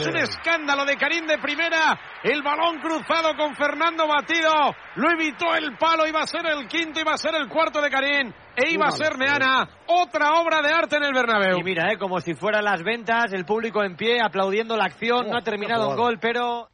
[0.00, 1.98] Es un escándalo de Karim de primera.
[2.22, 4.52] El balón cruzado con Fernando Batido.
[4.96, 6.06] Lo evitó el palo.
[6.06, 8.32] Iba a ser el quinto, iba a ser el cuarto de Karim.
[8.56, 9.68] E iba a ser Neana.
[9.86, 11.58] Otra obra de arte en el Bernabéu.
[11.58, 15.28] Y mira, eh, como si fueran las ventas, el público en pie aplaudiendo la acción.
[15.28, 16.68] no ha terminado en gol, pero...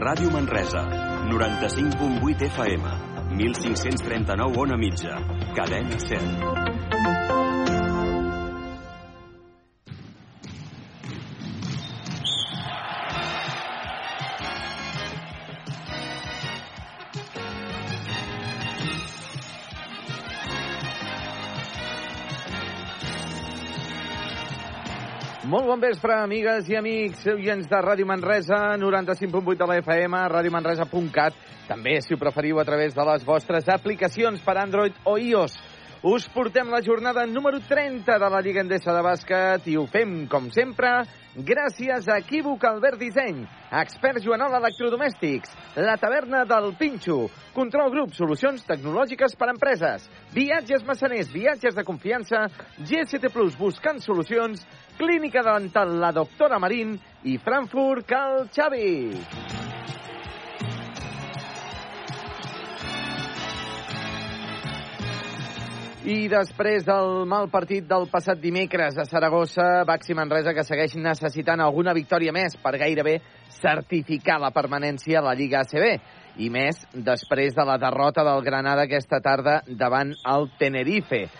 [0.00, 0.86] Ràdio Manresa,
[1.28, 5.18] 95.8 FM, 1539 ona mitja,
[5.54, 6.69] cadena 100.
[25.50, 31.40] Molt bon vespre, amigues i amics, oients de Ràdio Manresa, 95.8 de la FM, radiomanresa.cat,
[31.66, 35.56] també, si ho preferiu, a través de les vostres aplicacions per Android o iOS.
[36.06, 40.22] Us portem la jornada número 30 de la Lliga Endesa de Bàsquet i ho fem,
[40.30, 40.92] com sempre,
[41.34, 43.42] gràcies a Equívoc Albert Disseny,
[43.82, 50.86] Expert Joanol Electrodomèstics, La Taverna del Pinxo, Control Grup, solucions tecnològiques per a empreses, Viatges
[50.86, 52.46] Massaners, viatges de confiança,
[52.78, 54.64] GST Plus, buscant solucions,
[55.00, 56.92] Clínica Dental La Doctora Marín
[57.24, 59.16] i Frankfurt Cal Xavi.
[66.04, 71.64] I després del mal partit del passat dimecres a Saragossa, Baxi Manresa que segueix necessitant
[71.64, 73.22] alguna victòria més per gairebé
[73.56, 75.96] certificar la permanència a la Lliga ACB.
[76.44, 81.30] I més després de la derrota del Granada aquesta tarda davant el Tenerife.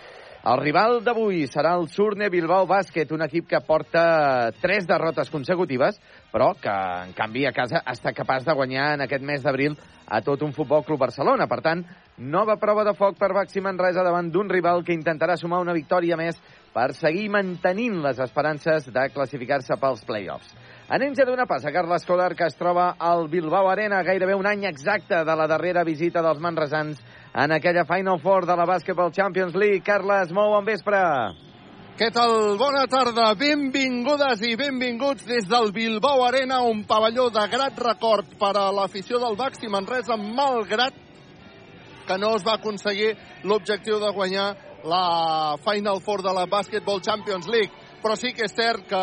[0.40, 5.98] El rival d'avui serà el Surne Bilbao Bàsquet, un equip que porta tres derrotes consecutives,
[6.32, 6.72] però que,
[7.04, 9.76] en canvi, a casa està capaç de guanyar en aquest mes d'abril
[10.08, 11.44] a tot un Futbol Club Barcelona.
[11.44, 11.84] Per tant,
[12.16, 16.16] nova prova de foc per Baxi Manresa davant d'un rival que intentarà sumar una victòria
[16.16, 16.40] més
[16.72, 20.56] per seguir mantenint les esperances de classificar-se pels play-offs.
[20.88, 24.64] Anem ja d'una passa, Carles Colar, que es troba al Bilbao Arena gairebé un any
[24.72, 29.54] exacte de la darrera visita dels manresans en aquella Final Four de la Basketball Champions
[29.54, 29.82] League.
[29.82, 30.98] Carles, molt bon vespre.
[32.00, 32.56] Què tal?
[32.58, 33.34] Bona tarda.
[33.38, 39.20] Benvingudes i benvinguts des del Bilbao Arena, un pavelló de grat record per a l'afició
[39.20, 40.96] del Baxi Manresa, malgrat
[42.08, 43.12] que no es va aconseguir
[43.44, 44.48] l'objectiu de guanyar
[44.82, 47.70] la Final Four de la Basketball Champions League.
[48.00, 49.00] Però sí que és cert que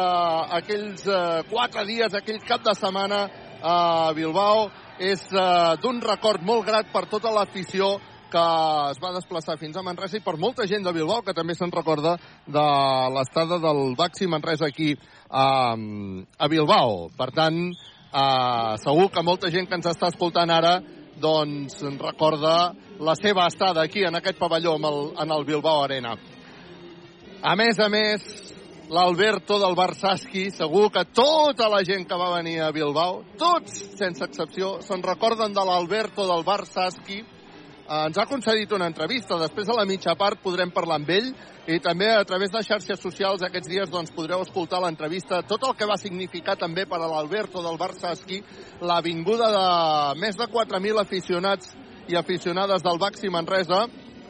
[0.58, 3.28] aquells eh, quatre dies, aquell cap de setmana
[3.62, 7.94] a Bilbao és eh, d'un record molt grat per tota l'afició
[8.32, 8.46] que
[8.92, 11.74] es va desplaçar fins a Manresa i per molta gent de Bilbao que també se'n
[11.74, 12.66] recorda de
[13.16, 14.94] l'estada del Baxi Manresa aquí
[15.30, 17.08] a, a Bilbao.
[17.18, 20.78] Per tant, eh, segur que molta gent que ens està escoltant ara
[21.18, 26.16] doncs recorda la seva estada aquí en aquest pavelló amb el, en el Bilbao Arena.
[27.42, 28.24] A més a més,
[28.90, 34.24] l'Alberto del Barsaski, segur que tota la gent que va venir a Bilbao, tots, sense
[34.26, 37.22] excepció, se'n recorden de l'Alberto del Barsaski,
[37.88, 39.38] ens ha concedit una entrevista.
[39.40, 41.30] Després, a la mitja part, podrem parlar amb ell
[41.68, 45.76] i també a través de xarxes socials aquests dies doncs, podreu escoltar l'entrevista, tot el
[45.76, 48.42] que va significar també per a l'Alberto del Barsaski
[48.82, 49.68] la vinguda de
[50.22, 51.76] més de 4.000 aficionats
[52.08, 53.86] i aficionades del Baxi Manresa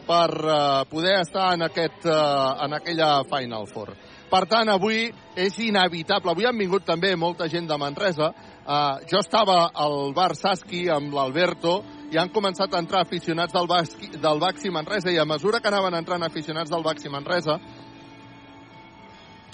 [0.07, 3.94] per eh, poder estar en, aquest, eh, en aquella Final Four.
[4.28, 5.06] Per tant, avui
[5.39, 6.34] és inevitable.
[6.34, 8.34] Avui han vingut també molta gent de Manresa.
[8.68, 11.78] Uh, jo estava al bar Saski amb l'Alberto
[12.12, 15.70] i han començat a entrar aficionats del, Basqui, del Baxi Manresa i a mesura que
[15.72, 17.56] anaven entrant aficionats del Baxi Manresa,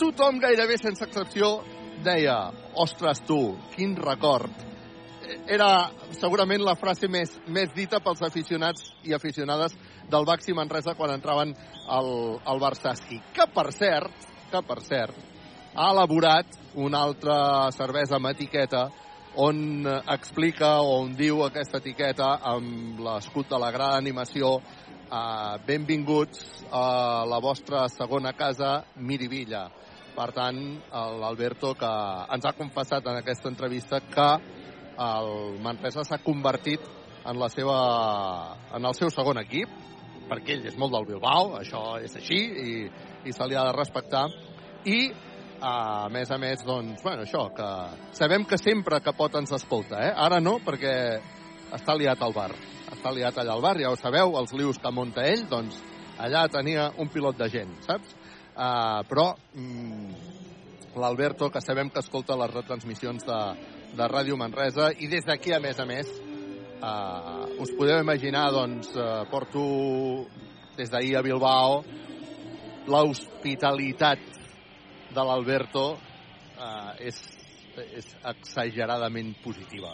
[0.01, 1.59] tothom gairebé sense excepció
[2.01, 2.40] deia
[2.81, 3.38] ostres tu,
[3.75, 4.50] quin record.
[5.45, 9.78] Era segurament la frase més, més dita pels aficionats i aficionades
[10.09, 11.53] del Baxi Manresa quan entraven
[11.85, 12.12] al,
[12.50, 13.22] al bar Saski.
[13.34, 15.22] Que, per cert, que, per cert,
[15.74, 18.88] ha elaborat una altra cervesa amb etiqueta
[19.35, 26.66] on explica o on diu aquesta etiqueta amb l'escut de la gran animació eh, benvinguts
[26.71, 29.69] a la vostra segona casa, Miribilla.
[30.13, 30.59] Per tant,
[30.94, 31.91] l'Alberto que
[32.35, 34.27] ens ha confessat en aquesta entrevista que
[35.01, 36.83] el Manresa s'ha convertit
[37.25, 37.77] en, la seva,
[38.77, 39.71] en el seu segon equip,
[40.30, 42.75] perquè ell és molt del Bilbao, això és així, i,
[43.25, 44.27] i se li ha de respectar.
[44.85, 45.00] I
[45.63, 47.68] a més a més, doncs, bueno, això, que
[48.18, 50.12] sabem que sempre que pot ens escolta, eh?
[50.12, 50.94] Ara no, perquè
[51.74, 52.50] està liat al bar.
[52.92, 55.80] Està liat allà al bar, ja ho sabeu, els lius que munta ell, doncs
[56.21, 58.12] allà tenia un pilot de gent, saps?
[58.54, 63.39] Uh, però mm, l'Alberto, que sabem que escolta les retransmissions de,
[63.95, 66.12] de Ràdio Manresa, i des d'aquí, a més a més,
[66.83, 69.63] uh, us podeu imaginar, doncs, uh, porto
[70.77, 71.83] des d'ahir a Bilbao
[72.89, 74.43] l'hospitalitat
[75.13, 77.24] de l'Alberto eh, és
[77.77, 79.94] és exageradament positiva.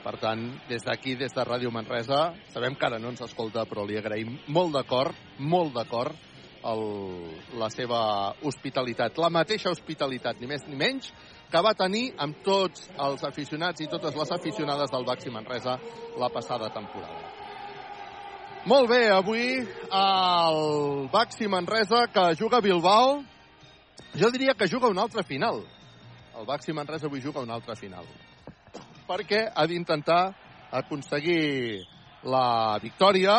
[0.00, 3.84] Per tant, des d'aquí, des de Ràdio Manresa, sabem que ara no ens escolta, però
[3.84, 6.16] li agraïm molt d'acord, molt d'acord,
[6.60, 8.00] la seva
[8.44, 9.16] hospitalitat.
[9.20, 11.12] La mateixa hospitalitat, ni més ni menys,
[11.50, 15.78] que va tenir amb tots els aficionats i totes les aficionades del Baxi Manresa
[16.20, 17.36] la passada temporada.
[18.68, 23.22] Molt bé, avui el Baxi Manresa que juga a Bilbao,
[24.14, 25.62] jo diria que juga una altra final.
[26.38, 28.06] El Baxi Manresa avui juga una altra final
[29.10, 30.22] perquè ha d'intentar
[30.70, 31.82] aconseguir
[32.30, 33.34] la victòria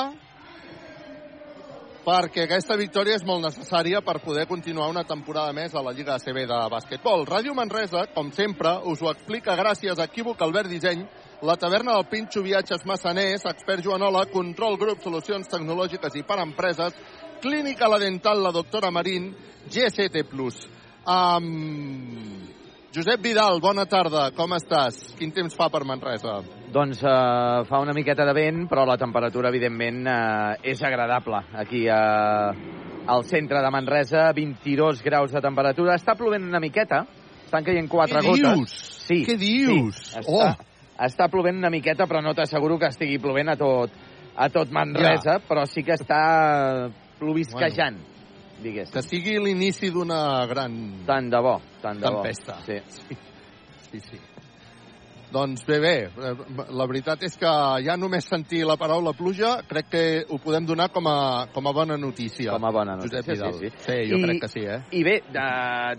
[2.01, 6.15] perquè aquesta victòria és molt necessària per poder continuar una temporada més a la Lliga
[6.17, 7.27] ACB de bàsquetbol.
[7.29, 11.05] Ràdio Manresa, com sempre, us ho explica gràcies a Equívoc Albert Disseny,
[11.45, 16.97] la taverna del Pinxo Viatges Massaners, expert Joanola, Control Grup, Solucions Tecnològiques i per Empreses,
[17.41, 19.35] Clínica La Dental, la doctora Marín,
[19.65, 20.23] GST+.
[21.07, 22.47] Um,
[22.93, 25.15] Josep Vidal, bona tarda, com estàs?
[25.17, 26.37] Quin temps fa per Manresa?
[26.71, 31.41] Doncs uh, fa una miqueta de vent, però la temperatura, evidentment, uh, és agradable.
[31.63, 32.53] Aquí uh,
[33.09, 35.97] al centre de Manresa, 22 graus de temperatura.
[35.97, 37.05] Està plovent una miqueta,
[37.45, 38.43] estan caient quatre Què gotes.
[38.43, 38.79] dius?
[39.07, 40.01] Sí, Què dius?
[40.11, 40.99] Sí, està, oh.
[41.09, 43.95] està plovent una miqueta, però no t'asseguro que estigui plovent a tot,
[44.35, 45.45] a tot Manresa, ja.
[45.47, 46.21] però sí que està
[47.21, 48.01] plovisquejant.
[48.01, 48.11] Bueno
[48.61, 48.93] diguéssim.
[48.93, 50.75] Que sigui l'inici d'una gran...
[51.07, 52.59] Tant de bo, tant de tempesta.
[52.59, 52.67] bo.
[52.67, 52.81] Sí.
[52.87, 53.17] sí.
[53.91, 54.19] Sí, sí.
[55.31, 55.93] Doncs bé, bé,
[56.75, 57.51] la veritat és que
[57.85, 61.71] ja només sentir la paraula pluja crec que ho podem donar com a, com a
[61.75, 62.51] bona notícia.
[62.51, 63.53] Com a bona notícia, Josep Vidal.
[63.55, 63.85] sí, sí.
[63.85, 64.81] Sí, jo I, crec que sí, eh?
[64.91, 65.45] I bé, de,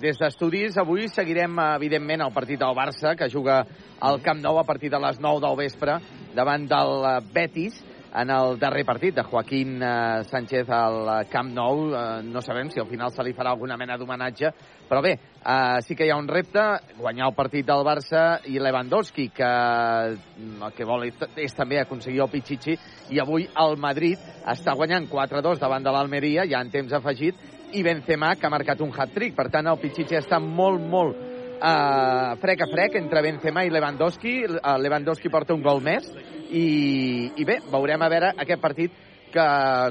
[0.04, 3.62] des d'estudis, avui seguirem, evidentment, el partit del Barça, que juga
[4.04, 5.96] al Camp Nou a partir de les 9 del vespre,
[6.36, 7.80] davant del Betis,
[8.14, 11.86] en el darrer partit de Joaquín eh, Sánchez al Camp Nou.
[11.94, 14.52] Eh, no sabem si al final se li farà alguna mena d'homenatge,
[14.88, 16.62] però bé, eh, sí que hi ha un repte,
[16.98, 22.22] guanyar el partit del Barça i Lewandowski, que mm, el que vol és també aconseguir
[22.24, 22.76] el Pichichi,
[23.10, 27.36] i avui el Madrid està guanyant 4-2 davant de l'Almeria, ja en temps afegit,
[27.72, 29.34] i Benzema, que ha marcat un hat-trick.
[29.36, 31.31] Per tant, el Pichichi està molt, molt
[31.62, 34.34] uh, frec a frec entre Benzema i Lewandowski.
[34.50, 36.10] Uh, Lewandowski porta un gol més
[36.50, 38.96] i, i bé, veurem a veure aquest partit
[39.32, 39.46] que,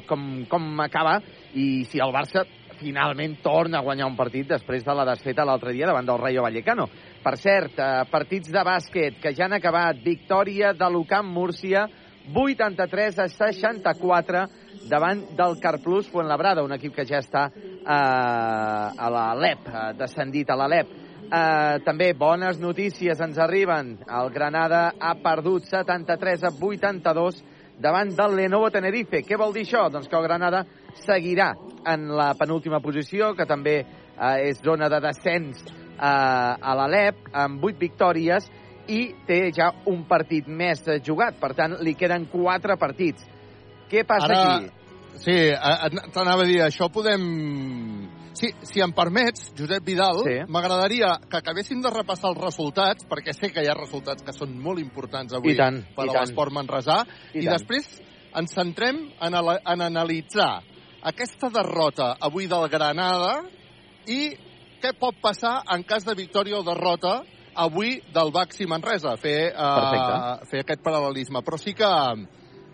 [0.08, 1.20] com, com acaba
[1.58, 2.46] i si el Barça
[2.82, 6.46] finalment torna a guanyar un partit després de la desfeta l'altre dia davant del Rayo
[6.46, 6.88] Vallecano.
[7.22, 10.02] Per cert, eh, partits de bàsquet que ja han acabat.
[10.04, 11.88] Victòria de l'UCAM Múrcia,
[12.34, 14.48] 83 a 64
[14.90, 20.50] davant del Carplus Fuenlabrada, un equip que ja està eh, a la LEP, eh, descendit
[20.50, 21.11] a la LEP.
[21.32, 23.94] Eh, també bones notícies ens arriben.
[24.04, 27.38] El Granada ha perdut 73 a 82
[27.80, 29.22] davant del Lenovo Tenerife.
[29.24, 29.86] Què vol dir això?
[29.94, 30.66] Doncs que el Granada
[31.06, 31.54] seguirà
[31.88, 37.64] en la penúltima posició, que també eh, és zona de descens eh, a l'Alep, amb
[37.64, 38.52] 8 victòries,
[38.92, 41.40] i té ja un partit més jugat.
[41.40, 43.24] Per tant, li queden 4 partits.
[43.88, 44.82] Què passa Ara, aquí?
[45.22, 45.38] Sí,
[46.12, 47.24] t'anava a dir, això podem
[48.38, 50.38] Sí, si em permets, Josep Vidal, sí.
[50.48, 54.54] m'agradaria que acabéssim de repassar els resultats, perquè sé que hi ha resultats que són
[54.60, 57.02] molt importants avui I tant, per a l'esport manresà,
[57.34, 57.90] I, i, després
[58.40, 60.62] ens centrem en, en analitzar
[61.12, 63.42] aquesta derrota avui del Granada
[64.08, 64.32] i
[64.82, 67.20] què pot passar en cas de victòria o derrota
[67.62, 71.44] avui del Baxi Manresa, fer, uh, fer aquest paral·lelisme.
[71.44, 71.90] Però sí que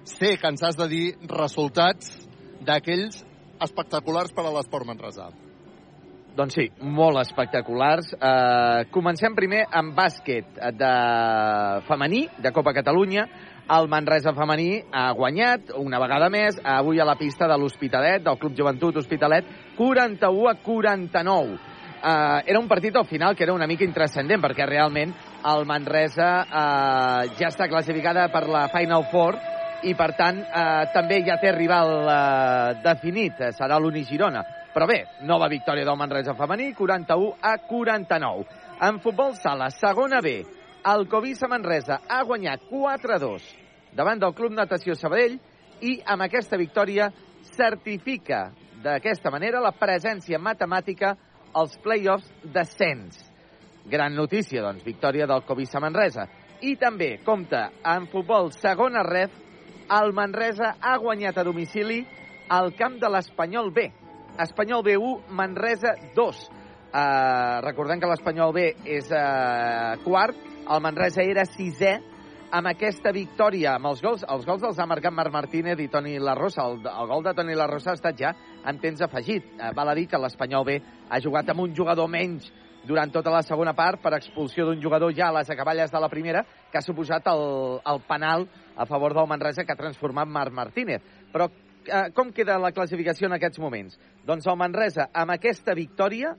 [0.08, 2.14] sé que ens has de dir resultats
[2.68, 3.24] d'aquells
[3.64, 5.32] espectaculars per a l'esport manresà.
[6.38, 8.12] Doncs sí, molt espectaculars.
[8.14, 10.90] Uh, comencem primer amb bàsquet de
[11.88, 13.24] femení, de Copa Catalunya.
[13.74, 18.38] El Manresa femení ha guanyat una vegada més, avui a la pista de l'Hospitalet, del
[18.38, 21.58] Club Joventut Hospitalet, 41 a 49.
[21.98, 26.30] Uh, era un partit al final que era una mica intrascendent, perquè realment el Manresa
[26.46, 29.42] uh, ja està classificada per la Final Four
[29.90, 34.46] i, per tant, uh, també ja té rival uh, definit, serà l'Unigirona.
[34.78, 38.44] Però bé, nova victòria del Manresa femení, 41 a 49.
[38.86, 40.36] En futbol sala, segona B,
[40.86, 43.48] el Covisa Manresa ha guanyat 4-2
[43.98, 45.40] davant del Club Natació Sabadell
[45.82, 47.10] i amb aquesta victòria
[47.56, 48.52] certifica
[48.86, 51.16] d'aquesta manera la presència matemàtica
[51.58, 53.18] als play-offs d'ascens.
[53.90, 56.30] Gran notícia, doncs, victòria del Covisa Manresa.
[56.62, 59.34] I també, compta, en futbol segona ref,
[59.90, 62.04] el Manresa ha guanyat a domicili
[62.54, 63.90] al camp de l'Espanyol B,
[64.40, 66.50] Espanyol B1, Manresa 2.
[66.88, 71.98] Uh, eh, recordem que l'Espanyol B és uh, quart, el Manresa era sisè,
[72.58, 76.16] amb aquesta victòria, amb els gols, els gols els ha marcat Marc Martínez i Toni
[76.22, 76.64] La Rosa.
[76.70, 78.32] El, el gol de Toni La Rosa ha estat ja
[78.64, 79.52] en temps afegit.
[79.58, 80.80] Uh, val a dir que l'Espanyol B
[81.10, 82.48] ha jugat amb un jugador menys
[82.88, 86.10] durant tota la segona part per expulsió d'un jugador ja a les acaballes de la
[86.10, 90.56] primera, que ha suposat el, el penal a favor del Manresa que ha transformat Marc
[90.56, 91.02] Martínez.
[91.34, 91.50] Però
[91.88, 93.98] eh, com queda la classificació en aquests moments?
[94.28, 96.36] Doncs el Manresa, amb aquesta victòria,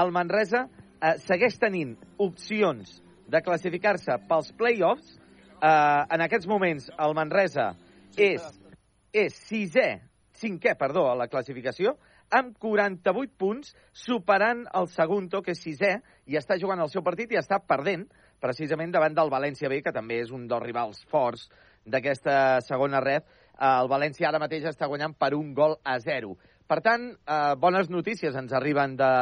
[0.00, 2.98] el Manresa eh, segueix tenint opcions
[3.30, 5.16] de classificar-se pels play-offs.
[5.56, 7.70] Eh, en aquests moments el Manresa
[8.16, 8.44] és,
[9.12, 9.88] és sisè,
[10.36, 11.96] cinquè, perdó, a la classificació,
[12.34, 15.92] amb 48 punts, superant el Segundo, que és sisè,
[16.26, 18.06] i està jugant el seu partit i està perdent,
[18.42, 21.46] precisament davant del València B, que també és un dels rivals forts
[21.86, 23.24] d'aquesta segona red.
[23.56, 26.36] El València ara mateix està guanyant per un gol a zero.
[26.66, 29.12] Per tant, eh, bones notícies ens arriben de,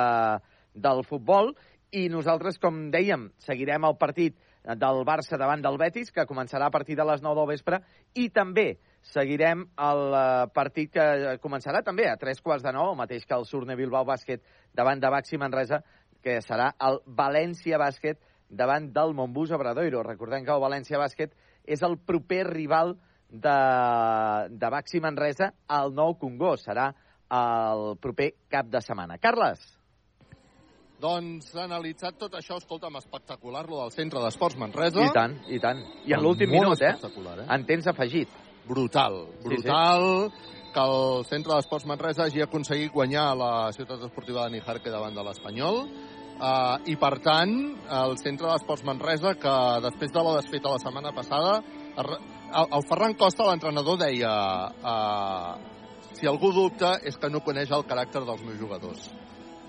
[0.74, 1.52] del futbol
[1.94, 6.72] i nosaltres, com dèiem, seguirem el partit del Barça davant del Betis, que començarà a
[6.72, 7.80] partir de les 9 del vespre,
[8.14, 12.98] i també seguirem el eh, partit que començarà també a tres quarts de nou, el
[12.98, 14.42] mateix que el Surne Bilbao Bàsquet
[14.74, 15.82] davant de Baxi Manresa,
[16.24, 20.02] que serà el València Bàsquet davant del Montbus Obradoiro.
[20.02, 22.96] Recordem que el València Bàsquet és el proper rival
[23.40, 26.68] de Baxi Manresa al nou Congost.
[26.68, 26.90] Serà
[27.34, 29.18] el proper cap de setmana.
[29.22, 29.62] Carles.
[31.04, 35.04] Doncs, analitzat tot això, escolta'm, espectacular, lo del centre d'esports Manresa.
[35.04, 35.82] I tant, i tant.
[36.06, 36.94] I en l'últim minut, eh?
[36.94, 37.46] eh?
[37.50, 38.30] En temps afegit.
[38.64, 40.30] Brutal, brutal.
[40.30, 44.90] Sí, sí que el Centre d'Esports Manresa hagi aconseguit guanyar la ciutat esportiva de Nijarque
[44.90, 45.84] davant de l'Espanyol.
[46.34, 47.52] Uh, I, per tant,
[48.00, 49.54] el Centre d'Esports Manresa, que
[49.86, 51.60] després de la desfeta la setmana passada,
[51.98, 54.32] el, el Ferran Costa, l'entrenador, deia
[54.70, 55.54] uh,
[56.14, 59.08] si algú dubta és que no coneix el caràcter dels meus jugadors.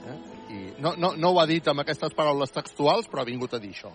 [0.05, 0.17] Eh?
[0.55, 3.60] I no, no, no ho ha dit amb aquestes paraules textuals, però ha vingut a
[3.60, 3.91] dir això.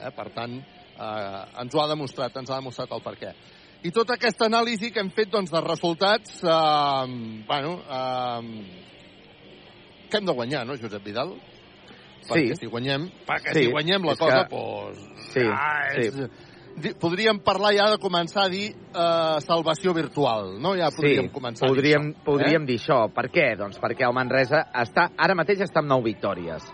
[0.00, 0.10] Eh?
[0.16, 3.32] Per tant, eh, ens ho ha demostrat, ens ha demostrat el per què.
[3.82, 8.42] I tota aquesta anàlisi que hem fet doncs, de resultats, eh, bueno, eh,
[10.10, 11.32] que hem de guanyar, no, Josep Vidal?
[12.22, 12.60] Perquè Sí.
[12.60, 14.98] si guanyem, perquè Sí, si guanyem la és cosa, que- doncs...
[15.32, 16.26] Sí, ja és, sí.
[17.00, 20.74] Podríem parlar ja de començar a dir eh, salvació virtual, no?
[20.78, 22.24] Ja podríem començar podríem, a dir això.
[22.24, 22.66] podríem eh?
[22.66, 22.98] dir això.
[23.14, 23.56] Per què?
[23.60, 26.66] Doncs perquè el Manresa està, ara mateix està amb 9 victòries.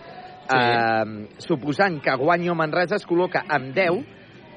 [0.48, 3.98] Eh, suposant que guanyi el Manresa es col·loca amb 10,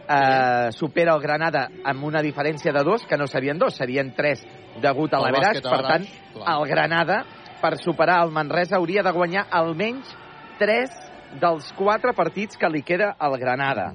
[0.08, 4.46] eh, supera el Granada amb una diferència de 2, que no serien 2, serien 3
[4.82, 6.56] degut a bàsquet Per tant, clar.
[6.56, 7.26] el Granada,
[7.62, 10.16] per superar el Manresa, hauria de guanyar almenys
[10.60, 10.90] 3
[11.42, 13.94] dels 4 partits que li queda al Granada.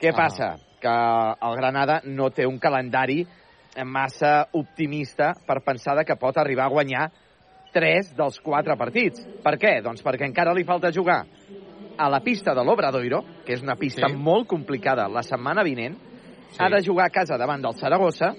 [0.00, 0.16] Què Ah.
[0.16, 0.65] passa?
[0.86, 3.24] Que el Granada no té un calendari
[3.84, 7.08] massa optimista per pensar que pot arribar a guanyar
[7.74, 9.24] 3 dels 4 partits.
[9.42, 9.80] Per què?
[9.82, 11.24] Doncs perquè encara li falta jugar
[11.98, 14.14] a la pista de l'Obradoiro, que és una pista Sí.
[14.14, 15.96] molt complicada la setmana vinent,
[16.52, 16.56] Sí.
[16.60, 18.34] ha de jugar a casa davant del Saragossa,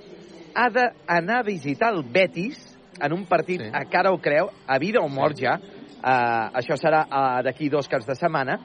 [0.56, 3.70] ha d'anar a visitar el Betis en un partit Sí.
[3.74, 7.88] a cara o creu, a vida o mort ja, uh, això serà uh, d'aquí dos
[7.88, 8.60] caps de setmana,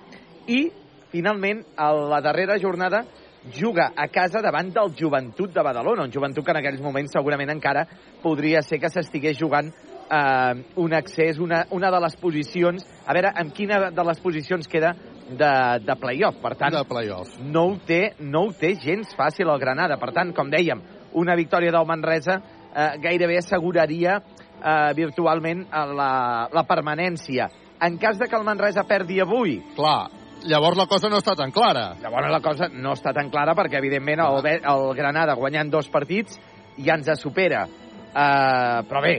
[0.47, 0.71] i
[1.11, 3.05] finalment a la darrera jornada
[3.51, 7.51] juga a casa davant del Joventut de Badalona, un Joventut que en aquells moments segurament
[7.51, 7.87] encara
[8.23, 12.87] podria ser que s'estigués jugant eh, un accés, una, una de les posicions...
[13.07, 14.95] A veure, en quina de les posicions queda
[15.29, 16.39] de, de play-off.
[16.43, 17.35] Per tant, De playoff.
[17.41, 19.99] no ho, té, no ho té gens fàcil el Granada.
[19.99, 20.83] Per tant, com dèiem,
[21.19, 27.51] una victòria del Manresa eh, gairebé asseguraria eh, virtualment la, la permanència.
[27.83, 30.07] En cas de que el Manresa perdi avui, Clar,
[30.49, 31.97] llavors la cosa no està tan clara.
[32.03, 36.39] llavors la cosa no està tan clara perquè, evidentment, el, el Granada guanyant dos partits
[36.79, 37.67] ja ens supera.
[38.13, 39.15] Uh, però bé,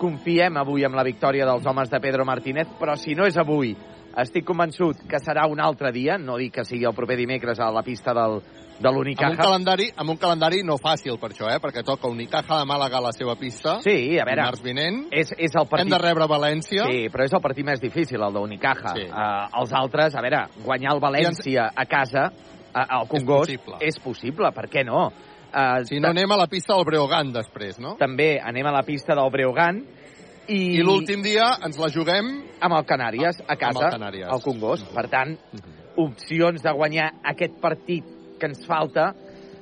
[0.00, 3.74] confiem avui en la victòria dels homes de Pedro Martínez, però si no és avui,
[4.20, 7.70] estic convençut que serà un altre dia, no dic que sigui el proper dimecres a
[7.70, 8.40] la pista del,
[8.80, 9.36] de Amb un, l'Unicaja.
[9.36, 11.58] calendari, amb un calendari no fàcil per això, eh?
[11.60, 15.34] perquè toca Unicaja de Màlaga a la seva pista, Sí, a veure, dimarts vinent, és,
[15.36, 15.90] és el hem partit...
[15.92, 18.94] de rebre València, Sí, però és el partit més difícil, el d'Unicaja.
[18.96, 19.04] Sí.
[19.10, 23.76] Uh, els altres, a veure, guanyar el València a casa, uh, al Congost, possible.
[23.84, 25.10] és possible, per què no?
[25.50, 27.96] Uh, si no anem a la pista del Breogán després, no?
[28.00, 29.82] També anem a la pista del Breogán
[30.48, 32.30] i, I l'últim dia ens la juguem
[32.62, 34.30] amb el Canàries, a casa, Canàries.
[34.30, 34.88] al Congost.
[34.94, 35.36] Per tant,
[36.00, 39.10] opcions de guanyar aquest partit que ens falta,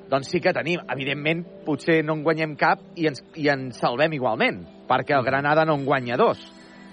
[0.09, 0.81] doncs sí que tenim.
[0.95, 5.67] Evidentment, potser no en guanyem cap i ens, i ens salvem igualment, perquè el Granada
[5.69, 6.41] no en guanya dos.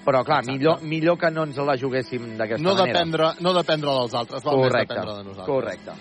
[0.05, 0.51] Però, clar, Exacte.
[0.53, 2.91] millor, millor que no ens la juguéssim d'aquesta no manera.
[2.91, 5.47] dependre, no dependre dels altres, val correcte, més dependre de nosaltres.
[5.47, 5.95] correcte.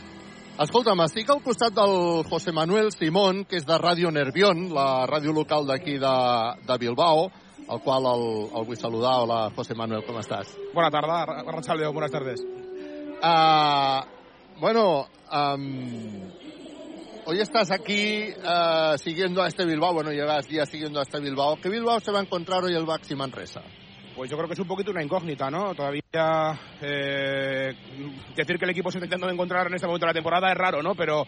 [0.64, 5.32] Escolta'm, estic al costat del José Manuel Simón, que és de Ràdio Nervión, la ràdio
[5.34, 6.12] local d'aquí de,
[6.68, 7.30] de Bilbao,
[7.64, 8.26] el qual el,
[8.60, 9.16] el vull saludar.
[9.24, 10.52] Hola, José Manuel, com estàs?
[10.74, 11.16] Buena tarde,
[11.48, 12.44] Arrachaldeón, buenas tardes.
[13.22, 14.04] Ah,
[14.61, 16.30] bueno, am,
[17.26, 21.56] hoy estás aquí ah, siguiendo a este Bilbao, bueno, llevas días siguiendo a este Bilbao.
[21.56, 23.62] ¿Qué Bilbao se va a encontrar hoy el Baxi Manresa?
[24.14, 25.75] Pues yo creo que es un poquito una incógnita, ¿no?
[25.75, 27.75] Todavía eh,
[28.37, 30.56] decir que el equipo se está intentando encontrar en este momento de la temporada es
[30.56, 30.94] raro, ¿no?
[30.94, 31.26] Pero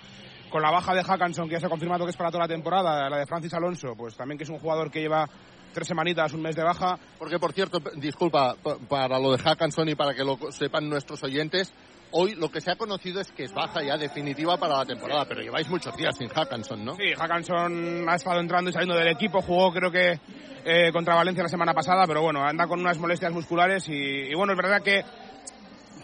[0.49, 2.49] con la baja de Hackanson, que ya se ha confirmado que es para toda la
[2.49, 5.29] temporada, la de Francis Alonso, pues también que es un jugador que lleva
[5.73, 6.97] tres semanitas, un mes de baja.
[7.19, 8.55] Porque, por cierto, disculpa,
[8.89, 11.75] para lo de Hackanson y para que lo sepan nuestros oyentes,
[12.13, 15.25] hoy lo que se ha conocido es que es baja ya definitiva para la temporada,
[15.27, 16.95] pero lleváis muchos días sin Hackanson, ¿no?
[16.97, 20.19] Sí, Hackanson ha estado entrando y saliendo del equipo, jugó creo que
[20.65, 24.53] eh, contra Valencia la semana pasada, pero bueno, anda con unas molestias musculares y, bueno,
[24.53, 25.05] es verdad que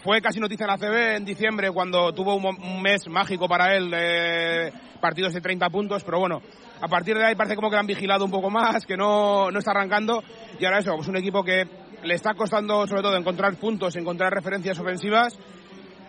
[0.03, 3.91] fue casi noticia en la CB en diciembre cuando tuvo un, mes mágico para él,
[3.91, 6.43] de partidos de 30 puntos, pero bueno,
[6.81, 9.59] a partir de ahí parece como que han vigilado un poco más, que no, no
[9.59, 10.23] está arrancando
[10.59, 11.65] y ahora eso, pues un equipo que
[12.03, 15.39] le está costando sobre todo encontrar puntos, encontrar referencias ofensivas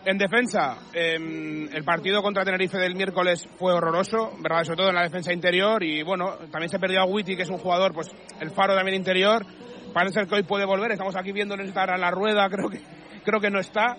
[0.05, 4.63] en defensa, eh, el partido contra Tenerife del miércoles fue horroroso, ¿verdad?
[4.63, 7.49] Sobre todo en la defensa interior y bueno, también se perdió a Witty, que es
[7.49, 9.45] un jugador, pues el faro también interior.
[9.93, 12.81] Parece que hoy puede volver, estamos aquí viendo estar a la rueda, creo que,
[13.23, 13.95] creo que no está.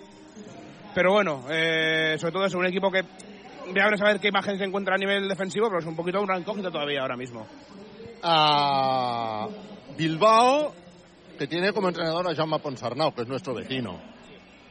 [0.93, 4.63] Pero bueno, eh, sobre todo es un equipo que voy a saber qué imagen se
[4.63, 7.47] encuentra a nivel defensivo, pero es un poquito una incógnita todavía ahora mismo.
[8.23, 9.49] Uh,
[9.97, 10.73] Bilbao,
[11.37, 14.14] que tiene como entrenador a Jaume Ponsarnau, que es nuestro vecino.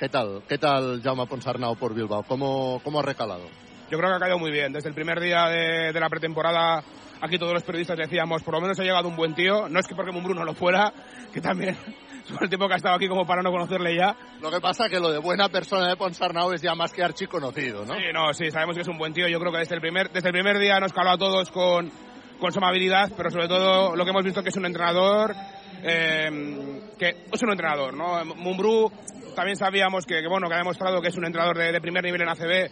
[0.05, 0.43] ¿Qué tal?
[0.47, 2.25] ¿Qué tal Jaume Ponsarnau por Bilbao?
[2.25, 3.47] ¿Cómo, ¿Cómo ha recalado?
[3.91, 4.71] Yo creo que ha caído muy bien.
[4.71, 6.85] Desde el primer día de, de la pretemporada,
[7.23, 9.67] aquí todos los periodistas decíamos, por lo menos ha llegado un buen tío.
[9.71, 10.93] No es que porque Mumbrú no lo fuera,
[11.33, 11.71] que también
[12.29, 14.15] es el tiempo que ha estado aquí como para no conocerle ya.
[14.43, 17.03] Lo que pasa es que lo de buena persona de Ponsarnau es ya más que
[17.03, 17.95] archiconocido, ¿no?
[17.95, 19.27] Sí, no, sí, sabemos que es un buen tío.
[19.27, 21.91] Yo creo que desde el primer, desde el primer día nos caló a todos con,
[22.39, 25.35] con su amabilidad, pero sobre todo lo que hemos visto que es un entrenador,
[25.83, 28.23] eh, que es un entrenador, ¿no?
[28.37, 28.93] Mumbrú
[29.35, 32.29] también sabíamos que, bueno, que ha demostrado que es un entrenador de, primer nivel en
[32.29, 32.71] ACB,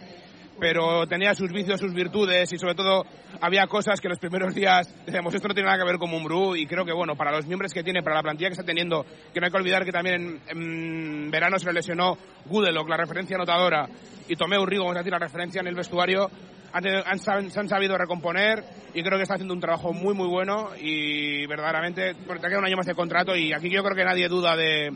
[0.59, 3.05] pero tenía sus vicios, sus virtudes y sobre todo
[3.41, 6.55] había cosas que los primeros días decíamos esto no tiene nada que ver con Mumbrú
[6.55, 9.05] y creo que bueno, para los miembros que tiene, para la plantilla que está teniendo,
[9.33, 13.35] que no hay que olvidar que también en, verano se le lesionó Gudelok, la referencia
[13.35, 13.87] anotadora,
[14.27, 16.29] y Tomé Urrigo, vamos a decir, la referencia en el vestuario,
[16.71, 20.27] han, han, se han sabido recomponer y creo que está haciendo un trabajo muy muy
[20.27, 23.95] bueno y verdaderamente, porque te queda un año más de contrato y aquí yo creo
[23.95, 24.91] que nadie duda de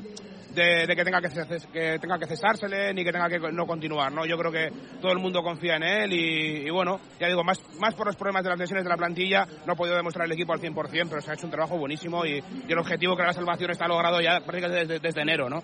[0.58, 1.30] de, de, que, tenga que,
[1.72, 4.12] que, tenga que cesársele ni que tenga que no continuar.
[4.12, 4.26] ¿no?
[4.26, 7.62] Yo creo que todo el mundo confía en él y, y, bueno, ya digo, más,
[7.80, 10.32] más por los problemas de las lesiones de la plantilla, no ha podido demostrar el
[10.32, 13.24] equipo al 100%, pero se ha hecho un trabajo buenísimo y, y el objetivo que
[13.24, 15.50] la salvación está logrado ya prácticamente desde, desde enero.
[15.50, 15.62] ¿no?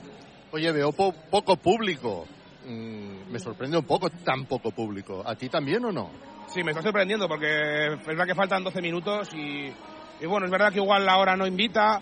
[0.52, 2.28] Oye, veo po poco público.
[2.66, 5.24] Mm, me sorprende un poco tan poco público.
[5.26, 6.12] ¿A ti también o no?
[6.48, 9.74] Sí, me está sorprendiendo porque es verdad que faltan 12 minutos y,
[10.22, 12.00] y bueno, es verdad que igual la hora no invita,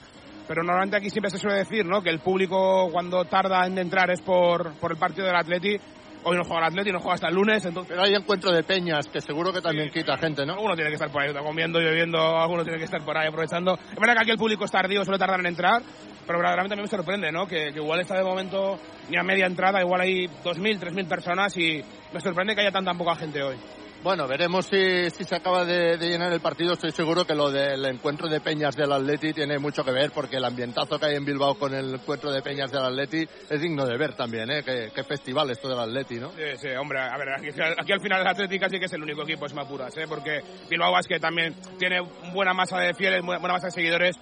[0.51, 2.01] pero normalmente aquí siempre se suele decir, ¿no?
[2.01, 5.77] Que el público cuando tarda en entrar es por, por el partido del Atleti.
[6.23, 7.91] Hoy no juega el Atleti, no juega hasta el lunes, entonces...
[7.91, 10.55] Pero hay encuentro de peñas, que seguro que también sí, quita gente, ¿no?
[10.55, 13.75] Alguno tiene que estar por ahí, comiendo, lloviendo, alguno tiene que estar por ahí aprovechando.
[13.75, 15.81] Es verdad que aquí el público es tardío, suele tardar en entrar,
[16.27, 17.47] pero verdaderamente a mí me sorprende, ¿no?
[17.47, 18.77] Que, que igual está de momento
[19.09, 22.83] ni a media entrada, igual hay 2.000, 3.000 personas y me sorprende que haya tan,
[22.83, 23.55] tan poca gente hoy.
[24.03, 26.73] Bueno, veremos si, si se acaba de, llenar el partido.
[26.73, 30.37] Estoy seguro que lo del encuentro de Peñas del Atleti tiene mucho que ver porque
[30.37, 33.85] el ambientazo que hay en Bilbao con el encuentro de Peñas del Atleti es digno
[33.85, 34.63] de ver también, ¿eh?
[34.65, 36.31] Qué, qué festival esto del Atleti, ¿no?
[36.31, 39.21] Sí, sí, hombre, a ver, aquí, al final el Atleti casi que es el único
[39.21, 40.05] equipo, es Mapuras, ¿eh?
[40.09, 42.01] Porque Bilbao Basket también tiene
[42.33, 44.15] buena masa de fieles, buena masa de seguidores,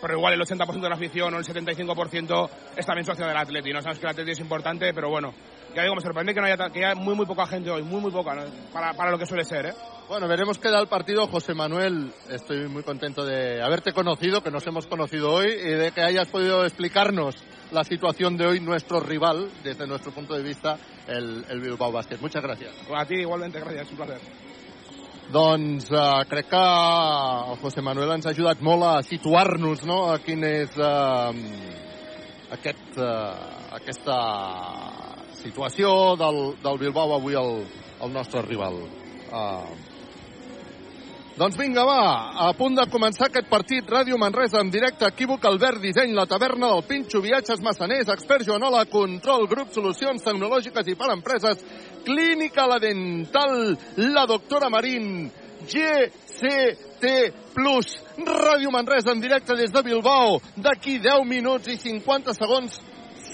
[0.00, 3.70] pero igual el 80% de la afición o el 75% es también socio del Atleti,
[3.70, 3.82] ¿no?
[3.82, 5.34] Sabemos que el Atleti es importante, pero bueno,
[5.76, 8.00] ya digo, me sorprende que no haya, que haya muy, muy poca gente hoy, muy,
[8.00, 8.42] muy poca, ¿no?
[8.72, 9.74] para, para lo que suele ser, ¿eh?
[10.08, 11.26] Bueno, veremos qué da el partido.
[11.26, 15.90] José Manuel, estoy muy contento de haberte conocido, que nos hemos conocido hoy, y de
[15.90, 17.34] que hayas podido explicarnos
[17.72, 22.18] la situación de hoy, nuestro rival, desde nuestro punto de vista, el, el Bilbao Basket.
[22.20, 22.72] Muchas gracias.
[22.94, 24.20] A ti igualmente, gracias, un placer.
[25.32, 25.88] Doncs
[26.30, 30.04] crec que el José Manuel ens ha ajudat molt a situar-nos no?
[30.12, 31.34] a quin és uh,
[32.54, 32.94] aquest,
[33.74, 34.20] aquesta
[35.46, 37.60] situació del, del Bilbao avui el,
[38.02, 38.80] el nostre rival.
[39.26, 39.94] Uh,
[41.36, 42.00] doncs vinga, va,
[42.46, 46.70] a punt de començar aquest partit Ràdio Manresa en directe, equívoc, Albert Disseny, la taverna
[46.72, 51.60] del Pinxo, viatges massaners, expert Joanola, control, grup, solucions tecnològiques i per empreses,
[52.06, 55.28] clínica la dental, la doctora Marín,
[55.66, 57.12] GCT
[57.52, 62.80] Plus, Ràdio Manresa en directe des de Bilbao, d'aquí 10 minuts i 50 segons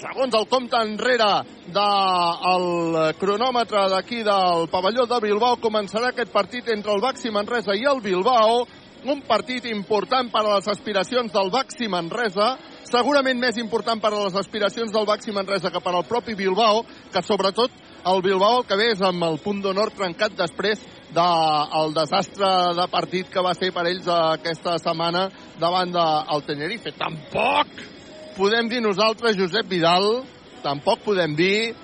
[0.02, 1.30] segons el compte enrere
[1.72, 7.86] del cronòmetre d'aquí del pavelló de Bilbao, començarà aquest partit entre el Baxi Manresa i
[7.86, 8.64] el Bilbao,
[9.02, 14.24] un partit important per a les aspiracions del Baxi Manresa, segurament més important per a
[14.24, 17.70] les aspiracions del Baxi Manresa que per al propi Bilbao, que sobretot
[18.10, 20.82] el Bilbao que ve és amb el punt d'honor trencat després
[21.14, 25.28] del de, desastre de partit que va ser per ells aquesta setmana
[25.60, 26.94] davant del Tenerife.
[26.98, 27.91] Tampoc
[28.36, 30.22] podem dir nosaltres, Josep Vidal,
[30.62, 31.74] tampoc podem dir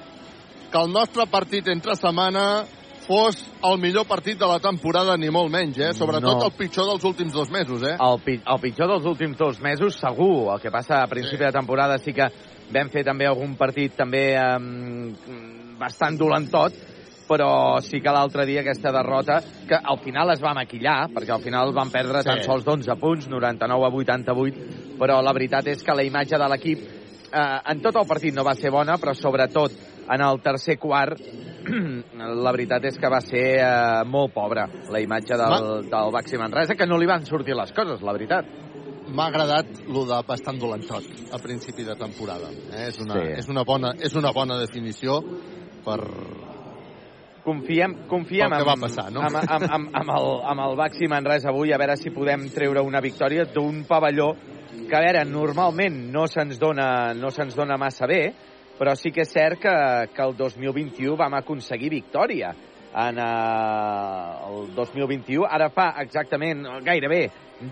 [0.70, 2.64] que el nostre partit entre setmana
[3.08, 5.92] fos el millor partit de la temporada, ni molt menys, eh?
[5.96, 6.44] Sobretot No.
[6.44, 7.96] el pitjor dels últims dos mesos, eh?
[7.98, 10.52] El, pi el pitjor dels últims dos mesos, segur.
[10.52, 11.44] El que passa a principi Sí.
[11.44, 12.28] de temporada sí que
[12.70, 15.14] vam fer també algun partit també um,
[15.78, 16.74] bastant dolentot,
[17.28, 21.42] però sí que l'altre dia aquesta derrota, que al final es va maquillar, perquè al
[21.44, 22.28] final van perdre Sí.
[22.30, 26.48] tan sols d'11 punts, 99 a 88, però la veritat és que la imatge de
[26.48, 26.78] l'equip
[27.32, 29.72] eh, en tot el partit no va ser bona, però sobretot
[30.08, 31.20] en el tercer quart
[32.44, 36.74] la veritat és que va ser eh, molt pobra la imatge del, del Baxi Manresa,
[36.74, 38.46] que no li van sortir les coses, la veritat.
[39.08, 42.48] M'ha agradat lo de bastant dolentot a principi de temporada.
[42.72, 42.88] Eh?
[42.88, 43.28] És, una, Sí.
[43.38, 45.20] és, una bona, és una bona definició
[45.84, 46.00] per...
[47.48, 49.22] Confiem, confiem Pel que va passar, no?
[49.24, 52.82] amb, amb, amb, amb, el, amb el Baxi Manresa avui, a veure si podem treure
[52.84, 54.34] una victòria d'un pavelló
[54.68, 58.20] que, a veure, normalment no se'ns dona, no se'ns dona massa bé,
[58.76, 59.74] però sí que és cert que,
[60.12, 62.52] que el 2021 vam aconseguir victòria
[63.06, 65.48] en eh, el 2021.
[65.48, 67.22] Ara fa exactament, gairebé,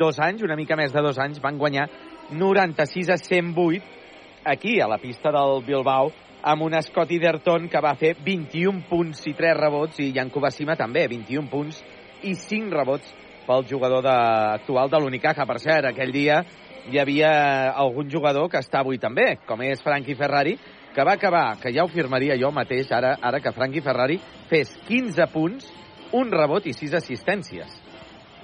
[0.01, 1.91] dos anys, una mica més de dos anys, van guanyar
[2.33, 6.15] 96 a 108 aquí, a la pista del Bilbao,
[6.47, 10.77] amb un Scotty Derton que va fer 21 punts i 3 rebots, i Jan Kubasima
[10.79, 11.81] també, 21 punts
[12.23, 13.11] i 5 rebots
[13.49, 14.15] pel jugador de,
[14.61, 15.47] actual de l'Unicaja.
[15.47, 16.45] Per cert, aquell dia
[16.87, 17.33] hi havia
[17.75, 20.55] algun jugador que està avui també, com és Frankie Ferrari,
[20.95, 24.71] que va acabar, que ja ho firmaria jo mateix, ara, ara que Frankie Ferrari fes
[24.87, 25.67] 15 punts,
[26.15, 27.75] un rebot i 6 assistències.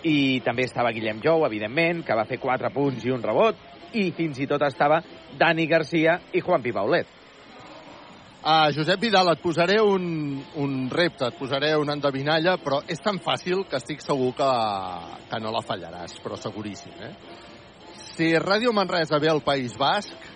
[0.02, 3.62] I també estava Guillem Jou, evidentment, que va fer 4 punts i un rebot,
[3.94, 5.04] i fins i tot estava
[5.38, 7.21] Dani Garcia i Juan Pibaulet.
[8.42, 13.20] Uh, Josep Vidal, et posaré un, un repte, et posaré una endevinalla, però és tan
[13.22, 14.48] fàcil que estic segur que,
[15.30, 17.12] que no la fallaràs, però seguríssim, eh?
[18.16, 20.26] Si Ràdio Manresa ve al País Basc,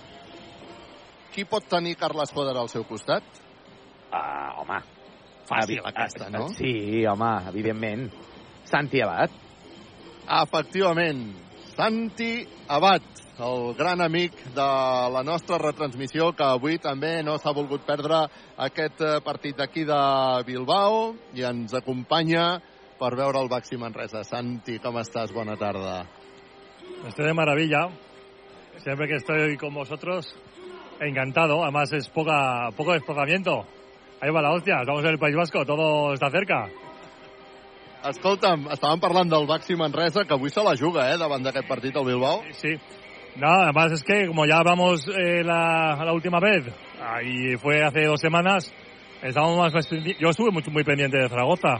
[1.34, 3.26] qui pot tenir Carles Foder al seu costat?
[4.14, 4.78] Ah, home.
[5.50, 6.46] Fàcil, Evi- aquesta, no?
[6.54, 8.06] Sí, home, evidentment.
[8.70, 9.34] Santi Abad.
[10.44, 11.26] Efectivament,
[11.74, 13.02] Santi Abad,
[13.38, 14.66] el gran amic de
[15.12, 18.22] la nostra retransmissió, que avui també no s'ha volgut perdre
[18.56, 20.00] aquest eh, partit d'aquí de
[20.46, 22.60] Bilbao i ens acompanya
[22.96, 24.24] per veure el Baxi Manresa.
[24.24, 25.34] Santi, com estàs?
[25.36, 26.06] Bona tarda.
[27.06, 27.88] Estoy de maravilla.
[28.82, 30.34] Siempre que estoy con vosotros,
[31.00, 31.62] encantado.
[31.62, 33.66] Además es poca, poco desplazamiento.
[34.20, 34.80] Ahí va la hostia.
[34.80, 36.68] Estamos en el País Vasco, todo está cerca.
[38.06, 41.96] Escolta'm, estàvem parlant del Baxi Manresa, que avui se la juga, eh, davant d'aquest partit
[41.96, 42.44] al Bilbao.
[42.54, 42.76] Sí.
[43.38, 46.64] No, además es que como ya hablamos eh, la, la última vez,
[47.02, 48.72] ah, y fue hace dos semanas,
[49.22, 49.88] estábamos más...
[50.18, 51.74] Yo estuve muy, muy pendiente de Zaragoza,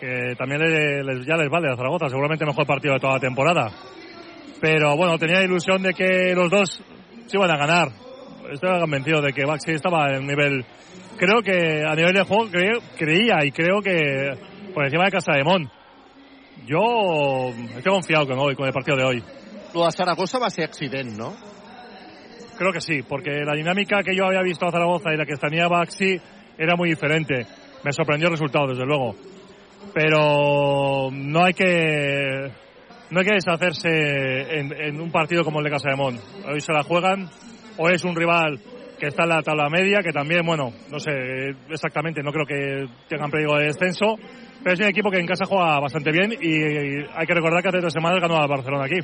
[0.00, 3.20] que también le- les- ya les vale a Zaragoza, seguramente mejor partido de toda la
[3.20, 3.70] temporada.
[4.60, 6.82] Pero bueno, tenía ilusión de que los dos
[7.26, 7.88] se iban a ganar.
[8.52, 10.64] Estoy convencido de que Baxi estaba en nivel...
[11.16, 14.32] Creo que a nivel de juego cre- creía y creo que
[14.74, 15.70] por encima de Casa de Mon.
[16.66, 19.24] Yo estoy confiado con hoy, con el partido de hoy.
[19.78, 21.36] Lo de Saragossa va ser accident, no?
[22.58, 25.36] Creo que sí, porque la dinámica que yo había visto a Zaragoza y la que
[25.36, 26.20] tenía Baxi
[26.58, 27.46] era muy diferente.
[27.84, 29.14] Me sorprendió el resultado, desde luego.
[29.94, 32.50] Pero no hay que
[33.10, 36.18] no hay que deshacerse en, en un partido como el de Casa de Mon.
[36.52, 37.30] Hoy se la juegan,
[37.76, 38.58] o es un rival
[38.98, 41.12] que está en la tabla media, que también, bueno, no sé
[41.70, 44.16] exactamente, no creo que tengan peligro de descenso,
[44.60, 47.68] pero es un equipo que en casa juega bastante bien y hay que recordar que
[47.68, 48.98] hace tres semanas ganó al Barcelona aquí.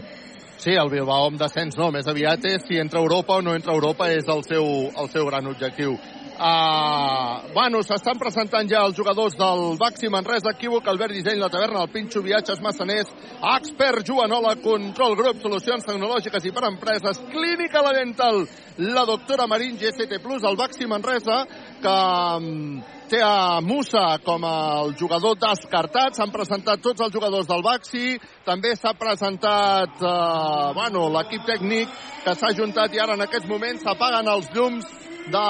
[0.57, 3.75] Sí, el Bilbao amb descens no, més aviat és si entra Europa o no entra
[3.75, 5.99] Europa és el seu, el seu gran objectiu.
[6.35, 11.85] Uh, bueno, s'estan presentant ja els jugadors del Baxi Manresa, Equívoc, Albert Disseny, La Taverna,
[11.85, 13.13] el Pinxo, Viatges, Massaners,
[13.53, 18.43] Expert, Joanola, Control Grup, Solucions Tecnològiques i per Empreses, Clínica La Dental,
[18.83, 21.45] la doctora Marín, GST Plus, el Baxi Manresa,
[21.85, 21.95] que
[22.41, 26.17] mm, té a Musa com el jugador descartat.
[26.17, 28.17] S'han presentat tots els jugadors del Baxi.
[28.47, 31.93] També s'ha presentat eh, bueno, l'equip tècnic
[32.25, 34.89] que s'ha juntat i ara en aquests moments s'apaguen els llums
[35.25, 35.45] de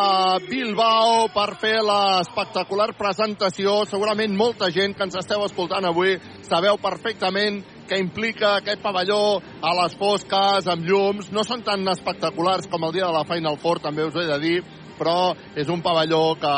[0.47, 3.81] Bilbao per fer l'espectacular presentació.
[3.91, 6.15] Segurament molta gent que ens esteu escoltant avui
[6.47, 11.33] sabeu perfectament què implica aquest pavelló a les fosques, amb llums.
[11.35, 14.39] No són tan espectaculars com el dia de la Final Four, també us he de
[14.41, 14.57] dir,
[14.99, 16.53] però és un pavelló que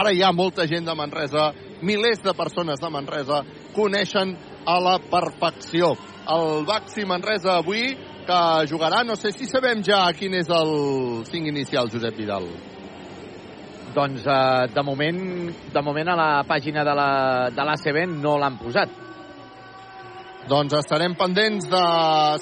[0.00, 3.42] ara hi ha molta gent de Manresa, milers de persones de Manresa
[3.74, 4.36] coneixen
[4.66, 5.94] a la perfecció.
[6.28, 11.48] El Baxi Manresa avui que jugarà, no sé si sabem ja quin és el 5
[11.50, 12.46] inicial, Josep Vidal.
[13.92, 15.18] Doncs eh, de, moment,
[15.74, 18.88] de moment a la pàgina de la- de l'ACB no l'han posat.
[20.48, 21.82] Doncs estarem pendents de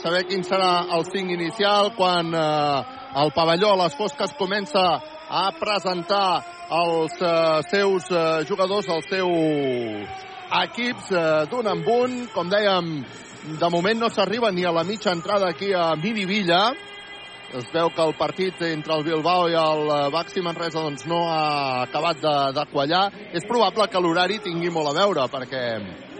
[0.00, 4.82] saber quin serà el 5 inicial quan eh, El pavelló a les fosques comença
[5.30, 10.28] a presentar els uh, seus uh, jugadors, els seus
[10.60, 12.14] equips uh, d'un en un.
[12.30, 12.92] Com dèiem,
[13.58, 16.70] de moment no s'arriba ni a la mitja entrada aquí a Mirivilla.
[17.50, 21.82] Es veu que el partit entre el Bilbao i el Baxi Manresa doncs, no ha
[21.82, 23.08] acabat de, de quallar.
[23.34, 25.64] És probable que l'horari tingui molt a veure, perquè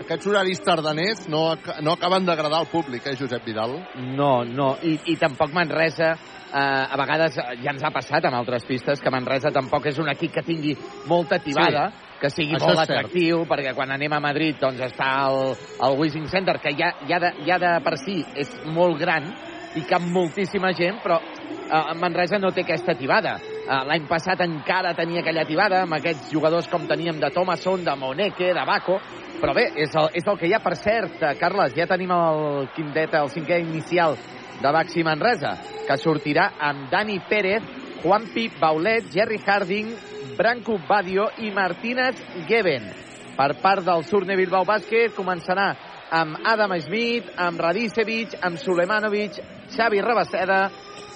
[0.03, 1.45] aquests horaris tardaners no,
[1.87, 3.79] no acaben d'agradar al públic, eh, Josep Vidal?
[4.19, 6.17] No, no, i, i tampoc Manresa
[6.53, 10.11] eh, a vegades ja ens ha passat amb altres pistes que Manresa tampoc és un
[10.13, 10.77] equip que tingui
[11.09, 12.19] molta tibada, sí.
[12.21, 15.55] que sigui Això molt atractiu, perquè quan anem a Madrid doncs està el,
[15.87, 19.31] el Wishing Center, que ja, ja, de, ja de per si és molt gran
[19.79, 23.39] i cap moltíssima gent, però eh, Manresa no té aquesta tibada.
[23.61, 27.97] Eh, L'any passat encara tenia aquella tibada amb aquests jugadors com teníem de Thomason, de
[27.97, 28.99] Moneke, de Baco,
[29.41, 30.61] però bé, és el, és el que hi ha.
[30.65, 34.19] Per cert, eh, Carles, ja tenim el quintet, el cinquè inicial
[34.61, 35.55] de Baxi Manresa,
[35.87, 37.65] que sortirà amb Dani Pérez,
[38.03, 39.95] Juanpi Baulet, Jerry Harding,
[40.37, 42.91] Branco Badio i Martínez Geben.
[43.37, 45.71] Per part del Surne Bilbao Bàsquet començarà
[46.11, 49.39] amb Adam Smith, amb Radicevic, amb Sulemanovic,
[49.71, 50.63] Xavi Rabaseda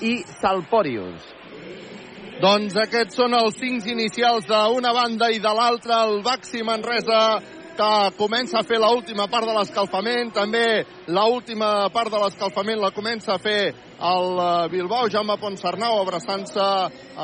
[0.07, 1.33] i Salporius.
[2.41, 7.21] Doncs aquests són els cinc inicials d'una banda i de l'altra, el Baxi Manresa
[7.77, 12.81] que comença a fer l última part de l'escalfament, també l última part de l'escalfament
[12.81, 16.67] la comença a fer el eh, Bilbao, Jaume Ponsarnau abraçant-se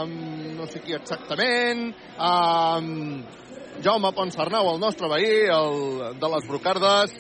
[0.03, 3.39] amb no sé qui exactament, amb
[3.81, 7.15] Jaume Ponsarnau, el nostre veí, el de les Brocardes,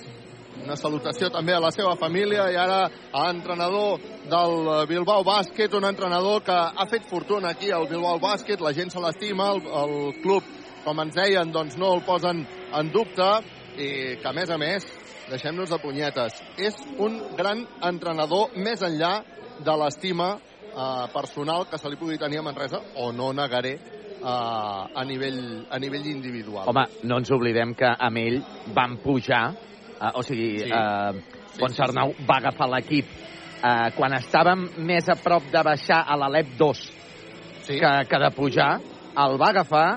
[0.60, 5.86] una salutació també a la seva família i ara a l'entrenador del Bilbao Bàsquet, un
[5.88, 9.94] entrenador que ha fet fortuna aquí al Bilbao Bàsquet, la gent se l'estima, el, el
[10.20, 10.44] club,
[10.84, 12.44] com ens deien, doncs no el posen
[12.76, 13.28] en dubte
[13.80, 14.86] i que a més a més,
[15.30, 19.20] deixem-nos de punyetes, és un gran entrenador més enllà
[19.60, 24.24] de l'estima eh, personal que se li pugui tenir a Manresa, o no negaré, eh,
[24.24, 26.68] a, nivell, a nivell individual.
[26.72, 28.40] Home, no ens oblidem que amb ell
[28.74, 29.44] van pujar,
[29.96, 30.64] eh, o sigui, Sí.
[30.66, 30.72] sí.
[30.72, 33.08] eh, Ponsarnau va agafar l'equip
[33.60, 36.84] eh, quan estàvem més a prop de baixar a l'Alep 2
[37.66, 37.78] sí.
[37.78, 38.70] que, que de pujar,
[39.18, 39.88] el va agafar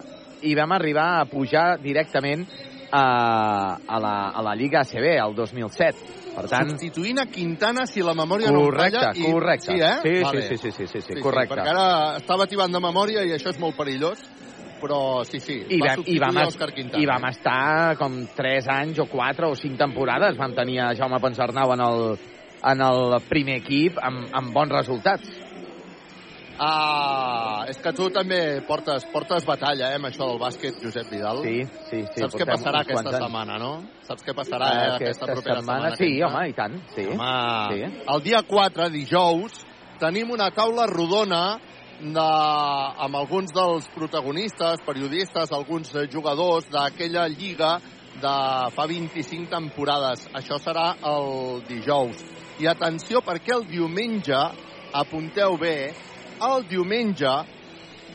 [0.44, 2.46] i vam arribar a pujar directament
[2.94, 6.22] a, a, la, a la Lliga ACB el 2007.
[6.34, 9.12] Per tant, Substituint a Quintana, si la memòria no em correcte, falla.
[9.14, 9.32] I...
[9.32, 9.68] correcte.
[9.68, 9.98] Sí, eh?
[10.02, 10.42] Sí, Vale.
[10.42, 11.54] sí, sí, sí, sí, sí, sí, correcte.
[11.54, 14.24] perquè ara estava tibant de memòria i això és molt perillós,
[14.82, 17.02] però sí, sí, I, va vam, i, vam, Òscar Quintana.
[17.02, 20.38] I vam estar com 3 anys o 4 o 5 temporades.
[20.42, 22.04] Vam tenir a Jaume Ponsarnau en el,
[22.74, 25.30] en el primer equip amb, amb bons resultats.
[26.60, 31.42] Ah, és que tu també portes, portes batalla, eh, amb això del bàsquet, Josep Vidal.
[31.44, 32.22] Sí, sí, sí.
[32.22, 33.24] Saps què passarà quants aquesta anys.
[33.26, 33.72] setmana, no?
[34.08, 35.90] Saps què passarà eh, aquesta, aquesta propera setmana?
[35.90, 36.28] que Sí, entra?
[36.30, 36.76] home, i tant.
[36.96, 37.06] Sí.
[37.08, 38.06] Home, Sí.
[38.16, 39.66] el dia 4, dijous,
[40.00, 41.60] tenim una taula rodona
[42.00, 42.28] de,
[43.08, 47.80] amb alguns dels protagonistes, periodistes, alguns eh, jugadors d'aquella lliga
[48.22, 48.36] de
[48.76, 50.28] fa 25 temporades.
[50.34, 52.24] Això serà el dijous.
[52.60, 54.38] I atenció, perquè el diumenge,
[54.94, 55.94] apunteu bé,
[56.44, 57.34] el diumenge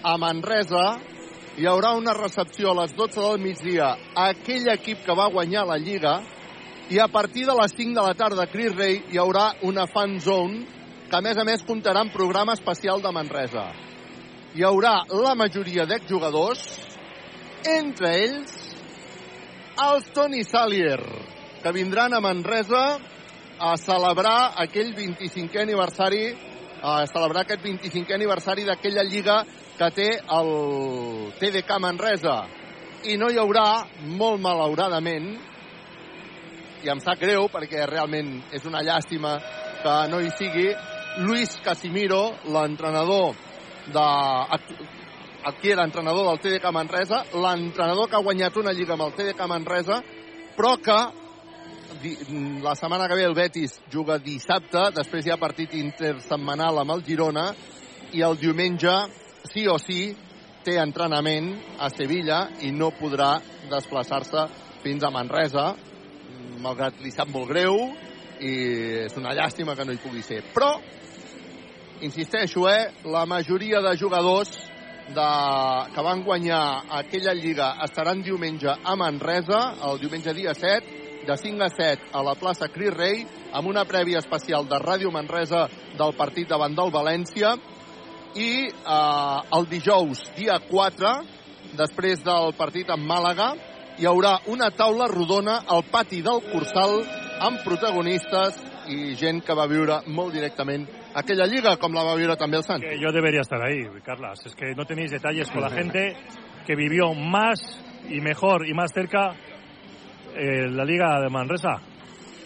[0.05, 0.87] a Manresa
[1.59, 5.65] hi haurà una recepció a les 12 del migdia a aquell equip que va guanyar
[5.67, 6.19] la Lliga
[6.91, 9.87] i a partir de les 5 de la tarda a Cris Rei hi haurà una
[9.91, 10.65] fan zone
[11.09, 13.65] que a més a més comptarà amb programa especial de Manresa.
[14.55, 16.63] Hi haurà la majoria d'exjugadors,
[17.69, 18.55] entre ells
[19.89, 21.01] els Toni Salier,
[21.63, 22.85] que vindran a Manresa
[23.59, 26.25] a celebrar aquell 25è aniversari
[26.83, 29.43] a celebrar aquest 25è aniversari d'aquella lliga
[29.79, 30.51] que té el
[31.39, 32.39] TDK Manresa.
[33.09, 33.87] I no hi haurà,
[34.19, 35.29] molt malauradament,
[36.83, 39.37] i em sap greu perquè realment és una llàstima
[39.83, 40.69] que no hi sigui,
[41.27, 43.35] Luis Casimiro, l'entrenador
[43.93, 44.07] de...
[45.49, 49.47] Aquí era entrenador del TDK Manresa, l'entrenador que ha guanyat una lliga amb el TDK
[49.49, 50.01] Manresa,
[50.57, 50.99] però que
[52.63, 57.05] la setmana que ve el Betis juga dissabte, després hi ha partit intersetmanal amb el
[57.07, 57.49] Girona,
[58.13, 58.95] i el diumenge,
[59.51, 60.15] sí o sí,
[60.65, 63.39] té entrenament a Sevilla i no podrà
[63.71, 64.47] desplaçar-se
[64.83, 65.73] fins a Manresa,
[66.63, 67.77] malgrat li sap molt greu
[68.41, 68.55] i
[69.07, 70.43] és una llàstima que no hi pugui ser.
[70.55, 70.75] Però,
[72.07, 74.53] insisteixo, eh, la majoria de jugadors
[75.09, 75.29] de,
[75.95, 76.63] que van guanyar
[77.01, 82.23] aquella lliga estaran diumenge a Manresa, el diumenge dia 7, de 5 a 7 a
[82.25, 85.67] la plaça Cris Rei, amb una prèvia especial de Ràdio Manresa
[85.99, 87.53] del partit davant del València,
[88.33, 91.11] i eh, el dijous, dia 4,
[91.77, 93.51] després del partit amb Màlaga,
[94.01, 97.03] hi haurà una taula rodona al pati del Cursal
[97.45, 98.57] amb protagonistes
[98.89, 100.87] i gent que va viure molt directament
[101.19, 102.81] aquella lliga, com la va viure també el Sant.
[102.81, 104.47] Que yo debería estar ahí, Carlas.
[104.47, 106.15] Es que no tenéis detalles con la gente
[106.65, 107.61] que vivió más
[108.09, 109.35] y mejor y más cerca
[110.39, 111.77] eh, la Liga de Manresa.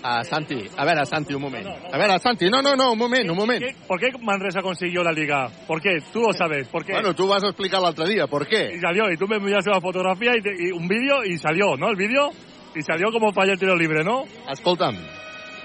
[0.05, 1.65] Uh, Santi, a veure, Santi, un moment.
[1.93, 3.63] A veure, Santi, no, no, no, un moment, un moment.
[3.63, 5.49] ¿Qué- ¿Por qué Manresa consiguió la Liga?
[5.69, 5.99] ¿Por qué?
[6.13, 6.67] Tú lo sabes.
[6.67, 6.93] ¿Por qué?
[6.95, 8.81] Bueno, tu vas a explicar l'altre dia, ¿por Y qué?
[8.81, 11.89] salió, y tú me enviaste una fotografía y, te- y un vídeo y salió, ¿no?
[11.89, 12.31] El vídeo.
[12.75, 14.25] Y salió como falla el tiro libre, ¿no?
[14.51, 14.97] Escolta'm,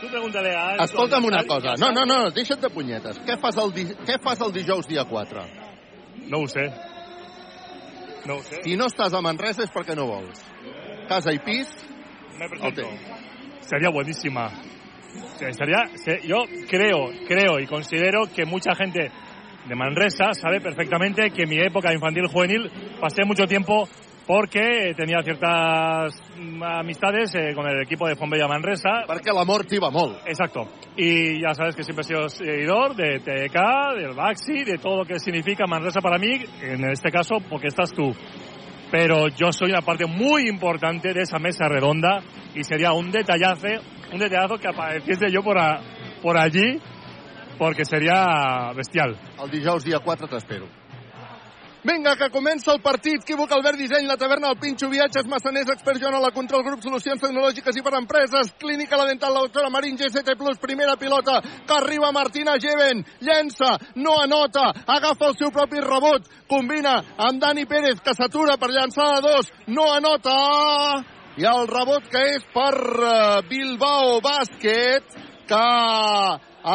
[0.01, 0.75] Tú pregúntale a...
[0.83, 1.73] escolta'm una a- cosa.
[1.79, 3.17] No, no, no, deixa't de punyetes.
[3.25, 3.85] Què fas el, di...
[4.05, 5.41] què fas el dijous dia 4?
[6.27, 6.69] No ho sé.
[8.27, 8.61] No ho sé.
[8.63, 10.43] Si no estàs a Manresa és perquè no vols.
[11.07, 11.69] Casa i pis,
[12.39, 12.89] Me presento.
[13.61, 14.49] Sería buenísima.
[15.37, 19.11] Sería, se- yo creo, creo y considero que mucha gente
[19.67, 22.69] de Manresa sabe perfectamente que en mi época infantil juvenil
[22.99, 23.87] pasé mucho tiempo
[24.25, 29.03] porque tenía ciertas mm, amistades eh, con el equipo de Fonbella Manresa.
[29.07, 30.19] perquè l'amor t'hi va molt.
[30.27, 30.67] Exacto.
[30.97, 35.05] Y ya sabes que siempre he sido seguidor de TK, del Baxi, de todo lo
[35.05, 38.13] que significa Manresa para mí, en este caso porque estás tú.
[38.91, 42.21] Pero yo soy una parte muy importante de esa mesa redonda
[42.55, 43.67] y sería un detallazo,
[44.13, 45.79] un detallazo que apareciese yo por, a-
[46.21, 46.79] por allí
[47.57, 49.17] porque sería bestial.
[49.43, 50.67] El dijous dia 4 t'espero.
[51.87, 53.23] Vinga, que comença el partit.
[53.23, 57.21] Quívoc, Albert Disseny, la taverna, el Pinxo, viatges, massaners, expert Joan, la control, grup, solucions
[57.21, 62.11] tecnològiques i per empreses, clínica, la dental, la doctora Marín, GCT+, primera pilota, que arriba
[62.11, 68.15] Martina Geven, llença, no anota, agafa el seu propi rebot, combina amb Dani Pérez, que
[68.17, 70.35] s'atura per llançar a dos, no anota,
[71.39, 75.15] i el rebot que és per eh, Bilbao Bàsquet,
[75.47, 75.63] que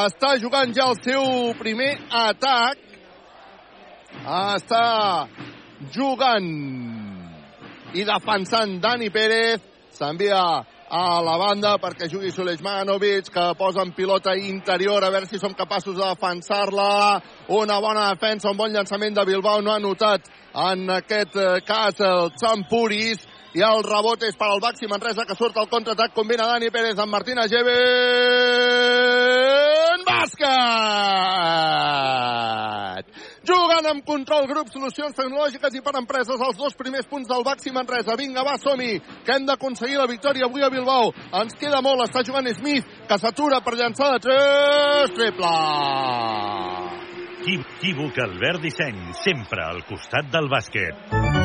[0.06, 2.91] està jugant ja el seu primer atac,
[4.22, 5.26] està
[5.92, 6.50] jugant
[7.94, 9.60] i defensant Dani Pérez.
[9.92, 10.40] S'envia
[10.92, 15.54] a la banda perquè jugui Sulejmanovic, que posa en pilota interior, a veure si som
[15.56, 17.20] capaços de defensar-la.
[17.48, 22.00] Una bona defensa, un bon llançament de Bilbao, no ha notat en aquest eh, cas
[22.00, 23.24] el Champuris,
[23.54, 26.98] i el rebot és per al Baxi Manresa, que surt al contraatac, combina Dani Pérez
[26.98, 27.72] amb Martina Geven,
[30.08, 31.12] bàsquet!
[33.42, 37.72] Jugant amb control grup, solucions tecnològiques i per empreses els dos primers punts del Baxi
[37.74, 38.14] Manresa.
[38.16, 41.10] Vinga, va, som-hi, que hem d'aconseguir la victòria avui a Bilbao.
[41.42, 45.54] Ens queda molt, està jugant Smith, que s'atura per llançar de tres, triple!
[47.42, 51.41] Equívoc Albert Disseny, sempre al costat del bàsquet.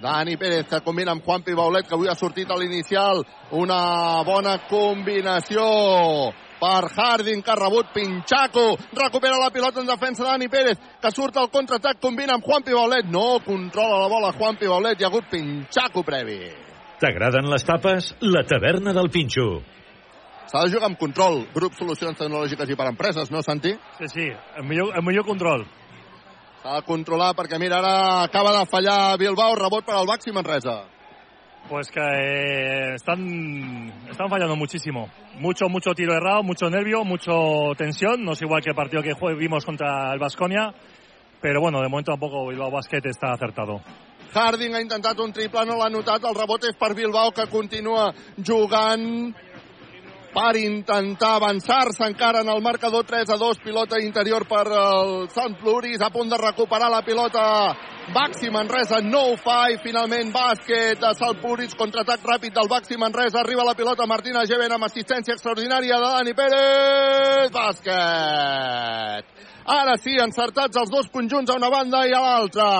[0.00, 3.20] Dani Pérez que combina amb Juanpi Baulet, que avui ha sortit a l'inicial.
[3.52, 5.64] Una bona combinació
[6.60, 8.64] per Harding, que ha rebut Pinchaco.
[8.96, 13.10] Recupera la pilota en defensa Dani Pérez, que surt al contraatac, combina amb Juanpi Baulet.
[13.12, 16.40] No controla la bola Juanpi Baulet, hi ha hagut Pinchaco previ.
[17.00, 18.14] T'agraden les tapes?
[18.20, 19.60] La taverna del Pinxo.
[20.50, 23.70] S'ha de jugar amb control, grup solucions tecnològiques i per empreses, no, Santi?
[24.00, 24.26] Sí, sí,
[24.58, 25.62] el millor, el millor control.
[26.60, 30.82] De controlar perquè, mira, ara acaba de fallar Bilbao, rebot per al Baxi Manresa.
[31.70, 35.08] Pues que eh, están, están fallando muchísimo.
[35.38, 38.24] Mucho, mucho tiro errado, mucho nervio, mucho tensión.
[38.24, 40.74] No es igual que el partido que vimos contra el Vasconia.
[41.40, 43.80] Pero bueno, de momento tampoco Bilbao Basket está acertado.
[44.32, 46.22] Harding ha intentat un triple, no l'ha notat.
[46.28, 49.32] El rebot és per Bilbao, que continua jugant
[50.34, 53.58] per intentar avançar-se encara en el marcador 3 a 2.
[53.64, 57.74] Pilota interior per el Sant Floris, a punt de recuperar la pilota.
[58.14, 62.98] Baxi Manresa, no ho fa, i finalment bàsquet de Sant Floris, contraatac ràpid del Baxi
[62.98, 69.36] Manresa, arriba la pilota Martina Geven amb assistència extraordinària de Dani Pérez, bàsquet.
[69.70, 72.70] Ara sí, encertats els dos conjunts a una banda i a l'altra.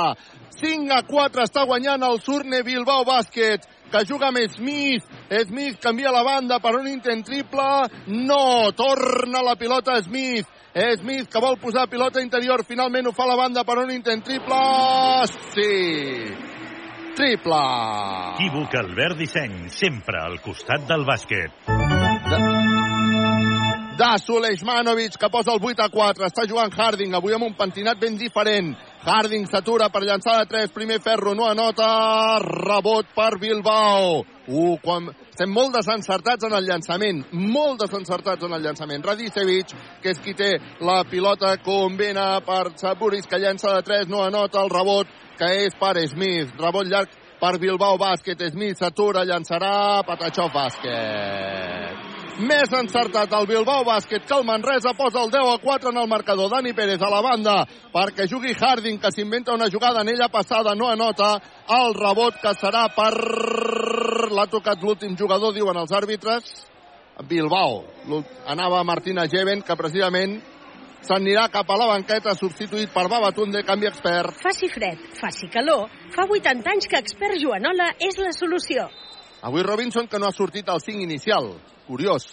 [0.61, 5.05] 5 a 4 està guanyant el Surne Bilbao Bàsquet que juga amb Smith.
[5.31, 7.89] Smith canvia la banda per un intent triple.
[8.07, 10.49] No, torna la pilota Smith.
[10.75, 12.65] Smith que vol posar pilota interior.
[12.67, 15.27] Finalment ho fa la banda per un intent triple.
[15.55, 16.35] Sí.
[17.15, 17.63] Triple.
[18.35, 21.71] Equívoc Albert Disseny, sempre al costat del bàsquet.
[24.01, 26.25] de Sulejmanovic, que posa el 8 a 4.
[26.25, 28.73] Està jugant Harding, avui amb un pentinat ben diferent.
[29.05, 34.23] Harding s'atura per llançar de 3, primer ferro, no anota, rebot per Bilbao.
[34.49, 35.11] Uh, quan...
[35.41, 39.01] Estem molt desencertats en el llançament, molt desencertats en el llançament.
[39.09, 39.71] Radicevic,
[40.03, 40.51] que és qui té
[40.85, 45.09] la pilota, combina per Saburis, que llança de 3, no anota el rebot,
[45.41, 46.53] que és per Smith.
[46.61, 48.51] Rebot llarg per Bilbao Bàsquet.
[48.53, 52.05] Smith s'atura, llançarà, Patachov Bàsquet.
[52.45, 56.09] Més encertat el Bilbao Bàsquet que el Manresa posa el 10 a 4 en el
[56.09, 56.53] marcador.
[56.53, 57.57] Dani Pérez a la banda
[57.97, 61.39] perquè jugui Harding, que s'inventa una jugada en ella passada, no anota
[61.81, 64.10] el rebot que serà per...
[64.29, 66.51] L'ha tocat l'últim jugador, diuen els àrbitres.
[67.29, 67.85] Bilbao.
[68.49, 70.39] Anava Martina Geven, que precisament
[71.05, 74.37] s'anirà cap a la banqueta, substituït per Babatunde, canvi expert.
[74.43, 78.89] Faci fred, faci calor, fa 80 anys que expert Joanola és la solució.
[79.43, 81.55] Avui Robinson, que no ha sortit al 5 inicial.
[81.87, 82.27] Curiós.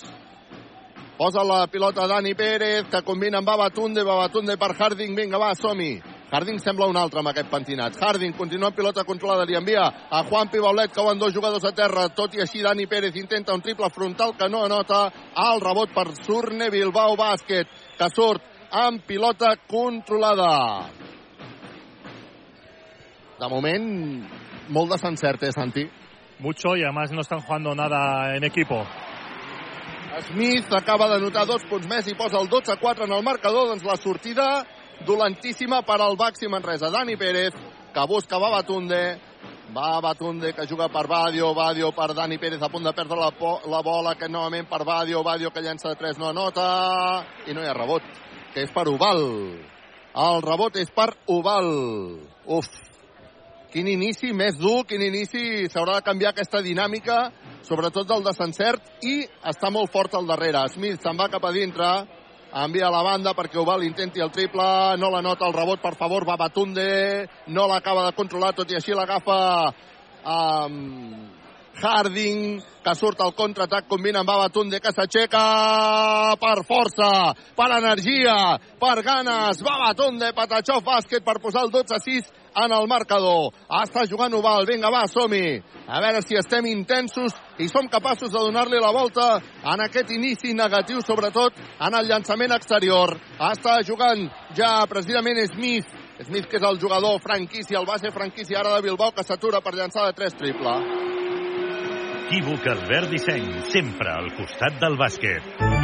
[1.17, 5.15] Posa la pilota Dani Pérez, que combina amb Babatunde, Babatunde per Harding.
[5.15, 6.16] Vinga, va, som-hi.
[6.27, 7.95] Harding sembla un altre amb aquest pentinat.
[8.03, 11.71] Harding continua amb pilota controlada, li envia a Juan Pibaulet, que van dos jugadors a
[11.71, 12.09] terra.
[12.11, 15.05] Tot i així, Dani Pérez intenta un triple frontal que no anota.
[15.47, 18.43] El rebot per Surne Bilbao Bàsquet, que surt
[18.75, 20.89] amb pilota controlada.
[23.39, 23.87] De moment,
[24.67, 25.87] molt desencert, eh, Santi?
[26.39, 28.85] Mucho y además no están jugando nada en equipo.
[30.27, 33.85] Smith acaba de notar dos punts més i posa el 12-4 en el marcador, doncs
[33.85, 34.65] la sortida
[35.05, 36.89] dolentíssima per al Baxi Manresa.
[36.89, 37.53] Dani Pérez,
[37.93, 39.19] que busca Babatunde,
[39.75, 43.31] va Batunde, que juga per Badio, Badio per Dani Pérez, a punt de perdre la,
[43.67, 47.63] la bola, que novament per Badio, Badio que llença de 3, no anota, i no
[47.63, 48.03] hi ha rebot,
[48.53, 49.23] que és per Oval.
[50.17, 51.67] El rebot és per Oval.
[52.45, 52.69] Uf,
[53.73, 57.17] quin inici més dur, quin inici, s'haurà de canviar aquesta dinàmica,
[57.67, 60.63] sobretot del desencert, i està molt fort al darrere.
[60.73, 61.91] Smith se'n va cap a dintre,
[62.53, 65.95] envia a la banda perquè Oval intenti el triple, no la nota el rebot, per
[65.95, 69.39] favor, va Batunde, no l'acaba de controlar, tot i així l'agafa
[70.23, 71.27] um,
[71.77, 75.43] Harding, que surt al contraatac, combina amb Babatunde, que s'aixeca
[76.41, 77.09] per força,
[77.57, 82.31] per energia, per ganes, Babatunde, Patachov, bàsquet per posar el 12-6
[82.63, 83.53] en el marcador.
[83.81, 85.59] Està jugant Oval, vinga, va, som-hi.
[85.87, 89.27] A veure si estem intensos i som capaços de donar-li la volta
[89.63, 93.15] en aquest inici negatiu, sobretot en el llançament exterior.
[93.51, 94.27] Està jugant
[94.57, 95.87] ja precisament Smith,
[96.25, 99.75] Smith, que és el jugador franquícia, el base franquícia ara de Bilbao, que s'atura per
[99.77, 100.77] llançar de 3 triple.
[102.27, 105.76] Equívoc Albert Disseny, sempre al costat del bàsquet.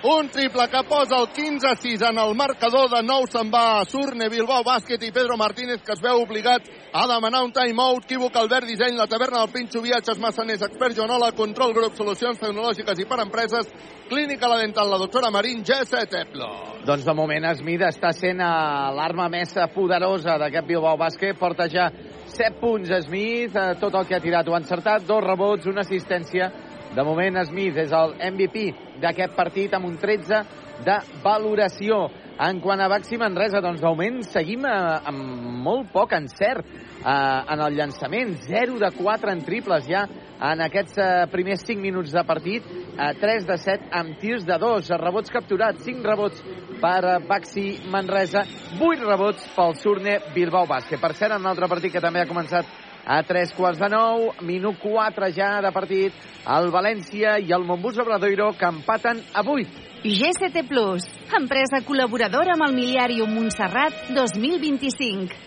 [0.00, 2.86] Un triple que posa el 15-6 en el marcador.
[2.92, 7.02] De nou se'n va Surne, Bilbao Bàsquet i Pedro Martínez, que es veu obligat a
[7.10, 8.06] demanar un timeout.
[8.06, 13.02] Equívoc Albert Disseny, la taverna del Pinxo, viatges massaners, expert Joanola, control grup, solucions tecnològiques
[13.02, 13.74] i per empreses,
[14.08, 16.48] clínica la dental, la doctora Marín, G7 Eplo.
[16.86, 18.54] Doncs de moment Smith està sent eh,
[18.94, 21.34] l'arma més poderosa d'aquest Bilbao Bàsquet.
[21.42, 21.90] Porta ja
[22.38, 25.82] 7 punts Smith, eh, tot el que ha tirat ho ha encertat, dos rebots, una
[25.82, 26.52] assistència
[26.94, 30.42] de moment, Smith és el MVP d'aquest partit amb un 13
[30.86, 32.06] de valoració.
[32.38, 34.74] En quant a Baxi Manresa, doncs d'augment seguim eh,
[35.10, 38.36] amb molt poc encert eh, en el llançament.
[38.46, 40.04] 0 de 4 en triples ja
[40.38, 42.68] en aquests eh, primers 5 minuts de partit.
[42.94, 44.92] Eh, 3 de 7 amb tirs de 2.
[45.02, 46.44] Rebots capturats, 5 rebots
[46.78, 48.44] per eh, Baxi Manresa,
[48.78, 51.02] 8 rebots pel Surne Bilbao Bàsquet.
[51.02, 52.70] Per cert, en un altre partit que també ha començat
[53.08, 56.12] a tres quarts de nou, minut 4 ja de partit,
[56.44, 59.86] el València i el Montbus Obradoiro que empaten a 8.
[60.04, 65.40] GCT Plus, empresa col·laboradora amb el Miliàrium Montserrat 2025.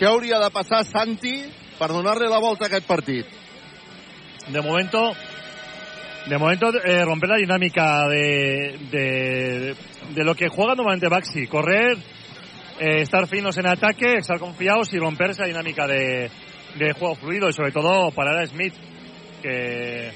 [0.00, 1.38] Què hauria de passar Santi
[1.78, 3.26] per donar-li la volta a aquest partit?
[4.50, 5.12] De momento,
[6.26, 9.76] de momento eh, romper la dinámica de, de,
[10.16, 11.96] de lo que juega normalmente Baxi, correr,
[12.80, 16.30] eh, estar finos en ataque, estar confiados y romper esa dinámica de,
[16.78, 18.72] de juego fluido y sobre todo parar a Smith,
[19.42, 20.10] que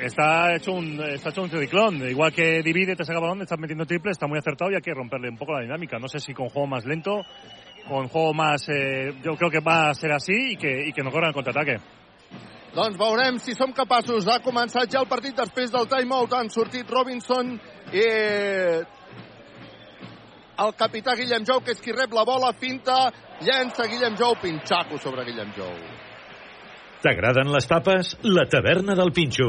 [0.00, 2.08] está hecho un, está hecho un ciclón.
[2.08, 4.94] Igual que divide, te saca balón, está metiendo triple, está muy acertado y hay que
[4.94, 5.98] romperle un poco la dinámica.
[5.98, 7.22] No sé si con juego más lento,
[7.86, 8.66] con juego más...
[8.68, 11.34] Eh, yo creo que va a ser así y que, y que no corran el
[11.34, 11.76] contraataque.
[12.74, 14.26] Doncs veurem si som capaços.
[14.26, 16.32] Ha començat ja el partit després del timeout.
[16.34, 17.52] Han sortit Robinson
[17.94, 18.06] i
[20.62, 23.10] el capità Guillem Jou, que és qui rep la bola, finta,
[23.42, 25.74] llença Guillem Jou, pinxaco sobre Guillem Jou.
[27.04, 28.14] T'agraden les tapes?
[28.24, 29.48] La taverna del Pinxo.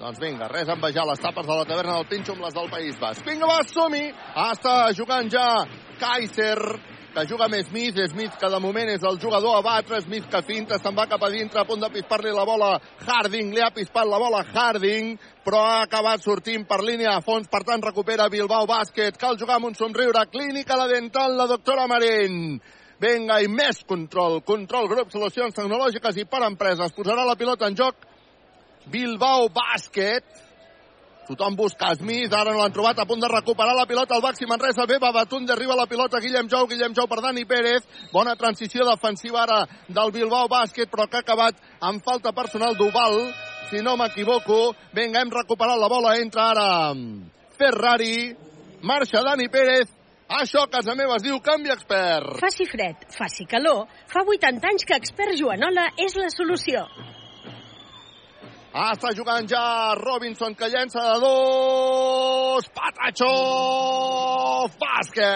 [0.00, 2.70] Doncs vinga, res a envejar les tapes de la taverna del Pinxo amb les del
[2.72, 3.26] País Basc.
[3.26, 4.06] Vinga, va, som-hi!
[4.46, 5.46] Està jugant ja
[6.00, 6.56] Kaiser,
[7.14, 10.42] que juga amb Smith, Smith que de moment és el jugador a batre, Smith que
[10.46, 12.72] finta, se'n va cap a dintre, a punt de pispar-li la bola
[13.06, 17.48] Harding, li ha pispat la bola Harding, però ha acabat sortint per línia a fons,
[17.50, 21.88] per tant recupera Bilbao Bàsquet, cal jugar amb un somriure, clínica la dental, la doctora
[21.90, 22.60] Marín.
[23.00, 26.92] Vinga, i més control, control, grup, solucions tecnològiques i per empreses.
[26.92, 28.04] Posarà la pilota en joc
[28.92, 30.26] Bilbao Bàsquet.
[31.28, 34.48] Tothom busca Smith, ara no l'han trobat, a punt de recuperar la pilota el Baxi
[34.50, 38.86] Manresa, bé, Babatunde, arriba la pilota Guillem Jou, Guillem Jou per Dani Pérez, bona transició
[38.88, 43.20] defensiva ara del Bilbao Bàsquet, però que ha acabat amb falta personal d'Oval,
[43.70, 44.74] si no m'equivoco.
[44.96, 46.68] Vinga, hem recuperat la bola, entra ara
[47.60, 48.34] Ferrari,
[48.82, 49.96] marxa Dani Pérez,
[50.30, 52.36] Això a casa meva es diu canvi expert.
[52.38, 56.84] Faci fred, faci calor, fa 80 anys que expert Joanola és la solució.
[58.72, 62.68] Ah, està jugant ja Robinson, que llença de dos.
[62.70, 63.30] Patachó!
[64.78, 65.26] Bàsquet!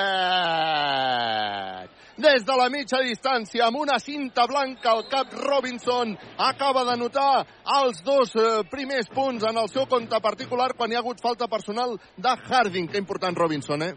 [2.14, 7.44] Des de la mitja distància, amb una cinta blanca al cap, Robinson acaba de notar
[7.80, 11.50] els dos eh, primers punts en el seu compte particular quan hi ha hagut falta
[11.50, 12.86] personal de Harding.
[12.86, 13.94] Que important, Robinson, eh?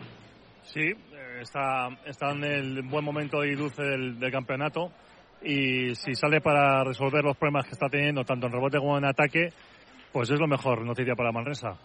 [0.73, 4.89] Sí, eh, está, está en el buen momento y dulce del, del campeonato
[5.47, 9.05] y si sale para resolver los problemas que está teniendo tanto en rebote como en
[9.05, 9.53] ataque,
[10.11, 11.77] pues es lo mejor noticia para Manresa.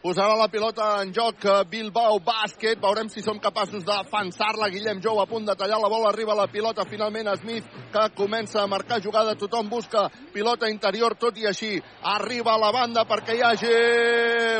[0.00, 2.78] Posarà la pilota en joc eh, Bilbao Bàsquet.
[2.80, 4.70] Veurem si som capaços de defensar-la.
[4.72, 6.08] Guillem Jou a punt de tallar la bola.
[6.08, 9.34] Arriba la pilota finalment a Smith, que comença a marcar jugada.
[9.36, 11.74] Tothom busca pilota interior, tot i així.
[12.14, 13.74] Arriba a la banda perquè hi hagi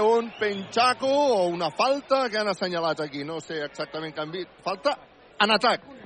[0.04, 3.24] un penxaco o una falta que han assenyalat aquí.
[3.24, 4.52] No sé exactament què han vist.
[4.60, 4.98] Falta
[5.40, 5.99] en atac.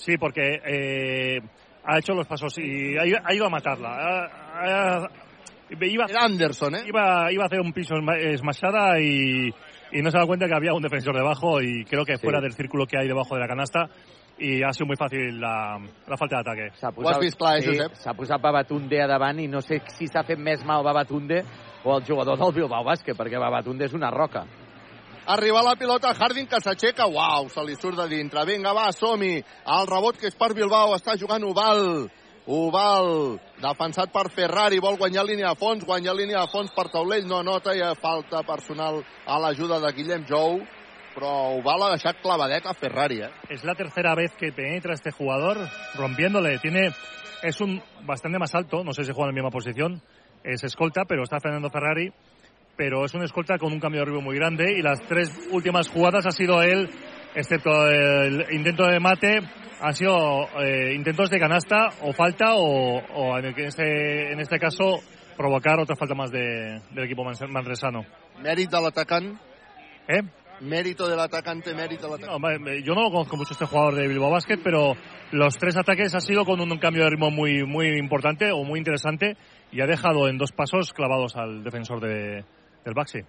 [0.00, 1.38] Sí, porque eh,
[1.84, 3.88] ha hecho los pasos y ha, ido- ha ido a matarla.
[3.88, 5.08] Ha- ha-
[5.80, 6.82] iba, Era Anderson, ¿eh?
[6.86, 9.48] Iba, iba a hacer un piso esma- esmachada y,
[9.92, 12.22] y no se ha dado cuenta que había un defensor debajo y creo que Sí.
[12.22, 13.88] fuera del círculo que hay debajo de la canasta
[14.38, 15.78] y ha sido muy fácil la,
[16.08, 16.70] la falta de ataque.
[16.80, 17.92] S'ha Ho has vist clar, eh, sí, Josep?
[17.94, 21.44] S'ha posat Babatunde a davant i no sé si s'ha fet més mal Babatunde
[21.84, 24.46] o el jugador del Bilbao Bàsquet, perquè Babatunde és una roca.
[25.26, 28.44] Arriba la pilota, Harding que s'aixeca, uau, se li surt de dintre.
[28.48, 29.36] Vinga, va, som-hi.
[29.76, 32.08] El rebot que és per Bilbao, està jugant Oval.
[32.50, 37.28] Oval, defensat per Ferrari, vol guanyar línia de fons, guanyar línia de fons per Taulell,
[37.28, 40.58] no nota, ha falta personal a l'ajuda de Guillem Jou,
[41.14, 43.60] però Oval ha deixat clavadet a Ferrari, eh?
[43.62, 45.58] La tercera vez que penetra este jugador
[45.94, 46.58] rompiéndole.
[46.58, 46.88] Tiene
[47.42, 50.02] es un bastante más alto, no sé si juega en la misma posición,
[50.42, 52.12] es escolta, pero está Fernando Ferrari,
[52.80, 55.86] pero es un escolta con un cambio de arribo muy grande y las tres últimas
[55.90, 56.88] jugadas ha sido él,
[57.34, 59.40] excepto el intento de mate,
[59.82, 64.98] han sido eh, intentos de canasta o falta o, o en, este, en este caso
[65.36, 68.06] provocar otra falta más de- del equipo manresano.
[68.42, 69.36] Mèrit de l'atacant,
[70.08, 70.22] ¿Eh?
[70.62, 72.40] mérito de l'atacante, mérito de l'atacant.
[72.40, 74.96] No, yo no lo conozco mucho este jugador de Bilbao Basket, pero
[75.32, 78.78] los tres ataques ha sido con un, cambio de ritmo muy, muy importante o muy
[78.78, 79.36] interesante
[79.70, 82.44] y ha dejado en dos pasos clavados al defensor de,
[82.84, 83.22] del Baxi.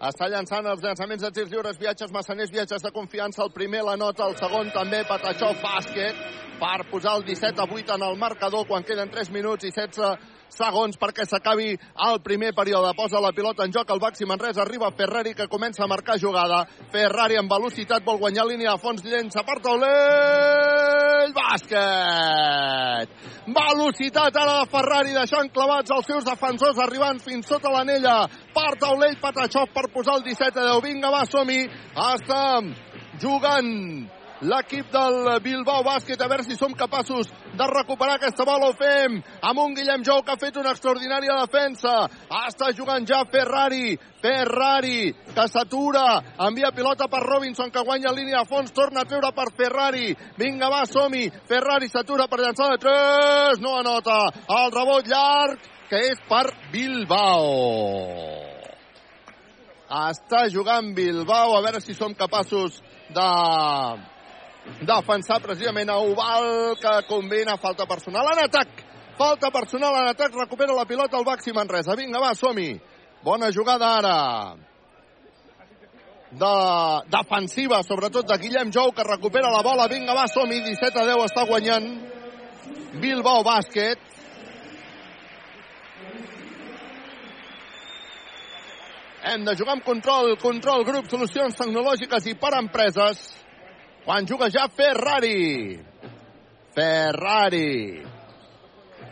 [0.00, 3.42] Està llançant els llançaments de tirs lliures, viatges massaners, viatges de confiança.
[3.44, 6.22] El primer la nota, el segon també, Patachó bàsquet,
[6.60, 10.39] per posar el 17 a 8 en el marcador quan queden 3 minuts i 16
[10.54, 11.72] segons perquè s'acabi
[12.06, 12.92] el primer període.
[12.98, 16.66] Posa la pilota en joc el Baxi Manresa, arriba Ferrari que comença a marcar jugada.
[16.92, 23.16] Ferrari amb velocitat vol guanyar línia de fons, llença per taulell, bàsquet!
[23.50, 28.22] Velocitat ara de Ferrari deixant clavats els seus defensors arribant fins sota l'anella
[28.54, 30.84] per taulell Patachov per posar el 17 a 10.
[30.84, 31.64] Vinga, va, som-hi.
[32.10, 32.42] Està
[33.20, 33.70] jugant
[34.40, 38.70] l'equip del Bilbao Bàsquet a veure si som capaços de recuperar aquesta bola.
[38.70, 42.08] Ho fem amb un Guillem Jou que ha fet una extraordinària defensa.
[42.46, 46.04] Està jugant ja Ferrari Ferrari que s'atura
[46.46, 50.14] envia pilota per Robinson que guanya línia de fons torna a treure per Ferrari.
[50.36, 51.28] Vinga va som-hi.
[51.48, 54.18] Ferrari s'atura per llançar de 3 no anota.
[54.48, 57.50] El rebot llarg que és per Bilbao.
[59.90, 62.76] Està jugant Bilbao, a veure si som capaços
[63.10, 63.26] de
[64.80, 68.68] defensar precisament a Oval, que combina falta personal en atac.
[69.18, 71.96] Falta personal en atac, recupera la pilota el Baxi Manresa.
[71.96, 72.80] Vinga, va, som-hi.
[73.22, 74.56] Bona jugada ara.
[76.30, 76.54] De
[77.10, 79.88] defensiva, sobretot de Guillem Jou, que recupera la bola.
[79.88, 80.62] Vinga, va, som-hi.
[80.64, 81.90] 17 a 10 està guanyant
[83.00, 83.98] Bilbao Bàsquet.
[89.20, 93.39] Hem de jugar amb control, control grup, solucions tecnològiques i per empreses.
[94.04, 95.78] Quan juga ja Ferrari.
[96.74, 98.02] Ferrari.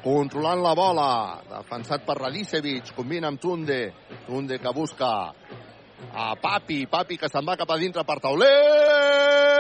[0.02, 1.42] Controlant la bola.
[1.48, 2.94] Defensat per Radicevic.
[2.96, 3.92] Combina amb Tunde.
[4.26, 5.32] Tunde que busca
[6.12, 6.86] a Papi.
[6.86, 9.58] Papi que se'n va cap a dintre per taulell.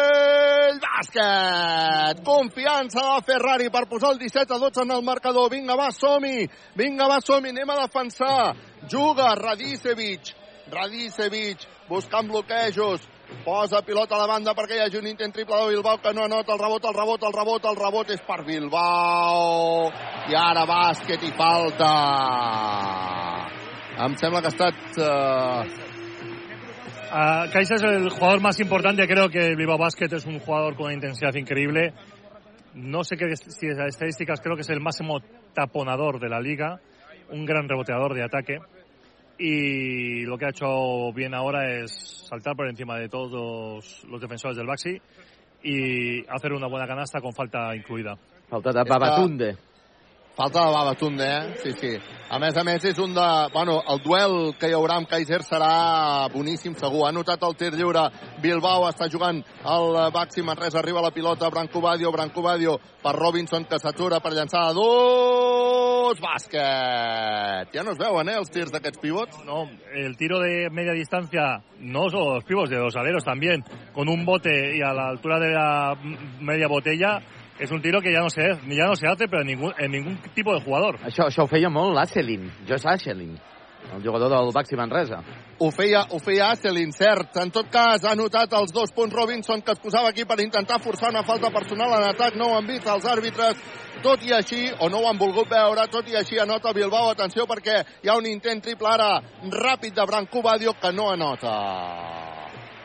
[0.98, 2.22] Bàsquet!
[2.26, 5.50] Confiança de Ferrari per posar el 17 a 12 en el marcador.
[5.50, 6.48] Vinga, va, som-hi!
[6.76, 7.52] Vinga, va, som-hi!
[7.54, 8.56] Anem a defensar.
[8.90, 10.32] Juga Radicevic.
[10.72, 11.58] Radicevic
[11.88, 13.00] buscant bloquejos.
[13.44, 16.24] Posa pilota a la banda perquè hi hagi un intent triple de Bilbao que no
[16.24, 19.90] anota el rebot, el rebot, el rebot, el rebot és per Bilbao.
[20.28, 21.92] I ara bàsquet i falta.
[24.04, 24.80] Em sembla que ha estat...
[24.96, 25.86] Uh...
[27.08, 29.06] Uh, Kaisa es el jugador más importante.
[29.08, 31.94] Creo que Bilbao Basket es un jugador con una intensidad increíble.
[32.74, 35.20] No sé qué si estadísticas, creo que es el máximo
[35.54, 36.80] taponador de la liga.
[37.30, 38.58] Un gran reboteador de ataque.
[39.38, 44.20] Y lo que ha hecho bien ahora es saltar por encima de todos los, los
[44.20, 45.00] defensores del Baxi
[45.62, 48.16] y hacer una buena canasta con falta incluida.
[48.48, 49.56] Falta de Babatunde.
[50.38, 51.54] Falta de Babatunde, eh?
[51.64, 51.96] Sí, sí.
[52.30, 53.24] A més a més, és un de...
[53.50, 57.08] Bueno, el duel que hi haurà amb Kaiser serà boníssim, segur.
[57.08, 58.04] Ha notat el tir lliure.
[58.38, 60.78] Bilbao està jugant el Baxi Manresa.
[60.78, 61.50] Arriba la pilota.
[61.50, 66.22] Branco Badio, Branco Badio per Robinson, que s'atura per llançar a dos.
[66.22, 67.74] Bàsquet!
[67.74, 69.42] Ja no es veuen, eh, els tirs d'aquests pivots?
[69.44, 74.08] No, el tiro de media distancia, no solo los pivos, de los aleros también, con
[74.08, 75.96] un bote y a la altura de la
[76.40, 77.18] media botella,
[77.58, 79.90] és un tiro que ja no se, ja no se hace però en ningún, en
[79.90, 81.00] ningún tipo de jugador.
[81.02, 83.34] Això, això ho feia molt l'Asselin, Josh Asselin,
[83.92, 85.20] el jugador del Baxi Manresa.
[85.58, 87.36] Ho feia, ho feia Asselin, cert.
[87.42, 90.78] En tot cas, ha notat els dos punts Robinson que es posava aquí per intentar
[90.80, 92.38] forçar una falta personal en atac.
[92.38, 93.58] No ho han vist els àrbitres.
[94.02, 97.10] Tot i així, o no ho han volgut veure, tot i així anota Bilbao.
[97.10, 99.16] Atenció perquè hi ha un intent triple ara
[99.50, 102.37] ràpid de Branco Badio que no anota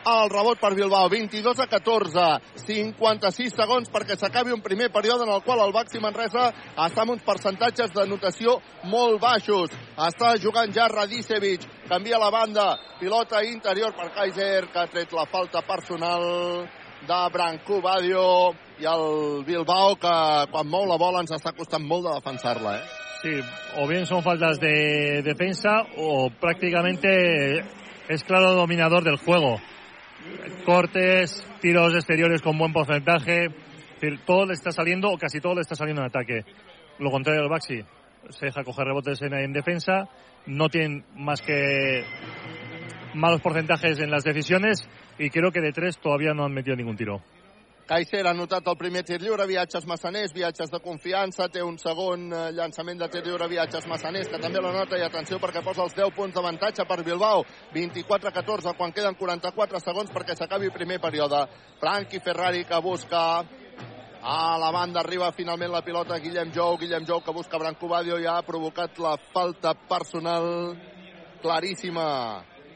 [0.05, 2.25] el rebot per Bilbao, 22 a 14,
[2.65, 7.15] 56 segons perquè s'acabi un primer període en el qual el Baxi Manresa està amb
[7.15, 8.57] uns percentatges de notació
[8.91, 9.71] molt baixos.
[9.95, 12.67] Està jugant ja Radicevic, canvia la banda,
[12.99, 16.25] pilota interior per Kaiser, que ha tret la falta personal
[17.07, 18.27] de Branco Badio.
[18.81, 20.13] I el Bilbao que
[20.51, 23.01] quan mou la bola ens està costant molt de defensar-la, eh?
[23.21, 23.35] Sí,
[23.79, 27.63] o bien son faltas de defensa o prácticamente
[28.09, 29.61] es claro dominador del juego
[30.65, 33.47] cortes, tiros exteriores con buen porcentaje.
[34.25, 36.45] todo le está saliendo, o casi todo le está saliendo en ataque.
[36.99, 37.81] Lo contrario del Baxi,
[38.29, 40.07] se deja coger rebotes en, en defensa,
[40.45, 42.03] no tienen más que
[43.13, 46.97] malos porcentajes en las decisiones y creo que de tres todavía no han metido ningún
[46.97, 47.21] tiro.
[47.83, 52.29] Kaiser ha notat el primer tir lliure, viatges massaners, viatges de confiança, té un segon
[52.31, 55.83] eh, llançament de tir lliure, viatges massaners, que també la nota, i atenció perquè posa
[55.83, 57.43] els 10 punts d'avantatge per Bilbao,
[57.75, 61.43] 24-14, quan queden 44 segons perquè s'acabi primer període.
[61.81, 63.25] Frankie Ferrari que busca
[64.23, 68.15] a la banda arriba finalment la pilota Guillem Jou, Guillem Jou que busca Branco Badio
[68.15, 70.47] i ha provocat la falta personal
[71.43, 72.07] claríssima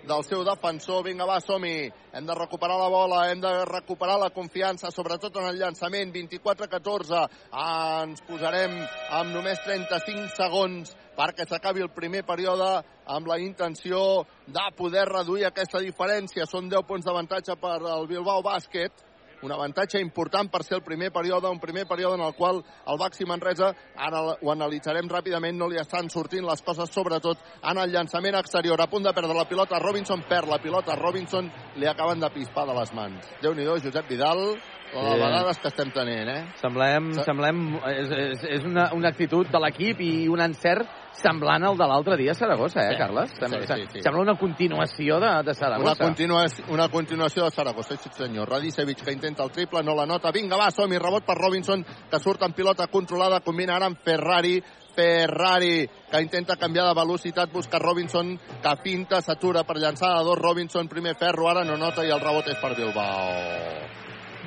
[0.08, 1.06] del seu defensor.
[1.06, 1.88] Vinga, va, som-hi.
[2.18, 6.10] Hem de recuperar la bola, hem de recuperar la confiança, sobretot en el llançament.
[6.16, 7.20] 24-14.
[7.52, 8.74] Ah, ens posarem
[9.20, 12.72] amb només 35 segons perquè s'acabi el primer període
[13.06, 14.00] amb la intenció
[14.48, 16.50] de poder reduir aquesta diferència.
[16.50, 19.06] Són 10 punts d'avantatge per al Bilbao Bàsquet
[19.42, 22.98] un avantatge important per ser el primer període, un primer període en el qual el
[22.98, 27.94] Baxi Manresa, ara ho analitzarem ràpidament, no li estan sortint les coses, sobretot en el
[27.94, 28.82] llançament exterior.
[28.82, 32.66] A punt de perdre la pilota, Robinson perd la pilota, Robinson li acaben de pispar
[32.68, 33.30] de les mans.
[33.42, 34.58] Déu-n'hi-do, Josep Vidal,
[34.88, 34.96] Sí.
[34.96, 36.44] A vegades que estem tenint, eh?
[36.62, 37.58] Semblem, semblem
[37.92, 40.88] és, és, és una, una actitud de l'equip i un encert
[41.22, 42.98] semblant al de l'altre dia a Saragossa, eh, sí.
[42.98, 43.32] Carles?
[43.34, 44.02] Sí, sí, sí.
[44.06, 45.94] Sembla una continuació de, de Saragossa.
[45.94, 48.50] Una, continuació, una continuació de Saragossa, sí senyor.
[48.50, 50.32] Radicevic que intenta el triple, no la nota.
[50.32, 54.62] Vinga, va, som-hi, rebot per Robinson, que surt en pilota controlada, combina ara amb Ferrari,
[54.98, 60.40] Ferrari, que intenta canviar de velocitat, busca Robinson, que finta, s'atura per llançar a dos,
[60.40, 63.86] Robinson, primer ferro, ara no nota i el rebot és per Bilbao.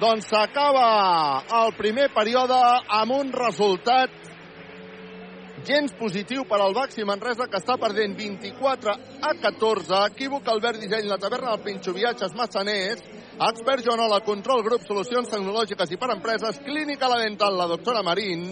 [0.01, 2.57] Doncs s'acaba el primer període
[2.89, 4.30] amb un resultat
[5.67, 8.93] gens positiu per al Baxi Manresa, que està perdent 24
[9.27, 10.03] a 14.
[10.11, 13.03] Equívoc, Albert Disseny, la taverna del Pinxo, viatges massaners,
[13.49, 18.51] expert Joanola, control grup, solucions tecnològiques i per empreses, clínica la dental, la doctora Marín,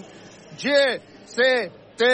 [0.58, 2.10] GCT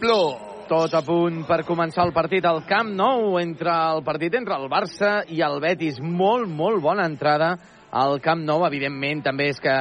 [0.00, 0.52] Plus.
[0.66, 4.66] Tot a punt per començar el partit al Camp Nou, entre el partit entre el
[4.66, 6.00] Barça i el Betis.
[6.02, 7.52] Molt, molt bona entrada
[7.94, 9.76] al Camp Nou, evidentment, també és que,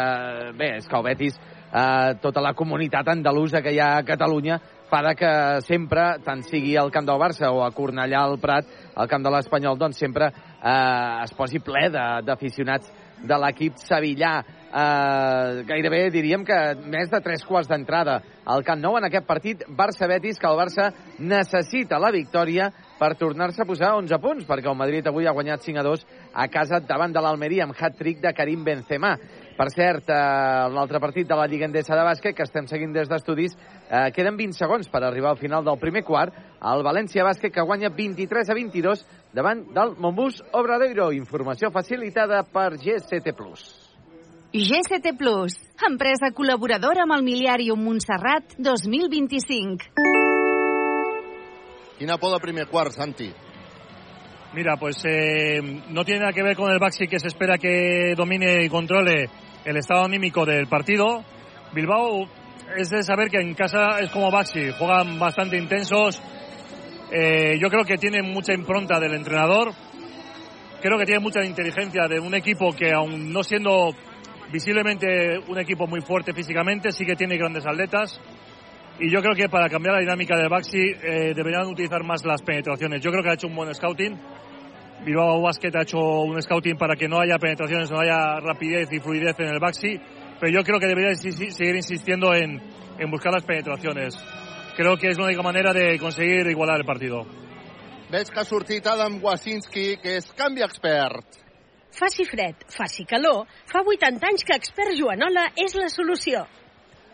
[0.59, 1.39] bé, és que el Betis,
[1.75, 4.59] eh, tota la comunitat andalusa que hi ha a Catalunya,
[4.89, 5.31] fa de que
[5.65, 9.33] sempre, tant sigui al Camp del Barça o a Cornellà al Prat, al Camp de
[9.33, 14.35] l'Espanyol, doncs sempre eh, es posi ple d'aficionats de, de l'equip sevillà.
[14.75, 19.63] Eh, gairebé diríem que més de tres quarts d'entrada al Camp Nou en aquest partit
[19.67, 22.69] Barça-Betis, que el Barça necessita la victòria
[22.99, 26.05] per tornar-se a posar 11 punts, perquè el Madrid avui ha guanyat 5 a 2
[26.35, 29.15] a casa davant de l'Almeria amb hat-trick de Karim Benzema.
[29.55, 30.15] Per cert, eh,
[30.75, 33.55] l'altre partit de la Lliga Endesa de bàsquet, que estem seguint des d'estudis,
[33.89, 36.33] eh, queden 20 segons per arribar al final del primer quart.
[36.61, 41.11] El València Bàsquet que guanya 23 a 22 davant del Montbus Obradoiro.
[41.13, 43.31] Informació facilitada per GCT+.
[44.51, 45.55] GCT Plus,
[45.87, 49.87] empresa col·laboradora amb el Miliàrium Montserrat 2025.
[51.97, 53.31] Quina por de primer quart, Santi?
[54.53, 58.13] Mira, pues eh, no tiene nada que ver con el Baxi que se espera que
[58.15, 59.29] domine y controle
[59.65, 61.23] el estado anímico del partido.
[61.73, 62.27] Bilbao
[62.77, 66.21] es de saber que en casa es como Baxi, juegan bastante intensos,
[67.11, 69.71] Eh, yo creo que tiene mucha impronta del entrenador.
[70.81, 73.93] Creo que tiene mucha inteligencia de un equipo que, aun no siendo
[74.51, 78.19] visiblemente un equipo muy fuerte físicamente, sí que tiene grandes atletas.
[78.99, 82.41] Y yo creo que para cambiar la dinámica del Baxi eh, deberían utilizar más las
[82.41, 83.01] penetraciones.
[83.01, 84.17] Yo creo que ha hecho un buen scouting.
[85.03, 88.99] Bilbao Basket ha hecho un scouting para que no haya penetraciones, no haya rapidez y
[88.99, 89.99] fluidez en el Baxi.
[90.39, 92.61] Pero yo creo que debería seguir insistiendo en,
[92.97, 94.15] en buscar las penetraciones.
[94.75, 97.25] Creo que es la única manera de conseguir igualar el partido.
[98.11, 101.39] Veig que ha sortit Adam Wasinski, que és canvi expert.
[101.95, 106.43] Faci fred, faci calor, fa 80 anys que Expert Joanola és la solució.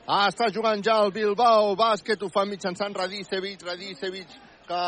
[0.07, 4.33] Ah, està jugant ja el Bilbao Bàsquet, ho fa mitjançant Radicevic, Radicevic
[4.67, 4.81] que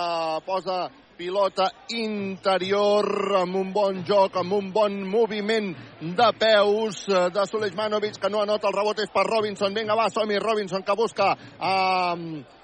[0.48, 0.90] posa
[1.24, 3.06] pilota interior
[3.40, 5.70] amb un bon joc, amb un bon moviment
[6.02, 9.72] de peus eh, de Sulejmanovic, que no anota el rebot és per Robinson.
[9.72, 12.16] Vinga, va, som Robinson, que busca a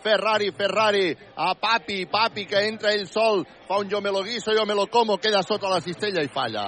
[0.04, 4.52] Ferrari, Ferrari, a Papi, Papi, que entra ell sol, fa un jo me lo guiso,
[4.52, 6.68] jo me lo como, queda sota la cistella i falla.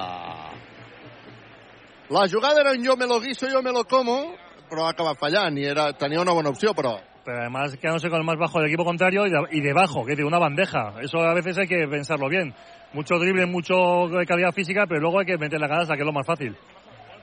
[2.08, 4.34] La jugada era un yo me lo guiso, yo me lo como,
[4.70, 8.20] però ha acabat fallant i era, tenia una bona opció, però Pero además quedándose con
[8.20, 10.96] el más bajo del equipo contrario y, de- y debajo, que de una bandeja.
[11.02, 12.54] Eso a veces hay que pensarlo bien.
[12.94, 16.06] Mucho drible, mucho de calidad física, pero luego hay que meter la canasta, que es
[16.06, 16.56] lo más fácil.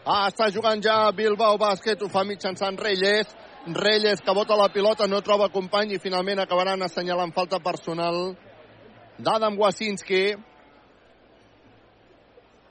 [0.07, 3.29] Ah, està jugant ja Bilbao Bàsquet, ho fa mitjançant Reyes.
[3.67, 8.31] Reyes que bota la pilota, no troba company i finalment acabaran assenyalant falta personal
[9.19, 10.37] d'Adam Wasinski.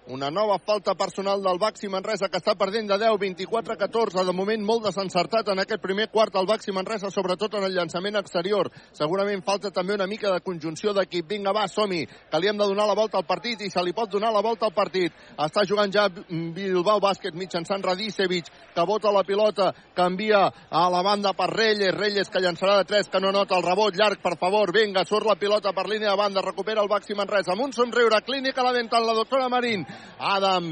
[0.09, 4.21] Una nova falta personal del Baxi Manresa que està perdent de 10, 24-14.
[4.23, 8.15] De moment molt desencertat en aquest primer quart el Baxi Manresa, sobretot en el llançament
[8.15, 8.69] exterior.
[8.95, 11.27] Segurament falta també una mica de conjunció d'equip.
[11.27, 13.91] Vinga, va, som-hi, que li hem de donar la volta al partit i se li
[13.91, 15.11] pot donar la volta al partit.
[15.35, 18.47] Està jugant ja Bilbao Bàsquet mitjançant Radicevic,
[18.77, 21.91] que bota la pilota, que envia a la banda per Reyes.
[21.97, 24.71] Reyes que llançarà de 3, que no nota el rebot llarg, per favor.
[24.71, 27.51] Vinga, surt la pilota per línia de banda, recupera el Baxi Manresa.
[27.51, 29.83] Amb un somriure, clínica a la dental, la doctora Marín.
[30.19, 30.65] Adam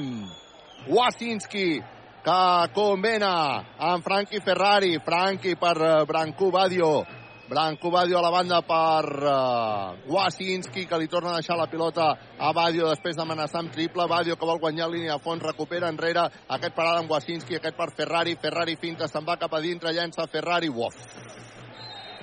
[0.88, 1.82] Wasinski,
[2.26, 2.40] que
[2.74, 4.98] convena amb Frankie Ferrari.
[5.06, 7.06] Frankie per eh, Branco Badio.
[7.48, 12.08] Branco Badio a la banda per uh, Wasinski, que li torna a deixar la pilota
[12.42, 14.08] a Badio després d'amenaçar amb triple.
[14.10, 17.92] Badio que vol guanyar línia de fons, recupera enrere aquest parada amb Wasinski, aquest per
[17.94, 18.34] Ferrari.
[18.42, 20.72] Ferrari finta, se'n va cap a dintre, llença Ferrari.
[20.74, 20.98] Uof.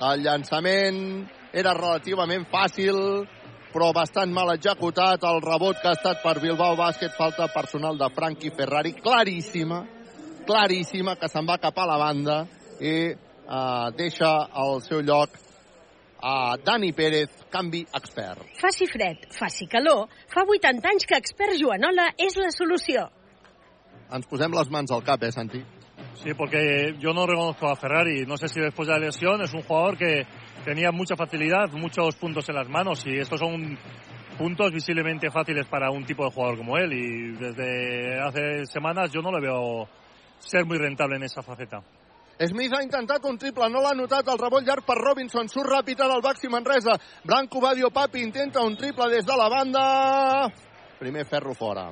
[0.03, 0.99] El llançament
[1.55, 3.23] era relativament fàcil,
[3.73, 5.23] però bastant mal executat.
[5.25, 9.83] El rebot que ha estat per Bilbao Bàsquet, falta personal de Frankie Ferrari, claríssima,
[10.47, 12.43] claríssima, que se'n va cap a la banda
[12.79, 15.39] i eh, deixa al seu lloc
[16.23, 18.45] a Dani Pérez, canvi expert.
[18.61, 23.09] Faci fred, faci calor, fa 80 anys que Expert Joanola és la solució.
[24.13, 25.63] Ens posem les mans al cap, eh, Santi?
[26.21, 28.25] Sí, porque yo no reconozco a Ferrari.
[28.25, 30.25] No sé si después de la lesión es un jugador que
[30.63, 33.77] tenía mucha facilidad, muchos puntos en las manos y estos son
[34.37, 39.21] puntos visiblemente fáciles para un tipo de jugador como él y desde hace semanas yo
[39.21, 39.87] no le veo
[40.39, 41.81] ser muy rentable en esa faceta.
[42.39, 46.01] Smith ha intentat un triple, no l'ha notat, el rebot llarg per Robinson, surt ràpid
[46.01, 49.83] ara el Baxi Manresa, Branco Badio Papi intenta un triple des de la banda,
[50.99, 51.91] primer ferro fora.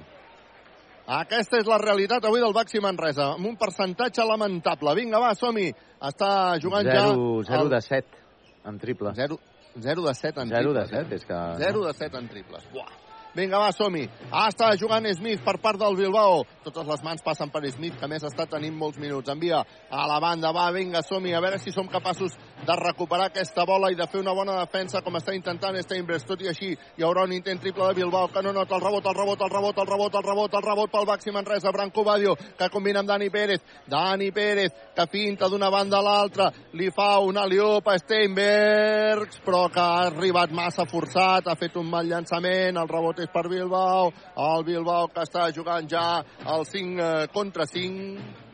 [1.05, 4.95] Aquesta és la realitat avui del Baxi Manresa, amb un percentatge lamentable.
[4.95, 5.69] Vinga, va, som-hi.
[6.01, 7.15] Està jugant 0,
[7.45, 7.61] ja...
[7.61, 8.20] 0 de 7
[8.65, 9.13] en triple.
[9.15, 9.39] 0,
[9.75, 11.07] 0 de 7 en 0 de triples.
[11.07, 11.39] 7, és que...
[11.65, 12.67] 0 de 7 en triples.
[12.73, 13.00] Buah.
[13.33, 14.03] Vinga, va, som-hi.
[14.27, 16.41] Ah, està jugant Smith per part del Bilbao.
[16.65, 19.31] Totes les mans passen per Smith, que més està tenint molts minuts.
[19.31, 21.31] Envia a la banda, va, vinga, som-hi.
[21.33, 22.35] A veure si som capaços
[22.67, 26.27] de recuperar aquesta bola i de fer una bona defensa com està intentant Steinbress.
[26.27, 29.07] Tot i així, hi haurà un intent triple de Bilbao que no nota el rebot,
[29.07, 31.71] el rebot, el rebot, el rebot, el rebot, el rebot pel Baxi Manresa.
[31.71, 33.63] Branco Badio, que combina amb Dani Pérez.
[33.87, 36.51] Dani Pérez, que finta d'una banda a l'altra.
[36.75, 41.87] Li fa un aliop a Steinbergs, però que ha arribat massa forçat, ha fet un
[41.89, 42.75] mal llançament.
[42.75, 44.11] El rebot és per Bilbao.
[44.35, 46.21] El Bilbao que està jugant ja
[46.55, 48.49] el 5 contra 5.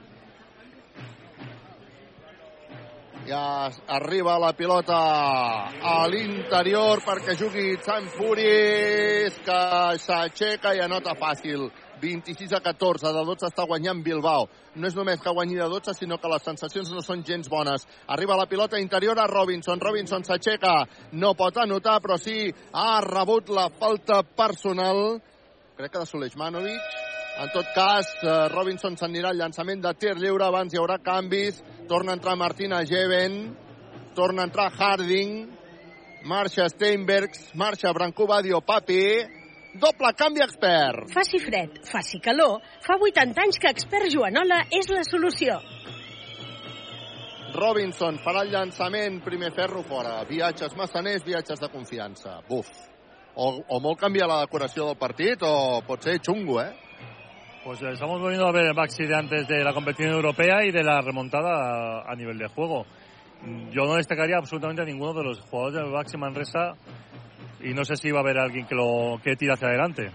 [3.28, 4.97] Ja arriba la pilota
[5.84, 9.59] a l'interior perquè jugui Sant Furis, que
[9.99, 11.68] s'aixeca i anota fàcil.
[12.02, 14.48] 26 a 14, de 12 està guanyant Bilbao.
[14.76, 17.88] No és només que guanyi de 12, sinó que les sensacions no són gens bones.
[18.14, 19.82] Arriba la pilota interior a Robinson.
[19.82, 25.20] Robinson s'aixeca, no pot anotar, però sí ha rebut la falta personal.
[25.78, 26.98] Crec que de Sulejmanovic.
[27.38, 31.62] En tot cas, eh, Robinson s'anirà al llançament de tir lliure, abans hi haurà canvis.
[31.88, 33.56] Torna a entrar Martina Jeven,
[34.16, 35.45] torna a entrar Harding,
[36.26, 39.04] marxa Steinbergs, marxa Branco Badio Papi,
[39.80, 41.09] doble canvi expert.
[41.13, 45.59] Faci fred, faci calor, fa 80 anys que Expert Joanola és la solució.
[47.57, 50.19] Robinson farà el llançament, primer ferro fora.
[50.30, 52.41] Viatges massaners, viatges de confiança.
[52.49, 52.69] Buf.
[53.38, 56.73] O, o molt canviar la decoració del partit o pot ser xungo, eh?
[57.63, 60.84] Pues estamos volviendo a ver el Baxi de antes de la competición europea y de
[60.84, 62.86] la remontada a, a nivel de juego.
[63.71, 66.75] Yo no destacaría absolutamente a ninguno de los jugadores del Baxi Manresa
[67.62, 70.12] y no sé si va a haber alguien que lo que tire hacia adelante.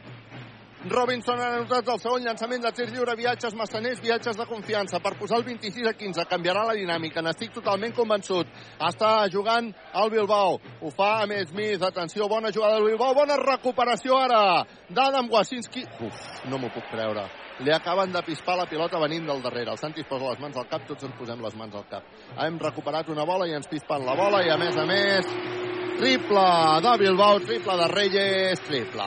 [0.84, 4.99] Robinson ha anotat el segon llançament de tir lliure, viatges massaners, viatges de confiança.
[4.99, 8.51] Per posar el 26 a 15 canviarà la dinàmica, n'estic totalment convençut.
[8.82, 14.18] Està jugant el Bilbao, ho fa amb Smith, atenció, bona jugada del Bilbao, bona recuperació
[14.18, 14.43] ara
[14.90, 15.86] d'Adam Wasinski.
[16.03, 17.28] Uf, no m'ho puc creure.
[17.62, 19.70] Li acaben de pispar la pilota venint del darrere.
[19.70, 22.11] El Santi posa les mans al cap, tots ens posem les mans al cap.
[22.43, 25.30] Hem recuperat una bola i ens pispen la bola i a més a més
[26.03, 29.05] triple de Bilbao, triple de Reyes, triple.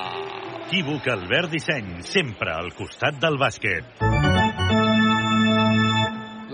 [0.65, 3.99] Equívoc Albert Disseny, sempre al costat del bàsquet.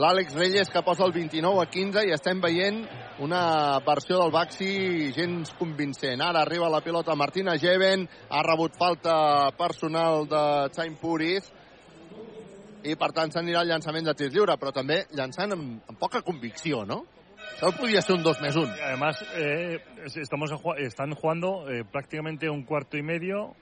[0.02, 2.82] L'Àlex Reyes que posa el 29 a 15 i estem veient
[3.22, 3.44] una
[3.86, 6.26] versió del Baxi gens convincent.
[6.26, 11.54] Ara arriba la pilota Martina Geven, ha rebut falta personal de Chaim Puris
[12.82, 16.26] i per tant s'anirà al llançament de tir lliure, però també llançant amb, amb poca
[16.26, 17.04] convicció, no?
[17.56, 18.74] Això podria ser un 2 més 1.
[18.88, 19.80] Además, eh,
[20.16, 23.54] estamos, están jugando eh, prácticamente un cuarto y medio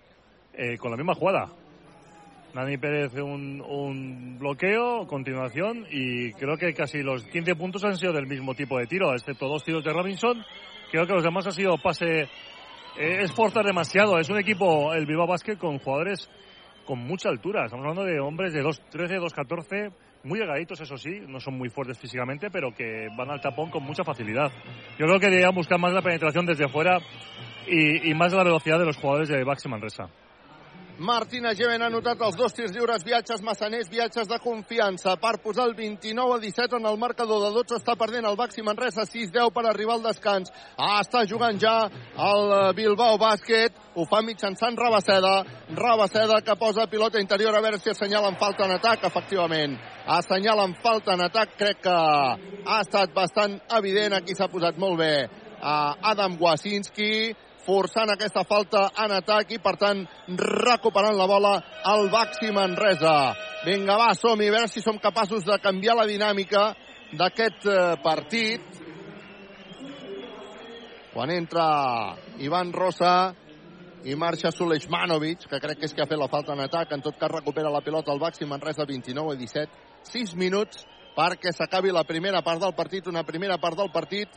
[0.53, 1.49] eh, con la misma jugada.
[2.53, 8.13] Nani Pérez un, un, bloqueo, continuación, y creo que casi los 15 puntos han sido
[8.13, 10.43] del mismo tipo de tiro, excepto dos tiros de Robinson.
[10.91, 12.21] Creo que los demás ha sido pase.
[12.97, 14.17] Eh, es forzar demasiado.
[14.17, 16.29] Es un equipo, el Viva Basket, con jugadores
[16.85, 17.65] con mucha altura.
[17.65, 19.91] Estamos hablando de hombres de 2'13, 2'14,
[20.23, 23.83] muy delgaditos, eso sí, no son muy fuertes físicamente, pero que van al tapón con
[23.83, 24.51] mucha facilidad.
[24.97, 26.99] Yo creo que deberían buscar más la penetración desde fuera
[27.67, 30.09] y, y más la velocidad de los jugadores de Baxi Manresa.
[30.99, 35.13] Martina Geven ha anotat els dos tirs lliures, viatges massaners, viatges de confiança.
[35.15, 38.65] Per posar el 29 a 17 en el marcador de 12 està perdent el Baxi
[38.67, 40.51] Manresa 6-10 per arribar al descans.
[40.75, 41.75] Ah, està jugant ja
[42.19, 45.37] el Bilbao Bàsquet ho fa mitjançant Rabaceda.
[45.79, 49.79] Rabaceda que posa pilota interior a veure si assenyalen falta en atac efectivament
[50.09, 55.13] assenyalen falta en atac crec que ha estat bastant evident aquí s'ha posat molt bé
[55.25, 57.35] uh, Adam Wasinski
[57.69, 60.01] forçant aquesta falta en atac i, per tant,
[60.39, 61.51] recuperant la bola
[61.85, 63.35] al Baxi Manresa.
[63.67, 66.71] Vinga, va, som-hi, a veure si som capaços de canviar la dinàmica
[67.19, 67.67] d'aquest
[68.01, 68.79] partit.
[71.13, 71.67] Quan entra
[72.39, 73.13] Ivan Rosa
[74.07, 77.03] i marxa Sulejmanovic, que crec que és que ha fet la falta en atac, en
[77.05, 79.88] tot cas recupera la pilota al Baxi Manresa 29 a 17.
[80.07, 80.85] 6 minuts
[81.15, 84.29] perquè s'acabi la primera part del partit, una primera part del partit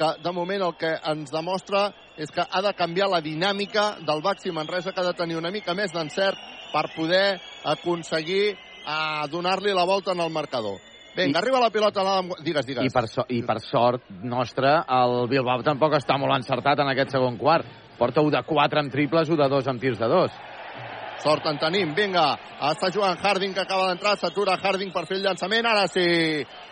[0.00, 4.22] que de moment el que ens demostra és que ha de canviar la dinàmica del
[4.24, 6.38] Baxi Manresa, que ha de tenir una mica més d'encert
[6.72, 8.54] per poder aconseguir
[8.86, 10.80] a donar-li la volta en el marcador.
[11.14, 12.04] Vinga, I, arriba la pilota.
[12.06, 12.20] La...
[12.40, 12.86] Digues, digues.
[12.86, 17.16] I per, so, I per sort nostra, el Bilbao tampoc està molt encertat en aquest
[17.16, 17.68] segon quart.
[17.98, 20.38] Porta 1 de 4 amb triples, 1 de 2 amb tirs de 2.
[21.20, 22.24] Sort en tenim, vinga.
[22.70, 24.16] Està jugant Harding, que acaba d'entrar.
[24.16, 25.68] S'atura Harding per fer el llançament.
[25.68, 26.06] Ara sí.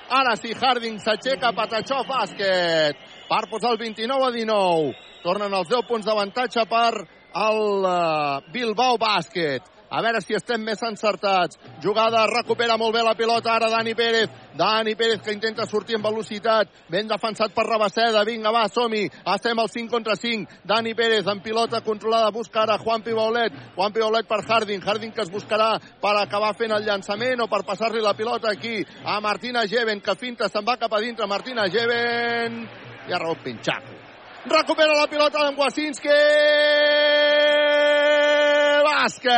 [0.09, 1.53] Ara sí, Harding s'aixeca.
[1.57, 3.03] Patachó, bàsquet.
[3.29, 4.93] Per posar el 29 a 19.
[5.23, 9.78] Tornen els 10 punts d'avantatge per el uh, Bilbao Bàsquet.
[9.91, 11.57] A veure si estem més encertats.
[11.83, 14.29] Jugada, recupera molt bé la pilota ara Dani Pérez.
[14.59, 16.69] Dani Pérez que intenta sortir amb velocitat.
[16.93, 18.25] Ben defensat per Rabaceda.
[18.29, 19.07] Vinga, va, som-hi.
[19.35, 20.61] Estem al 5 contra 5.
[20.69, 22.31] Dani Pérez amb pilota controlada.
[22.35, 23.53] Busca ara Juan Pibaulet.
[23.77, 24.85] Juan Pibaulet per Harding.
[24.85, 28.83] Harding que es buscarà per acabar fent el llançament o per passar-li la pilota aquí
[29.05, 31.27] a Martina Geven que finta se'n va cap a dintre.
[31.27, 32.61] Martina Geven
[33.09, 33.97] i ha rebut Pinchaco.
[34.49, 36.19] Recupera la pilota d'en Wasinski.
[38.87, 39.29] Bàsquet!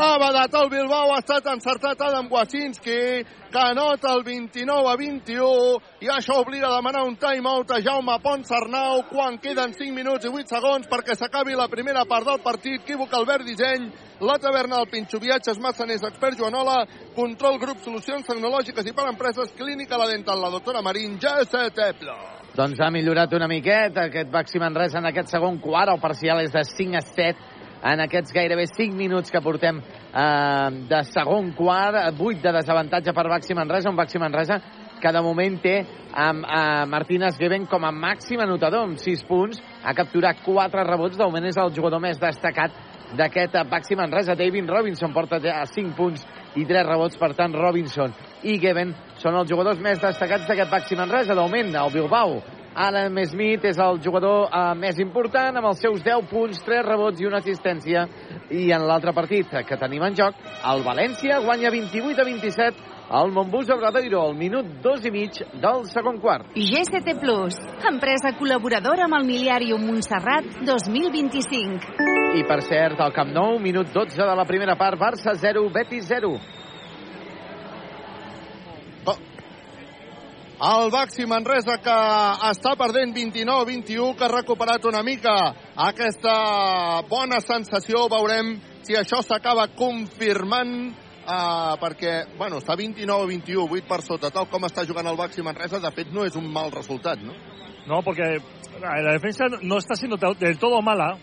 [0.00, 5.80] Ha badat el Bilbao, ha estat encertat Adam Wasinski, que anota el 29 a 21,
[6.00, 10.24] i això obliga a demanar un timeout a Jaume Pons Arnau quan queden 5 minuts
[10.24, 12.80] i 8 segons perquè s'acabi la primera part del partit.
[12.80, 16.86] Equívoc Albert Disseny, la taverna del Pinxo Viatges, Massaners, Expert Joanola,
[17.16, 22.39] Control Grup, Solucions Tecnològiques i per Empreses, Clínica La Dental, la doctora Marín, Jesse Teplo.
[22.50, 25.92] Doncs ha millorat una miqueta aquest Baxi Manresa en aquest segon quart.
[25.92, 27.44] El parcial és de 5 a 7
[27.92, 32.18] en aquests gairebé 5 minuts que portem eh, de segon quart.
[32.18, 33.92] 8 de desavantatge per Baxi Manresa.
[33.92, 34.58] Un Baxi Manresa
[35.00, 35.76] que de moment té
[36.10, 39.62] amb eh, Martínez Geben com a màxim anotador amb 6 punts.
[39.84, 41.20] Ha capturat 4 rebots.
[41.20, 42.74] De moment és el jugador més destacat
[43.14, 44.34] d'aquest Baxi Manresa.
[44.34, 46.26] David Robinson porta a 5 punts
[46.58, 47.14] i 3 rebots.
[47.14, 48.10] Per tant, Robinson
[48.42, 51.34] i Geben són els jugadors més destacats d'aquest Baxi Manresa.
[51.34, 52.40] De moment, el Bilbao
[52.74, 57.20] Adam Smith és el jugador eh, més important amb els seus 10 punts, 3 rebots
[57.20, 58.06] i una assistència.
[58.50, 60.38] I en l'altre partit que tenim en joc,
[60.70, 65.82] el València guanya 28 a 27 al Montbus Obradoiro al minut dos i mig del
[65.90, 66.54] segon quart.
[66.54, 67.58] GCT Plus,
[67.90, 72.06] empresa col·laboradora amb el Miliàrium Montserrat 2025.
[72.38, 76.06] I per cert, al Camp Nou, minut 12 de la primera part, Barça 0, Betis
[76.06, 76.36] 0.
[80.60, 81.92] El Baxi Manresa que
[82.50, 85.32] està perdent 29-21, que ha recuperat una mica
[85.88, 86.34] aquesta
[87.08, 88.02] bona sensació.
[88.12, 94.68] Veurem si això s'acaba confirmant uh, perquè, bueno, està 29-21, 8 per sota, tal com
[94.68, 97.32] està jugant el Baxi Manresa, de fet no és un mal resultat, ¿no?
[97.88, 98.36] No, porque
[98.84, 101.14] la defensa no está siendo del todo mala,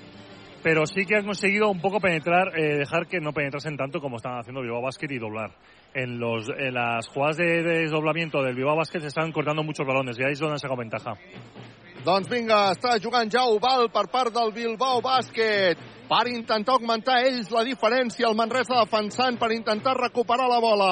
[0.68, 4.18] pero sí que han conseguido un poco penetrar, eh, dejar que no penetrasen tanto como
[4.18, 5.52] están haciendo Bilbao Basket y doblar.
[5.94, 9.88] En, los, en las jugadas de, de desdoblamiento del Bilbao Basket se están cortando muchos
[9.88, 11.14] balones y ahí es donde han sacado ventaja.
[12.04, 15.80] Doncs vinga, està jugant ja Oval per part del Bilbao Bàsquet
[16.12, 18.28] per intentar augmentar ells la diferència.
[18.28, 20.92] El Manresa defensant per intentar recuperar la bola.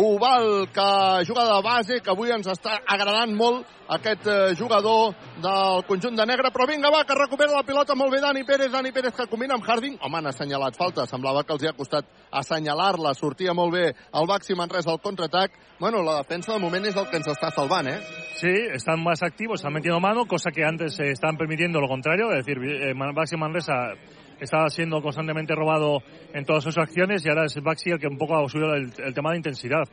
[0.00, 5.80] Oval, que juga de base, que avui ens està agradant molt aquest eh, jugador del
[5.88, 8.92] conjunt de negre, però vinga, va, que recupera la pilota molt bé Dani Pérez, Dani
[8.94, 9.96] Pérez que combina amb Harding.
[9.98, 14.30] Home, han assenyalat falta, semblava que els hi ha costat assenyalar-la, sortia molt bé el
[14.30, 15.58] Baxi Manresa al contraatac.
[15.80, 17.98] Bueno, la defensa de moment és el que ens està salvant, eh?
[18.38, 22.30] Sí, están más activos, están metiendo mano, cosa que antes se están permitiendo lo contrario,
[22.30, 23.96] es decir, eh, Baxi Manresa
[24.40, 28.18] estaba siendo constantemente robado en todas sus acciones y ahora es Baxi el que un
[28.18, 29.84] poco ha subido el, el tema de intensidad.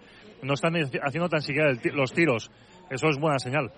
[0.43, 2.51] No están haciendo tan siquiera el, los tiros.
[2.89, 3.71] Eso es buena señal.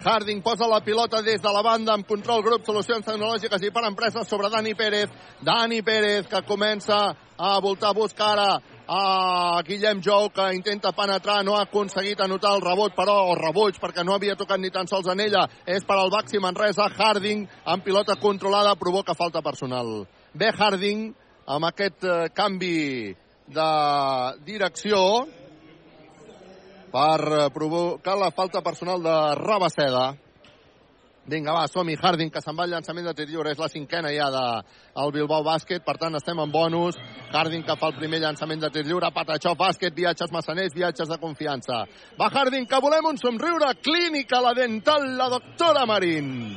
[0.00, 3.82] Harding posa la pilota des de la banda amb control grup, solucions tecnològiques i per
[3.84, 5.10] empreses sobre Dani Pérez.
[5.44, 7.00] Dani Pérez que comença
[7.36, 12.54] a voltar a buscar ara a Guillem Jou que intenta penetrar, no ha aconseguit anotar
[12.56, 15.44] el rebot, però, o rebuig, perquè no havia tocat ni tan sols en ella.
[15.66, 20.06] És per al Baxi Manresa, Harding amb pilota controlada provoca falta personal.
[20.32, 21.10] Bé Harding
[21.44, 23.12] amb aquest eh, canvi
[23.52, 23.70] de
[24.46, 25.26] direcció
[26.90, 30.08] per provocar la falta personal de Rabaseda.
[31.30, 31.94] Vinga, va, som-hi.
[32.00, 33.52] Harding, que se'n va al llançament de tir lliure.
[33.52, 35.84] És la cinquena ja del Bilbao Bàsquet.
[35.86, 36.98] Per tant, estem en bonus.
[37.30, 39.12] Harding que fa el primer llançament de tir lliure.
[39.14, 41.84] Patachó, bàsquet, viatges massaners, viatges de confiança.
[42.18, 43.74] Va Harding, que volem un somriure.
[43.84, 46.56] Clínica, la dental, la doctora Marín.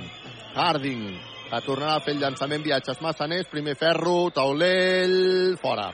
[0.55, 1.03] Harding,
[1.51, 3.51] que tornarà a fer el llançament, viatges massaners.
[3.51, 5.91] Primer ferro, taulell, fora.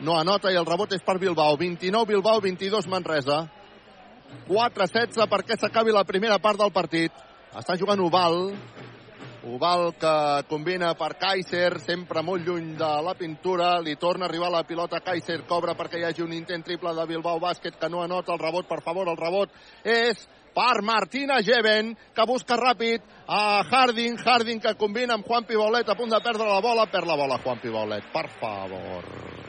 [0.00, 1.58] No anota i el rebot és per Bilbao.
[1.60, 3.42] 29 Bilbao, 22 Manresa.
[4.48, 7.12] 4-16 perquè s'acabi la primera part del partit.
[7.52, 8.52] Està jugant Oval.
[9.42, 10.14] Oval que
[10.46, 13.72] combina per Kaiser, sempre molt lluny de la pintura.
[13.82, 15.02] Li torna a arribar la pilota.
[15.02, 18.40] Kaiser cobra perquè hi hagi un intent triple de Bilbao Bàsquet que no anota el
[18.42, 18.68] rebot.
[18.70, 19.50] Per favor, el rebot
[19.82, 20.22] és
[20.54, 24.18] per Martina Jeven, que busca ràpid a Harding.
[24.22, 26.86] Harding que combina amb Juan Pibaulet a punt de perdre la bola.
[26.86, 29.41] Perd la bola Juan Pibaulet, per favor.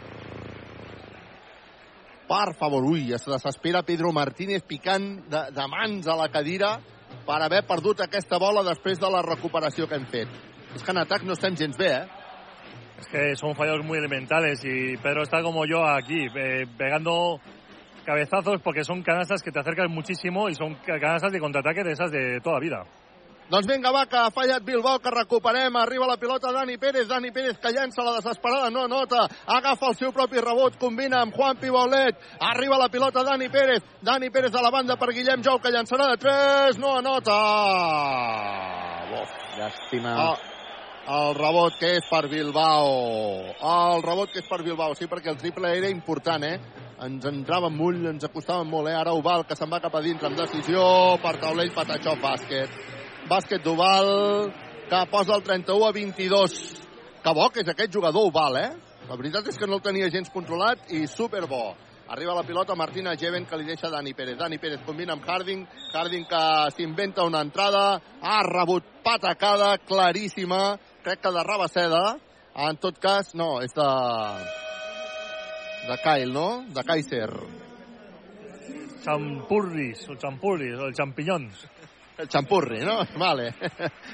[2.34, 6.72] Per favor, ui, es desespera Pedro Martínez picant de, de mans a la cadira
[7.28, 10.32] per haver perdut aquesta bola després de la recuperació que hem fet.
[10.74, 12.24] És que en atac no estem gens bé, eh?
[13.04, 17.40] Es que son fallos muy elementales y Pedro está como yo aquí, eh, pegando
[18.04, 22.10] cabezazos porque son canastas que te acercan muchísimo y son canastas de contraataque de esas
[22.10, 22.82] de toda vida.
[23.52, 25.76] Doncs vinga, va, que ha fallat Bilbao, que recuperem.
[25.76, 27.08] Arriba la pilota Dani Pérez.
[27.08, 29.28] Dani Pérez que llença la desesperada, no nota.
[29.46, 32.18] Agafa el seu propi rebot, combina amb Juan Pibaulet.
[32.40, 33.84] Arriba la pilota Dani Pérez.
[34.02, 36.80] Dani Pérez a la banda per Guillem Jou, que llançarà de 3.
[36.80, 37.38] No anota.
[39.22, 39.38] Uf.
[39.58, 40.14] Llàstima.
[40.18, 40.38] Ah,
[41.04, 43.52] el rebot que és per Bilbao.
[43.60, 46.58] El rebot que és per Bilbao, sí, perquè el triple era important, eh?
[47.04, 48.96] Ens entrava molt, ens acostava molt, eh?
[48.96, 50.84] Ara Oval, que se'n va cap a dintre amb decisió
[51.22, 53.03] per taulell Patachó bàsquet.
[53.30, 54.10] Bàsquet d'Oval,
[54.90, 56.56] que posa el 31 a 22.
[57.24, 58.72] Que bo que és aquest jugador Oval, eh?
[59.08, 61.74] La veritat és que no el tenia gens controlat i superbo.
[62.14, 64.36] Arriba la pilota Martina Jeven que li deixa Dani Pérez.
[64.38, 65.64] Dani Pérez combina amb Harding.
[65.94, 66.44] Harding que
[66.76, 68.02] s'inventa una entrada.
[68.22, 70.78] Ha rebut patacada claríssima.
[71.04, 72.04] Crec que de Rabaseda.
[72.68, 73.90] En tot cas, no, és de...
[75.88, 76.48] De Kyle, no?
[76.76, 77.32] De Kaiser.
[79.04, 81.66] Champurris, o champurris, o champinyons.
[82.18, 83.00] El xampurri, no?
[83.26, 83.54] Vale.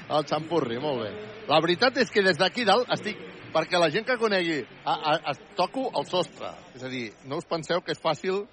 [0.08, 1.10] El xampurri, molt bé.
[1.50, 3.28] La veritat és que des d'aquí dalt estic...
[3.50, 4.60] Perquè la gent que conegui...
[4.86, 6.52] A, a, a, toco el sostre.
[6.78, 8.44] És a dir, no us penseu que és fàcil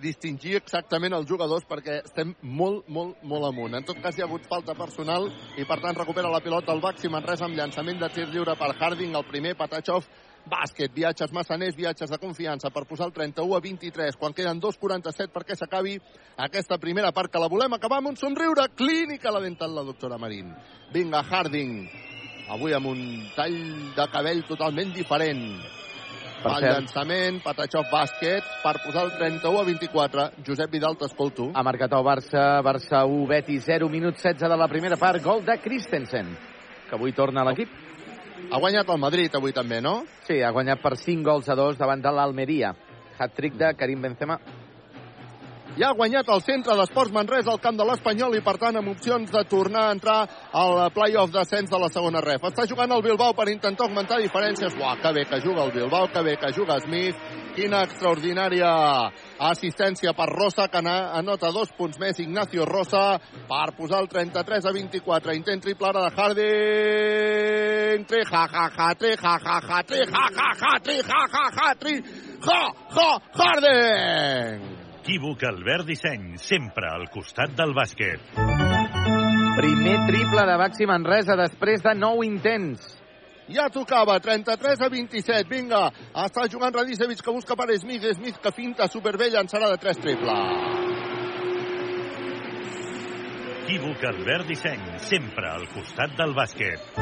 [0.00, 3.74] distingir exactament els jugadors perquè estem molt, molt, molt amunt.
[3.78, 5.28] En tot cas, hi ha hagut falta personal
[5.58, 8.72] i, per tant, recupera la pilota el Baxi Manresa amb llançament de tir lliure per
[8.74, 10.06] Harding, el primer, Patachov
[10.44, 15.32] Bàsquet, viatges massaners, viatges de confiança per posar el 31 a 23, quan queden 2.47
[15.32, 15.94] perquè s'acabi
[16.36, 18.66] aquesta primera part, que la volem acabar amb un somriure.
[18.76, 20.52] Clínica la dental la doctora Marín.
[20.92, 21.88] Vinga, Harding.
[22.52, 23.00] Avui amb un
[23.32, 23.56] tall
[23.96, 25.46] de cabell totalment diferent.
[26.44, 26.74] Per el cert.
[26.74, 30.26] llançament, Patachov bàsquet, per posar el 31 a 24.
[30.44, 31.48] Josep Vidal, t'escolto.
[31.56, 35.40] Ha marcat el Barça, Barça 1, Betis 0, minut 16 de la primera part, gol
[35.46, 36.36] de Christensen,
[36.90, 37.72] que avui torna a l'equip.
[38.50, 40.02] Ha guanyat el Madrid avui també, no?
[40.26, 42.74] Sí, ha guanyat per 5 gols a 2 davant de l'Almeria.
[43.18, 44.38] Hat-trick de Karim Benzema.
[45.74, 48.92] Ja ha guanyat el centre d'Esports Manresa al camp de l'Espanyol i, per tant, amb
[48.92, 50.18] opcions de tornar a entrar
[50.54, 52.46] al play-off d'ascens de la segona ref.
[52.46, 54.76] Està jugant el Bilbao per intentar augmentar diferències.
[54.78, 57.18] Uah, que bé que juga el Bilbao, que bé que juga Smith.
[57.54, 58.68] Quina extraordinària
[59.48, 64.72] assistència per Rosa, que anota dos punts més Ignacio Rosa per posar el 33 a
[64.74, 65.36] 24.
[65.38, 68.06] Intent triple ara de Harding.
[68.10, 71.44] Tri, ja, ja, ja, tri, ja, ja, ja, tri, ja, ja, ja, tri, ja, ja,
[71.58, 72.00] ja, tri,
[72.48, 72.64] ja,
[72.98, 74.82] ja, Harding!
[75.04, 78.22] Equívoc Albert Disseny, sempre al costat del bàsquet.
[79.58, 82.93] Primer triple de Baxi Manresa després de 9 intents.
[83.48, 85.90] Ja tocava, 33 a 27, vinga.
[86.24, 90.38] Està jugant Radicevic que busca per Smith, Smith que finta superbé, llançarà de 3 triple.
[93.64, 96.94] Equívoc Albert Disseny, sempre al costat del bàsquet.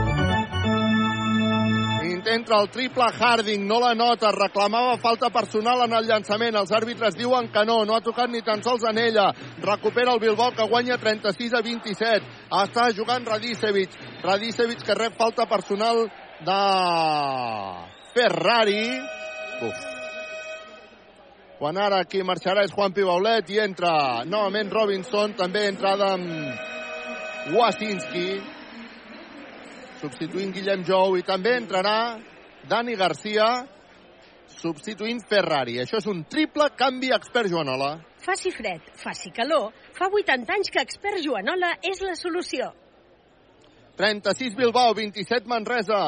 [2.06, 6.54] Intenta el triple Harding, no la nota, reclamava falta personal en el llançament.
[6.58, 9.28] Els àrbitres diuen que no, no ha tocat ni tan sols en ella.
[9.62, 12.30] Recupera el Bilbao que guanya 36 a 27.
[12.62, 13.98] Està jugant Radicevic.
[14.22, 16.06] Radicevic que rep falta personal
[16.46, 16.60] de
[18.14, 18.84] Ferrari.
[19.62, 19.88] Uf.
[21.58, 28.26] Quan ara qui marxarà és Juan Pibaulet i entra novament Robinson, també entrada amb Wasinski
[30.00, 32.18] substituint Guillem Jou i també entrarà
[32.68, 33.46] Dani Garcia
[34.58, 35.78] substituint Ferrari.
[35.82, 37.94] Això és un triple canvi expert Joanola.
[38.22, 42.68] Faci fred, faci calor, fa 80 anys que Expert Joanola és la solució.
[43.98, 46.02] 36 Bilbao, 27 Manresa,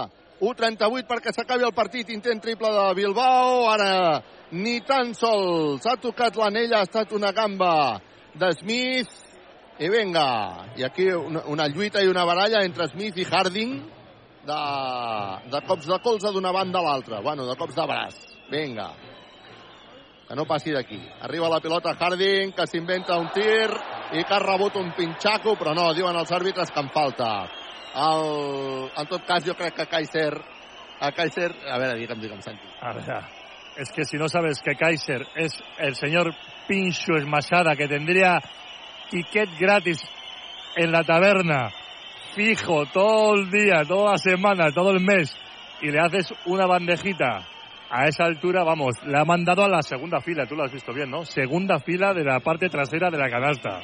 [0.45, 4.23] 1'38 perquè s'acabi el partit, intent triple de Bilbao, ara
[4.53, 8.01] ni tan sols ha tocat l'anella, ha estat una gamba
[8.35, 9.11] de Smith,
[9.79, 13.73] i vinga, i aquí una, una lluita i una baralla entre Smith i Harding
[14.47, 14.61] de,
[15.51, 18.21] de cops de colze d'una banda a l'altra, bueno, de cops de braç,
[18.53, 18.93] vinga,
[20.29, 21.01] que no passi d'aquí.
[21.27, 23.71] Arriba la pilota Harding, que s'inventa un tir
[24.15, 27.33] i que ha rebut un pinxaco, però no, diuen els àrbitres que en falta.
[27.95, 30.35] El, en tot cas, jo crec que Kaiser,
[31.01, 32.67] a Kaiser, a veure, digue'm, digue'm, Santi.
[32.81, 33.25] A ver,
[33.77, 36.35] es que si no sabes que Kaiser es el señor
[36.67, 38.39] Pincho Esmasada que tendría
[39.11, 40.03] ticket gratis
[40.77, 41.71] en la taberna,
[42.35, 45.37] fijo, todo el día, toda la semana, todo el mes,
[45.83, 47.47] y le haces una bandejita
[47.91, 50.93] a esa altura, vamos, le ha mandado a la segunda fila, tú lo has visto
[50.93, 51.25] bien, ¿no?
[51.25, 53.81] Segunda fila de la parte trasera de la canasta.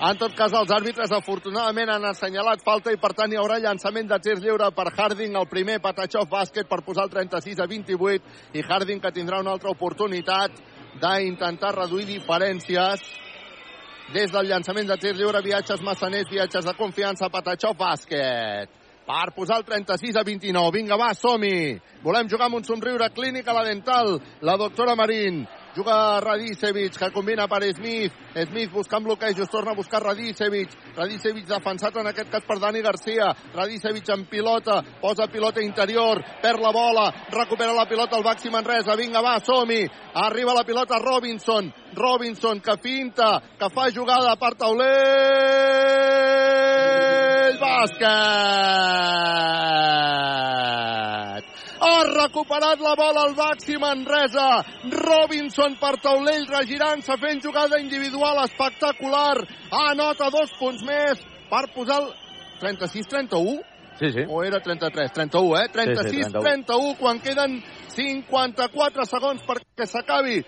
[0.00, 4.06] En tot cas, els àrbitres afortunadament han assenyalat falta i per tant hi haurà llançament
[4.08, 8.56] de tirs lliure per Harding, el primer Patachov bàsquet per posar el 36 a 28
[8.56, 10.56] i Harding que tindrà una altra oportunitat
[11.02, 13.04] d'intentar reduir diferències
[14.16, 18.72] des del llançament de tirs lliure, viatges massaners, viatges de confiança, Patachov bàsquet
[19.04, 20.78] per posar el 36 a 29.
[20.78, 21.76] Vinga, va, som-hi!
[22.00, 25.42] Volem jugar amb un somriure clínic a la dental, la doctora Marín.
[25.74, 28.12] Juga Radicevic, que combina per Smith.
[28.34, 30.68] Smith buscant bloquejos, torna a buscar Radicevic.
[30.96, 33.34] Radicevic defensat en aquest cas per Dani Garcia.
[33.54, 38.96] Radicevic en pilota, posa pilota interior, perd la bola, recupera la pilota el Baxi Manresa.
[38.96, 39.88] Vinga, va, som-hi!
[40.14, 41.72] Arriba la pilota Robinson.
[41.94, 44.90] Robinson que finta, que fa jugada per taulell.
[47.60, 48.90] Bàsquet!
[51.80, 54.60] Ha recuperat la bola al Baxi Manresa.
[54.92, 59.40] Robinson per taulell, regirant-se, fent jugada individual espectacular.
[59.88, 62.10] Anota dos punts més per posar el
[62.60, 63.60] 36-31.
[64.00, 64.24] Sí, sí.
[64.28, 65.12] O era 33?
[65.12, 65.68] 31, eh?
[65.72, 66.94] 36-31 Sí, sí, 31.
[67.00, 67.58] quan queden
[67.96, 70.40] 54 segons perquè s'acabi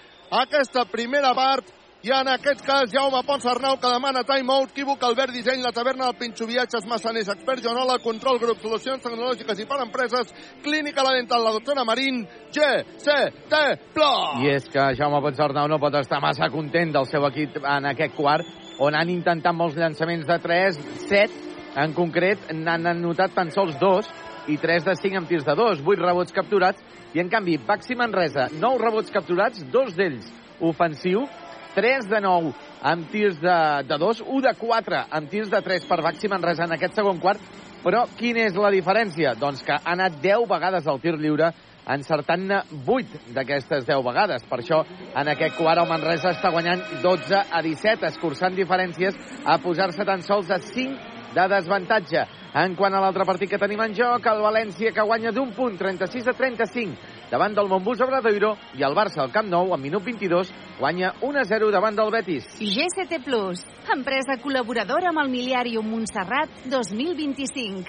[0.45, 1.65] aquesta primera part.
[2.03, 6.09] I en aquest cas, Jaume Pons Arnau, que demana timeout, Equívoc, Albert Disseny, la taverna
[6.09, 10.33] del Pinxo Viatges, Massaners, Expert Joanola, Control Grup, Solucions Tecnològiques i per Empreses,
[10.65, 13.61] Clínica La Dental, la doctora Marín, GCT
[13.95, 14.43] Plus.
[14.43, 18.19] I és que Jaume Ponsarnau no pot estar massa content del seu equip en aquest
[18.19, 18.51] quart,
[18.83, 21.39] on han intentat molts llançaments de 3, 7,
[21.85, 24.11] en concret n'han anotat tan sols 2
[24.51, 26.83] i 3 de 5 amb tirs de 2, 8 rebots capturats,
[27.15, 30.27] i en canvi Baxi Manresa, 9 rebots capturats, dos d'ells
[30.63, 31.29] ofensiu,
[31.75, 32.53] 3 de 9
[32.93, 33.59] amb tirs de,
[33.89, 37.21] de 2, 1 de 4 amb tirs de 3 per Baxi Manresa en aquest segon
[37.23, 37.41] quart,
[37.83, 39.35] però quina és la diferència?
[39.39, 41.53] Doncs que ha anat 10 vegades al tir lliure
[41.93, 44.45] encertant-ne 8 d'aquestes 10 vegades.
[44.49, 44.83] Per això,
[45.19, 50.23] en aquest quart, el Manresa està guanyant 12 a 17, escurçant diferències a posar-se tan
[50.23, 52.27] sols a 5 de desavantatge.
[52.55, 55.79] En quant a l'altre partit que tenim en joc, el València que guanya d'un punt,
[55.81, 60.05] 36 a 35, davant del Montbus Obradoiro i el Barça al Camp Nou, en minut
[60.05, 62.45] 22, guanya 1 a 0 davant del Betis.
[62.61, 63.63] GCT Plus,
[63.95, 67.89] empresa col·laboradora amb el Miliàrium Montserrat 2025.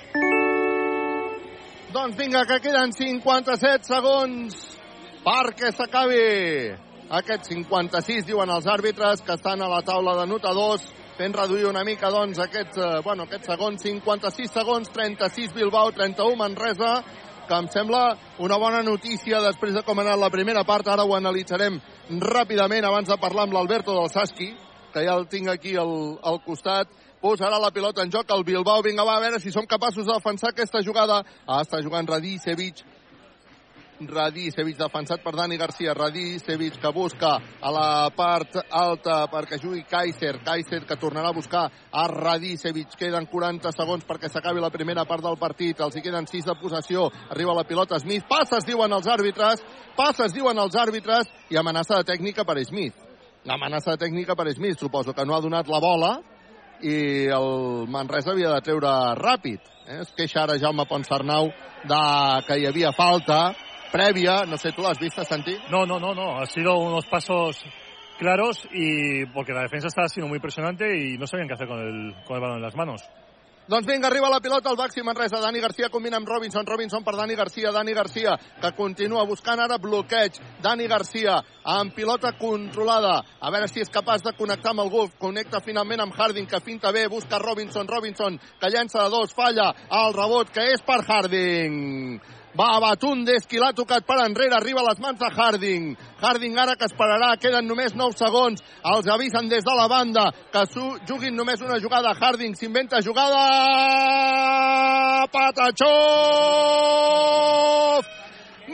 [1.93, 4.55] Doncs vinga, que queden 57 segons
[5.23, 6.23] perquè s'acabi
[7.13, 10.87] aquest 56, diuen els àrbitres, que estan a la taula de notadors,
[11.17, 16.39] fent reduir una mica, doncs, aquests, eh, bueno, aquests segons, 56 segons, 36 Bilbao, 31
[16.39, 17.03] Manresa,
[17.47, 18.03] que em sembla
[18.39, 20.87] una bona notícia després de com ha anat la primera part.
[20.87, 21.79] Ara ho analitzarem
[22.23, 24.53] ràpidament abans de parlar amb l'Alberto del Saski,
[24.93, 26.91] que ja el tinc aquí al, al costat
[27.23, 28.83] posarà la pilota en joc el Bilbao.
[28.83, 31.21] Vinga, va, a veure si som capaços de defensar aquesta jugada.
[31.47, 32.83] Ah, està jugant Radicevic.
[34.07, 35.93] Radicevic defensat per Dani Garcia.
[35.93, 40.39] Radicevic que busca a la part alta perquè jugui Kaiser.
[40.43, 42.97] Kaiser que tornarà a buscar a Radicevic.
[42.99, 45.79] Queden 40 segons perquè s'acabi la primera part del partit.
[45.79, 47.07] Els hi queden 6 de possessió.
[47.29, 48.27] Arriba la pilota Smith.
[48.29, 49.63] Passes, diuen els àrbitres.
[49.97, 51.31] Passes, diuen els àrbitres.
[51.49, 52.95] I amenaça de tècnica per Smith.
[53.45, 54.79] L'amenaça de tècnica per Smith.
[54.79, 56.13] Suposo que no ha donat la bola
[56.83, 59.61] i el Manresa havia de treure ràpid.
[59.87, 60.01] Eh?
[60.01, 61.49] Es queixa ara Jaume Ponsarnau
[61.87, 62.01] de
[62.47, 63.53] que hi havia falta
[63.93, 65.55] prèvia, no sé, ¿tú lo has visto, Santi?
[65.69, 67.63] No, no, no, no, ha sido unos pasos
[68.17, 71.79] claros y porque la defensa está siendo muy impresionante y no sabían qué hacer con
[71.79, 73.03] el, con el balón en las manos.
[73.65, 75.39] Doncs vinga, arriba la pilota al Baxi Manresa.
[75.39, 76.65] Dani Garcia combina amb Robinson.
[76.67, 77.71] Robinson per Dani Garcia.
[77.71, 80.35] Dani Garcia que continua buscant ara bloqueig.
[80.61, 83.21] Dani Garcia amb pilota controlada.
[83.39, 85.15] A veure si és capaç de connectar amb el Guf.
[85.15, 87.07] Connecta finalment amb Harding que finta bé.
[87.07, 87.87] Busca Robinson.
[87.87, 89.31] Robinson que llença de dos.
[89.31, 92.19] Falla el rebot que és per Harding.
[92.53, 95.97] Va, Batundes, qui l'ha tocat per enrere, arriba a les mans de Harding.
[96.21, 98.61] Harding ara que esperarà, queden només 9 segons.
[98.93, 100.61] Els avisen des de la banda que
[101.09, 102.13] juguin només una jugada.
[102.13, 103.41] Harding s'inventa jugada...
[105.33, 105.93] Patachov!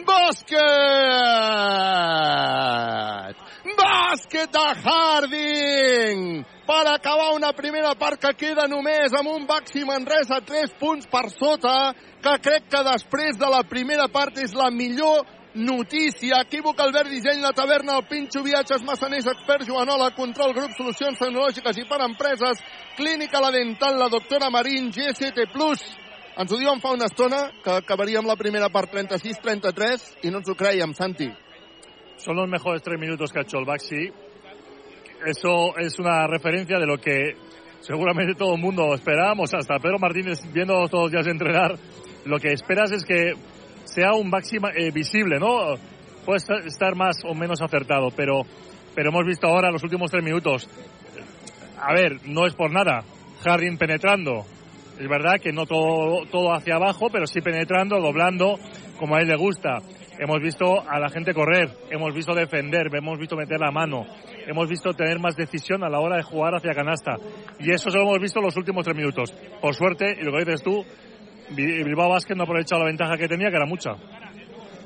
[0.10, 0.60] Bàsquet!
[3.80, 6.44] Bàsquet de Harding!
[6.70, 11.26] Per acabar una primera part que queda només amb un Baxi Manresa 3 punts per
[11.34, 15.26] sota, que crec que després de la primera part és la millor
[15.56, 16.44] notícia.
[16.46, 21.82] Equívoc Albert Disseny, la taverna, el Pinxo Viatges, Massaners, Expert, Joanola, Control, Grup, Solucions Tecnològiques
[21.82, 22.62] i per Empreses,
[22.98, 25.50] Clínica La Dental, la doctora Marín, GST+.
[26.40, 30.50] Ens ho diuen fa una estona que acabaríem la primera part 36-33 i no ens
[30.50, 31.32] ho creiem, Santi.
[32.20, 34.12] Son los mejores tres minutos que ha hecho el Baxi.
[35.26, 37.36] Eso es una referencia de lo que
[37.80, 41.76] seguramente todo el mundo esperábamos, hasta Pedro Martínez viendo todos los días entrenar.
[42.26, 43.36] Lo que esperas es que
[43.86, 45.76] sea un Baxi eh, visible, ¿no?
[46.26, 48.42] Puede estar más o menos acertado, pero,
[48.94, 50.70] pero hemos visto ahora los últimos tres minutos.
[51.82, 53.06] A ver, no es por nada.
[53.46, 54.44] Harding penetrando.
[55.00, 58.60] Es verdad que no todo, todo hacia abajo, pero sí penetrando, doblando,
[59.00, 59.78] como a él le gusta.
[60.20, 64.06] Hemos visto a la gente correr, hemos visto defender, hemos visto meter la mano,
[64.46, 67.16] hemos visto tener más decisión a la hora de jugar hacia canasta.
[67.58, 69.32] Y eso se lo hemos visto los últimos tres minutos.
[69.62, 70.84] Por suerte, y lo que dices tú,
[71.52, 73.96] Bilbao Bàsquet no ha aprovechado la ventaja que tenía, que era mucha.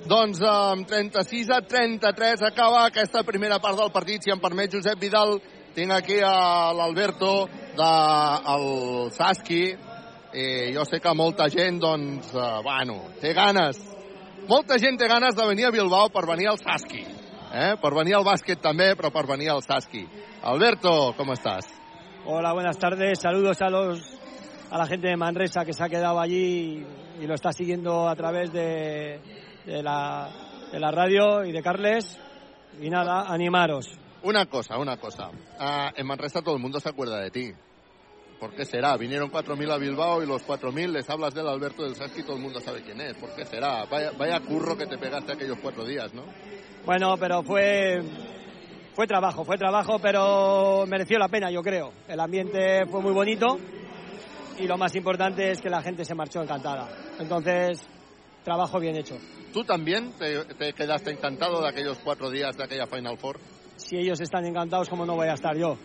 [0.03, 4.21] Doncs amb 36 a 33 acaba aquesta primera part del partit.
[4.23, 5.37] Si em permet, Josep Vidal,
[5.75, 7.47] tinc aquí a l'Alberto
[7.79, 9.63] del Saski.
[10.33, 13.92] Eh, jo sé que molta gent, doncs, eh, bueno, té ganes.
[14.47, 16.99] Molta gent té ganes de venir a Bilbao per venir al Saski.
[16.99, 17.75] Eh?
[17.79, 20.03] Per venir al bàsquet també, però per venir al Saski.
[20.43, 21.65] Alberto, ¿cómo estás?
[22.25, 23.19] Hola, buenas tardes.
[23.21, 24.19] Saludos a los
[24.69, 26.85] a la gente de Manresa que se ha quedado allí
[27.21, 29.21] y lo está siguiendo a través de,
[29.65, 30.29] de, la,
[30.71, 32.19] de la radio y de Carles.
[32.81, 33.97] Y nada, animaros.
[34.23, 35.29] Una cosa, una cosa.
[35.29, 37.53] Uh, en Manresa todo el mundo se acuerda de ti.
[38.43, 38.97] ¿Por qué será?
[38.97, 42.35] Vinieron 4.000 a Bilbao y los 4.000 les hablas del Alberto del Saski y todo
[42.35, 43.13] el mundo sabe quién es.
[43.15, 43.85] ¿Por qué será?
[43.85, 46.25] Vaya, vaya curro que te pegaste aquellos cuatro días, ¿no?
[46.85, 48.01] Bueno, pero fue
[48.93, 51.93] fue trabajo, fue trabajo, pero mereció la pena, yo creo.
[52.05, 53.57] El ambiente fue muy bonito
[54.59, 56.89] y lo más importante es que la gente se marchó encantada.
[57.19, 57.87] Entonces,
[58.43, 59.17] trabajo bien hecho.
[59.53, 63.39] ¿Tú también te, te quedaste encantado de aquellos cuatro días de aquella Final Four?
[63.77, 65.77] Si ellos están encantados, ¿cómo no voy a estar yo?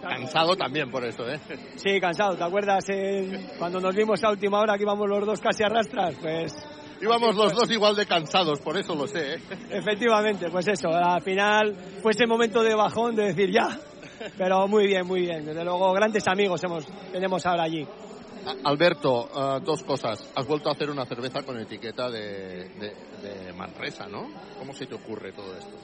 [0.00, 1.40] Cansado también por eso, ¿eh?
[1.76, 2.36] Sí, cansado.
[2.36, 5.68] ¿Te acuerdas en- cuando nos vimos a última hora que íbamos los dos casi a
[5.68, 6.14] rastras?
[6.20, 6.54] Pues
[7.00, 9.40] Íbamos los dos igual de cansados, por eso lo sé, ¿eh?
[9.70, 10.88] efectivamente, pues eso.
[10.88, 13.78] Al final fue ese momento de bajón de decir ya.
[14.38, 15.44] Pero muy bien, muy bien.
[15.44, 17.86] Desde luego, grandes amigos hemos, tenemos ahora allí.
[18.64, 20.30] Alberto, uh, dos cosas.
[20.34, 24.28] Has vuelto a hacer una cerveza con etiqueta de, de, de Manresa, ¿no?
[24.58, 25.76] ¿Cómo se te ocurre todo esto?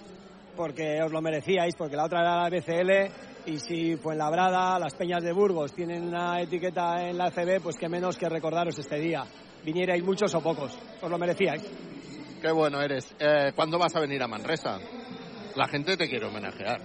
[0.57, 5.23] Porque os lo merecíais, porque la otra era la BCL y si Fuenlabrada, las Peñas
[5.23, 9.25] de Burgos tienen una etiqueta en la CB, pues qué menos que recordaros este día.
[9.65, 11.63] Vinierais muchos o pocos, os lo merecíais.
[12.41, 13.15] Qué bueno eres.
[13.19, 14.79] Eh, ¿Cuándo vas a venir a Manresa?
[15.57, 16.81] La gente te quiere homenajear.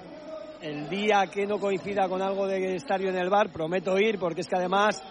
[0.62, 4.18] El día que no coincida con algo de estar yo en el bar, prometo ir,
[4.18, 5.02] porque es que además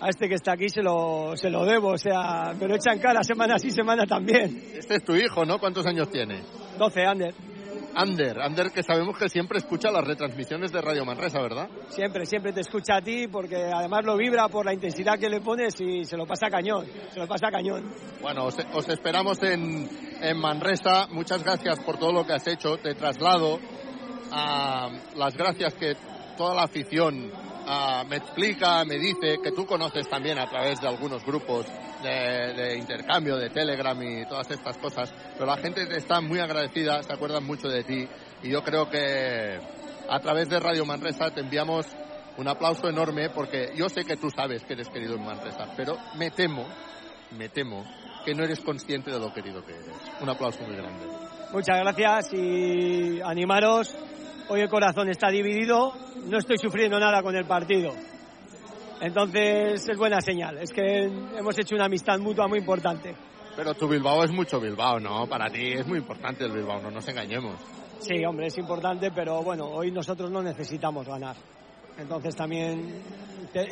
[0.00, 2.98] a este que está aquí se lo, se lo debo, o sea, me lo echan
[2.98, 4.62] cara semana sí, semana también.
[4.74, 5.58] Este es tu hijo, ¿no?
[5.58, 6.42] ¿Cuántos años tiene?
[6.78, 7.34] 12, Ander.
[7.96, 11.68] Ander, Ander que sabemos que siempre escucha las retransmisiones de Radio Manresa, ¿verdad?
[11.88, 15.40] Siempre, siempre te escucha a ti porque además lo vibra por la intensidad que le
[15.40, 17.90] pones y se lo pasa cañón, se lo pasa cañón.
[18.20, 19.88] Bueno, os, os esperamos en,
[20.20, 21.06] en Manresa.
[21.10, 22.76] Muchas gracias por todo lo que has hecho.
[22.76, 23.58] Te traslado
[24.30, 25.96] a las gracias que
[26.36, 27.32] toda la afición
[27.66, 31.66] uh, me explica, me dice, que tú conoces también a través de algunos grupos
[32.02, 37.02] de, de, intercambio, de Telegram y todas estas cosas, pero la gente está muy agradecida,
[37.02, 38.08] se acuerdan mucho de ti
[38.42, 39.58] y yo creo que
[40.08, 41.86] a través de Radio Manresa te enviamos
[42.38, 45.96] un aplauso enorme porque yo sé que tú sabes que eres querido en Manresa, pero
[46.16, 46.66] me temo,
[47.36, 47.84] me temo
[48.24, 49.96] que no eres consciente de lo querido que eres.
[50.20, 51.06] Un aplauso muy grande.
[51.52, 53.96] Muchas gracias y animaros.
[54.48, 55.92] Hoy el corazón está dividido,
[56.26, 57.90] no estoy sufriendo nada con el partido.
[59.00, 63.14] Entonces es buena señal, es que hemos hecho una amistad mutua muy importante.
[63.56, 65.26] Pero tu Bilbao es mucho Bilbao, ¿no?
[65.26, 67.60] Para ti es muy importante el Bilbao, no nos engañemos.
[67.98, 71.36] Sí, hombre, es importante, pero bueno, hoy nosotros no necesitamos ganar.
[71.98, 73.02] Entonces también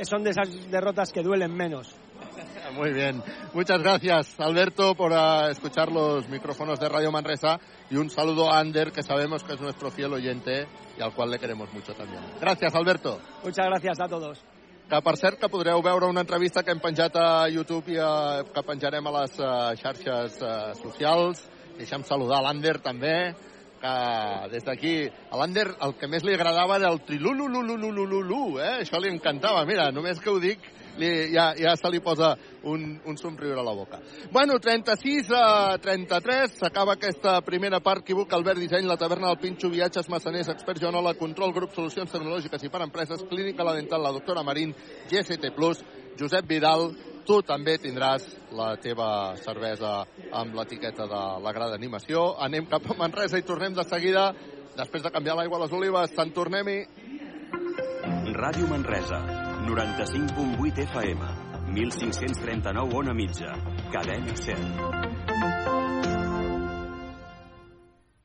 [0.03, 1.95] son de esas derrotas que duelen menos.
[2.75, 3.23] Muy bien.
[3.53, 7.61] Muchas gracias, Alberto, por uh, escuchar los micrófonos de Radio Manresa
[7.91, 10.67] y un saludo a Ander, que sabemos que es nuestro fiel oyente
[10.99, 12.23] y al cual le queremos mucho también.
[12.41, 13.21] Gracias, Alberto.
[13.43, 14.39] Muchas gracias a todos.
[14.89, 18.45] Que, per cert, que podreu veure una entrevista que hem penjat a YouTube i uh,
[18.53, 21.41] que penjarem a les uh, xarxes uh, socials.
[21.79, 23.33] Deixem saludar l'Ander també,
[23.81, 23.95] que
[24.53, 28.85] des d'aquí, a l'Ander el que més li agradava era el trilululululululu, eh?
[28.85, 29.65] Això li encantava.
[29.65, 33.65] Mira, només que ho dic, li, ja, ja se li posa un, un somriure a
[33.65, 34.01] la boca.
[34.33, 38.05] Bueno, 36 a 33, s'acaba aquesta primera part.
[38.05, 42.65] Equivoc, Albert Disseny, la taverna del Pinxo, viatges massaners, expert Joanola, control, grup, solucions tecnològiques
[42.65, 44.75] i per empreses, clínica la dental, la doctora Marín,
[45.11, 45.53] GST+,
[46.19, 46.93] Josep Vidal,
[47.27, 50.03] tu també tindràs la teva cervesa
[50.33, 52.35] amb l'etiqueta de la grada animació.
[52.39, 54.29] Anem cap a Manresa i tornem de seguida,
[54.77, 56.15] després de canviar l'aigua a les olives.
[56.15, 56.79] Sant tornem-hi.
[58.35, 59.21] Ràdio Manresa,
[59.65, 61.19] 95.8 FM,
[61.73, 63.57] 1539 on a mitja,
[63.91, 65.74] cadena 100.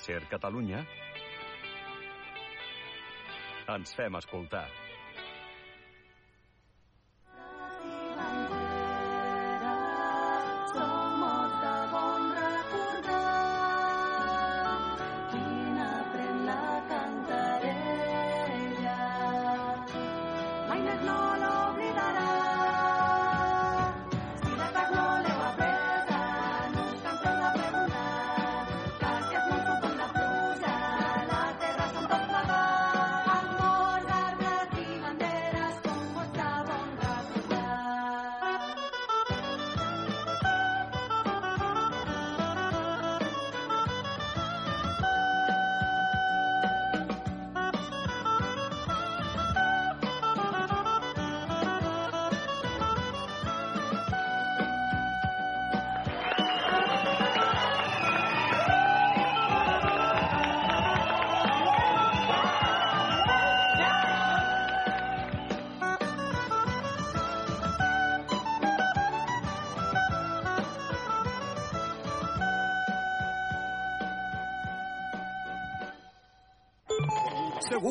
[0.00, 0.84] Ser Catalunya
[3.70, 4.64] ens fem escoltar.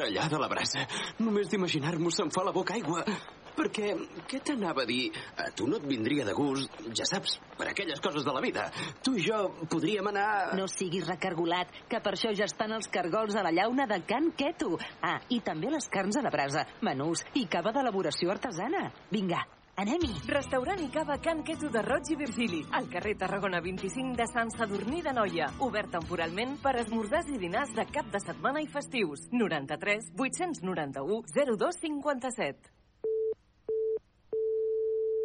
[0.00, 0.86] Una bona grallada a la brasa.
[1.18, 3.04] Només d'imaginar-m'ho se'm fa la boca aigua.
[3.50, 3.92] Perquè,
[4.30, 5.10] què t'anava a dir?
[5.36, 8.70] A tu no et vindria de gust, ja saps, per aquelles coses de la vida.
[9.02, 10.54] Tu i jo podríem anar...
[10.56, 14.32] No siguis recargolat, que per això ja estan els cargols a la llauna de Can
[14.32, 14.78] Keto.
[15.02, 18.92] Ah, i també les carns a la brasa, menús i cava d'elaboració artesana.
[19.10, 19.42] Vinga,
[19.80, 20.12] anem-hi.
[20.28, 24.52] Restaurant i cava Can Queso de Roig i Virgili, al carrer Tarragona 25 de Sant
[24.56, 25.50] Sadurní de Noia.
[25.66, 29.28] Obert temporalment per esmorzars i dinars de cap de setmana i festius.
[29.32, 32.79] 93 891 0257.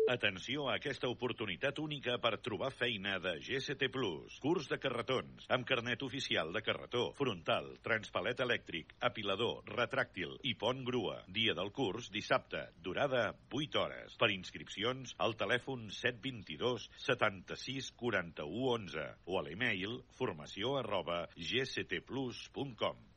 [0.06, 4.36] Atenció a aquesta oportunitat única per trobar feina de GST Plus.
[4.44, 10.84] Curs de carretons, amb carnet oficial de carretó, frontal, transpalet elèctric, apilador, retràctil i pont
[10.86, 11.15] grua.
[11.40, 12.61] Dia del curs, dissabte.
[12.86, 14.14] Durada 8 hores.
[14.22, 23.15] Per inscripcions, al telèfon 722 76 41 11 o a l'email formació arroba gstplus.com.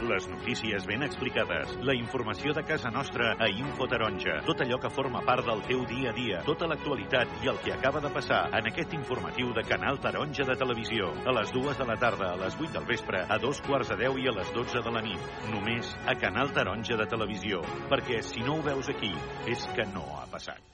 [0.00, 4.90] Les notícies ben explicades, la informació de casa nostra a Info Taronja, tot allò que
[4.90, 8.40] forma part del teu dia a dia, tota l'actualitat i el que acaba de passar
[8.56, 11.12] en aquest informatiu de Canal Taronja de Televisió.
[11.28, 14.00] A les dues de la tarda, a les 8 del vespre, a dos quarts de
[14.06, 15.30] 10 i a les 12 de la nit.
[15.52, 17.60] Només a Canal Taronja de Televisió,
[17.92, 19.12] perquè si no ho veus aquí,
[19.52, 20.69] és que no ha passat.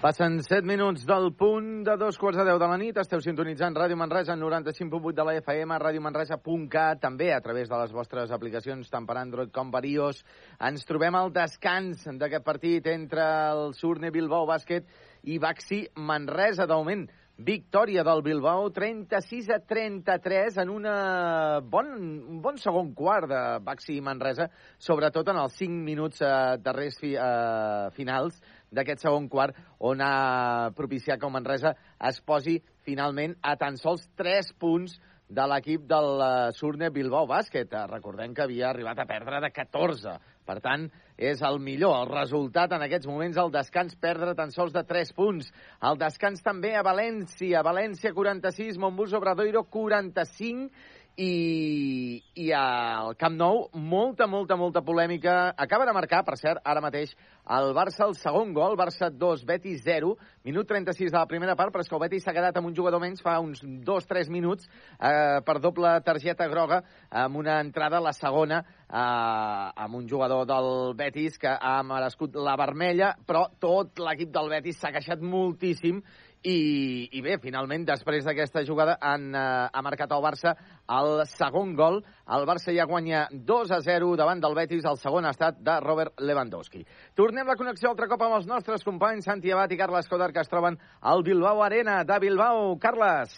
[0.00, 2.96] Passen 7 minuts del punt de dos quarts de 10 de la nit.
[3.02, 7.92] Esteu sintonitzant Ràdio Manresa en 95.8 de la FM, radiomanresa.cat, també a través de les
[7.92, 10.22] vostres aplicacions tant per Android com per iOS.
[10.70, 14.88] Ens trobem al descans d'aquest partit entre el Surne Bilbao Bàsquet
[15.28, 16.64] i Baxi Manresa.
[16.64, 17.04] De moment,
[17.40, 21.92] victòria del Bilbao, 36 a 33 en una bon,
[22.28, 24.48] un bon segon quart de Baxi Manresa,
[24.78, 26.32] sobretot en els 5 minuts eh,
[26.64, 28.40] darrers fi, eh, finals
[28.70, 31.74] d'aquest segon quart, on ha propiciat que el Manresa
[32.08, 34.98] es posi finalment a tan sols 3 punts
[35.30, 37.70] de l'equip del eh, Surne Bilbao Bàsquet.
[37.70, 40.16] Eh, Recordem que havia arribat a perdre de 14.
[40.50, 44.74] Per tant, és el millor el resultat en aquests moments al descans, perdre tan sols
[44.74, 45.52] de 3 punts.
[45.86, 47.62] Al descans també a València.
[47.62, 50.70] València 46, Montbus Obradoiro 45
[51.16, 55.54] i, i al Camp Nou molta, molta, molta polèmica.
[55.56, 57.14] Acaba de marcar, per cert, ara mateix
[57.50, 60.14] el Barça el segon gol, Barça 2, Betis 0,
[60.46, 62.76] minut 36 de la primera part, però és que el Betis s'ha quedat amb un
[62.76, 68.04] jugador menys fa uns 2-3 minuts eh, per doble targeta groga amb una entrada a
[68.04, 73.98] la segona eh, amb un jugador del Betis que ha merescut la vermella, però tot
[73.98, 76.02] l'equip del Betis s'ha queixat moltíssim
[76.42, 80.54] i, i bé, finalment, després d'aquesta jugada han, eh, ha marcat el Barça
[80.88, 82.00] el segon gol.
[82.32, 85.76] El Barça ja guanya 2 a 0 davant del Betis, el segon ha estat de
[85.84, 86.86] Robert Lewandowski.
[87.14, 90.40] Tornem la connexió altre cop amb els nostres companys Santi Abad i Carles Coder, que
[90.40, 92.76] es troben al Bilbao Arena de Bilbao.
[92.80, 93.36] Carles.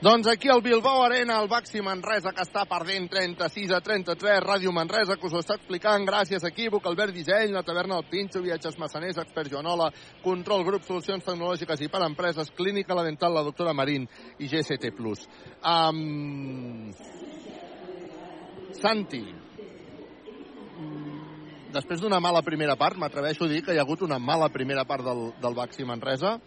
[0.00, 4.38] Doncs aquí al Bilbao Arena, el Baxi Manresa, que està perdent 36 a 33.
[4.40, 8.08] Ràdio Manresa, que us ho està explicant gràcies a Equívoc, Albert Disseny, la taverna del
[8.08, 9.90] Pinxo, Viatges Massaners, Expert Joanola,
[10.24, 14.08] Control Grup, Solucions Tecnològiques i per Empreses, Clínica La Dental, la doctora Marín
[14.38, 14.88] i GCT+.
[15.68, 16.94] Um...
[18.80, 19.20] Santi,
[21.76, 24.86] després d'una mala primera part, m'atreveixo a dir que hi ha hagut una mala primera
[24.88, 26.38] part del, del Baxi Manresa,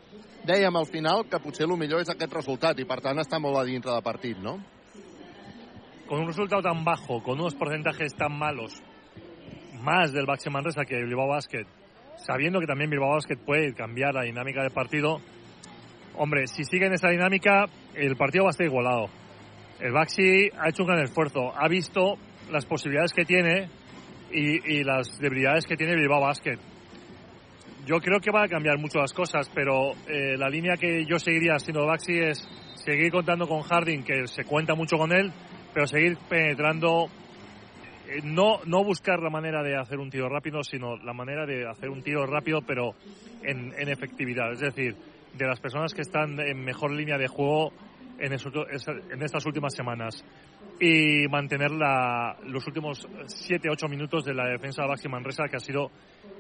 [0.44, 3.58] dèiem al final que potser el millor és aquest resultat i per tant està molt
[3.60, 4.58] a dintre de partit, ¿no?
[6.08, 8.82] Con un resultado tan bajo, con unos porcentajes tan malos,
[9.82, 11.66] más del Baxi Manresa que Bilbao Basket,
[12.18, 15.22] sabiendo que también Bilbao Basket puede cambiar la dinámica del partido,
[16.16, 17.66] hombre, si sigue en esa dinámica,
[17.96, 19.08] el partido va a estar igualado.
[19.80, 22.16] El Baxi ha hecho un gran esfuerzo, ha visto
[22.52, 23.70] las posibilidades que tiene
[24.32, 26.60] y, y las debilidades que tiene Bilbao Basket
[27.86, 31.20] yo creo que va a cambiar mucho las cosas, pero eh, la línea que yo
[31.20, 35.32] seguiría siendo Baxi es seguir contando con Harding, que se cuenta mucho con él,
[35.74, 37.08] pero seguir penetrando
[38.08, 41.68] eh, no, no buscar la manera de hacer un tiro rápido, sino la manera de
[41.68, 42.94] hacer un tiro rápido, pero
[43.42, 44.54] en, en efectividad.
[44.54, 44.96] Es decir,
[45.34, 47.74] de las personas que están en mejor línea de juego
[48.26, 48.54] en, esos-
[49.12, 50.24] en estas últimas semanas.
[50.80, 55.60] Y mantener la- los últimos 7-8 minutos de la defensa de Baxi Manresa, que ha
[55.60, 55.92] sido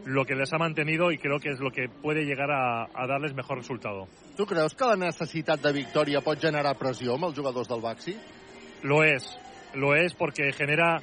[0.06, 3.08] lo que les ha mantenido y creo que es lo que puede llegar a, a
[3.08, 4.08] darles mejor resultado.
[4.36, 8.16] Tu creus que la necessitat de victòria pot generar pressió amb els jugadors del Baxi?
[8.84, 9.30] Lo es,
[9.76, 11.00] lo es porque genera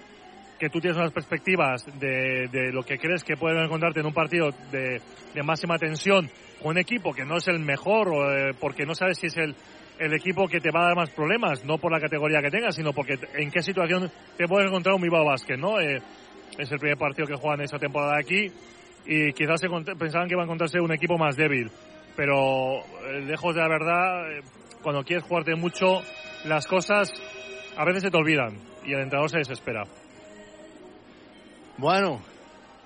[0.58, 4.12] que tú tienes unas perspectivas de, de lo que crees que pueden encontrarte en un
[4.12, 5.00] partido de,
[5.34, 6.28] de máxima tensión
[6.60, 9.36] con un equipo que no es el mejor o eh, porque no sabes si es
[9.38, 9.54] el,
[10.00, 12.74] el equipo que te va a dar más problemas, no por la categoría que tengas,
[12.74, 15.78] sino porque en qué situación te puedes encontrar un Bilbao Basket, ¿no?
[15.78, 16.00] Eh,
[16.58, 18.50] es el primer partido que juegan esta temporada aquí
[19.04, 19.68] y quizás se
[19.98, 21.70] pensaban que iba a encontrarse un equipo más débil,
[22.16, 24.40] pero eh, lejos de la verdad, eh,
[24.82, 26.00] cuando quieres jugarte mucho,
[26.46, 27.12] las cosas
[27.76, 29.84] a veces se te olvidan y el entrenador se desespera.
[31.76, 32.20] Bueno,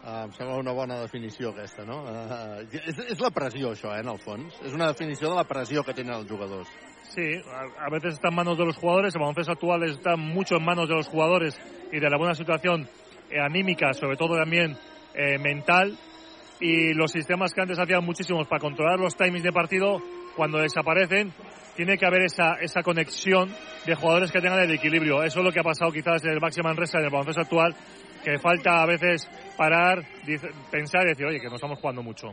[0.04, 2.02] uh, em sembla una bona definició aquesta, no?
[2.06, 4.54] Uh, és, és la pressió, això, eh, en el fons.
[4.62, 6.70] És una definició de la pressió que tenen els jugadors.
[7.10, 7.22] Sí,
[7.52, 10.64] a, a veces está en manos de los jugadores, el baloncesto actual está mucho en
[10.64, 11.58] manos de los jugadores
[11.92, 12.88] y de la buena situación
[13.30, 14.76] eh, anímica, sobre todo también
[15.14, 15.96] eh, mental,
[16.60, 20.02] y los sistemas que antes hacían muchísimos para controlar los timings de partido,
[20.36, 21.32] cuando desaparecen,
[21.76, 23.54] tiene que haber esa, esa conexión
[23.86, 25.22] de jugadores que tengan el equilibrio.
[25.22, 27.74] Eso es lo que ha pasado quizás en el Maxi Manresa, en el baloncesto actual,
[28.24, 30.02] que falta a veces parar,
[30.70, 32.28] pensar y decir, oye, que no estamos jugando mucho.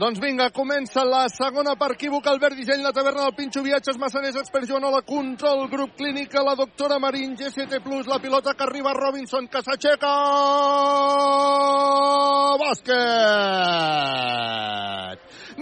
[0.00, 4.38] Doncs vinga, comença la segona per equívoc, Albert Disseny, la taverna del Pinxo Viatges, Massaners,
[4.40, 9.60] Expert Joanola, Control, Grup Clínica, la doctora Marín, GCT+, la pilota que arriba Robinson, que
[9.60, 10.14] s'aixeca...
[12.64, 14.00] Bàsquet!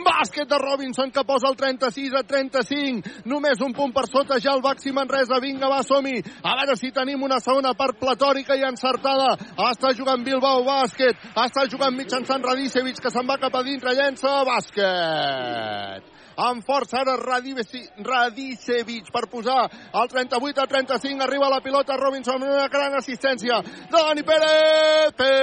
[0.06, 3.24] Bàsquet de Robinson que posa el 36 a 35.
[3.30, 5.40] Només un punt per sota ja el Baxi Manresa.
[5.42, 6.18] Vinga, va, som-hi.
[6.42, 9.34] A veure si tenim una segona part platòrica i encertada.
[9.70, 11.26] Està jugant Bilbao Bàsquet.
[11.46, 13.96] Està jugant mitjançant Radicevic que se'n va cap a dintre.
[13.98, 21.96] Llença bàsquet amb força ara Radicevic per posar el 38 a 35 arriba la pilota
[21.98, 23.60] Robinson una gran assistència
[23.90, 25.38] Dani Pérez Pechos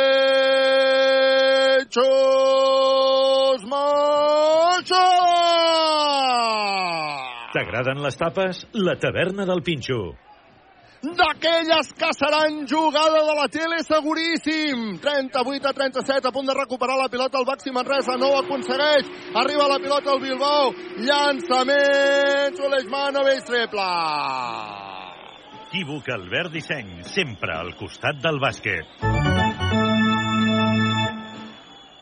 [3.72, 5.06] Moixó
[7.56, 8.66] T'agraden les tapes?
[8.74, 10.25] La taverna del Pinxo.
[11.02, 15.00] D'aquelles que seran jugada de la tele seguríssim.
[15.00, 19.06] 38 a 37, a punt de recuperar la pilota el Baxi Manresa, no ho aconsegueix.
[19.36, 23.92] Arriba la pilota al Bilbao, llançament, Sulejmanovic, triple.
[25.66, 28.86] Equívoc Albert Disseny, sempre al costat del bàsquet.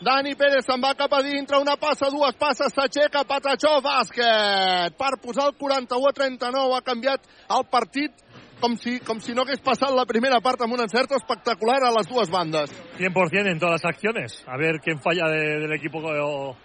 [0.04, 4.98] Dani Pérez se'n va cap a dintre, una passa, dues passes, s'aixeca, Patachó, bàsquet.
[5.00, 7.26] Per posar el 41 a 39 ha canviat
[7.58, 8.12] el partit
[8.60, 10.82] com si, com si no hagués passat la primera part amb un
[11.16, 12.72] espectacular a les dues bandes.
[12.98, 14.44] 100% en todas las acciones.
[14.48, 16.56] A ver quién falla de- del equipo o, o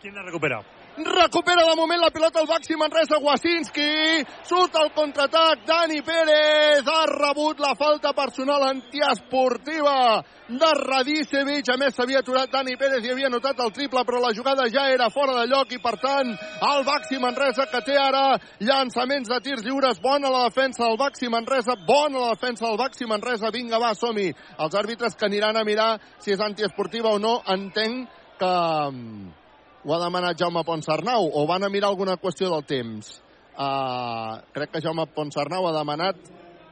[0.00, 0.62] quién la recupera.
[0.94, 7.06] Recupera de moment la pilota el Baxi Manresa, Wasinski, surt al contraatac, Dani Pérez, ha
[7.08, 10.20] rebut la falta personal antiesportiva
[10.52, 14.34] de Radicevic, a més s'havia aturat Dani Pérez i havia notat el triple, però la
[14.36, 16.36] jugada ja era fora de lloc i per tant
[16.68, 21.32] el Baxi Manresa que té ara llançaments de tirs lliures, bona la defensa del Baxi
[21.32, 24.28] Manresa, bona la defensa del Baxi Manresa, vinga va, som-hi.
[24.60, 28.56] Els àrbitres que aniran a mirar si és antiesportiva o no, entenc que
[28.92, 29.41] mm,
[29.84, 33.16] ho ha demanat Jaume Ponsarnau o van a mirar alguna qüestió del temps?
[33.52, 36.16] Uh, crec que Jaume Ponsarnau ha demanat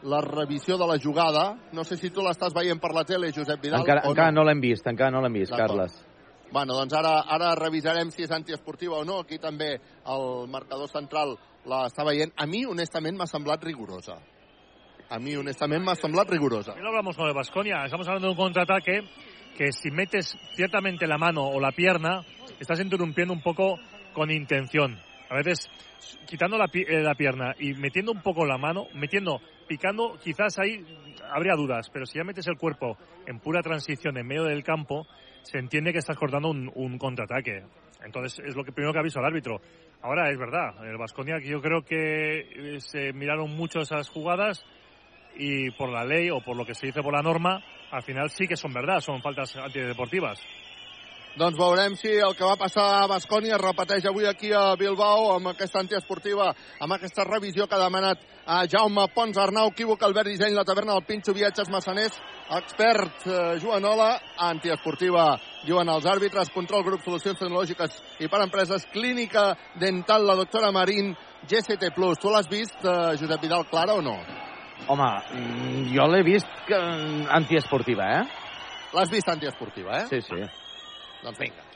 [0.02, 1.58] la revisió de la jugada.
[1.72, 4.62] No sé si tu l'estàs veient per la tele, Josep Vidal, Encara, encara no l'hem
[4.62, 5.52] vist, encara no l'hem vist.
[5.56, 5.98] Carles.
[6.50, 9.20] Bueno, doncs ara, ara revisarem si és antiesportiva o no.
[9.22, 11.36] Aquí també el marcador central
[11.68, 12.32] l'està veient.
[12.36, 14.16] A mi, honestament, m'ha semblat rigorosa.
[15.10, 16.72] A mi, honestament, m'ha semblat rigorosa.
[16.72, 17.84] También lo hablamos con el Vasconia.
[17.84, 19.00] Estamos hablando de un contraataque
[19.56, 22.22] que si metes ciertamente la mano o la pierna,
[22.58, 23.78] estás interrumpiendo un poco
[24.12, 24.98] con intención.
[25.28, 25.70] A veces
[26.26, 30.84] quitando la, eh, la pierna y metiendo un poco la mano, metiendo, picando, quizás ahí
[31.30, 32.96] habría dudas, pero si ya metes el cuerpo
[33.26, 35.06] en pura transición en medio del campo,
[35.42, 37.64] se entiende que estás cortando un, un contraataque.
[38.04, 39.60] Entonces es lo que primero que ha visto el árbitro.
[40.02, 44.64] Ahora es verdad, el Vasconia yo creo que eh, se miraron mucho esas jugadas
[45.36, 48.30] y por la ley o por lo que se dice por la norma, al final
[48.30, 50.40] sí que son verdad, son faltas antideportivas.
[51.38, 55.28] Doncs veurem si el que va passar a Bascònia es repeteix avui aquí a Bilbao
[55.36, 56.48] amb aquesta antiesportiva,
[56.82, 60.98] amb aquesta revisió que ha demanat a Jaume Pons Arnau, equívoc Albert Disseny, la taverna
[60.98, 62.18] del Pinxo, viatges massaners,
[62.58, 64.10] expert eh, Joanola,
[64.50, 65.30] antiesportiva,
[65.62, 71.14] diuen els àrbitres, control grup solucions tecnològiques i per empreses, clínica dental, la doctora Marín,
[71.46, 71.94] GCT+.
[71.94, 74.18] Tu l'has vist, eh, Josep Vidal, clara o no?
[74.88, 76.78] Home, mm, jo l'he vist que,
[77.40, 78.22] antiesportiva, eh?
[78.94, 80.06] L'has vist antiesportiva, eh?
[80.10, 80.40] Sí, sí.
[81.22, 81.66] Doncs vinga.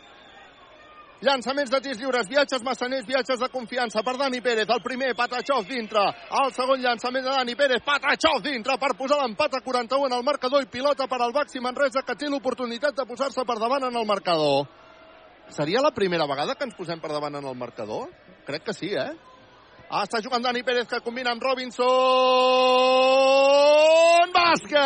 [1.24, 4.68] Llançaments de tirs lliures, viatges massaners, viatges de confiança per Dani Pérez.
[4.68, 6.02] El primer, Patachov dintre.
[6.42, 10.24] El segon llançament de Dani Pérez, Patachov dintre per posar l'empat a 41 en el
[10.26, 13.96] marcador i pilota per al Baxi Manresa que té l'oportunitat de posar-se per davant en
[13.96, 14.66] el marcador.
[15.48, 18.10] Seria la primera vegada que ens posem per davant en el marcador?
[18.44, 19.12] Crec que sí, eh?
[19.92, 21.84] Està jugant Dani Pérez que combina amb Robinson.
[24.34, 24.84] Bàsquet!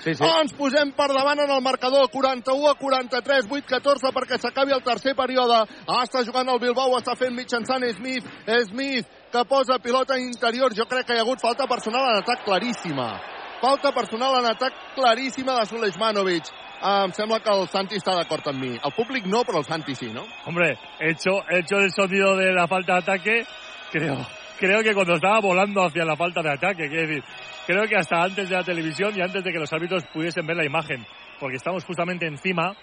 [0.00, 0.24] Sí, sí.
[0.24, 5.14] Ens posem per davant en el marcador 41 a 43, 8-14 perquè s'acabi el tercer
[5.16, 5.58] període.
[5.86, 8.24] Ah, està jugant el Bilbao, està fent mitjançant Smith.
[8.70, 10.74] Smith que posa pilota interior.
[10.74, 13.20] Jo crec que hi ha hagut falta personal en atac claríssima.
[13.60, 16.48] Falta personal en atac claríssima de Sulejmanovic.
[16.82, 18.70] Ah, em sembla que el Santi està d'acord amb mi.
[18.72, 20.24] El públic no, però el Santi sí, ¿no?
[20.46, 23.44] Hombre, hecho, hecho el sonido de la falta de ataque,
[23.92, 24.16] creo,
[24.58, 27.24] creo que cuando estaba volando hacia la falta de ataque, quiero decir,
[27.66, 30.56] creo que hasta antes de la televisión y antes de que los árbitros pudiesen ver
[30.56, 31.04] la imagen,
[31.38, 32.74] porque estamos justamente encima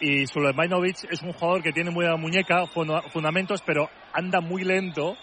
[0.00, 4.64] y Sulejmanovic es un jugador que tiene muy buena muñeca, funda- fundamentos, pero anda muy
[4.64, 5.16] lento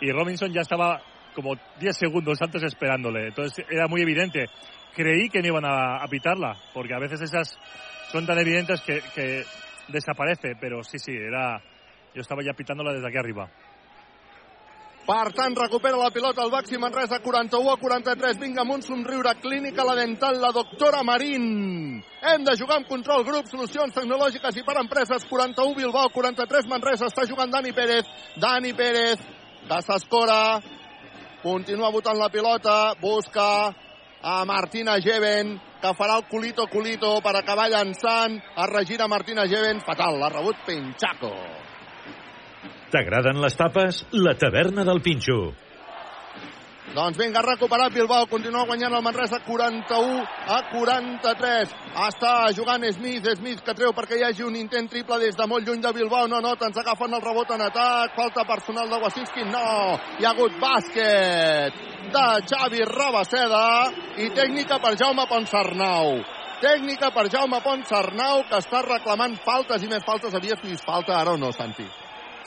[0.00, 1.00] y Robinson ya estaba
[1.34, 4.46] como 10 segundos antes esperándole, entonces era muy evidente.
[4.94, 7.58] Creí que no iban a, a pitarla, porque a veces esas
[8.10, 9.44] son tan evidentes que, que
[9.88, 11.60] desaparece, pero sí, sí, era...
[12.12, 13.48] Yo estaba ya pitándola desde aquí arriba.
[15.06, 18.38] Per tant, recupera la pilota el Baxi Manresa, 41 a 43.
[18.38, 22.02] Vinga, amb un somriure clínica, la dental, la doctora Marín.
[22.20, 25.24] Hem de jugar amb control grup, solucions tecnològiques i per empreses.
[25.30, 27.08] 41 Bilbao, 43 Manresa.
[27.08, 28.06] Està jugant Dani Pérez.
[28.38, 29.22] Dani Pérez,
[29.66, 30.60] que s'escora.
[31.42, 32.94] Continua votant la pilota.
[33.00, 33.72] Busca
[34.22, 38.36] a Martina Geven, que farà el culito culito per acabar llançant.
[38.36, 39.80] Es regira Martina Geven.
[39.86, 41.32] Fatal, l'ha rebut Pinchaco.
[42.90, 44.04] T'agraden les tapes?
[44.12, 45.40] La taverna del Pinxo.
[46.90, 51.74] Doncs vinga, recuperat Bilbao, continua guanyant el Manresa 41 a 43.
[52.08, 55.68] Està jugant Smith, Smith que treu perquè hi hagi un intent triple des de molt
[55.68, 56.26] lluny de Bilbao.
[56.26, 58.16] No, no, ens agafen el rebot en atac.
[58.16, 59.46] Falta personal de Wasinski.
[59.52, 59.62] No,
[60.18, 61.78] hi ha hagut bàsquet
[62.10, 63.68] de Xavi Rabaseda
[64.18, 66.16] i tècnica per Jaume Ponsarnau.
[66.60, 70.34] Tècnica per Jaume Ponsarnau que està reclamant faltes i més faltes.
[70.34, 71.86] Havies vist falta ara o no, Santi?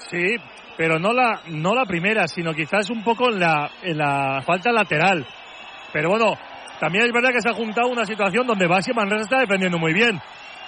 [0.09, 0.35] Sí,
[0.77, 4.71] pero no la, no la primera, sino quizás un poco en la, en la falta
[4.71, 5.25] lateral.
[5.91, 6.33] Pero bueno,
[6.79, 9.93] también es verdad que se ha juntado una situación donde Basi Manresa está defendiendo muy
[9.93, 10.19] bien.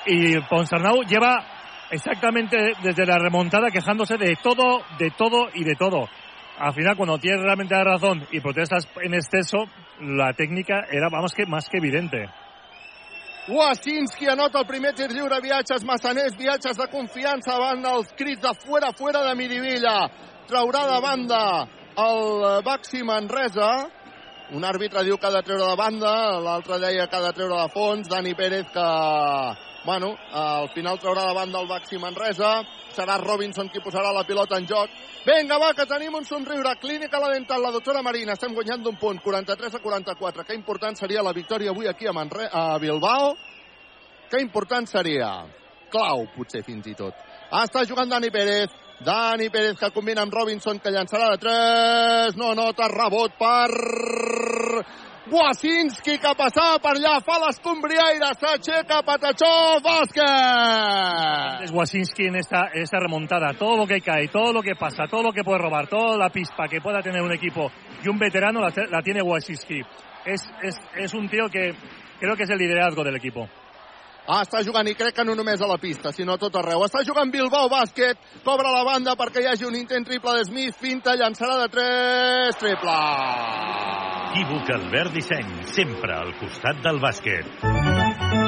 [0.05, 1.43] Y Ponsarnau lleva
[1.89, 6.07] exactamente desde la remontada quejándose de todo, de todo y de todo.
[6.57, 9.65] Al final, cuando tienes realmente la razón y protestas en exceso,
[9.99, 12.29] la técnica era, vamos, que más que evidente.
[13.47, 18.53] Wasinski anota el primer tir lliure, viatges massaners, viatges de confiança van els crits de
[18.63, 20.09] fora, fora de Mirivilla.
[20.49, 21.41] Traurà de banda
[22.01, 23.69] el eh, Baxi Manresa.
[24.57, 27.61] Un àrbitre diu que ha de treure de banda, l'altre deia que ha de treure
[27.61, 28.09] de fons.
[28.09, 28.89] Dani Pérez que,
[29.85, 32.63] bueno, al final traurà banda el Baxi Manresa.
[32.95, 34.91] Serà Robinson qui posarà la pilota en joc.
[35.25, 36.75] Vinga, va, que tenim un somriure.
[36.81, 38.33] Clínica la dental, la doctora Marina.
[38.33, 40.45] Estem guanyant d'un punt, 43 a 44.
[40.47, 43.35] Que important seria la victòria avui aquí a, Manre a Bilbao.
[44.31, 45.29] Que important seria.
[45.91, 47.13] Clau, potser, fins i tot.
[47.51, 48.73] Ah, està jugant Dani Pérez.
[49.05, 52.39] Dani Pérez que combina amb Robinson, que llançarà de 3.
[52.39, 53.69] No nota rebot per...
[55.25, 61.63] Wasinski que passava per allà, fa l'escombriaire, s'aixeca Patachó, bàsquet!
[61.65, 63.55] Es Wasinski en esta, esta remontada.
[63.57, 66.29] Todo lo que cae, todo lo que pasa, todo lo que puede robar, toda la
[66.29, 67.71] pispa que pueda tener un equipo
[68.03, 69.81] y un veterano la, tiene Wasinski.
[70.25, 71.73] Es, es, es un tío que
[72.19, 73.49] creo que es el liderazgo del equipo.
[74.27, 76.81] Ah, està jugant, i crec que no només a la pista, sinó tot arreu.
[76.87, 80.79] Està jugant Bilbao Bàsquet, cobra la banda perquè hi hagi un intent triple de Smith,
[80.81, 82.97] finta, llançarà de 3, triple.
[84.31, 88.44] Equívoc Albert Disseny, sempre al costat del bàsquet.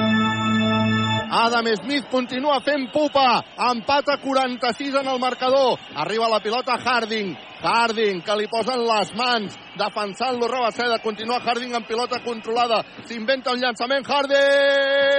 [1.29, 3.43] Adam Smith continua fent pupa.
[3.71, 5.77] Empat a 46 en el marcador.
[5.95, 7.35] Arriba la pilota Harding.
[7.61, 10.99] Harding, que li posen les mans, defensant-lo Rabaseda.
[11.03, 12.83] Continua Harding amb pilota controlada.
[13.05, 14.05] S'inventa un llançament.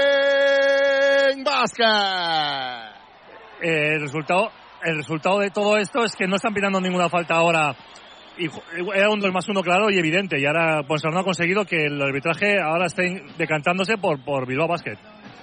[0.09, 1.45] Harding!
[1.45, 2.95] Bàsquet!
[3.61, 4.51] Eh, el resultado,
[4.85, 7.75] el resultado de todo esto es que no están pitando ninguna falta ahora.
[8.39, 8.63] Y ju-
[8.95, 10.39] era un 2 más 1 claro y evidente.
[10.41, 14.97] Y ahora Ponsarnau ha conseguido que el arbitraje ahora esté decantándose por, por Bilbao Basket.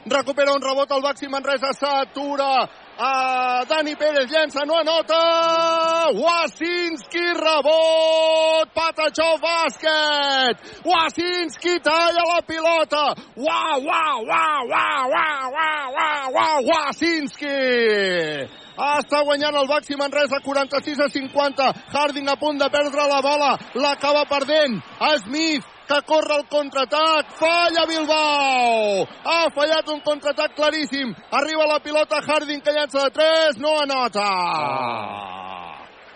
[0.05, 5.17] Recupera un rebot al Baxi Manresa, s'atura a Dani Pérez, llença, no anota!
[6.13, 8.69] Wasinski, rebot!
[8.75, 10.61] Patachó, bàsquet!
[10.85, 13.15] Wasinski talla la pilota!
[13.35, 17.57] Uau, uau, uau, uau, uau, uau, uau, uau, Wasinski!
[18.75, 21.71] Està guanyant el Baxi Manresa 46 a 50.
[21.95, 23.55] Harding a punt de perdre la bola.
[23.73, 24.83] L'acaba perdent.
[25.23, 32.21] Smith que corre el contraatac, falla Bilbao, ha fallat un contraatac claríssim, arriba la pilota
[32.21, 34.29] Harding que llança de 3, no anota.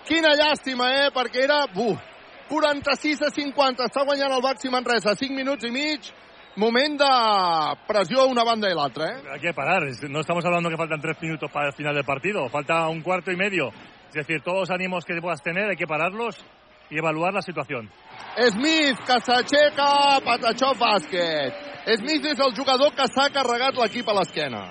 [0.09, 1.99] Quina llàstima, eh, perquè era, buf,
[2.49, 6.09] 46 a 50, està guanyant el Baxi Manresa, 5 minuts i mig,
[6.57, 7.11] moment de
[7.87, 9.21] pressió a una banda i l'altra, eh?
[9.33, 9.83] Hay que parar.
[10.09, 12.49] No estamos hablando que faltan tres minutos para el final del partido.
[12.49, 13.69] Falta un cuarto y medio.
[14.09, 16.35] Es decir, todos los ánimos que puedas tener hay que pararlos
[16.89, 17.89] y evaluar la situación.
[18.37, 21.53] Smith, que s'aixeca, Patachó bàsquet.
[21.97, 24.69] Smith és el jugador que s'ha carregat l'equip a l'esquena.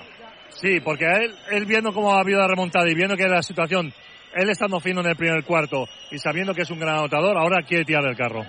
[0.61, 3.93] Sí, porque él, él viendo cómo ha habido la remontada y viendo que la situación,
[4.33, 7.63] él estando fino en el primer cuarto y sabiendo que es un gran anotador, ahora
[7.63, 8.43] quiere tirar del carro.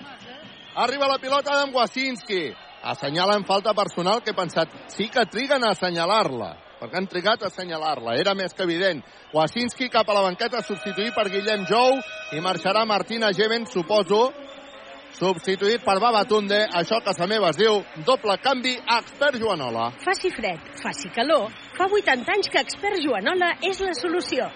[0.75, 2.53] Arriba la pilota d'en Wasinski.
[2.83, 7.43] Assenyala en falta personal que he pensat, sí que triguen a assenyalar-la, perquè han trigat
[7.45, 9.03] a assenyalar-la, era més que evident.
[9.37, 12.01] Wasinski cap a la banqueta substituït per Guillem Jou
[12.33, 14.31] i marxarà Martina Geven, suposo,
[15.19, 19.91] substituït per Babatunde, això a casa meva es diu doble canvi a expert Joanola.
[20.01, 24.49] Faci fred, faci calor, fa 80 anys que Expert Joanola és la solució.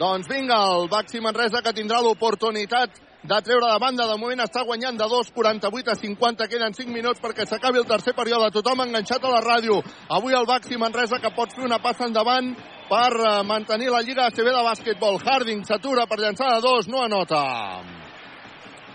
[0.00, 4.06] Doncs vinga, el Baxi Manresa que tindrà l'oportunitat de treure de banda.
[4.06, 6.48] De moment està guanyant de 2, 48 a 50.
[6.50, 8.50] Queden 5 minuts perquè s'acabi el tercer període.
[8.54, 9.80] Tothom enganxat a la ràdio.
[10.10, 12.52] Avui el Baxi Manresa que pot fer una passa endavant
[12.90, 15.20] per eh, mantenir la Lliga ACB de bàsquetbol.
[15.22, 17.42] Harding s'atura per llançar de 2, no anota.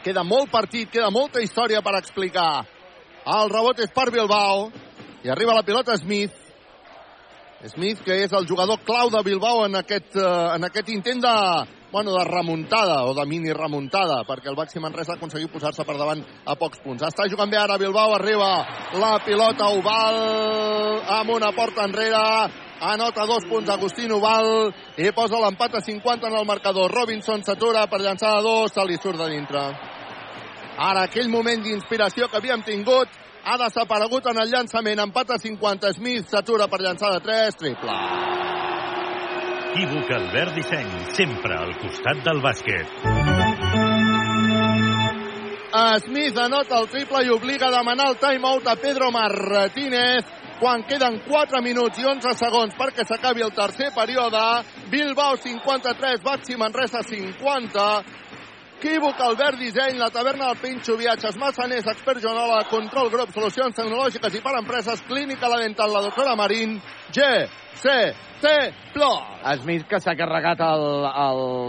[0.04, 2.66] Queda molt partit, queda molta història per explicar.
[3.28, 4.70] El rebot és per Bilbao
[5.24, 6.36] i arriba la pilota Smith.
[7.68, 11.36] Smith, que és el jugador clau de Bilbao en aquest, eh, en aquest intent de,
[11.92, 15.98] bueno, de remuntada o de mini remuntada, perquè el Baxi Manresa ha aconseguit posar-se per
[15.98, 17.04] davant a pocs punts.
[17.08, 18.50] Està jugant bé ara Bilbao, arriba
[19.00, 20.18] la pilota Oval
[21.20, 22.24] amb una porta enrere,
[22.82, 26.92] anota dos punts Agustín Oval i posa l'empat a 50 en el marcador.
[26.92, 29.64] Robinson s'atura per llançar de dos, se li surt de dintre.
[30.78, 33.10] Ara aquell moment d'inspiració que havíem tingut
[33.48, 35.00] ha desaparegut en el llançament.
[35.00, 35.94] Empat a 50.
[35.98, 37.56] Smith s'atura per llançar de 3.
[37.64, 37.98] Triple.
[39.78, 42.94] Equívoc Albert Disseny, sempre al costat del bàsquet.
[46.02, 50.26] Smith anota el triple i obliga a demanar el timeout a Pedro Martínez
[50.58, 54.42] quan queden 4 minuts i 11 segons perquè s'acabi el tercer període.
[54.90, 57.86] Bilbao 53, Baxi Manresa 50.
[58.78, 64.36] Equívoc, Albert Disseny, la taverna del Pinxo, viatges Massaners, expert Joanola, control grup, solucions tecnològiques
[64.38, 66.76] i per empreses, clínica la dental, la doctora Marín,
[67.10, 67.26] G,
[67.74, 67.96] C,
[68.38, 68.52] T,
[68.94, 69.32] Plus.
[69.64, 70.62] Smith que s'ha carregat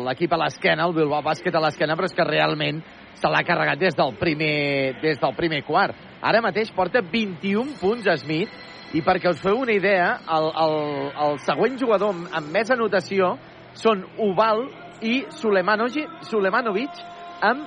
[0.05, 2.83] l'equip a l'esquena, el Bilbao Bàsquet a l'esquena, però és que realment
[3.17, 5.97] se l'ha carregat des del, primer, des del primer quart.
[6.21, 8.53] Ara mateix porta 21 punts Smith
[8.93, 10.77] i perquè us feu una idea, el, el,
[11.25, 13.39] el següent jugador amb, més anotació
[13.81, 14.67] són Oval
[15.03, 17.03] i Sulemanovic,
[17.41, 17.67] amb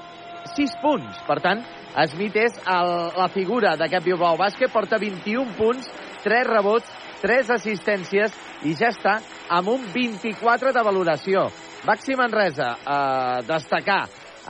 [0.56, 1.22] 6 punts.
[1.28, 1.64] Per tant,
[2.12, 5.90] Smith és el, la figura d'aquest Bilbao Bàsquet, porta 21 punts,
[6.24, 6.88] 3 rebots,
[7.22, 8.34] 3 assistències
[8.66, 11.49] i ja està amb un 24 de valoració.
[11.86, 14.03] Baxi Manresa, eh, destacar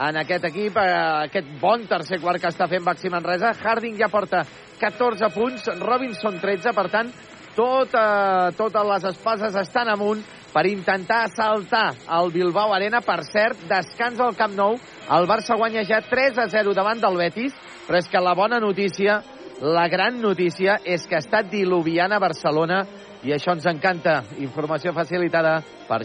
[0.06, 3.52] en aquest equip, eh, aquest bon tercer quart que està fent Baxi Manresa.
[3.62, 4.44] Harding ja porta
[4.80, 7.12] 14 punts, Robinson 13, per tant,
[7.56, 10.22] tot, eh, totes les espases estan amunt
[10.52, 13.00] per intentar saltar el Bilbao Arena.
[13.00, 14.76] Per cert, descansa al Camp Nou.
[15.10, 17.54] El Barça guanya ja 3 a 0 davant del Betis,
[17.86, 19.22] però és que la bona notícia,
[19.60, 22.84] la gran notícia, és que està diluviant a Barcelona
[23.22, 24.22] i això ens encanta.
[24.38, 26.02] Informació facilitada per.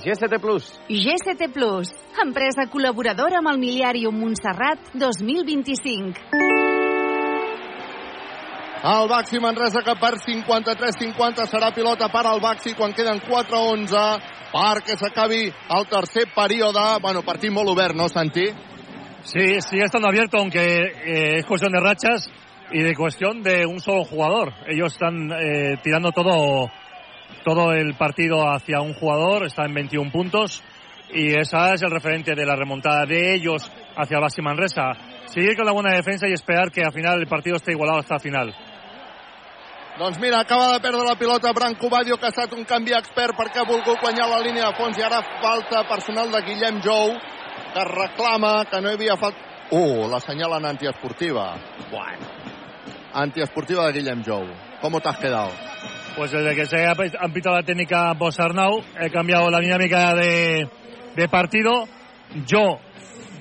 [0.87, 1.91] GCT Plus,
[2.23, 6.86] empresa col·laboradora amb el Miliàrium Montserrat 2025.
[8.77, 14.03] El Baxi Manresa que per 53-50 serà pilota per al Baxi quan queden 4-11
[14.51, 16.83] perquè s'acabi el tercer període.
[17.01, 18.45] Bueno, partit molt obert, no, Santi?
[19.23, 22.29] Sí, sigue estando abierto, aunque eh, es cuestión de rachas
[22.71, 24.53] y de cuestión de un solo jugador.
[24.67, 26.69] Ellos están eh, tirando todo,
[27.43, 30.63] todo el partido hacia un jugador, está en 21 puntos
[31.09, 34.91] y esa es el referente de la remontada de ellos hacia Baxi Manresa.
[35.25, 38.15] Seguir con la buena defensa y esperar que al final el partido esté igualado hasta
[38.15, 38.55] el final.
[39.97, 43.33] Doncs mira, acaba de perdre la pilota Branco Badio, que ha estat un canvi expert
[43.33, 47.15] perquè ha volgut guanyar la línia de fons i ara falta personal de Guillem Jou,
[47.73, 49.41] que reclama que no hi havia falta...
[49.71, 51.47] Uh, la senyalen antiesportiva.
[51.89, 52.29] Bueno.
[53.13, 54.45] Antiesportiva de Guillem Jou.
[54.81, 55.49] ¿Cómo te has quedado?
[56.15, 56.93] Pues desde que se ha
[57.33, 60.69] pitado la técnica Bosarnau, he cambiado la dinámica de,
[61.15, 61.85] de partido.
[62.45, 62.79] Yo,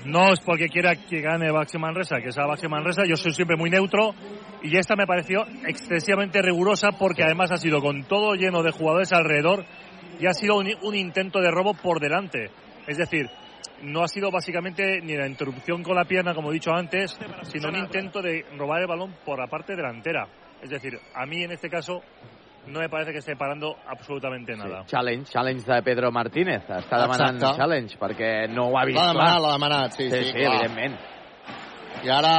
[0.07, 3.57] no es porque quiera que gane Baxi Manresa, que sea Baxi Manresa, yo soy siempre
[3.57, 4.15] muy neutro.
[4.63, 9.13] Y esta me pareció excesivamente rigurosa porque además ha sido con todo lleno de jugadores
[9.13, 9.65] alrededor
[10.19, 12.51] y ha sido un, un intento de robo por delante.
[12.87, 13.29] Es decir,
[13.83, 17.69] no ha sido básicamente ni la interrupción con la pierna, como he dicho antes, sino
[17.69, 20.27] un intento de robar el balón por la parte delantera.
[20.63, 22.03] Es decir, a mí en este caso
[22.69, 24.85] no me parece que esté parando absolutamente nada.
[24.87, 26.63] Challenge, challenge de Pedro Martínez.
[26.69, 27.57] Està demanant Exacte.
[27.57, 30.55] challenge perquè no ho ha vist L'ha demanat, l'ha demanat, sí, sí, sí, clar.
[30.55, 30.97] evidentment.
[32.05, 32.33] I ara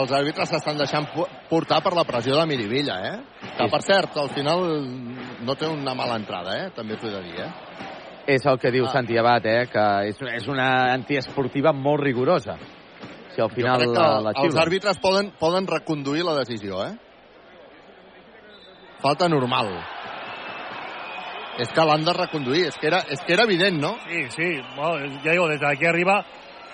[0.00, 1.04] els àrbitres s'estan deixant
[1.50, 3.18] portar per la pressió de Miribilla, eh?
[3.58, 4.64] Que, per cert, al final
[5.44, 6.70] no té una mala entrada, eh?
[6.74, 7.50] També t'ho he de dir, eh?
[8.26, 8.92] És el que diu Ah.
[8.92, 9.66] Santi Abad, eh?
[9.70, 12.56] que és, és una antiesportiva molt rigorosa.
[13.34, 14.62] Si al final jo crec que la, la els xiula.
[14.62, 16.96] àrbitres poden, poden reconduir la decisió, eh?
[19.04, 19.68] Falta normal.
[21.60, 23.92] És que l'han de reconduir, és que, era, és que era evident, no?
[24.08, 26.24] Sí, sí, bueno, ya digo, desde aquí arriba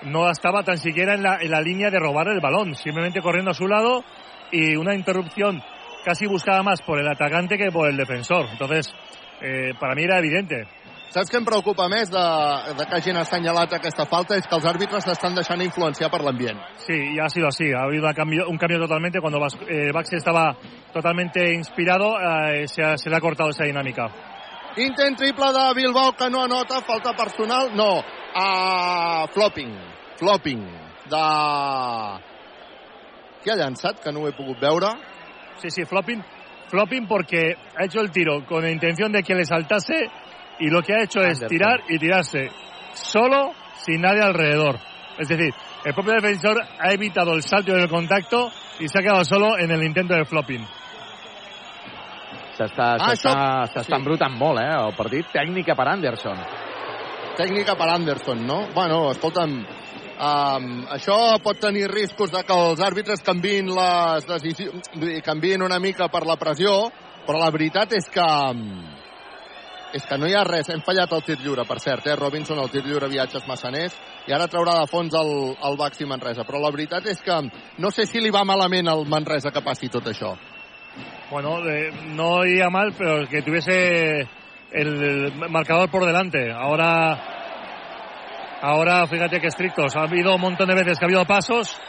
[0.03, 3.51] no estaba tan siquiera en la, en la línea de robar el balón, simplemente corriendo
[3.51, 4.03] a su lado
[4.51, 5.61] y una interrupción
[6.05, 8.47] casi buscada más por el atacante que por el defensor.
[8.51, 8.91] Entonces,
[9.41, 10.67] eh, para mí era evidente.
[11.11, 12.21] Saps què em preocupa més de,
[12.77, 14.37] de que hagin assenyalat aquesta falta?
[14.39, 16.61] És que els àrbitres s'estan deixant influenciar per l'ambient.
[16.85, 17.67] Sí, y ha sido así.
[17.67, 19.19] Ha habido un cambio, un cambio totalmente.
[19.19, 20.55] Cuando Bas- eh, Baxi estaba
[20.93, 24.07] totalmente inspirado, eh, se, se le ha cortado esa dinámica.
[24.77, 27.99] Intent triple de Bilbao que no anota, falta personal, no.
[27.99, 29.75] Uh, flopping,
[30.15, 30.63] flopping
[31.11, 31.23] de...
[33.43, 34.93] Qui ha llançat, que no ho he pogut veure?
[35.59, 36.23] Sí, sí, flopping.
[36.69, 40.07] Flopping porque ha hecho el tiro con la intención de que le saltase
[40.61, 41.47] y lo que ha hecho es Anderson.
[41.49, 42.47] tirar y tirarse
[42.93, 43.51] solo
[43.83, 44.79] sin nadie alrededor.
[45.17, 49.25] Es decir, el propio defensor ha evitado el salto del contacto y se ha quedado
[49.25, 50.65] solo en el intento de flopping.
[52.57, 53.11] S'està Ah,
[53.65, 53.93] això- sí.
[53.93, 55.25] embrutant molt, eh, el partit.
[55.33, 56.37] Tècnica per Anderson.
[57.37, 58.67] Tècnica per Anderson, no?
[58.73, 64.89] Bueno, escolta'm, um, això pot tenir riscos de que els àrbitres canvin les decisions,
[65.23, 66.91] canvin una mica per la pressió,
[67.25, 68.83] però la veritat és que um,
[69.93, 70.69] és que no hi ha res.
[70.71, 72.15] Hem fallat el tir lliure, per cert, eh?
[72.19, 73.95] Robinson, el tir lliure viatges massaners,
[74.27, 75.31] i ara traurà de fons el,
[75.67, 76.45] el Baxi Manresa.
[76.47, 77.37] Però la veritat és que
[77.81, 80.35] no sé si li va malament al Manresa que passi tot això.
[81.31, 84.27] Bueno, eh, no iría mal, pero que tuviese
[84.71, 86.51] el marcador por delante.
[86.51, 87.19] Ahora,
[88.61, 89.95] ahora fíjate que estrictos.
[89.95, 91.79] Ha habido un montón de veces que ha habido pasos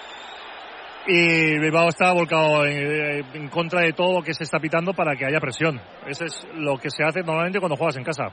[1.07, 5.27] y Bilbao está volcado en, en contra de todo que se está pitando para que
[5.27, 5.81] haya presión.
[6.07, 8.33] Eso es lo que se hace normalmente cuando juegas en casa.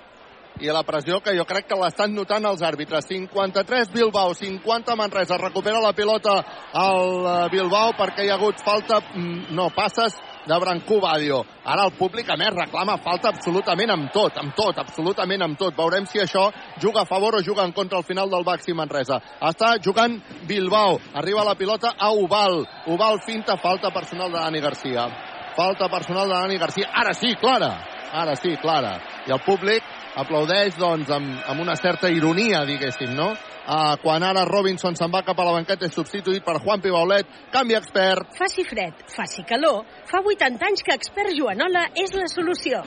[0.59, 3.05] i la pressió que jo crec que l'estan notant els àrbitres.
[3.07, 5.37] 53 Bilbao, 50 Manresa.
[5.39, 6.39] Recupera la pilota
[6.73, 11.43] el eh, Bilbao perquè hi ha hagut falta, mm, no, passes de Brancú Badio.
[11.63, 15.75] Ara el públic, a més, reclama falta absolutament amb tot, amb tot, absolutament amb tot.
[15.77, 16.49] Veurem si això
[16.81, 19.19] juga a favor o juga en contra al final del Baxi Manresa.
[19.41, 20.99] Està jugant Bilbao.
[21.13, 22.63] Arriba la pilota a Ubal.
[22.87, 25.07] Ubal finta, falta personal de Dani Garcia.
[25.55, 26.89] Falta personal de Dani Garcia.
[26.93, 27.73] Ara sí, clara.
[28.11, 28.97] Ara sí, clara.
[29.27, 29.83] I el públic
[30.17, 33.33] aplaudeix doncs, amb, amb una certa ironia, diguéssim, no?
[33.69, 37.27] Uh, quan ara Robinson se'n va cap a la banqueta és substituït per Juan Pibaulet,
[37.53, 38.31] canvi expert.
[38.33, 42.81] Faci fred, faci calor, fa 80 anys que Expert Joanola és la solució.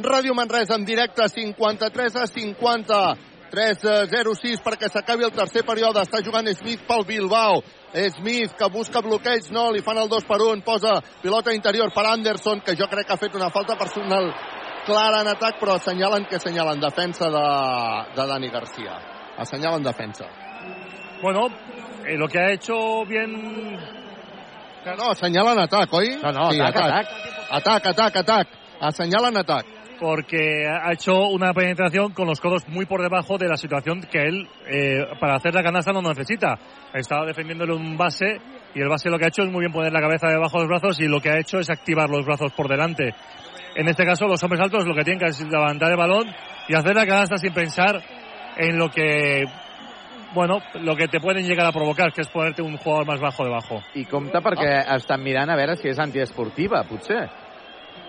[0.00, 3.04] Ràdio Manresa en directe 53 a 50
[3.54, 6.02] 3-0-6 perquè s'acabi el tercer període.
[6.02, 7.60] Està jugant Smith pel Bilbao.
[8.16, 12.08] Smith que busca bloqueig, no, li fan el 2 per 1, posa pilota interior per
[12.10, 14.32] Anderson, que jo crec que ha fet una falta personal
[14.88, 17.48] clara en atac, però assenyalen que assenyalen defensa de,
[18.16, 19.13] de Dani Garcia.
[19.36, 20.26] Assenyalen defensa.
[21.22, 21.48] Bueno,
[22.06, 23.78] eh, lo que ha hecho bien
[24.84, 26.18] Que no, assenyalen atac, oi?
[26.22, 27.06] No, no, sí, atac, atac.
[27.50, 28.48] Atac, atac, atac.
[28.80, 29.66] Assenyalen atac.
[29.98, 34.22] porque ha hecho una penetración con los codos muy por debajo de la situación que
[34.22, 36.58] él eh, para hacer la canasta no necesita.
[36.92, 38.40] Estaba defendiéndole un base
[38.74, 40.66] y el base lo que ha hecho es muy bien poner la cabeza debajo de
[40.66, 43.14] los brazos y lo que ha hecho es activar los brazos por delante.
[43.76, 46.28] En este caso los hombres altos lo que tienen que es levantar el balón
[46.68, 48.02] y hacer la canasta sin pensar
[48.56, 49.44] en lo que
[50.34, 53.44] bueno, lo que te pueden llegar a provocar, que es ponerte un jugador más bajo
[53.44, 53.80] debajo.
[53.94, 57.30] I compte perquè estan mirant a veure si és antiesportiva, potser.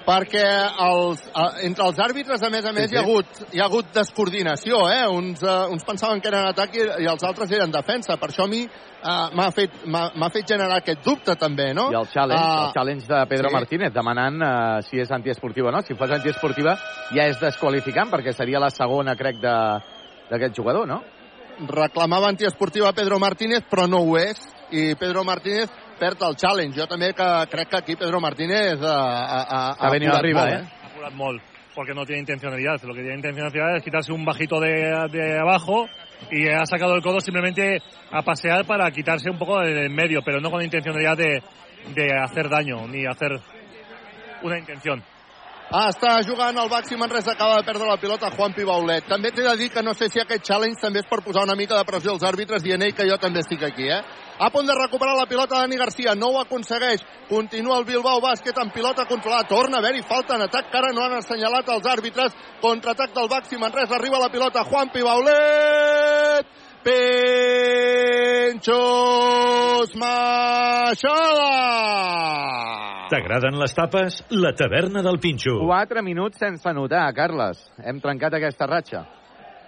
[0.06, 0.42] perquè
[0.86, 1.22] els,
[1.66, 2.96] entre els àrbitres, a més a més, Sí, sí.
[2.96, 4.84] hi, ha hagut, hi ha hagut descoordinació.
[4.90, 5.08] Eh?
[5.10, 8.18] Uns, eh, uns pensaven que eren atac i, i els altres eren defensa.
[8.18, 9.72] Per això a mi eh, m'ha fet,
[10.34, 11.92] fet generar aquest dubte, també, no?
[11.92, 13.56] I el challenge, Ah, el challenge de Pedro sí.
[13.56, 15.82] Martínez demanant uh, si és antiesportiva o no.
[15.82, 16.78] Si fos antiesportiva
[17.14, 19.95] ja és desqualificant perquè seria la segona, crec, de-
[20.30, 21.04] d'aquest jugador, no?
[21.60, 24.40] reclamava antiesportiva Pedro Martínez, però no ho és,
[24.72, 26.80] i Pedro Martínez perd el challenge.
[26.80, 30.54] Jo també que crec que aquí Pedro Martínez eh, ha, ha, Ha venido arriba, molt,
[30.54, 30.82] eh?
[30.82, 31.42] Ha apurado molt,
[31.74, 32.82] porque no tiene intencionalidad.
[32.84, 35.88] Lo que tiene intencionalidad es quitarse un bajito de, de abajo
[36.32, 37.82] y ha sacado el codo simplemente
[38.12, 41.42] a pasear para quitarse un poco del medio, pero no con intencionalidad de,
[41.94, 43.32] de hacer daño ni hacer
[44.44, 45.04] una intención.
[45.66, 49.08] Està jugant el Baxi Manresa, acaba de perdre la pilota Juan Pibaulet.
[49.10, 51.56] També t'he de dir que no sé si aquest challenge també és per posar una
[51.58, 54.02] mica de pressió als àrbitres dient "Ei, que jo també estic aquí, eh?
[54.38, 57.02] A punt de recuperar la pilota Dani Garcia, no ho aconsegueix.
[57.28, 59.48] Continua el Bilbao Bàsquet amb pilota controlada.
[59.48, 62.32] Torna a haver-hi falta en atac que ara no han assenyalat els àrbitres.
[62.62, 66.46] Contraatac del Baxi Manresa, arriba la pilota Juan Pibaulet.
[66.86, 68.70] Penchos
[69.98, 71.58] Machada.
[73.10, 74.24] T'agraden les tapes?
[74.30, 75.58] La taverna del Pinxo.
[75.66, 77.58] 4 minuts sense notar, Carles.
[77.82, 79.06] Hem trencat aquesta ratxa.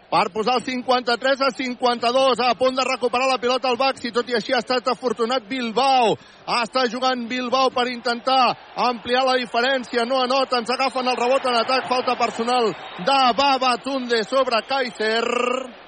[0.09, 4.29] per posar el 53 a 52, a punt de recuperar la pilota al Baxi, tot
[4.29, 6.15] i així ha estat afortunat Bilbao.
[6.61, 8.55] Està jugant Bilbao per intentar
[8.87, 12.71] ampliar la diferència, no anota, ens agafen el rebot en atac, falta personal
[13.03, 15.86] de Babatunde sobre Kaiser.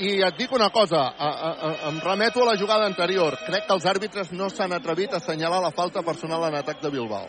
[0.00, 3.34] I et dic una cosa, a, a, a, em remeto a la jugada anterior.
[3.44, 6.90] Crec que els àrbitres no s'han atrevit a assenyalar la falta personal en atac de
[6.94, 7.28] Bilbao.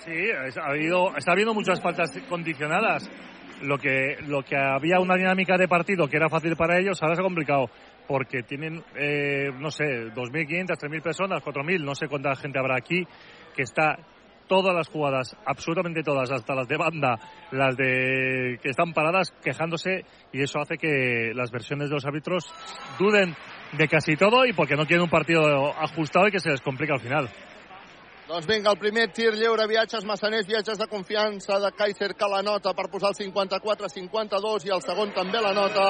[0.00, 3.10] Sí, ha habido, está habiendo muchas faltas condicionadas.
[3.60, 7.14] Lo que, lo que había una dinámica de partido que era fácil para ellos, ahora
[7.14, 7.68] se ha complicado.
[8.06, 9.84] Porque tienen, eh, no sé,
[10.14, 13.04] 2.500, 3.000 personas, 4.000, no sé cuánta gente habrá aquí,
[13.54, 13.98] que está
[14.48, 17.18] todas las jugadas, absolutamente todas, hasta las de banda,
[17.50, 22.44] las de que están paradas, quejándose, y eso hace que las versiones de los árbitros
[22.98, 23.34] duden
[23.72, 26.94] de casi todo y porque no quieren un partido ajustado y que se les complica
[26.94, 27.28] al final.
[28.26, 32.40] Doncs vinga, el primer tir lliure, viatges massaners, viatges de confiança de Kaiser que la
[32.42, 35.84] nota per posar el 54-52 i el segon també la nota,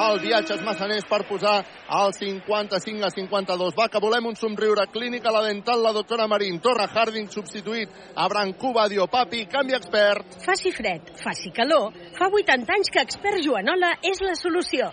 [0.00, 1.60] el viatges massaners per posar
[2.00, 3.76] el 55 a 52.
[3.78, 7.92] Va, que volem un somriure clínic a la dental, la doctora Marín, Torra Harding substituït
[8.16, 10.40] a Brancú Badio Papi, canvi expert.
[10.42, 14.90] Faci fred, faci calor, fa 80 anys que Expert Joanola és la solució.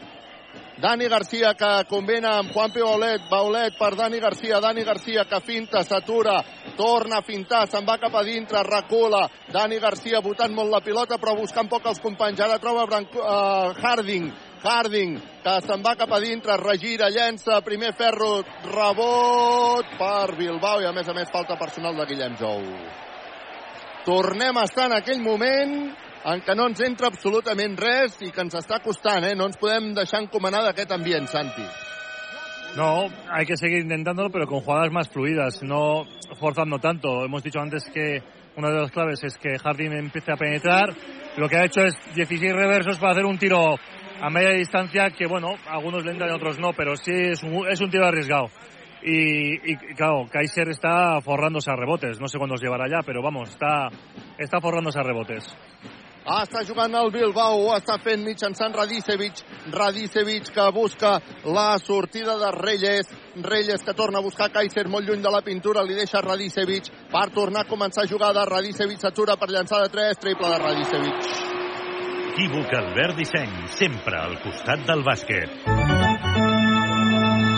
[0.77, 5.83] Dani Garcia que combina amb Juanpi Baulet, Baulet per Dani Garcia, Dani Garcia que finta,
[5.87, 6.41] s'atura,
[6.75, 9.23] torna a fintar, se'n va cap a dintre, recula,
[9.53, 13.71] Dani Garcia botant molt la pilota però buscant poc els companys, ara troba Branco, uh,
[13.79, 14.27] Harding,
[14.65, 15.15] Harding,
[15.45, 20.95] que se'n va cap a dintre, regira, llença, primer ferro, rebot per Bilbao i a
[20.95, 22.65] més a més falta personal de Guillem Jou.
[24.05, 25.79] Tornem a estar en aquell moment
[26.25, 29.35] en què no ens entra absolutament res i que ens està costant, eh?
[29.37, 31.65] No ens podem deixar encomanar d'aquest ambient, Santi.
[32.75, 36.03] No, hay que seguir intentándolo, pero con jugadas más fluidas, no
[36.39, 37.23] forzando tanto.
[37.23, 38.21] Hemos dicho antes que
[38.57, 40.89] una de las claves es que Harding empiece a penetrar.
[41.37, 43.75] Lo que ha hecho es 16 reversos para hacer un tiro
[44.19, 47.67] a media distancia que, bueno, algunos le entran y otros no, pero sí es un,
[47.69, 48.47] es un tiro arriesgado.
[49.03, 52.19] Y, y, claro, Kaiser está forrándose a rebotes.
[52.19, 53.89] No sé cuándo os llevará ya, pero vamos, está,
[54.37, 55.55] está forrándose a rebotes.
[56.25, 59.43] Ah, està jugant el Bilbao, ho està fent mitjançant Radicevic.
[59.69, 63.11] Radicevic que busca la sortida de Reyes.
[63.45, 67.27] Reyes que torna a buscar Kaiser molt lluny de la pintura, li deixa Radicevic per
[67.35, 68.47] tornar a començar jugada.
[68.49, 71.29] Radicevic s'atura per llançar de 3, triple de Radicevic.
[72.31, 75.53] Equívoc Albert Disseny, sempre al costat del bàsquet.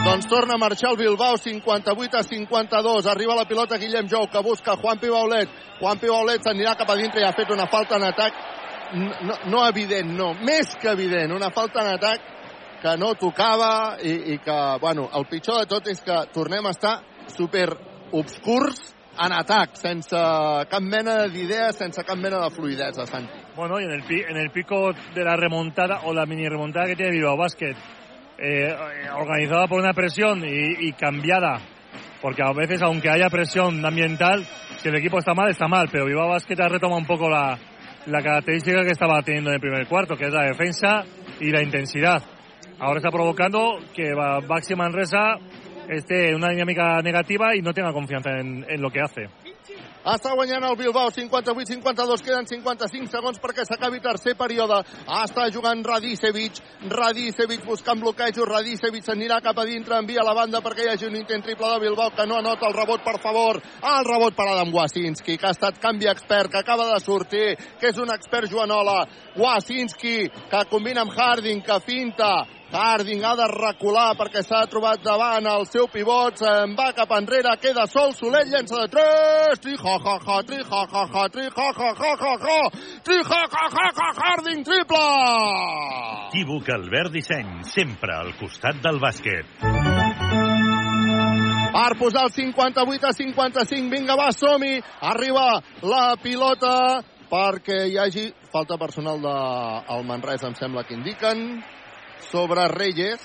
[0.08, 3.08] Doncs torna a marxar el Bilbao, 58 a 52.
[3.08, 5.50] Arriba la pilota Guillem Jou, que busca Juan Pibaulet.
[5.80, 8.57] Juan Pibaulet s'anirà cap a dintre i ha fet una falta en atac
[8.94, 11.34] no, no evident, no, més que evident.
[11.36, 12.34] Una falta en atac
[12.82, 16.76] que no tocava i, i que, bueno, el pitjor de tot és que tornem a
[16.76, 17.00] estar
[17.34, 17.72] super
[18.16, 20.20] obscurs en atac, sense
[20.70, 23.46] cap mena d'idea, sense cap mena de fluidesa, Santi.
[23.56, 26.96] Bueno, y en el, en el pico de la remontada o la mini remontada que
[26.96, 27.76] tiene Bilbao Basket,
[28.38, 28.76] eh,
[29.16, 31.60] organizada por una presión y, y cambiada,
[32.22, 34.46] porque a veces, aunque haya presión ambiental,
[34.78, 37.58] si el equipo está mal, está mal, pero Bilbao Basket ha retomado un poco la,
[38.08, 41.04] la característica que estaba teniendo en el primer cuarto, que es la defensa
[41.40, 42.22] y la intensidad.
[42.80, 45.36] Ahora está provocando que Ba- Baxi Manresa
[45.90, 49.28] esté en una dinámica negativa y no tenga confianza en, en lo que hace.
[50.08, 54.78] Està guanyant el Bilbao, 58-52, queden 55 segons perquè s'acabi tercer període.
[55.04, 56.62] Està jugant Radicevic,
[56.94, 61.18] Radicevic buscant bloquejos, Radicevic s'anirà cap a dintre, envia la banda perquè hi hagi un
[61.20, 63.60] intent triple de Bilbao que no anota el rebot, per favor.
[63.84, 67.92] El rebot per Adam Wasinski, que ha estat canvi expert, que acaba de sortir, que
[67.92, 69.02] és un expert Joanola.
[69.36, 75.46] Wasinski, que combina amb Harding, que finta, Harding ha de recular perquè s'ha trobat davant
[75.48, 79.96] el seu pivot, se'n va cap enrere, queda sol, Soler llença de 3, tri ha
[79.96, 82.58] ha ha, tri ha ha ha, tri ha ha ha ha ha,
[83.08, 85.06] tri ha ha ha ha, Harding triple!
[86.28, 89.48] Equívoc Albert Disseny, sempre al costat del bàsquet.
[91.72, 97.00] Per posar el 58 a 55, vinga va, som-hi, arriba la pilota
[97.32, 101.62] perquè hi hagi falta personal del Manresa, em sembla que indiquen,
[102.30, 103.24] sobre Reyes,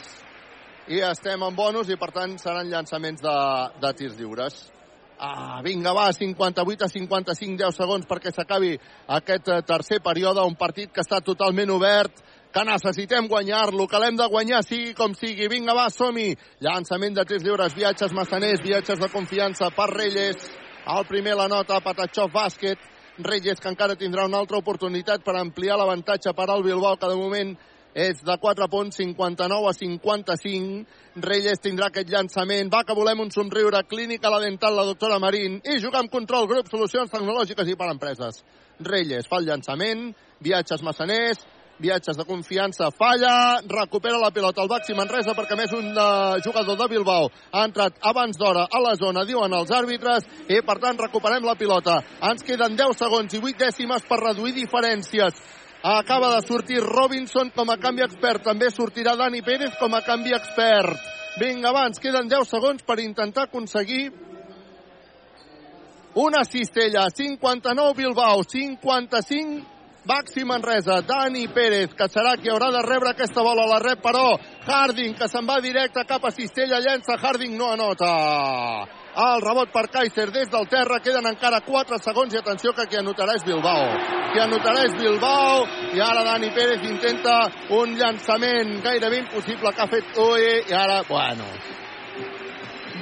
[0.90, 3.38] i estem en bonus i per tant seran llançaments de,
[3.82, 4.56] de tirs lliures.
[5.22, 8.72] Ah, vinga, va, 58 a 55, 10 segons perquè s'acabi
[9.16, 12.16] aquest eh, tercer període, un partit que està totalment obert,
[12.52, 15.46] que necessitem guanyar-lo, que l'hem de guanyar sigui com sigui.
[15.48, 16.32] Vinga, va, som-hi!
[16.66, 20.50] Llançament de tres lliures, viatges massaners, viatges de confiança per Reyes.
[20.90, 22.90] El primer la nota, Patachov Bàsquet.
[23.22, 27.16] Reyes, que encara tindrà una altra oportunitat per ampliar l'avantatge per al Bilbao, que de
[27.20, 27.54] moment
[27.94, 30.84] és de 4 punts, 59 a 55.
[31.22, 32.72] Reyes tindrà aquest llançament.
[32.72, 33.84] Va, que volem un somriure.
[33.88, 35.60] Clínica la dental, la doctora Marín.
[35.64, 38.40] I jugar amb control, grup, solucions tecnològiques i per empreses.
[38.80, 40.12] Reyes fa el llançament.
[40.40, 41.44] Viatges massaners.
[41.82, 46.36] Viatges de confiança falla, recupera la pilota el Baxi Manresa perquè a més un uh,
[46.44, 50.76] jugador de Bilbao ha entrat abans d'hora a la zona, diuen els àrbitres, i per
[50.84, 51.96] tant recuperem la pilota.
[52.28, 55.40] Ens queden 10 segons i 8 dècimes per reduir diferències.
[55.82, 58.44] Acaba de sortir Robinson com a canvi expert.
[58.46, 60.94] També sortirà Dani Pérez com a canvi expert.
[61.40, 64.12] Vinga, ens queden 10 segons per intentar aconseguir
[66.14, 67.08] una cistella.
[67.10, 69.72] 59 Bilbao, 55
[70.04, 73.66] Baxi Manresa, Dani Pérez, que serà qui haurà de rebre aquesta bola.
[73.66, 74.36] La rep, però,
[74.66, 79.01] Harding, que se'n va directe cap a Cistella, llença, Harding no anota.
[79.12, 82.96] El rebot per Kaiser des del terra, queden encara 4 segons i atenció que qui
[82.96, 83.90] anotarà és Bilbao.
[84.32, 85.66] Qui anotarà és Bilbao.
[85.92, 87.36] I ara Dani Pérez intenta
[87.76, 90.62] un llançament gairebé impossible que ha fet Oe.
[90.64, 91.44] I ara, bueno,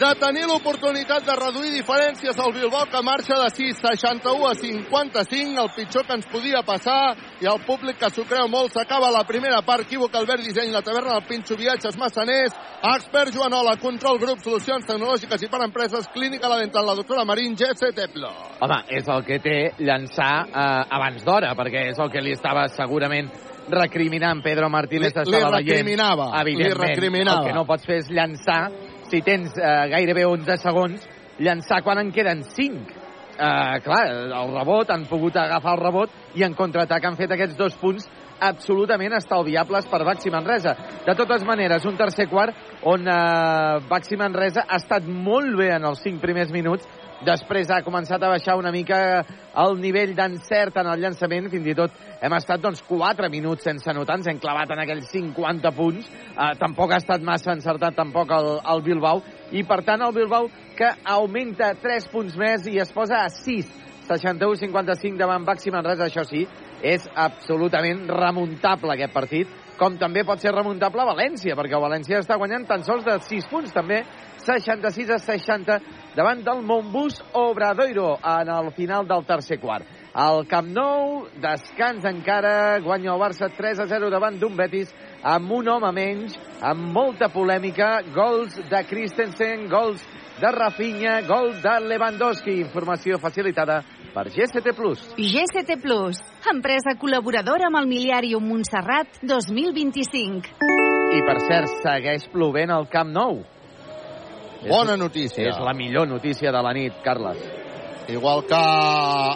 [0.00, 5.60] de tenir l'oportunitat de reduir diferències al Bilbao que marxa de 6, 61 a 55,
[5.60, 7.12] el pitjor que ens podia passar
[7.42, 10.80] i el públic que s'ho creu molt s'acaba la primera part, equívoc Albert Disseny, la
[10.80, 12.56] taverna del Pinxo, viatges massaners,
[12.94, 17.52] expert Joanola, control grup, solucions tecnològiques i per empreses, clínica la dental, la doctora Marín,
[17.54, 18.32] GC Teplo.
[18.64, 22.68] Home, és el que té llançar eh, abans d'hora, perquè és el que li estava
[22.72, 23.28] segurament
[23.70, 26.40] recriminant Pedro Martínez Li- estava li recriminava, veient.
[26.40, 27.42] Evidentment, li recriminava.
[27.44, 28.62] el que no pots fer és llançar
[29.10, 31.06] si tens eh, gairebé 11 segons,
[31.42, 32.96] llançar quan en queden 5.
[33.40, 37.58] Eh, clar, el rebot, han pogut agafar el rebot i en contraatac han fet aquests
[37.58, 38.06] dos punts
[38.40, 40.74] absolutament estalviables per Baxi Manresa.
[41.04, 42.56] De totes maneres, un tercer quart
[42.88, 46.86] on eh, Baxi Manresa ha estat molt bé en els 5 primers minuts,
[47.26, 48.98] després ha començat a baixar una mica
[49.60, 53.90] el nivell d'encert en el llançament, fins i tot hem estat doncs 4 minuts sense
[53.90, 58.32] anotar, ens hem clavat en aquells 50 punts, eh, tampoc ha estat massa encertat tampoc
[58.36, 59.22] el, el Bilbao,
[59.52, 63.78] i per tant el Bilbao que augmenta 3 punts més i es posa a 6,
[64.10, 66.46] 61-55 davant Baxi Manresa, això sí,
[66.82, 72.66] és absolutament remuntable aquest partit, com també pot ser remuntable València, perquè València està guanyant
[72.68, 73.72] tan sols de 6 punts.
[73.72, 74.02] També,
[74.44, 75.78] 66 a 60
[76.16, 79.86] davant del Montbus Obradoiro en el final del tercer quart.
[80.12, 84.90] Al Camp Nou, descans encara, guanya el Barça 3 a 0 davant d'un Betis
[85.22, 90.02] amb un home menys, amb molta polèmica, gols de Christensen, gols
[90.40, 92.58] de Rafinha, gol de Lewandowski.
[92.64, 93.82] Informació facilitada
[94.14, 94.74] per GCT+.
[95.14, 96.18] GCT Plus,
[96.50, 100.58] empresa col·laboradora amb el Miliàrium Montserrat 2025.
[101.10, 103.42] I, per cert, segueix plovent al Camp Nou.
[104.68, 105.48] Bona notícia.
[105.48, 107.40] És la millor notícia de la nit, Carles.
[108.10, 108.54] Igual que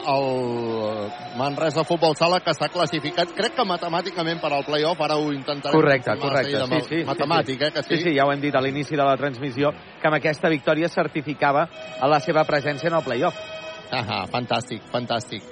[0.08, 5.30] el Manresa Futbol Sala, que s'ha classificat, crec que matemàticament per al playoff, ara ho
[5.32, 6.58] intentarem Correcte, correcte.
[6.58, 7.66] Sí, sí, Matemàtic, sí, sí.
[7.68, 7.96] eh, que sí?
[7.96, 9.70] Sí, sí, ja ho hem dit a l'inici de la transmissió,
[10.00, 11.68] que amb aquesta victòria certificava
[12.00, 13.38] a la seva presència en el playoff.
[13.94, 15.46] Ah, fantàstic, fantàstic.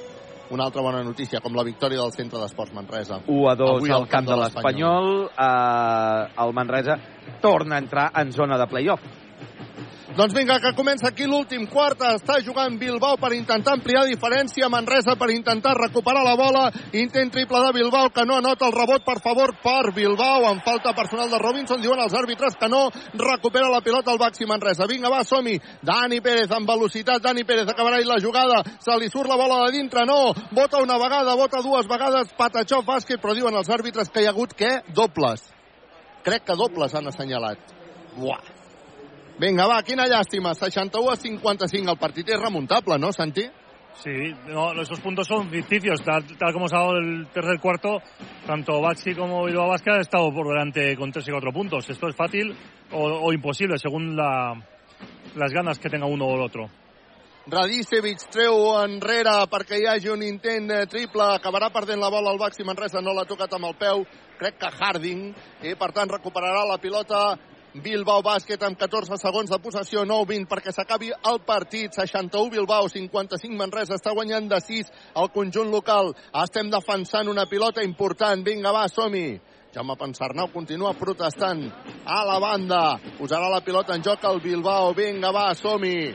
[0.53, 3.23] Una altra bona notícia, com la victòria del Centre d'Esports Manresa.
[3.25, 5.13] 1 a 2 Avui al camp de l'Espanyol.
[5.31, 6.99] Eh, el Manresa
[7.41, 9.22] torna a entrar en zona de playoff.
[10.13, 12.03] Doncs vinga, que comença aquí l'últim quart.
[12.05, 14.69] Està jugant Bilbao per intentar ampliar diferència.
[14.69, 16.67] Manresa per intentar recuperar la bola.
[16.93, 20.51] Intent triple de Bilbao, que no anota el rebot, per favor, per Bilbao.
[20.51, 21.81] En falta personal de Robinson.
[21.81, 22.83] Diuen els àrbitres que no.
[23.17, 24.85] Recupera la pilota el Baxi Manresa.
[24.87, 25.57] Vinga, va, som-hi.
[25.81, 27.25] Dani Pérez amb velocitat.
[27.25, 28.61] Dani Pérez acabarà ahir la jugada.
[28.85, 30.05] Se li surt la bola de dintre.
[30.05, 30.35] No.
[30.53, 32.37] Vota una vegada, vota dues vegades.
[32.37, 34.83] Patachó, bàsquet, però diuen els àrbitres que hi ha hagut, què?
[34.93, 35.49] Dobles.
[36.23, 37.81] Crec que dobles han assenyalat.
[38.19, 38.52] Buah.
[39.43, 40.53] Vinga, va, quina llàstima.
[40.55, 41.91] 61 a 55.
[41.91, 43.49] El partit és remuntable, no, Santi?
[43.99, 44.13] Sí,
[44.47, 46.01] no, esos puntos son ficticios.
[46.03, 47.99] Tal, tal como se ha dado el tercer cuarto,
[48.47, 51.91] tanto Baxi como Bilbao Basket han estado por delante con tres y cuatro puntos.
[51.91, 52.55] Esto es fácil
[52.93, 54.55] o, o imposible según la,
[55.35, 56.71] las ganas que tenga uno o el otro.
[57.51, 61.33] Radicevic treu enrere perquè hi hagi un intent eh, triple.
[61.35, 63.03] Acabarà perdent la bola al Baxi Manresa.
[63.03, 64.05] No l'ha tocat amb el peu.
[64.39, 65.33] Crec que Harding.
[65.67, 67.33] I, per tant, recuperarà la pilota
[67.73, 71.95] Bilbao Bàsquet amb 14 segons de possessió, 9-20 perquè s'acabi el partit.
[71.97, 73.97] 61 Bilbao, 55 Manresa.
[73.97, 76.13] Està guanyant de 6 el conjunt local.
[76.43, 78.45] Estem defensant una pilota important.
[78.45, 79.41] Vinga, va, som-hi.
[79.73, 81.65] Jaume Pensarnau continua protestant
[82.05, 82.83] a la banda.
[83.17, 84.93] Posarà la pilota en joc al Bilbao.
[84.93, 86.13] Vinga, va, som-hi.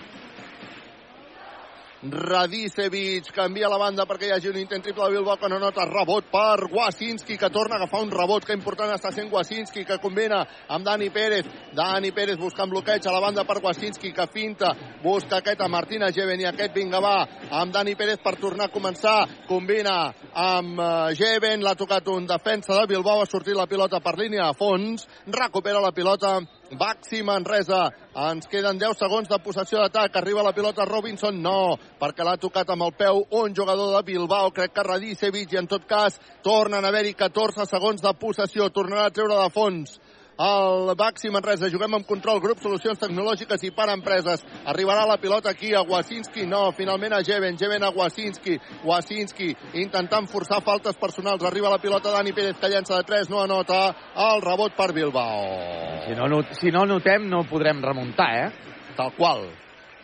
[2.12, 5.86] Radicevic canvia la banda perquè hi hagi un intent triple de Bilbao que no nota.
[5.90, 9.98] Rebot per Wasinski que torna a agafar un rebot que important està sent Wasinski que
[10.00, 11.48] combina amb Dani Pérez.
[11.76, 14.74] Dani Pérez buscant bloqueig a la banda per Wasinski que finta,
[15.04, 17.16] busca aquest a Martina Geven i aquest vinga va
[17.62, 19.18] amb Dani Pérez per tornar a començar.
[19.48, 19.98] Combina
[20.34, 20.80] amb
[21.18, 25.08] Geven l'ha tocat un defensa de Bilbao ha sortit la pilota per línia a fons
[25.28, 26.38] recupera la pilota
[26.76, 27.88] Baxi Manresa.
[28.18, 30.16] Ens queden 10 segons de possessió d'atac.
[30.18, 31.40] Arriba la pilota Robinson.
[31.42, 34.52] No, perquè l'ha tocat amb el peu un jugador de Bilbao.
[34.52, 38.70] Crec que Radicevic i en tot cas tornen a haver-hi 14 segons de possessió.
[38.70, 40.00] Tornarà a treure de fons
[40.38, 41.70] el Baxi Manresa.
[41.70, 44.44] Juguem amb control, grup, solucions tecnològiques i per empreses.
[44.66, 46.46] Arribarà la pilota aquí a Wasinski.
[46.46, 47.58] No, finalment a Jeven.
[47.58, 48.58] Jeven a Wasinski.
[48.86, 51.44] Wasinski intentant forçar faltes personals.
[51.44, 53.30] Arriba la pilota Dani Pérez que llença de 3.
[53.30, 56.06] No anota el rebot per Bilbao.
[56.08, 58.52] Si no, not- si no notem, no podrem remuntar, eh?
[58.96, 59.50] Tal qual.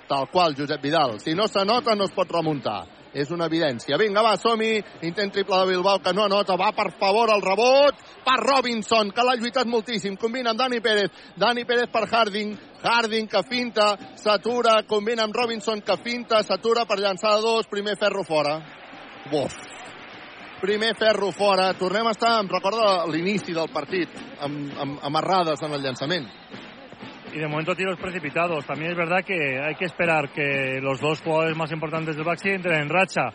[0.08, 1.20] Tal qual, Josep Vidal.
[1.20, 2.84] Si no s'anota, no es pot remuntar.
[3.14, 3.98] És una evidència.
[4.02, 4.80] Vinga, va, som-hi.
[5.06, 6.58] Intent triple de Bilbao, que no anota.
[6.58, 10.18] Va, per favor, el rebot per Robinson, que l'ha lluitat moltíssim.
[10.18, 11.12] Combina amb Dani Pérez.
[11.38, 12.56] Dani Pérez per Harding.
[12.84, 18.26] Harding que finta, s'atura, combina amb Robinson que finta, s'atura per llançar dos, primer ferro
[18.28, 18.58] fora.
[19.32, 19.56] Buf.
[20.60, 21.72] Primer ferro fora.
[21.80, 24.10] Tornem a estar, em recorda l'inici del partit,
[24.42, 26.28] amb, amb, amb errades en el llançament.
[27.34, 28.66] Y de momento tiros precipitados.
[28.66, 32.50] También es verdad que hay que esperar que los dos jugadores más importantes del Baxi
[32.50, 33.30] entren en racha.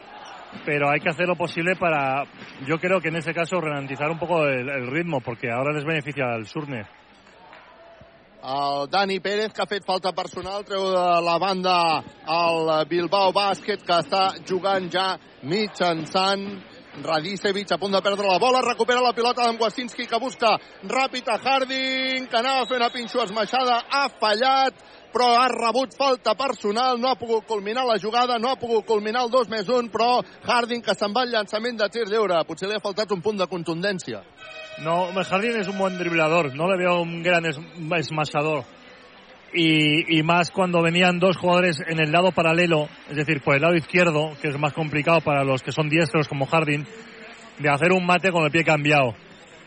[0.65, 2.25] Pero hay que hacer lo posible para,
[2.67, 5.85] yo creo que en ese caso, ralentizar un poco el, el ritmo, porque ahora les
[5.85, 6.87] beneficia al Surne.
[8.43, 13.83] el Dani Pérez, que ha fet falta personal, treu de la banda el Bilbao Bàsquet,
[13.85, 16.47] que està jugant ja mitjançant
[17.05, 21.29] Radicevic a punt de perdre la bola, recupera la pilota d'en Wasinski que busca ràpid
[21.29, 24.75] a Harding, que anava fer una pinxo esmaixada, ha fallat,
[25.13, 29.25] però ha rebut falta personal, no ha pogut culminar la jugada, no ha pogut culminar
[29.25, 32.43] el 2 més 1, però Harding que se'n va al llançament de tir lliure.
[32.45, 34.23] Potser li ha faltat un punt de contundència.
[34.85, 37.59] No, Jardín es un buen driblador, no le veo un gran es-
[37.99, 38.65] esmasador.
[39.53, 43.63] Y, y más cuando venían dos jugadores en el lado paralelo, es decir, por el
[43.63, 46.87] lado izquierdo, que es más complicado para los que son diestros como Harding,
[47.59, 49.15] de hacer un mate con el pie cambiado.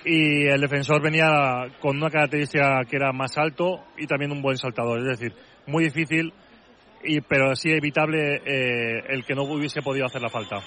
[0.06, 4.58] Y el defensor venía con una característica que era más alto y también un buen
[4.58, 5.34] saltador, es decir,
[5.68, 6.34] muy difícil,
[7.04, 10.58] y, pero sí evitable eh, el que no hubiese podido hacer la falta.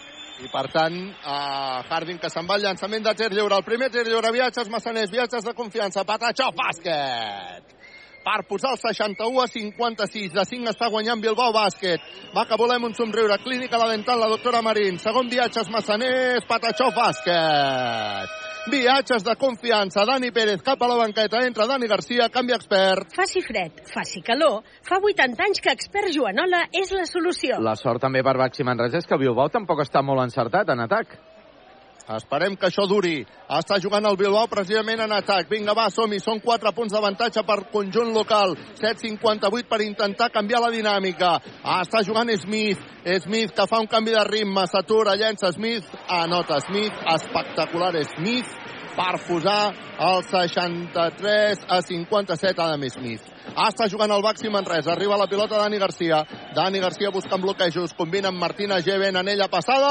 [0.43, 3.55] I per tant, uh, Harding que se'n va al llançament de tir lliure.
[3.55, 7.84] El primer tir lliure, viatges massaners, viatges de confiança, Patachó, bàsquet!
[8.25, 10.33] Per posar el 61 a 56.
[10.33, 12.01] De 5 està guanyant Bilbao Bàsquet.
[12.33, 13.37] Va que volem un somriure.
[13.45, 14.97] Clínica La Dental, la doctora Marín.
[14.99, 18.33] Segon viatges massaners, Patachó, bàsquet!
[18.73, 20.07] Viatges de confiança.
[20.09, 21.43] Dani Pérez cap a la banqueta.
[21.45, 23.13] Entra Dani Garcia, canvi expert.
[23.13, 24.63] Faci fred, faci calor.
[24.89, 27.61] Fa 80 anys que expert Joanola és la solució.
[27.61, 30.81] La sort també per Baxi Manresa és que el Bilbao tampoc està molt encertat en
[30.89, 31.13] atac.
[32.05, 33.23] Esperem que això duri.
[33.49, 35.49] Està jugant el Bilbao precisament en atac.
[35.49, 36.19] Vinga, va, som-hi.
[36.21, 38.53] Són 4 punts d'avantatge per conjunt local.
[38.81, 41.39] 7'58 per intentar canviar la dinàmica.
[41.63, 42.81] Ah, està jugant Smith.
[43.25, 44.67] Smith que fa un canvi de ritme.
[44.69, 45.89] S'atura, llença Smith.
[46.09, 46.93] Anota Smith.
[47.17, 48.53] Espectacular Smith
[48.95, 53.34] per posar el 63 a 57 Adam Smith.
[53.53, 54.93] Ah, està jugant el Baxi Manresa.
[54.95, 56.23] Arriba la pilota Dani Garcia.
[56.57, 57.93] Dani Garcia buscant bloquejos.
[57.99, 59.17] Combina amb Martina Geven.
[59.21, 59.91] Anella passada.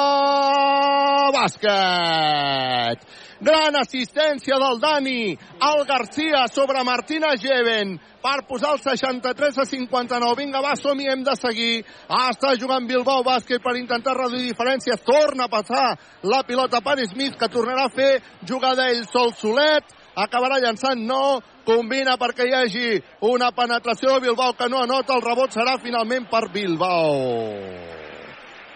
[1.36, 3.06] Bàsquet.
[3.44, 5.38] Gran assistència del Dani.
[5.70, 10.36] El Garcia sobre Martina Geven per posar el 63 a 59.
[10.40, 11.84] Vinga, va, som-hi, hem de seguir.
[12.08, 15.04] Ah, està jugant Bilbao Bàsquet per intentar reduir diferències.
[15.04, 18.14] Torna a passar la pilota per Smith, que tornarà a fer
[18.48, 19.84] jugada ell sol solet.
[20.16, 21.42] Acabarà llançant, no.
[21.64, 25.16] Combina perquè hi hagi una penetració de Bilbao que no anota.
[25.16, 27.94] El rebot serà finalment per Bilbao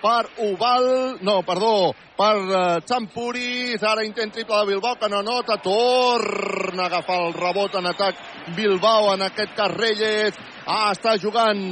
[0.01, 5.57] per Oval, no, perdó, per uh, Champuris, ara intent triple de Bilbao que no nota,
[5.63, 8.19] torna a agafar el rebot en atac
[8.55, 11.63] Bilbao, en aquest cas Reyes, ah, està jugant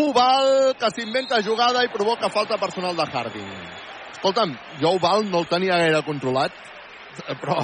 [0.00, 3.54] Oval, que s'inventa jugada i provoca falta personal de Harding.
[4.12, 4.52] Escolta'm,
[4.82, 6.54] jo Oval no el tenia gaire controlat,
[7.40, 7.56] però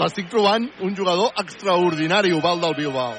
[0.00, 3.14] l'estic trobant un jugador extraordinari, Oval del Bilbao.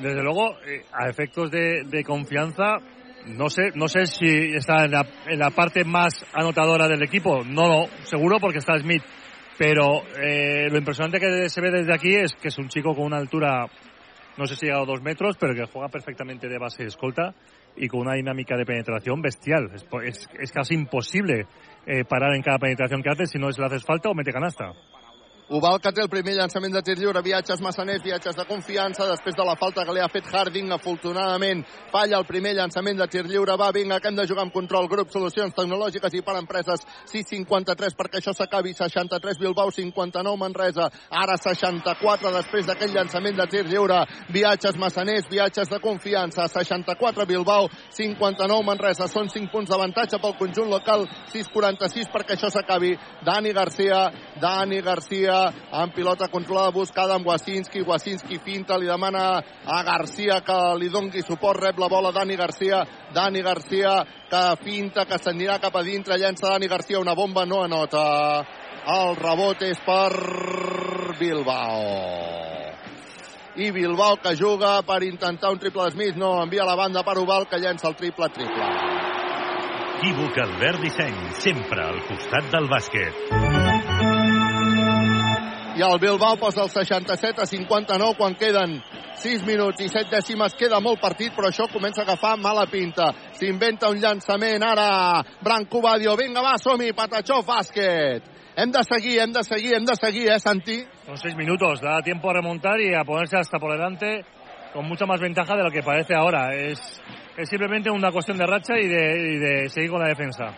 [0.00, 2.78] Desde luego, eh, a efectos de, de confianza,
[3.26, 7.42] no sé, no sé si está en la, en la parte más anotadora del equipo.
[7.44, 9.02] No, no, seguro porque está Smith.
[9.56, 13.04] Pero eh, lo impresionante que se ve desde aquí es que es un chico con
[13.04, 13.66] una altura,
[14.36, 17.32] no sé si llega a dos metros, pero que juega perfectamente de base escolta
[17.76, 19.70] y con una dinámica de penetración bestial.
[19.72, 21.46] Es, es- es casi imposible
[21.86, 24.32] eh, parar en cada penetración que hace si no es le haces falta o mete
[24.32, 24.72] canasta.
[25.50, 29.34] Ubal que té el primer llançament de tir lliure, viatges massaners, viatges de confiança, després
[29.36, 31.60] de la falta que li ha fet Harding, afortunadament
[31.92, 34.88] falla el primer llançament de tir lliure, va, vinga, que hem de jugar amb control,
[34.88, 41.36] grup, solucions tecnològiques i per empreses, 6.53 perquè això s'acabi, 63 Bilbao, 59 Manresa, ara
[41.36, 44.00] 64 després d'aquell llançament de tir lliure,
[44.32, 50.72] viatges massaners, viatges de confiança, 64 Bilbao, 59 Manresa, són 5 punts d'avantatge pel conjunt
[50.72, 51.04] local,
[51.36, 52.96] 6.46 perquè això s'acabi,
[53.28, 54.06] Dani Garcia,
[54.40, 55.33] Dani Garcia,
[55.70, 61.22] amb pilota controlada buscada amb Wasinski, Wasinski finta, li demana a Garcia que li dongui
[61.22, 62.82] suport, rep la bola Dani Garcia,
[63.14, 63.96] Dani Garcia
[64.30, 68.04] que finta, que s'anirà cap a dintre, llença Dani Garcia, una bomba, no anota.
[68.84, 70.12] El rebot és per
[71.18, 71.82] Bilbao.
[73.56, 77.46] I Bilbao que juga per intentar un triple Smith, no, envia la banda per Ubal
[77.48, 79.14] que llença el triple-triple.
[80.04, 84.13] Equívoc Albert Disseny, sempre al costat del bàsquet.
[85.74, 88.76] I el Bilbao posa el 67 a 59 quan queden
[89.18, 90.54] 6 minuts i 7 dècimes.
[90.54, 93.08] Queda molt partit, però això comença a agafar mala pinta.
[93.34, 95.24] S'inventa un llançament ara.
[95.42, 98.30] Branco Badio, vinga, va, som-hi, Patachó, bàsquet.
[98.54, 100.78] Hem de seguir, hem de seguir, hem de seguir, eh, Santi?
[101.06, 104.24] Son seis minutos, da tiempo a remontar y a ponerse hasta por delante
[104.72, 106.54] con mucha más ventaja de lo que parece ahora.
[106.54, 106.78] Es,
[107.36, 110.54] es simplemente una cuestión de racha y de, y de seguir con la defensa.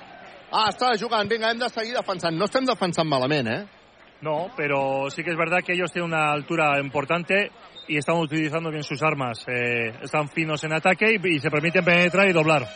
[0.52, 2.36] Ah, està jugant, vinga, hem de seguir defensant.
[2.36, 3.85] No estem defensant malament, eh?
[4.22, 7.50] No, pero sí que es verdad que ellos tienen una altura importante
[7.86, 9.44] y están utilizando bien sus armas.
[9.46, 12.66] Eh, están finos en ataque y, y se permiten penetrar y doblar.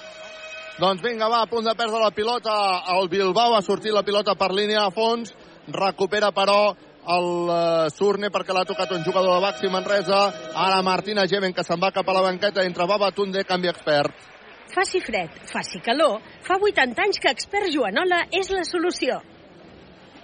[0.81, 2.53] Doncs vinga, va, a punt de perdre la pilota.
[2.95, 5.35] El Bilbao ha sortit la pilota per línia de fons.
[5.69, 6.73] Recupera, però,
[7.05, 10.23] el uh, Surne perquè l'ha tocat un jugador de Baxi Manresa.
[10.57, 12.65] Ara Martina Gemen, que se'n va cap a la banqueta.
[12.65, 14.17] Entre Baba Tunde, canvi expert.
[14.71, 19.19] Faci fred, faci calor, fa 80 anys que Expert Joanola és la solució.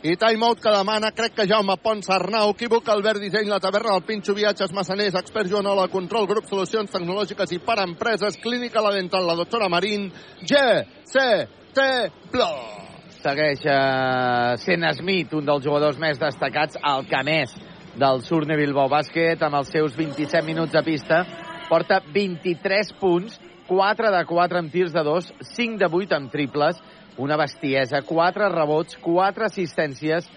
[0.02, 4.04] I timeout que demana, crec que Jaume Pons Arnau, equivoca Albert Disseny, la taverna del
[4.04, 9.24] Pinxo, viatges massaners, expert Joanola, control, grup, solucions tecnològiques i per empreses, clínica la dental,
[9.24, 10.10] la doctora Marín,
[10.42, 10.60] G,
[11.08, 11.24] C,
[11.72, 11.86] T,
[12.30, 13.16] Plus.
[13.22, 17.56] Segueix eh, sent Smith, un dels jugadors més destacats, el que més
[17.96, 21.24] del Surne Bilbao Bàsquet, amb els seus 27 minuts de pista,
[21.70, 26.78] porta 23 punts, 4 de 4 amb tirs de 2, 5 de 8 amb triples,
[27.18, 30.28] una bestiesa, 4 rebots, 4 assistències.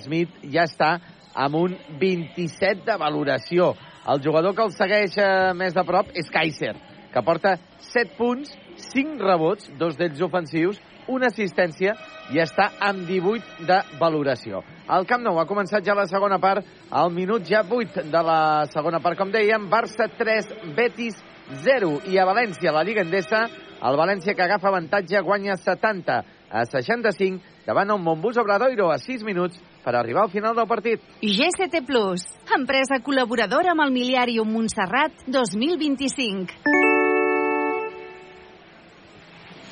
[0.00, 0.94] Smith ja està
[1.34, 3.74] amb un 27 de valoració.
[4.08, 6.74] El jugador que el segueix eh, més de prop és Kaiser,
[7.12, 7.56] que porta
[7.90, 8.52] 7 punts,
[8.92, 11.94] 5 rebots, dos d'ells ofensius, una assistència
[12.32, 14.62] i està amb 18 de valoració.
[14.84, 18.40] El Camp Nou ha començat ja la segona part, al minut ja 8 de la
[18.72, 21.20] segona part, com dèiem, Barça 3, Betis
[21.64, 21.98] 0.
[22.08, 23.44] I a València, la Lliga Endesa,
[23.84, 26.20] el València que agafa avantatge guanya 70
[26.54, 31.02] a 65 davant un Montbus Obradoiro a 6 minuts per arribar al final del partit.
[31.20, 32.24] GCT Plus,
[32.56, 36.64] empresa col·laboradora amb el Miliàrium Montserrat 2025.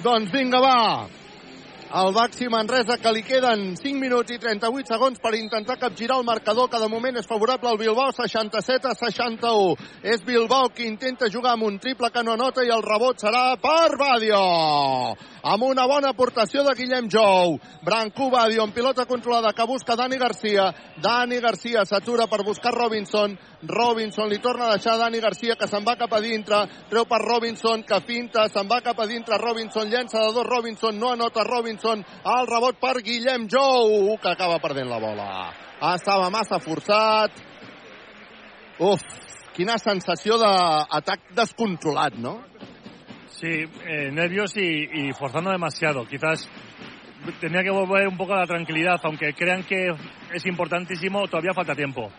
[0.02, 1.21] Doncs vinga, va.
[1.92, 6.24] El Baxi Manresa, que li queden 5 minuts i 38 segons per intentar capgirar el
[6.24, 9.74] marcador, que de moment és favorable al Bilbao, 67 a 61.
[10.00, 13.58] És Bilbao qui intenta jugar amb un triple que no nota i el rebot serà
[13.60, 14.40] per Badio.
[15.42, 17.58] Amb una bona aportació de Guillem Jou.
[17.84, 20.70] Brancú Badio amb pilota controlada que busca Dani Garcia.
[20.96, 23.36] Dani Garcia s'atura per buscar Robinson.
[23.62, 27.20] Robinson li torna a deixar Dani Garcia que se'n va cap a dintre, treu per
[27.22, 31.44] Robinson que finta, se'n va cap a dintre Robinson, llença de dos Robinson, no anota
[31.46, 32.02] Robinson,
[32.34, 35.28] el rebot per Guillem Jou que acaba perdent la bola.
[35.92, 37.38] Estava massa forçat.
[38.82, 39.02] Uf,
[39.54, 42.40] quina sensació d'atac descontrolat, no?
[43.30, 43.50] Sí,
[43.86, 46.04] eh, nervios y, y forzando demasiado.
[46.06, 46.48] Quizás
[47.40, 49.88] tenía que volver un poco a la tranquilidad, aunque crean que
[50.32, 52.10] es importantísimo, todavía falta tiempo.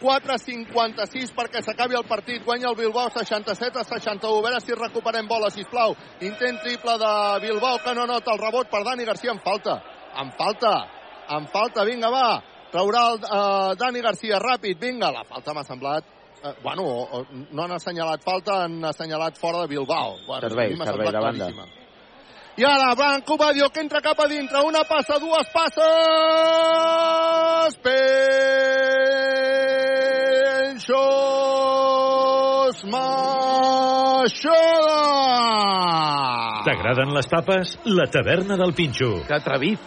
[0.00, 2.44] 4.56 perquè s'acabi el partit.
[2.44, 4.38] Guanya el Bilbao 67 a 61.
[4.38, 5.96] A veure si recuperem bola, sisplau.
[6.20, 7.12] Intent triple de
[7.46, 9.32] Bilbao que no nota el rebot per Dani Garcia.
[9.32, 9.82] En falta.
[10.16, 10.74] En falta.
[11.28, 11.84] En falta.
[11.84, 12.42] Vinga, va.
[12.72, 14.78] Traurà el uh, Dani Garcia ràpid.
[14.78, 16.04] Vinga, la falta m'ha semblat
[16.38, 16.84] eh, bueno,
[17.50, 20.18] no han assenyalat falta, han assenyalat fora de Bilbao.
[20.26, 21.50] Bueno, Servei, servei de banda.
[21.50, 21.66] claríssima.
[22.58, 24.60] I ara Branco Badio que entra cap a dintre.
[24.66, 25.84] Una passa, dues passes.
[27.82, 29.17] Penxos
[34.28, 35.00] Maixola.
[36.66, 37.78] T'agraden les tapes?
[37.88, 39.22] La taverna del Pinxo.
[39.24, 39.80] Que atrevit.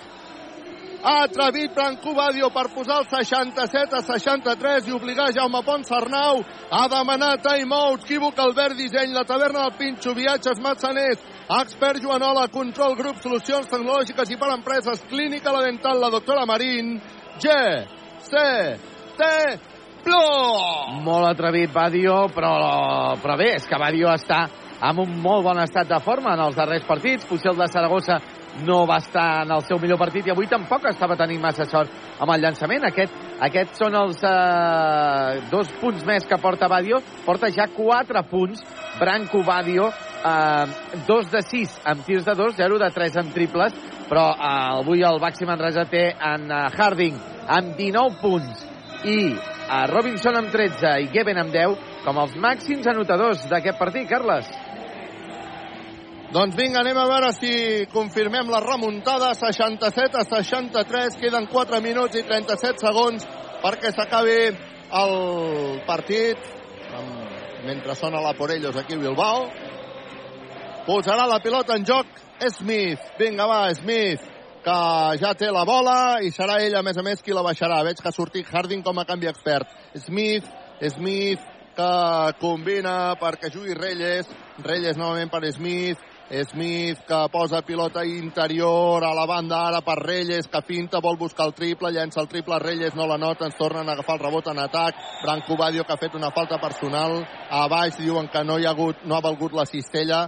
[1.01, 6.87] Atrevit Branco Badio per posar el 67 a 63 i obligar Jaume Pons Arnau a
[6.89, 8.05] demanar timeouts.
[8.05, 11.21] Equívoc Albert Disseny, la taverna del Pinxo, viatges Matsaners,
[11.61, 16.97] expert Joanola, control grup, solucions tecnològiques i per empreses, clínica la dental, la doctora Marín,
[17.41, 17.45] G,
[20.03, 21.01] Plor!
[21.05, 24.45] Molt atrevit Badio, però, però bé, és que Badio està
[24.81, 27.25] en un molt bon estat de forma en els darrers partits.
[27.29, 28.17] Potser el de Saragossa
[28.65, 31.91] no va estar en el seu millor partit i avui tampoc estava tenint massa sort
[32.19, 32.87] amb el llançament.
[32.89, 33.13] Aquest,
[33.47, 37.01] aquests són els eh, dos punts més que porta Badio.
[37.25, 38.63] Porta ja quatre punts.
[38.99, 39.87] Branco Badio,
[40.27, 43.77] eh, dos de sis amb tirs de dos, 0 de 3 en triples,
[44.09, 44.49] però eh,
[44.81, 48.70] avui el Baxi Manresa té en eh, Harding amb 19 punts
[49.07, 49.35] i
[49.71, 54.49] a Robinson amb 13 i Geben amb 10 com els màxims anotadors d'aquest partit, Carles.
[56.31, 57.51] Doncs vinga, anem a veure si
[57.91, 59.33] confirmem la remuntada.
[59.35, 63.27] 67 a 63, queden 4 minuts i 37 segons
[63.61, 64.37] perquè s'acabi
[65.01, 65.15] el
[65.87, 66.39] partit.
[67.67, 69.49] Mentre sona la Porellos aquí a Bilbao.
[70.87, 72.07] Posarà la pilota en joc
[72.55, 73.11] Smith.
[73.19, 74.77] Vinga, va, Smith que
[75.21, 77.81] ja té la bola i serà ell, a més a més, qui la baixarà.
[77.87, 79.69] Veig que ha sortit Harding com a canvi expert.
[80.05, 80.47] Smith,
[80.95, 81.41] Smith,
[81.75, 81.91] que
[82.41, 84.29] combina perquè jugui Reyes.
[84.61, 86.07] Reyes novament per Smith.
[86.47, 91.49] Smith que posa pilota interior a la banda ara per Reyes que finta, vol buscar
[91.49, 94.47] el triple, llença el triple Reyes, no la nota, ens tornen a agafar el rebot
[94.47, 97.17] en atac, Branco Badio que ha fet una falta personal,
[97.49, 100.21] a baix diuen que no hi ha hagut, no ha valgut la cistella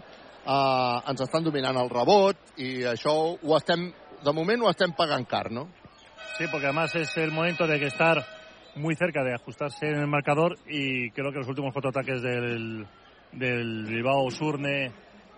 [0.44, 3.88] uh, ens estan dominant el rebot i això ho estem,
[4.24, 4.94] de moment ho estem
[5.28, 5.68] car, no?
[6.38, 8.26] Sí, porque además es el momento de que estar
[8.76, 12.88] muy cerca de ajustarse en el marcador y creo que los últimos cuatro ataques del,
[13.34, 14.92] del Bilbao Surne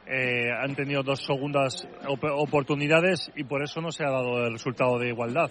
[0.07, 4.53] eh, han tenido dos segundas op oportunidades y por eso no se ha dado el
[4.53, 5.49] resultado de igualdad.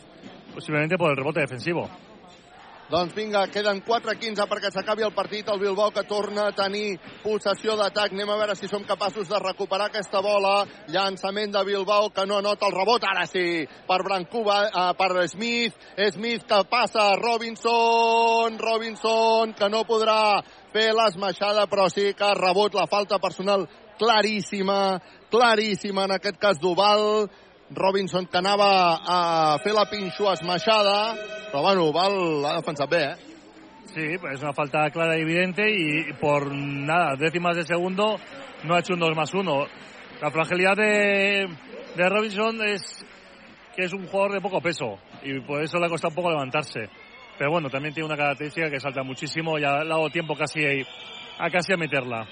[0.54, 1.90] Posiblemente por el rebote defensivo.
[2.84, 5.48] Doncs vinga, queden 4-15 perquè s'acabi el partit.
[5.48, 8.12] El Bilbao que torna a tenir possessió d'atac.
[8.12, 10.66] Anem a veure si som capaços de recuperar aquesta bola.
[10.92, 13.04] Llançament de Bilbao que no anota el rebot.
[13.08, 15.72] Ara sí, per Brancuba, eh, per Smith.
[16.12, 18.58] Smith que passa Robinson.
[18.58, 20.42] Robinson que no podrà
[20.74, 23.66] fer l'esmaixada, però sí que ha rebut la falta personal
[23.98, 25.00] claríssima,
[25.30, 27.30] claríssima en aquest cas d'Oval.
[27.74, 31.14] Robinson que anava a fer la pinxo esmaixada,
[31.50, 33.14] però bueno, Oval l'ha defensat eh?
[33.94, 38.16] Sí, pues es una falta clara y evidente y por nada, décimas de segundo
[38.64, 39.66] no ha hecho un 2 más 1.
[40.20, 41.48] La fragilidad de,
[41.94, 43.04] de Robinson es
[43.76, 46.30] que es un jugador de poco peso y por eso le ha costado un poco
[46.30, 46.88] levantarse.
[47.38, 50.60] Pero bueno, también tiene una característica que salta muchísimo y ha dado tiempo casi
[51.38, 52.26] a casi a meterla.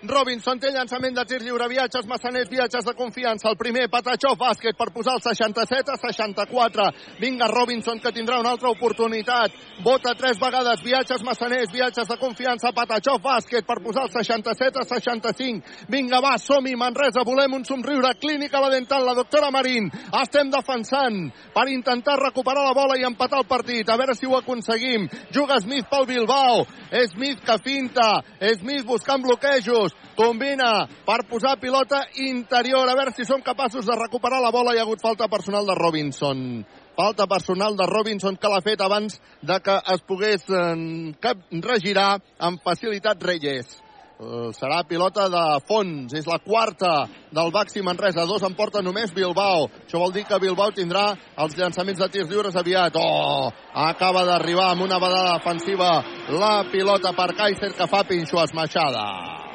[0.00, 3.50] Robinson té llançament de tir lliure, viatges massaners, viatges de confiança.
[3.50, 6.86] El primer, Patachov, bàsquet per posar el 67 a 64.
[7.20, 9.52] Vinga, Robinson, que tindrà una altra oportunitat.
[9.84, 12.72] Vota tres vegades, viatges massaners, viatges de confiança.
[12.72, 15.84] Patachov, bàsquet per posar el 67 a 65.
[15.92, 18.14] Vinga, va, som-hi, Manresa, volem un somriure.
[18.22, 19.92] Clínica la dental, la doctora Marín.
[20.22, 23.92] Estem defensant per intentar recuperar la bola i empatar el partit.
[23.92, 25.10] A veure si ho aconseguim.
[25.28, 26.64] Juga Smith pel Bilbao.
[27.12, 28.10] Smith que finta.
[28.56, 34.40] Smith buscant bloquejos combina per posar pilota interior, a veure si som capaços de recuperar
[34.42, 34.74] la bola.
[34.74, 36.64] Hi ha hagut falta personal de Robinson.
[36.96, 42.60] Falta personal de Robinson que l'ha fet abans de que es pogués eh, regirar amb
[42.64, 43.78] facilitat Reyes.
[44.20, 49.14] Eh, serà pilota de fons, és la quarta del Baxi Manresa, dos en porta només
[49.16, 49.70] Bilbao.
[49.86, 51.06] Això vol dir que Bilbao tindrà
[51.40, 53.00] els llançaments de tirs lliures aviat.
[53.00, 53.48] Oh,
[53.88, 55.92] acaba d'arribar amb una vedada defensiva
[56.36, 59.49] la pilota per Kaiser que fa pinxo esmaixada.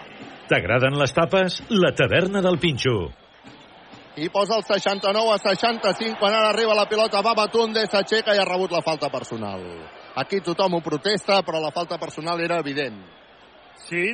[0.50, 1.62] T'agraden les tapes?
[1.70, 2.98] La taverna del Pinxo.
[4.16, 8.40] i posa el 69 a 65 quan ara arriba la pilota va Batunde, s'aixeca i
[8.40, 9.60] ha rebut la falta personal
[10.16, 12.96] aquí tothom ho protesta però la falta personal era evident
[13.78, 14.14] Sí,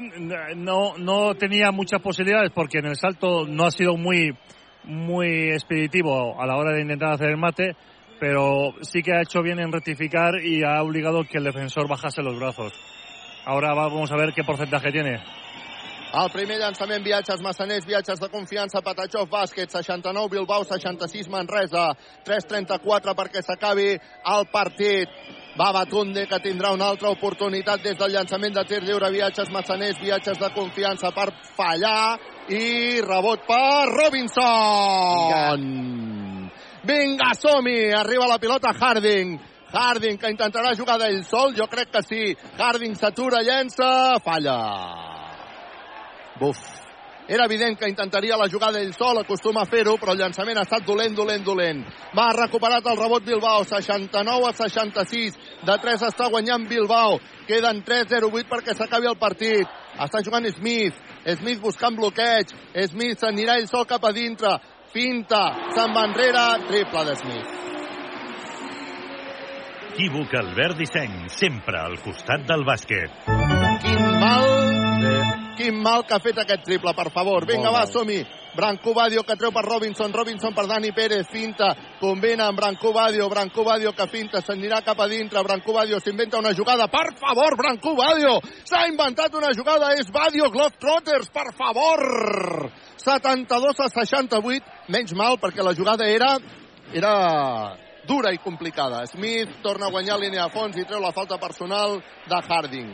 [0.56, 4.36] no, no tenía muchas posibilidades porque en el salto no ha sido muy,
[4.84, 7.76] muy expeditivo a la hora de intentar hacer el mate,
[8.20, 12.22] pero sí que ha hecho bien en rectificar y ha obligado que el defensor bajase
[12.22, 12.74] los brazos.
[13.46, 15.24] Ahora vamos a ver qué porcentaje tiene.
[16.12, 21.96] El primer llançament, viatges massaners, viatges de confiança, Patachov, bàsquet, 69, Bilbao, 66, Manresa,
[22.28, 25.08] 3.34 perquè s'acabi el partit.
[25.56, 30.00] Va Batunde, que tindrà una altra oportunitat des del llançament de tir lliure, viatges massaners,
[30.04, 32.20] viatges de confiança per fallar
[32.52, 35.64] i rebot per Robinson.
[36.84, 37.94] Vinga, som-hi!
[37.96, 39.40] Arriba la pilota Harding.
[39.72, 42.36] Harding, que intentarà jugar d'ell sol, jo crec que sí.
[42.60, 45.21] Harding s'atura, llença, falla.
[46.42, 46.60] Buf.
[47.32, 50.66] Era evident que intentaria la jugada ell sol, acostuma a fer-ho, però el llançament ha
[50.66, 51.86] estat dolent, dolent, dolent.
[52.18, 55.38] Va, ha recuperat el rebot Bilbao, 69 a 66.
[55.70, 57.22] De 3 està guanyant Bilbao.
[57.48, 59.80] Queden 3-0-8 perquè s'acabi el partit.
[59.96, 61.00] Està jugant Smith.
[61.38, 62.52] Smith buscant bloqueig.
[62.90, 64.58] Smith s'anirà ell sol cap a dintre.
[64.92, 65.46] Finta,
[65.78, 67.60] se'n va enrere, triple de Smith.
[70.02, 73.12] Inequívoc Albert Disseny, sempre al costat del bàsquet.
[73.84, 74.48] Quin mal,
[75.62, 77.46] quin mal que ha fet aquest triple, per favor.
[77.46, 78.22] Vinga, va, som-hi.
[78.52, 81.70] Branco Badio que treu per Robinson, Robinson per Dani Pérez, finta,
[82.02, 86.42] combina amb Branco Badio, Branco Badio que finta, s'anirà cap a dintre, Branco Badio s'inventa
[86.42, 88.42] una jugada, per favor, Branco Badio!
[88.68, 92.68] S'ha inventat una jugada, és Badio Globetrotters, per favor!
[93.00, 96.36] 72 a 68, menys mal perquè la jugada era
[96.92, 99.06] era dura i complicada.
[99.08, 102.92] Smith torna a guanyar línia de fons i treu la falta personal de Harding.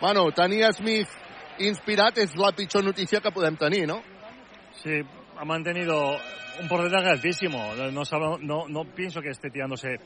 [0.00, 1.08] Bueno, tenir Smith
[1.58, 4.00] inspirat és la pitjor notícia que podem tenir, ¿no?
[4.82, 5.00] Sí,
[5.38, 6.16] ha mantenido
[6.60, 7.74] un porcentaje altísimo.
[7.92, 9.96] No, sabe- no, no pienso que esté tirándose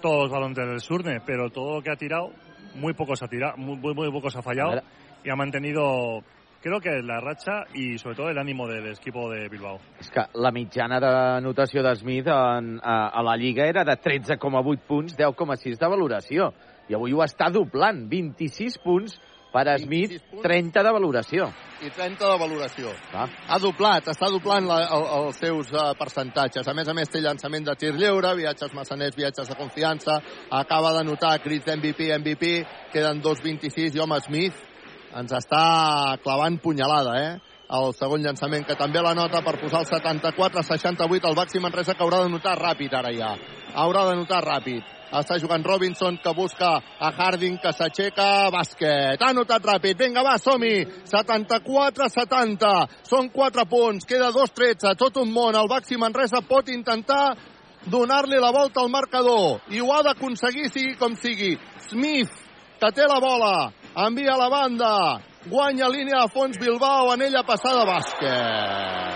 [0.00, 2.30] todos los balones del Surne, pero todo lo que ha tirado,
[2.74, 4.82] muy pocos ha tirado, muy, muy, muy pocos ha fallado
[5.24, 6.22] y ha mantenido,
[6.60, 9.78] creo que la racha y sobre todo el ánimo del equipo de Bilbao.
[10.00, 13.92] És que la mitjana de notació de Smith en, a, a la Lliga era de
[13.96, 16.52] 13,8 punts, 10,6 de valoració.
[16.88, 19.14] I avui ho està doblant, 26 punts
[19.54, 21.46] per Smith, 30 de valoració.
[21.84, 22.90] I 30 de valoració.
[23.12, 23.28] Va.
[23.48, 26.66] Ha doblat, està doblant la, el, els seus uh, percentatges.
[26.66, 30.18] A més a més, té llançament de tir lleure, viatges massaners, viatges de confiança,
[30.50, 32.54] acaba de notar crits MVP, MVP,
[32.92, 34.70] queden 2.26 i home, Smith
[35.14, 35.64] ens està
[36.24, 37.53] clavant punyalada, eh?
[37.72, 42.04] El segon llançament, que també la nota per posar el 74-68, el Baxi Manresa, que
[42.04, 43.32] haurà de notar ràpid ara ja.
[43.74, 44.84] Haurà de notar ràpid.
[45.14, 49.22] Està jugant Robinson, que busca a Harding, que s'aixeca, bàsquet.
[49.22, 49.96] Ha notat ràpid.
[49.98, 50.84] Vinga, va, som-hi.
[51.06, 52.72] 74-70.
[53.06, 54.08] Són 4 punts.
[54.10, 54.96] Queda 2-13.
[54.98, 55.54] Tot un món.
[55.54, 57.36] El Baxi Manresa pot intentar
[57.86, 59.60] donar-li la volta al marcador.
[59.70, 61.54] I ho ha d'aconseguir, sigui com sigui.
[61.88, 62.34] Smith,
[62.80, 63.54] que té la bola.
[63.94, 64.92] Envia a la banda.
[65.46, 67.10] Guanya línia de fons Bilbao.
[67.12, 69.14] Anella passada, bàsquet.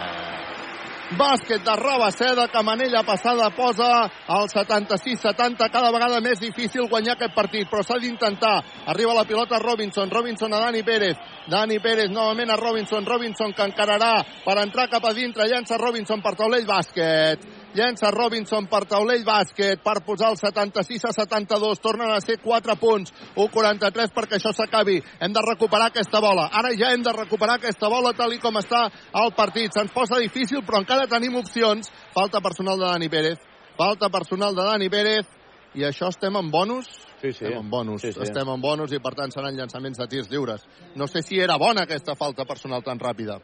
[1.16, 7.32] Bàsquet de Rabaseda, que Manella passada posa al 76-70, cada vegada més difícil guanyar aquest
[7.32, 8.58] partit, però s'ha d'intentar.
[8.92, 11.16] Arriba la pilota Robinson, Robinson a Dani Pérez,
[11.48, 16.20] Dani Pérez novament a Robinson, Robinson que encararà per entrar cap a dintre, llença Robinson
[16.20, 17.57] per taulell bàsquet.
[17.76, 21.80] Llença Robinson per taulell bàsquet per posar el 76 a 72.
[21.84, 23.12] Tornen a ser 4 punts.
[23.36, 24.96] 1-43 perquè això s'acabi.
[25.20, 26.48] Hem de recuperar aquesta bola.
[26.52, 28.86] Ara ja hem de recuperar aquesta bola tal i com està
[29.22, 29.74] el partit.
[29.76, 31.92] Se'ns posa difícil, però encara tenim opcions.
[32.14, 33.38] Falta personal de Dani Pérez.
[33.76, 35.28] Falta personal de Dani Pérez.
[35.76, 36.88] I això estem en bonus?
[37.20, 37.44] Sí, sí.
[37.44, 38.00] Estem en bonus.
[38.00, 38.22] Sí, sí.
[38.24, 40.64] Estem en bonus i, per tant, seran llançaments de tirs lliures.
[40.96, 43.42] No sé si era bona aquesta falta personal tan ràpida.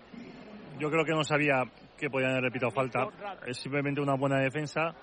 [0.80, 1.62] Yo creo que no sabía
[1.96, 3.06] que podían haber repetido falta.
[3.46, 4.94] Es simplemente una buena defensa.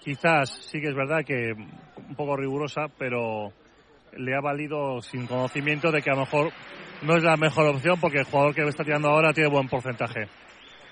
[0.00, 3.52] Quizás sí que es verdad que un poco rigurosa, pero
[4.16, 6.52] le ha valido sin conocimiento de que a lo mejor
[7.02, 10.28] no es la mejor opción porque el jugador que está tirando ahora tiene buen porcentaje.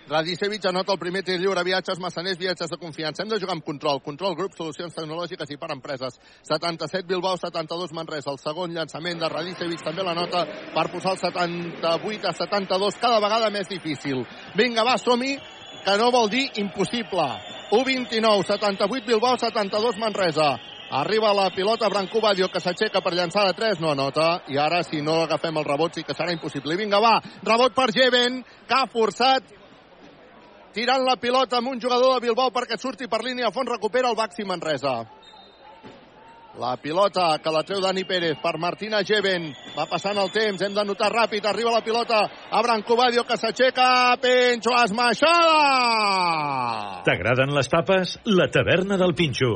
[0.08, 3.22] Radicevic anota el primer tir lliure, viatges massaners, viatges de confiança.
[3.22, 4.00] Hem de jugar amb control.
[4.02, 6.18] Control Grup, solucions tecnològiques i per empreses.
[6.48, 8.32] 77 Bilbao, 72 Manresa.
[8.34, 10.42] El segon llançament de Radicevic també la nota
[10.74, 14.26] per posar el 78 a 72, cada vegada més difícil.
[14.58, 15.38] Vinga, va, som-hi,
[15.86, 17.30] que no vol dir impossible.
[17.70, 20.50] 1-29, 78 Bilbao, 72 Manresa.
[20.92, 24.42] Arriba la pilota Branco Badio, que s'aixeca per llançar de 3, no anota.
[24.52, 26.74] I ara, si no agafem el rebot, sí que serà impossible.
[26.74, 27.16] I vinga, va,
[27.46, 29.61] rebot per Jeven, que ha forçat
[30.72, 34.08] tirant la pilota amb un jugador de Bilbao perquè surti per línia a fons, recupera
[34.10, 35.04] el Baxi Manresa.
[36.60, 39.54] La pilota que la treu Dani Pérez per Martina Jeven.
[39.72, 41.46] Va passant el temps, hem de notar ràpid.
[41.48, 44.16] Arriba la pilota a Branco Badio que s'aixeca.
[44.20, 45.62] Pencho esmaixada!
[47.08, 48.18] T'agraden les tapes?
[48.28, 49.52] La taverna del Pinxo.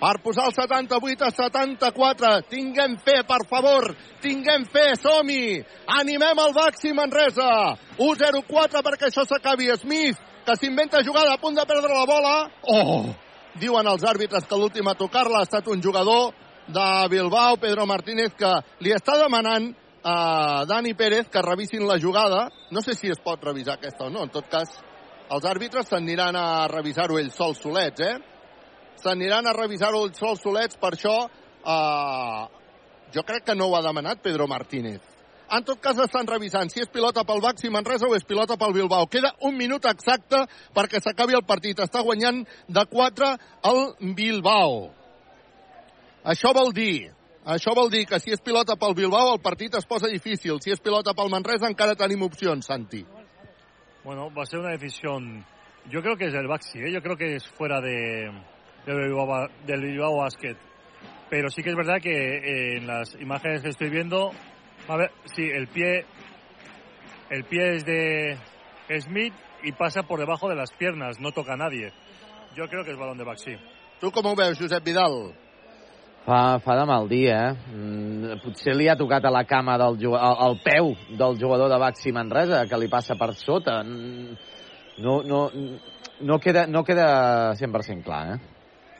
[0.00, 2.30] per posar el 78 a 74.
[2.48, 3.94] Tinguem fe, per favor.
[4.22, 5.60] Tinguem fe, som-hi.
[6.00, 7.76] Animem el Baxi Manresa.
[7.98, 9.68] 1-0-4 perquè això s'acabi.
[9.76, 12.34] Smith, que s'inventa jugada a punt de perdre la bola.
[12.68, 13.04] Oh!
[13.60, 16.32] Diuen els àrbitres que l'últim a tocar-la ha estat un jugador
[16.70, 18.50] de Bilbao, Pedro Martínez, que
[18.80, 19.72] li està demanant
[20.04, 22.48] a Dani Pérez que revisin la jugada.
[22.70, 24.22] No sé si es pot revisar aquesta o no.
[24.22, 24.70] En tot cas,
[25.30, 28.16] els àrbitres s'aniran a revisar-ho ells sols solets, eh?
[29.00, 32.42] s'aniran a revisar-ho ells sols solets, per això eh,
[33.14, 35.09] jo crec que no ho ha demanat Pedro Martínez.
[35.50, 38.74] En tot cas, estan revisant si és pilota pel Baxi Manresa o és pilota pel
[38.76, 39.08] Bilbao.
[39.10, 40.44] Queda un minut exacte
[40.76, 41.80] perquè s'acabi el partit.
[41.82, 43.30] Està guanyant de 4
[43.72, 44.90] el Bilbao.
[46.30, 47.10] Això vol dir
[47.50, 50.58] això vol dir que si és pilota pel Bilbao el partit es posa difícil.
[50.60, 53.00] Si és pilota pel Manresa encara tenim opcions, Santi.
[54.04, 55.44] Bueno, va ser una decisión.
[55.90, 56.92] Yo creo que es del Baxi, ¿eh?
[56.92, 58.30] yo creo que es fuera de,
[58.84, 60.56] del, Bilbao, del Bilbao Basket.
[61.30, 64.32] Pero sí que es verdad que eh, en las imágenes que estoy viendo,
[64.88, 66.04] a ver, sí, el pie,
[67.30, 68.38] el pie es de
[69.00, 71.92] Smith y pasa por debajo de las piernas, no toca a nadie.
[72.56, 73.56] Yo creo que es balón de Baxi.
[74.00, 75.34] Tu com ho veus, Josep Vidal?
[76.24, 77.54] Fa, fa de mal dia, eh?
[77.72, 81.70] Mm, potser li ha tocat a la cama del jugador, al, al peu del jugador
[81.70, 83.82] de Baxi Manresa, que li passa per sota.
[83.84, 84.36] Mm,
[85.00, 85.50] No, no,
[86.20, 88.40] no, queda, no queda 100% clar, eh?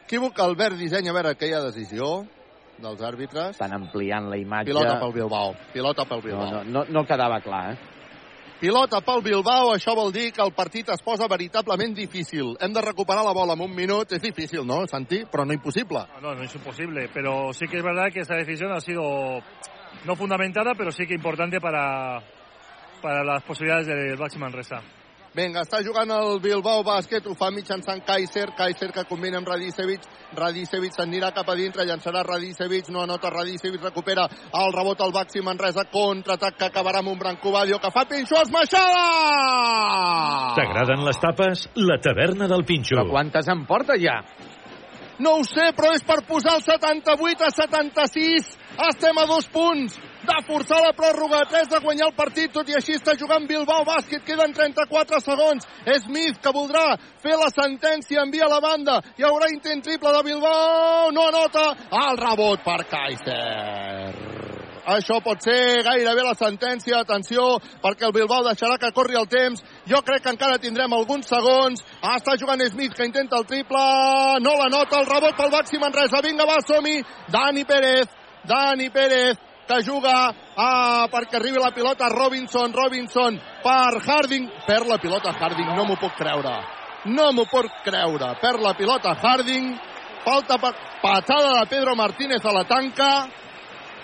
[0.07, 2.25] Equívoc, Albert disseny, a veure aquella decisió
[2.83, 3.55] dels àrbitres.
[3.57, 4.73] Estan ampliant la imatge.
[4.73, 5.55] Pilota pel Bilbao.
[5.73, 6.51] Pilota pel Bilbao.
[6.51, 7.97] No, no, no, no quedava clar, eh?
[8.61, 12.53] Pilota pel Bilbao, això vol dir que el partit es posa veritablement difícil.
[12.61, 14.13] Hem de recuperar la bola en un minut.
[14.13, 15.23] És difícil, ¿no, Santi?
[15.25, 16.05] Però no impossible.
[16.21, 19.41] No, no es imposible, pero sí que es verdad que esa decisión ha sido
[20.05, 22.23] no fundamentada, pero sí que importante para,
[23.01, 24.83] para las posibilidades del Baxi Manresa.
[25.31, 30.03] Vinga, està jugant el Bilbao Bàsquet, ho fa mitjançant Kaiser, Kaiser que combina amb Radicevic,
[30.35, 35.39] Radicevic s'anirà cap a dintre, llançarà Radicevic, no anota Radicevic, recupera el rebot al Baxi
[35.47, 39.05] Manresa, contraatac que acabarà amb un Brancobadio que fa pinxo esmaixada!
[40.59, 41.67] T'agraden les tapes?
[41.79, 42.99] La taverna del Pinxo.
[42.99, 44.19] Però quantes en porta ja?
[45.23, 48.51] No ho sé, però és per posar el 78 a 76.
[48.79, 52.77] Estem a dos punts de forçar la pròrroga, 3 de guanyar el partit, tot i
[52.77, 55.67] així està jugant Bilbao Bàsquet, queden 34 segons.
[56.05, 56.85] Smith, que voldrà
[57.25, 61.71] fer la sentència, envia la banda, hi haurà intent triple de Bilbao, no anota,
[62.05, 64.31] el rebot per Kaiser.
[64.91, 67.03] Això pot ser gairebé la sentència.
[67.05, 69.61] Atenció, perquè el Bilbao deixarà que corri el temps.
[69.87, 71.85] Jo crec que encara tindrem alguns segons.
[72.01, 73.83] Està jugant Smith, que intenta el triple.
[74.43, 76.23] No la nota, el rebot pel Baxi Manresa.
[76.25, 76.97] Vinga, va, som-hi.
[77.31, 78.20] Dani Pérez.
[78.45, 79.39] Dani Pérez
[79.71, 84.49] que juga ah, perquè arribi la pilota Robinson, Robinson per Harding.
[84.67, 86.57] Perd la pilota Harding, no m'ho puc creure.
[87.07, 88.35] No m'ho puc creure.
[88.43, 89.71] Perd la pilota Harding.
[90.25, 93.29] Falta pa patada de Pedro Martínez a la tanca.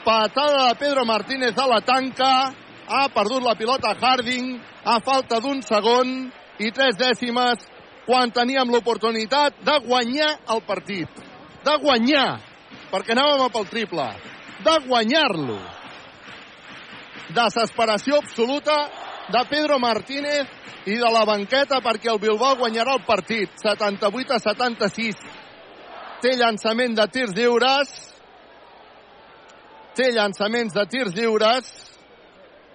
[0.04, 2.32] Patada de Pedro Martínez a la tanca.
[2.86, 4.54] Ha perdut la pilota Harding
[4.86, 6.30] a falta d'un segon
[6.62, 7.66] i tres dècimes
[8.06, 11.10] quan teníem l'oportunitat de guanyar el partit.
[11.66, 12.38] De guanyar,
[12.90, 14.06] perquè anàvem a pel triple.
[14.64, 15.58] De guanyar-lo.
[17.36, 18.76] Desesperació absoluta
[19.32, 20.46] de Pedro Martínez
[20.86, 23.50] i de la banqueta perquè el Bilbao guanyarà el partit.
[23.62, 25.24] 78 a 76.
[26.22, 27.92] Té llançament de tirs lliures.
[29.96, 31.72] Té llançaments de tirs lliures.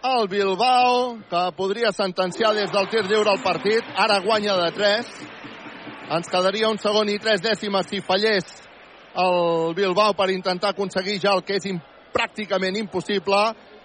[0.02, 5.12] El Bilbao, que podria sentenciar des del tir lliure el partit, ara guanya de 3.
[6.18, 8.50] Ens quedaria un segon i tres dècimes si fallés
[9.16, 11.68] el Bilbao per intentar aconseguir ja el que és
[12.12, 13.42] pràcticament impossible,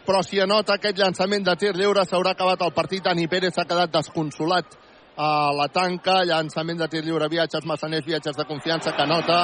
[0.07, 3.03] però si anota aquest llançament de tir lliure s'haurà acabat el partit.
[3.05, 4.77] Dani Pérez s'ha quedat desconsolat
[5.17, 9.39] a la tanca, llançament de tir lliure, viatges massaners, viatges de confiança que anota,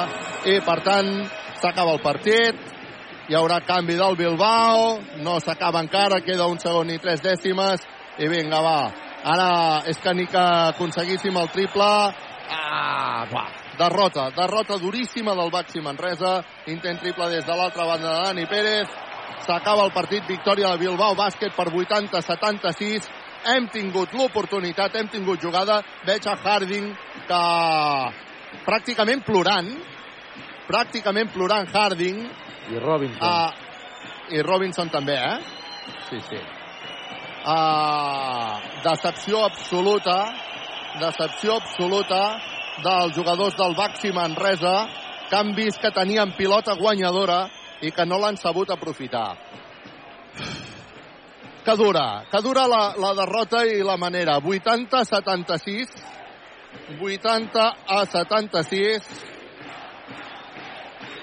[0.45, 1.09] i per tant
[1.59, 2.59] s'acaba el partit,
[3.27, 7.87] hi haurà canvi del Bilbao, no s'acaba encara, queda un segon i tres dècimes,
[8.19, 8.77] i vinga, va,
[9.33, 9.49] ara
[9.89, 10.45] és que ni que
[10.75, 11.91] aconseguíssim el triple,
[12.53, 18.23] ah, va, derrota, derrota duríssima del Baxi Manresa, intent triple des de l'altra banda de
[18.27, 18.89] Dani Pérez,
[19.45, 23.09] s'acaba el partit, victòria de Bilbao Bàsquet per 80-76,
[23.53, 26.93] hem tingut l'oportunitat, hem tingut jugada, veig a Harding
[27.27, 27.41] que
[28.63, 29.69] pràcticament plorant,
[30.69, 32.23] pràcticament plorant Harding,
[32.71, 33.19] I Robinson.
[33.21, 33.51] Ah,
[34.31, 35.39] I Robinson també, eh?
[36.09, 36.39] Sí, sí.
[37.45, 40.15] Ah, decepció absoluta,
[41.01, 42.21] decepció absoluta
[42.81, 44.87] dels jugadors del Baxi Manresa
[45.29, 47.45] que han vist que tenien pilota guanyadora
[47.81, 49.35] i que no l'han sabut aprofitar.
[51.63, 54.37] Que dura, que dura la, la derrota i la manera.
[54.39, 55.93] 80 a 76,
[56.99, 59.07] 80 a 76,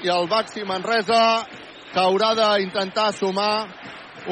[0.03, 1.45] i el Baxi Manresa
[1.93, 3.67] que haurà d'intentar sumar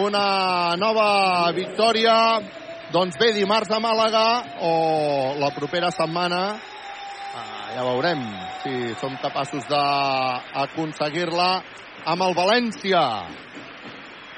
[0.01, 2.15] una nova victòria
[2.93, 4.27] doncs bé, dimarts a Màlaga
[4.65, 4.73] o
[5.41, 6.43] la propera setmana
[7.75, 8.23] ja veurem
[8.63, 11.51] si som capaços d'aconseguir-la
[12.09, 13.03] amb el València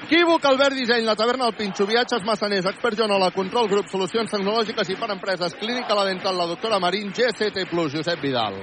[0.01, 4.89] Equívoc, Albert Disseny, la taverna del Pinxo, viatges massaners, expert Joanola, control grup, solucions tecnològiques
[4.89, 8.57] i per empreses, clínica la dental, la doctora Marín, GCT+, Josep Vidal.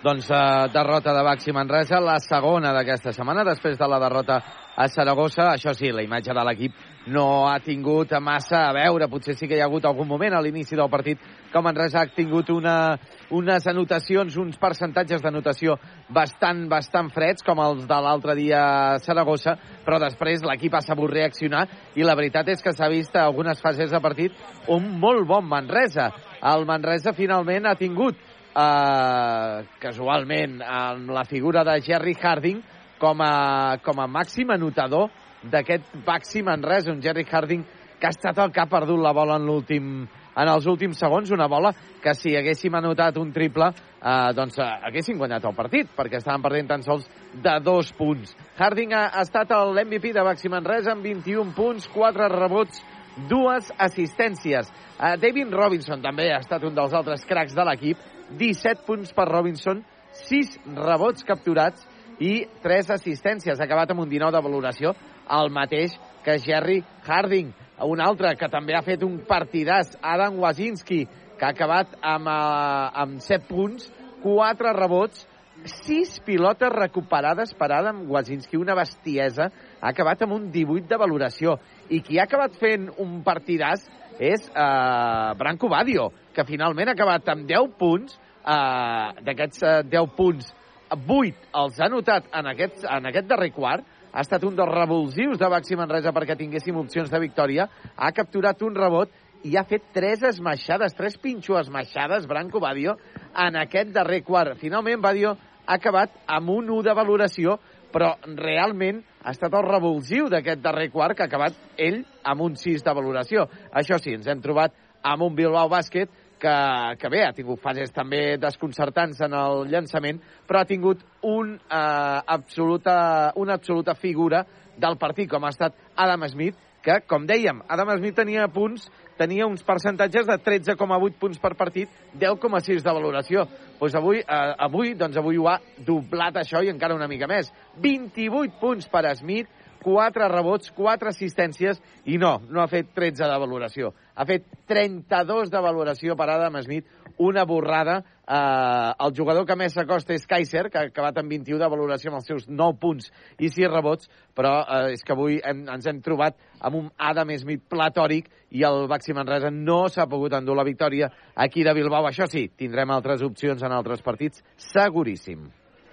[0.00, 4.38] Doncs eh, derrota de Baxi Manresa, la segona d'aquesta setmana, després de la derrota
[4.72, 5.50] a Saragossa.
[5.52, 6.78] Això sí, la imatge de l'equip
[7.12, 9.10] no ha tingut massa a veure.
[9.12, 11.20] Potser sí que hi ha hagut algun moment a l'inici del partit
[11.52, 12.96] que Manresa ha tingut una,
[13.30, 15.76] unes anotacions, uns percentatges d'anotació
[16.10, 21.12] bastant, bastant freds, com els de l'altre dia a Saragossa, però després l'equip ha sabut
[21.12, 24.36] reaccionar i la veritat és que s'ha vist a algunes fases de partit
[24.68, 26.10] un molt bon Manresa.
[26.42, 32.62] El Manresa finalment ha tingut eh, casualment amb la figura de Jerry Harding
[33.00, 35.08] com a, com a màxim anotador
[35.50, 37.64] d'aquest Baxi Manresa, un Jerry Harding
[38.00, 40.08] que ha estat el que ha perdut la bola en l'últim
[40.40, 43.70] en els últims segons, una bola que si haguéssim anotat un triple,
[44.00, 48.32] eh, doncs eh, haguéssim guanyat el partit, perquè estaven perdent tan sols de dos punts.
[48.58, 52.80] Harding ha, estat l'MVP de Baxi Manresa amb 21 punts, 4 rebots,
[53.28, 54.70] dues assistències.
[54.96, 58.04] Uh, David Robinson també ha estat un dels altres cracs de l'equip.
[58.38, 59.82] 17 punts per Robinson,
[60.28, 61.86] 6 rebots capturats
[62.22, 63.58] i 3 assistències.
[63.58, 64.94] Ha acabat amb un 19 de valoració,
[65.30, 67.52] el mateix que Jerry Harding.
[67.80, 71.04] Un altre que també ha fet un partidàs, Adam Wazinski,
[71.38, 73.86] que ha acabat amb, uh, amb 7 punts,
[74.20, 75.26] 4 rebots,
[75.64, 79.48] 6 pilotes recuperades per Adam Wazinski, una bestiesa,
[79.80, 81.56] ha acabat amb un 18 de valoració.
[81.88, 83.86] I qui ha acabat fent un partidàs
[84.20, 90.16] és eh, Branco Badio, que finalment ha acabat amb 10 punts, eh, d'aquests eh, 10
[90.16, 90.52] punts,
[90.90, 95.38] 8 els ha notat en aquest, en aquest darrer quart, ha estat un dels revulsius
[95.38, 99.12] de Baxi Manresa perquè tinguéssim opcions de victòria, ha capturat un rebot
[99.44, 102.96] i ha fet tres esmaixades, tres pinxo esmaixades, Branco Badio,
[103.36, 104.58] en aquest darrer quart.
[104.60, 107.56] Finalment, Badio ha acabat amb un 1 de valoració,
[107.90, 112.56] però realment ha estat el revulsiu d'aquest darrer quart que ha acabat ell amb un
[112.56, 113.46] 6 de valoració.
[113.72, 116.56] Això sí, ens hem trobat amb un Bilbao Bàsquet que,
[117.00, 122.18] que bé, ha tingut fases també desconcertants en el llançament, però ha tingut un, eh,
[122.38, 122.96] absoluta,
[123.36, 124.44] una absoluta figura
[124.80, 128.88] del partit, com ha estat Adam Smith, que, com dèiem, Adam Smith tenia punts,
[129.20, 133.44] tenia uns percentatges de 13,8 punts per partit, 10,6 de valoració.
[133.78, 137.52] Pues avui, eh, avui, doncs avui ho ha doblat això i encara una mica més.
[137.76, 139.48] 28 punts per Smith,
[139.82, 143.94] 4 rebots, 4 assistències i no, no ha fet 13 de valoració.
[144.20, 146.88] Ha fet 32 de valoració per Adam Smith,
[147.24, 147.94] una borrada.
[148.28, 152.10] Eh, el jugador que més s'acosta és Kaiser, que ha acabat amb 21 de valoració
[152.10, 153.08] amb els seus 9 punts
[153.40, 157.32] i 6 rebots, però eh, és que avui hem, ens hem trobat amb un Adam
[157.40, 162.04] Smith platòric i el Baxi Manresa no s'ha pogut endur la victòria aquí de Bilbao.
[162.10, 165.48] Això sí, tindrem altres opcions en altres partits, seguríssim.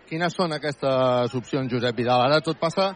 [0.07, 2.27] Quines són aquestes opcions, Josep Vidal?
[2.27, 2.91] Ara tot passa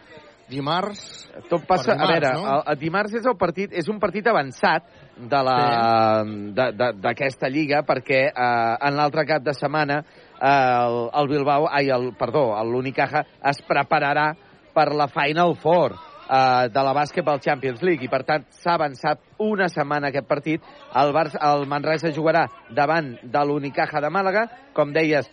[0.50, 1.28] dimarts?
[1.48, 2.54] Tot passa, dimarts, a veure, no?
[2.56, 4.84] el, el dimarts és el partit, és un partit avançat
[5.16, 5.56] de la
[6.24, 11.68] de- de- d'aquesta lliga perquè eh, en l'altre cap de setmana eh, el, el Bilbao,
[11.70, 14.32] ai, el, perdó, l'Unicaja es prepararà
[14.74, 15.96] per la Final Four
[16.32, 18.04] eh, de la Basketball Champions League.
[18.04, 20.64] I per tant s'ha avançat una setmana aquest partit.
[20.96, 24.46] El, Bar el Manresa jugarà davant de l'Unicaja de Màlaga.
[24.72, 25.28] Com deies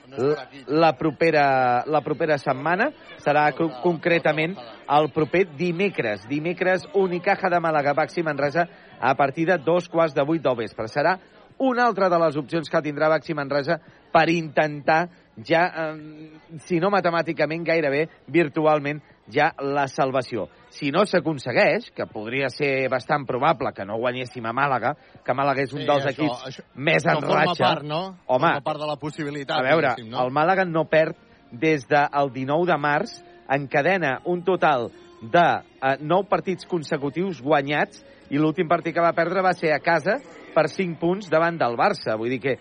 [0.67, 2.89] la propera, la propera setmana
[3.23, 4.57] serà co concretament
[4.89, 6.27] el proper dimecres.
[6.27, 8.67] Dimecres Unicaja de Màlaga Baxi Manresa
[8.99, 10.89] a partir de dos quarts de vuit del vespre.
[10.91, 11.15] Serà
[11.59, 13.79] una altra de les opcions que tindrà Baxi Manresa
[14.11, 15.07] per intentar
[15.45, 19.01] ja, eh, si no matemàticament, gairebé virtualment,
[19.31, 20.47] ja la salvació.
[20.69, 25.63] Si no s'aconsegueix, que podria ser bastant probable que no guanyéssim a Màlaga, que Màlaga
[25.63, 27.63] és un Sí, dels això- equips això- més en ratxa.
[27.63, 28.17] part, no?
[28.27, 30.23] Home, Forma part de la possibilitat, a veure, no?
[30.25, 31.15] el Màlaga no perd
[31.51, 34.91] des del 19 de març, encadena un total
[35.21, 39.79] de eh, 9 partits consecutius guanyats i l'últim partit que va perdre va ser a
[39.79, 40.19] casa
[40.53, 42.15] per 5 punts davant del Barça.
[42.17, 42.57] Vull dir que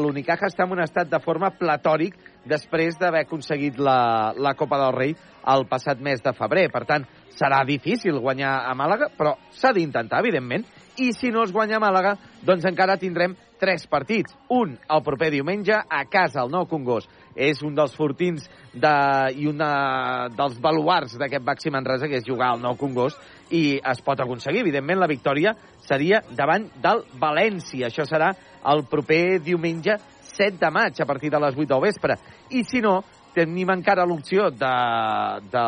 [0.00, 2.14] l'Unicaja està en un estat de forma platòric
[2.48, 5.14] després d'haver aconseguit la, la Copa del Rei
[5.52, 6.68] el passat mes de febrer.
[6.72, 10.66] Per tant, serà difícil guanyar a Màlaga, però s'ha d'intentar, evidentment.
[11.00, 14.34] I si no es guanya a Màlaga, doncs encara tindrem tres partits.
[14.52, 17.10] Un el proper diumenge a casa, al Nou Congost.
[17.32, 18.92] És un dels fortins de,
[19.40, 19.70] i un de,
[20.36, 24.66] dels baluars d'aquest Baxi Manresa, que és jugar al Nou Congost, i es pot aconseguir.
[24.66, 25.54] Evidentment, la victòria
[25.86, 27.88] seria davant del València.
[27.88, 28.34] Això serà
[28.68, 29.96] el proper diumenge
[30.36, 32.16] 7 de maig, a partir de les 8 del vespre.
[32.50, 33.00] I si no,
[33.34, 34.72] tenim encara l'opció de,
[35.52, 35.66] de,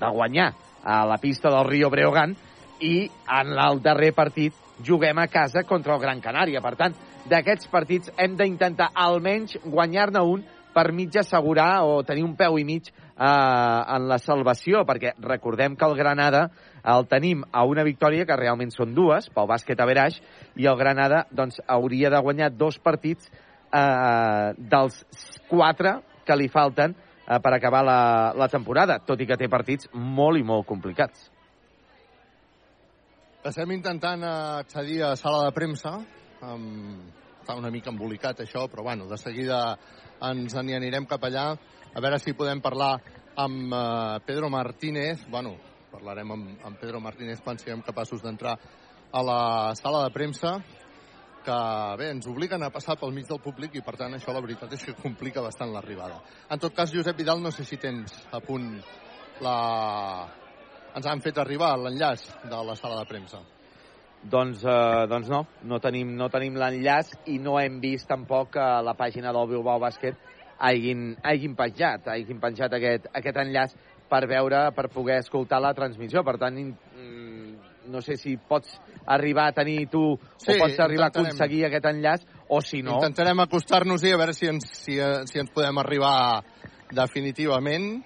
[0.00, 0.52] de guanyar
[0.84, 2.34] a la pista del Rio Breogán
[2.80, 3.08] i
[3.40, 4.54] en el darrer partit
[4.84, 6.62] juguem a casa contra el Gran Canària.
[6.62, 6.94] Per tant,
[7.28, 10.44] d'aquests partits hem d'intentar almenys guanyar-ne un
[10.74, 15.74] per mig assegurar o tenir un peu i mig eh, en la salvació, perquè recordem
[15.76, 16.48] que el Granada
[16.88, 20.20] el tenim a una victòria, que realment són dues, pel bàsquet a Veraix,
[20.56, 23.26] i el Granada doncs, hauria de guanyar dos partits
[23.72, 25.00] eh, dels
[25.48, 28.00] quatre que li falten eh, per acabar la,
[28.36, 31.28] la temporada, tot i que té partits molt i molt complicats.
[33.48, 35.94] Estem intentant accedir a sala de premsa.
[36.42, 37.06] Um,
[37.40, 39.78] està una mica embolicat això, però bueno, de seguida
[40.26, 42.98] ens n'hi anirem cap allà a veure si podem parlar
[43.38, 45.22] amb uh, Pedro Martínez.
[45.30, 45.54] Bueno,
[45.92, 48.58] parlarem amb, amb Pedro Martínez quan siguem capaços d'entrar
[49.08, 49.40] a la
[49.78, 50.58] sala de premsa
[51.48, 51.58] que
[51.96, 54.72] bé, ens obliguen a passar pel mig del públic i per tant això la veritat
[54.76, 56.20] és que complica bastant l'arribada.
[56.52, 58.74] En tot cas, Josep Vidal, no sé si tens a punt
[59.44, 59.54] la...
[60.98, 63.40] ens han fet arribar l'enllaç de la sala de premsa.
[64.22, 68.64] doncs, eh, doncs no, no tenim, no tenim l'enllaç i no hem vist tampoc que
[68.82, 70.18] la pàgina del Bilbao Bàsquet
[70.58, 73.76] hagin, hagin penjat, hagin penjat aquest, aquest enllaç
[74.10, 76.24] per veure, per poder escoltar la transmissió.
[76.26, 76.58] Per tant,
[77.88, 78.76] no sé si pots
[79.06, 81.32] arribar a tenir tu Sí, o pots arribar a intentarem.
[81.32, 82.98] aconseguir aquest enllaç o si no...
[82.98, 86.44] Intentarem acostar-nos-hi a veure si ens, si, si ens podem arribar
[86.92, 87.98] definitivament.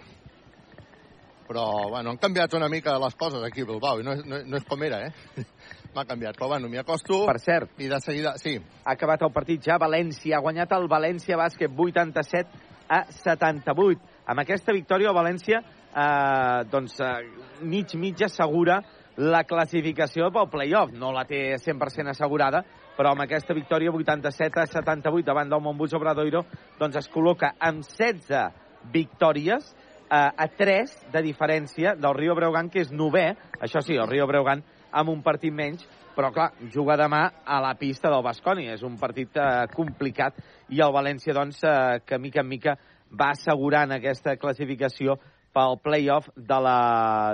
[1.46, 4.38] Però, bueno, han canviat una mica les coses aquí a Bilbao i no és, no,
[4.46, 5.44] no és com era, eh?
[5.94, 7.26] M'ha canviat, però bueno, m'hi acosto.
[7.28, 7.74] Per cert.
[7.84, 8.54] I de seguida, sí.
[8.56, 12.48] Ha acabat el partit ja, València ha guanyat el València Bàsquet 87
[12.88, 14.00] a 78.
[14.32, 17.12] Amb aquesta victòria el València eh, doncs, eh,
[17.60, 18.80] mig mig assegura
[19.16, 20.92] la classificació pel playoff.
[20.97, 22.62] No la té 100% assegurada,
[22.97, 26.44] però amb aquesta victòria 87 a 78 davant del Montbus Obradoiro
[26.78, 32.84] doncs es col·loca amb 16 victòries eh, a 3 de diferència del Rio Breugan, que
[32.84, 33.32] és novè.
[33.60, 37.74] Això sí, el Rio Breugan amb un partit menys, però clar, juga demà a la
[37.81, 38.68] pista del Basconi.
[38.73, 40.41] És un partit eh, complicat
[40.73, 42.76] i el València, doncs, eh, que mica en mica
[43.12, 45.18] va assegurant aquesta classificació
[45.52, 46.78] pel play-off de la,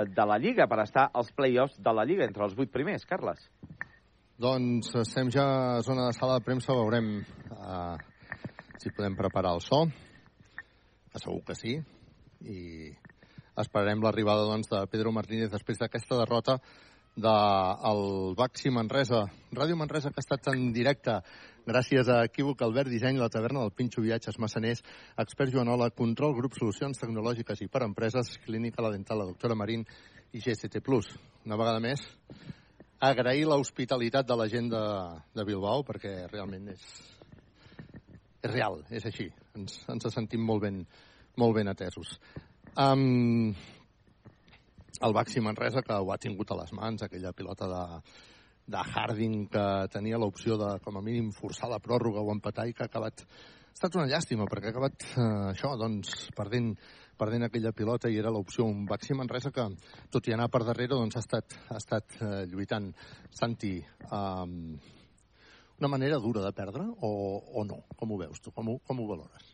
[0.05, 3.45] de la Lliga, per estar als play-offs de la Lliga, entre els vuit primers, Carles.
[4.39, 5.45] Doncs estem ja
[5.77, 7.17] a zona de sala de premsa, veurem
[7.51, 7.95] uh,
[8.79, 9.83] si podem preparar el so,
[11.19, 11.73] segur que sí,
[12.47, 12.59] i
[13.59, 16.59] esperarem l'arribada doncs, de Pedro Martínez després d'aquesta derrota
[17.19, 18.03] del
[18.39, 19.25] Baxi Manresa.
[19.51, 21.19] Ràdio Manresa que ha estat en directe
[21.69, 24.81] gràcies a Equívoc, Albert Disseny, la taverna del Pinxo Viatges Massaners,
[25.21, 29.85] Expert Joanola, Control Grup Solucions Tecnològiques i per Empreses, Clínica La Dental, la doctora Marín
[30.33, 30.81] i GST+.
[31.45, 32.01] Una vegada més,
[32.99, 34.83] agrair l'hospitalitat de la gent de,
[35.35, 36.87] de Bilbao perquè realment és,
[38.41, 39.29] és real, és així.
[39.59, 40.81] Ens, ens sentim molt ben,
[41.37, 42.17] molt ben atesos.
[42.75, 43.53] Um,
[45.05, 47.83] el Baxi Manresa, que ho ha tingut a les mans, aquella pilota de,
[48.69, 52.75] de Harding que tenia l'opció de, com a mínim, forçar la pròrroga o empatar i
[52.75, 53.25] que ha acabat...
[53.69, 56.73] Ha estat una llàstima, perquè ha acabat eh, això, doncs, perdent,
[57.19, 59.65] perdent aquella pilota i era l'opció un Baxi Manresa que,
[60.11, 62.89] tot i anar per darrere, doncs ha estat, ha estat eh, lluitant.
[63.39, 63.77] Santi,
[64.09, 64.73] um,
[65.79, 67.11] una manera dura de perdre o,
[67.55, 67.85] o no?
[67.95, 68.51] Com ho veus tu?
[68.51, 69.53] Com ho, com ho valores?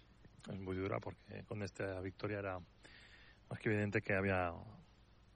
[0.49, 4.51] Es muy dura porque con esta victoria era más que evidente que había,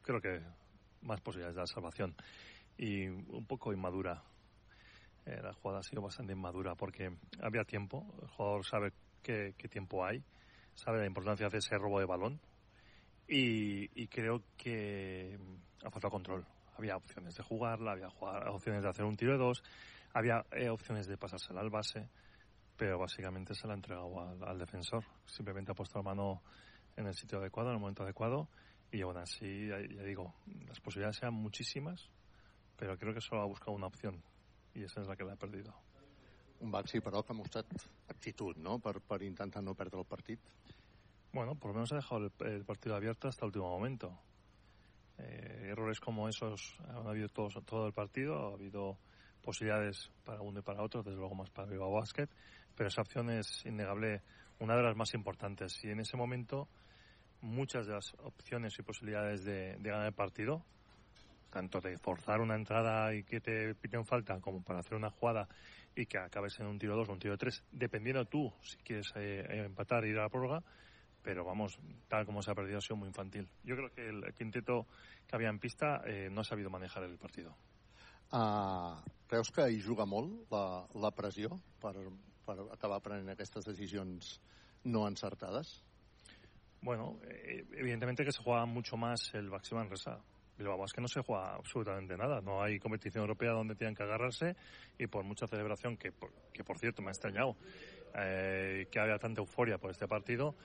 [0.02, 0.40] creo que,
[1.04, 2.16] más posibilidades de la salvación.
[2.80, 4.24] Y un poco inmadura.
[5.26, 8.06] La jugada ha sido bastante inmadura porque había tiempo.
[8.22, 10.24] El jugador sabe qué, tiempo hay,
[10.74, 12.40] sabe la importancia de ese robo de balón.
[13.28, 15.38] Y, creo que
[15.84, 16.46] ha faltado control.
[16.78, 19.62] Había opciones de jugarla, había jugar- opciones de hacer un tiro de dos,
[20.14, 22.08] había eh, opciones de pasársela al base
[22.80, 25.04] pero básicamente se la ha entregado al, al defensor.
[25.26, 26.42] Simplemente ha puesto la mano
[26.96, 28.48] en el sitio adecuado, en el momento adecuado,
[28.90, 30.34] y aún así, ya, ya digo,
[30.66, 32.10] las posibilidades eran muchísimas,
[32.80, 34.24] pero creo que solo ha buscado una opción,
[34.74, 35.76] y esa es la que la ha perdido.
[36.62, 37.68] Un Baxi, però, que ha mostrat
[38.08, 40.40] actitud, no?, per, per intentar no perdre el partit.
[41.32, 44.18] Bueno, por lo menos ha dejado el, el partido abierto hasta el último momento.
[45.18, 48.98] Eh, errores como esos han habido todos, todo el partido, ha habido
[49.42, 52.28] posibilidades para uno y para otro, desde luego más para Bilbao Basket,
[52.76, 54.22] pero esa opción es innegable
[54.60, 55.84] una de las más importantes.
[55.84, 56.68] Y en ese momento,
[57.42, 60.66] muchas de las opciones y posibilidades de, de ganar el partido,
[61.50, 65.48] tanto de forzar una entrada y que te piten falta, como para hacer una jugada
[65.96, 69.12] y que acabes en un tiro 2 o un tiro 3, dependiendo tú si quieres
[69.16, 70.64] eh, eh, empatar e ir a la prórroga,
[71.22, 73.50] pero vamos, tal como se ha perdido ha sido muy infantil.
[73.64, 74.88] Yo creo que el quinteto
[75.28, 77.56] que había en pista eh, no ha sabido manejar el partido.
[78.32, 81.96] Uh, creus que hi juga molt la, la pressió per,
[82.46, 84.36] per acabar prenent aquestes decisions
[84.86, 85.80] no encertades?
[86.82, 90.20] Bueno, eh, evidentemente que se juega mucho más el Baxi Manresa.
[90.60, 92.42] Bilbao que no se juega absolutamente nada.
[92.42, 94.56] No hay competición europea donde tengan que agarrarse
[95.00, 96.12] y por mucha celebración, que
[96.54, 97.56] que por cierto me ha extrañado
[98.16, 100.56] eh, que haya tanta euforia por este partido,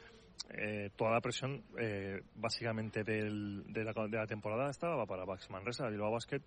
[0.51, 5.51] eh, toda la presión eh, básicamente del- de, la, de la temporada estaba para Baxi
[5.53, 5.89] Manresa.
[5.89, 6.43] Bilbao Basket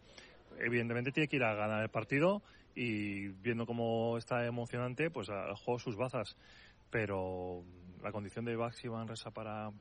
[0.59, 2.42] evidentemente tiene que ir a ganar el partido
[2.76, 6.35] y viendo cómo está emocionante, pues al juego sus bazas.
[6.90, 7.64] Pero
[8.03, 9.72] la condición de Baxi Manresa para,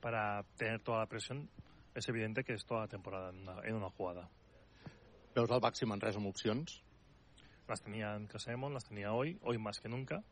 [0.00, 1.48] para tener toda la presión
[1.94, 4.28] es evidente que es toda la temporada en una, en una jugada.
[5.34, 6.82] Veus el Baxi Manresa amb opcions?
[7.68, 10.24] Las tenía en Casademont, las tenía hoy, hoy más que nunca,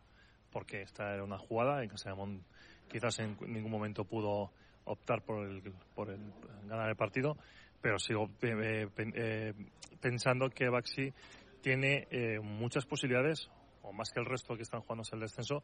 [0.51, 1.83] porque esta era una jugada.
[1.83, 2.43] En Casademont
[2.89, 4.51] quizás en ningún momento pudo
[4.85, 5.62] optar por el,
[5.95, 6.33] por el
[6.67, 7.37] ganar el partido,
[7.81, 9.55] pero sigo eh, pen- eh,
[10.01, 11.12] pensando que Baxi
[11.61, 13.51] tiene eh, muchas posibilidades,
[13.89, 15.62] o más que el resto que están jugándose el descenso,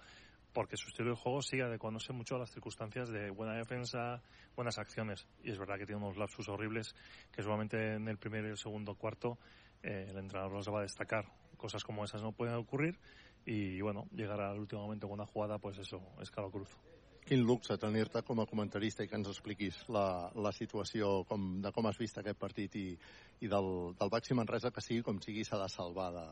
[0.52, 4.22] porque su estilo de juego sigue adecuándose mucho a las circunstancias de buena defensa,
[4.56, 5.26] buenas acciones.
[5.42, 6.94] Y es verdad que tiene unos lapsus horribles
[7.30, 9.38] que solamente en el primer y el segundo cuarto
[9.82, 11.26] eh, el entrenador los va a destacar.
[11.56, 12.98] Cosas como esas no pueden ocurrir
[13.44, 16.68] y bueno, llegar al último momento con una jugada, pues eso, es caro cruz.
[17.24, 21.70] Quin luxe tenir-te com a comentarista i que ens expliquis la, la situació com, de
[21.72, 22.90] com has vist aquest partit i,
[23.40, 26.24] i del, del Baxi Manresa, que sigui com sigui s'ha de salvar de,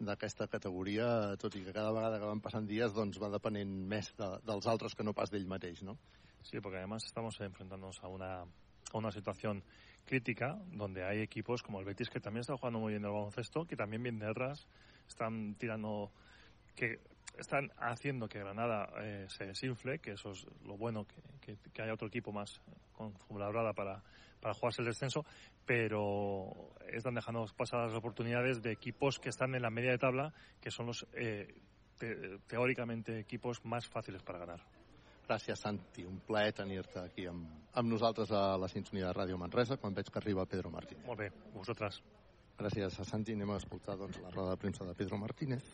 [0.00, 4.10] d'aquesta categoria, tot i que cada vegada que van passant dies doncs va depenent més
[4.18, 5.96] de, dels altres que no pas d'ell mateix, no?
[6.42, 9.62] Sí, porque además estamos enfrentándonos a una, a una situación
[10.04, 13.66] crítica donde hay equipos como el Betis que también está jugando muy bien el baloncesto,
[13.66, 14.66] que también bien de ras,
[15.08, 16.12] están tirando,
[16.74, 17.00] que
[17.38, 21.82] están haciendo que Granada eh, se desinfle, que eso es lo bueno, que, que, que
[21.82, 22.60] haya otro equipo más
[22.92, 24.02] configurada para,
[24.40, 25.24] para jugarse el descenso,
[25.64, 30.32] pero están dejando pasar las oportunidades de equipos que están en la media de tabla,
[30.60, 31.52] que son los eh,
[31.98, 34.60] te- teóricamente equipos más fáciles para ganar.
[35.24, 36.02] Gràcies, Santi.
[36.04, 40.10] Un plaer tenir-te aquí amb, amb nosaltres a la sintonia de Ràdio Manresa quan veig
[40.12, 41.00] que arriba Pedro Martínez.
[41.08, 42.02] Molt bé, vosaltres.
[42.58, 43.32] Gràcies a Santi.
[43.32, 45.64] Anem a escoltar doncs, la roda de premsa de Pedro Martínez.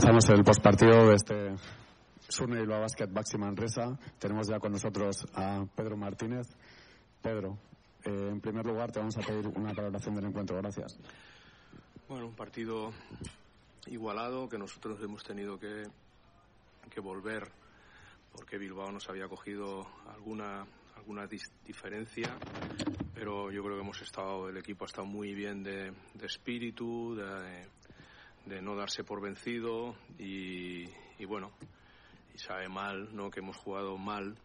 [0.00, 1.54] Comenzamos el postpartido de este
[2.26, 3.98] Surne Bilbao Basket Baxi Manresa.
[4.18, 6.46] Tenemos ya con nosotros a Pedro Martínez.
[7.20, 7.58] Pedro,
[8.04, 10.56] eh, en primer lugar te vamos a pedir una valoración del encuentro.
[10.56, 10.98] Gracias.
[12.08, 12.94] Bueno, un partido
[13.88, 15.82] igualado que nosotros hemos tenido que,
[16.88, 17.52] que volver
[18.32, 20.64] porque Bilbao nos había cogido alguna
[20.96, 22.38] alguna diferencia,
[23.14, 27.14] pero yo creo que hemos estado, el equipo ha estado muy bien de, de espíritu,
[27.16, 27.66] de,
[28.50, 30.84] de no darse por vencido y,
[31.24, 31.52] bueno,
[32.34, 33.30] y sabe mal, ¿no?
[33.30, 34.36] Que hemos jugado mal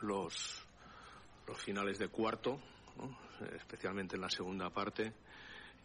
[0.00, 0.66] los
[1.46, 2.58] los finales de cuarto,
[3.54, 5.12] especialmente en la segunda parte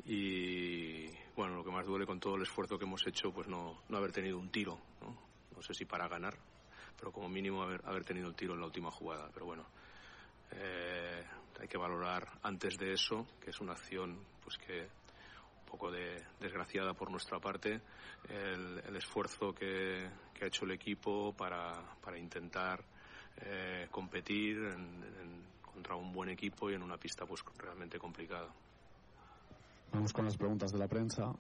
[0.06, 3.82] y bueno lo que más duele con todo el esfuerzo que hemos hecho pues no,
[3.90, 5.18] no haber tenido un tiro ¿no?
[5.56, 6.38] no sé si para ganar
[6.96, 9.66] pero como mínimo haber, tenido el tiro en la última jugada pero bueno
[10.52, 11.24] eh,
[11.60, 14.88] hay que valorar antes de eso que es una acción pues que
[15.70, 17.80] poco de, desgraciada por nuestra parte
[18.30, 22.84] el, el esfuerzo que, que ha hecho el equipo para, para intentar
[23.42, 28.48] eh, competir en- en- contra un buen equipo y en una pista pues realmente complicada
[29.92, 31.32] Vamos con las preguntas de la prensa.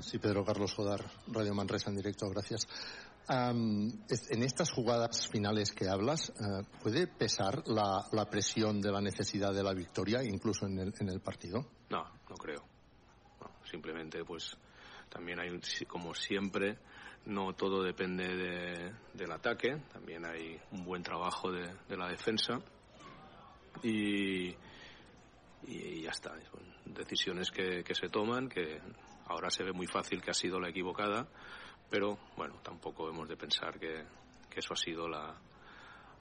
[0.00, 2.66] Sí, Pedro Carlos Jodar, Radio Manresa en directo, gracias.
[3.26, 8.90] Am, es- en estas jugadas finales que hablas, eh, ¿puede pesar la, la presión de
[8.92, 11.66] la necesidad de la victoria incluso en el, en el partido?
[11.90, 12.64] No creo.
[13.64, 14.56] Simplemente, pues,
[15.08, 16.78] también hay, como siempre,
[17.26, 22.60] no todo depende de- del ataque, también hay un buen trabajo de, la defensa
[23.82, 24.48] y,
[25.66, 26.34] y ya está.
[26.84, 28.80] Decisiones que, se toman, que
[29.26, 31.28] ahora se ve muy fácil que ha sido la equivocada,
[31.90, 34.04] pero bueno, tampoco hemos de pensar que,
[34.56, 35.36] eso ha sido la,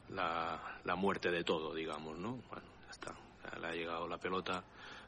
[0.10, 2.36] la, la muerte de todo, digamos, ¿no?
[2.50, 3.16] Bueno, ya está.
[3.60, 4.64] Le ha llegado la pelota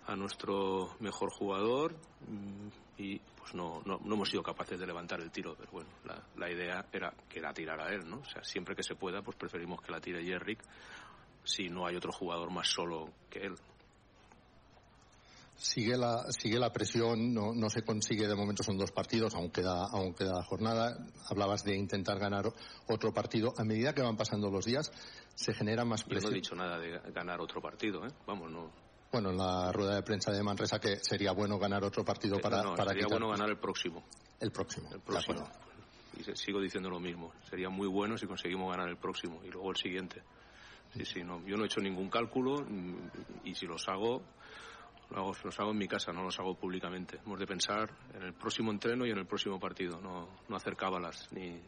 [0.08, 1.94] a nuestro mejor jugador
[2.28, 5.90] mm, y pues no, no, no hemos sido capaces de levantar el tiro, pero bueno,
[6.06, 8.18] la, la idea era que la tirara él, ¿no?
[8.20, 10.60] O sea, siempre que se pueda, pues preferimos que la tire Jerrick
[11.44, 13.56] si no hay otro jugador más solo que él.
[15.56, 19.50] Sigue la, sigue la presión, no, no se consigue de momento, son dos partidos, aún
[19.52, 20.98] queda, aún queda jornada.
[21.30, 22.46] Hablabas de intentar ganar
[22.88, 23.54] otro partido.
[23.58, 24.90] A medida que van pasando los días,
[25.36, 26.34] se genera más Yo no presión.
[26.34, 28.12] he dicho nada de ganar otro partido, ¿eh?
[28.26, 28.72] Vamos, no.
[29.12, 32.62] Bueno, en la rueda de prensa de Manresa que sería bueno ganar otro partido para,
[32.62, 34.04] no, para sería quitar- bueno ganar el próximo.
[34.40, 35.50] El próximo, El próximo.
[36.18, 37.34] Y sigo diciendo lo mismo.
[37.50, 40.22] Sería muy bueno si conseguimos ganar el próximo y luego el siguiente.
[40.94, 41.46] Sí, sí, no.
[41.46, 42.96] Yo no he hecho ningún cálculo mm,
[43.46, 44.22] y si los hago,
[45.12, 47.20] lo hago, los hago en mi casa, no los hago públicamente.
[47.26, 50.76] Hemos de pensar en el próximo entreno y en el próximo partido, no, no hacer
[50.76, 51.28] cábalas.
[51.32, 51.60] Ni,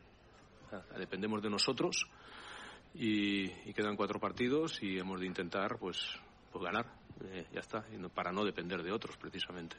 [0.98, 2.06] dependemos de nosotros
[2.94, 5.98] y, y quedan cuatro partidos y hemos de intentar pues,
[6.52, 7.01] pues ganar.
[7.24, 9.76] Eh, ya está, y no- para no depender de otros precisamente.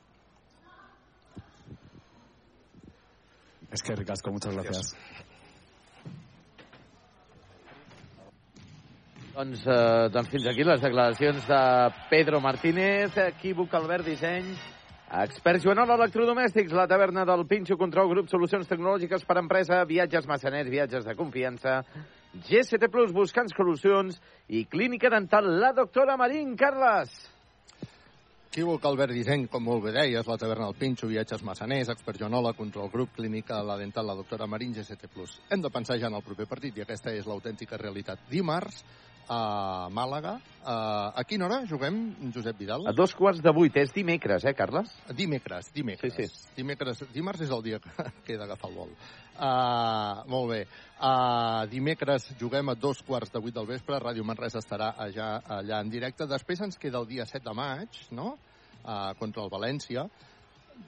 [3.70, 4.96] Es que ricasco, muchas gracias.
[9.34, 14.52] Doncs, eh, doncs fins aquí les declaracions de Pedro Martínez, equívoc Albert Disseny,
[15.22, 20.28] experts Joanola Electrodomèstics, la taverna del Pinxo Control Grup, solucions tecnològiques per a empresa, viatges
[20.28, 21.78] massaners, viatges de confiança,
[22.44, 27.31] GST Plus, buscant solucions, i clínica dental, la doctora Marín Carles.
[28.52, 32.52] Equívoc, Albert Disseny, com molt bé deies, la taverna del Pinxo, viatges massaners, expert Joanola,
[32.52, 35.08] control grup, clínica, la dental, la doctora Marín, GST+.
[35.48, 38.26] Hem de pensar ja en el proper partit i aquesta és l'autèntica realitat.
[38.28, 38.82] Dimarts,
[39.28, 40.36] a Màlaga.
[40.62, 41.98] Uh, a quina hora juguem,
[42.34, 42.86] Josep Vidal?
[42.86, 43.76] A dos quarts de vuit.
[43.76, 44.92] És dimecres, eh, Carles?
[45.16, 46.14] Dimecres, dimecres.
[46.14, 46.52] Sí, sí.
[46.56, 47.90] Dimecres, dimarts és el dia que,
[48.26, 48.96] que he d'agafar el vol.
[49.32, 50.60] Uh, molt bé.
[51.02, 53.98] Uh, dimecres juguem a dos quarts de vuit del vespre.
[53.98, 56.28] Ràdio Manresa estarà allà, allà en directe.
[56.30, 58.36] Després ens queda el dia 7 de maig, no?,
[58.84, 60.06] uh, contra el València.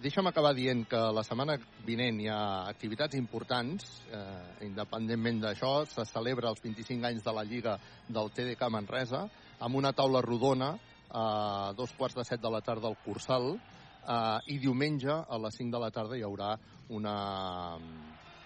[0.02, 1.56] Deixa'm acabar dient que la setmana
[1.86, 7.44] vinent hi ha activitats importants, eh, independentment d'això, se celebra els 25 anys de la
[7.44, 7.76] Lliga
[8.08, 9.24] del TDK Manresa,
[9.60, 10.72] amb una taula rodona
[11.10, 15.60] a dos quarts de set de la tarda al Cursal, eh, i diumenge a les
[15.60, 16.54] 5 de la tarda hi haurà
[16.88, 17.16] una,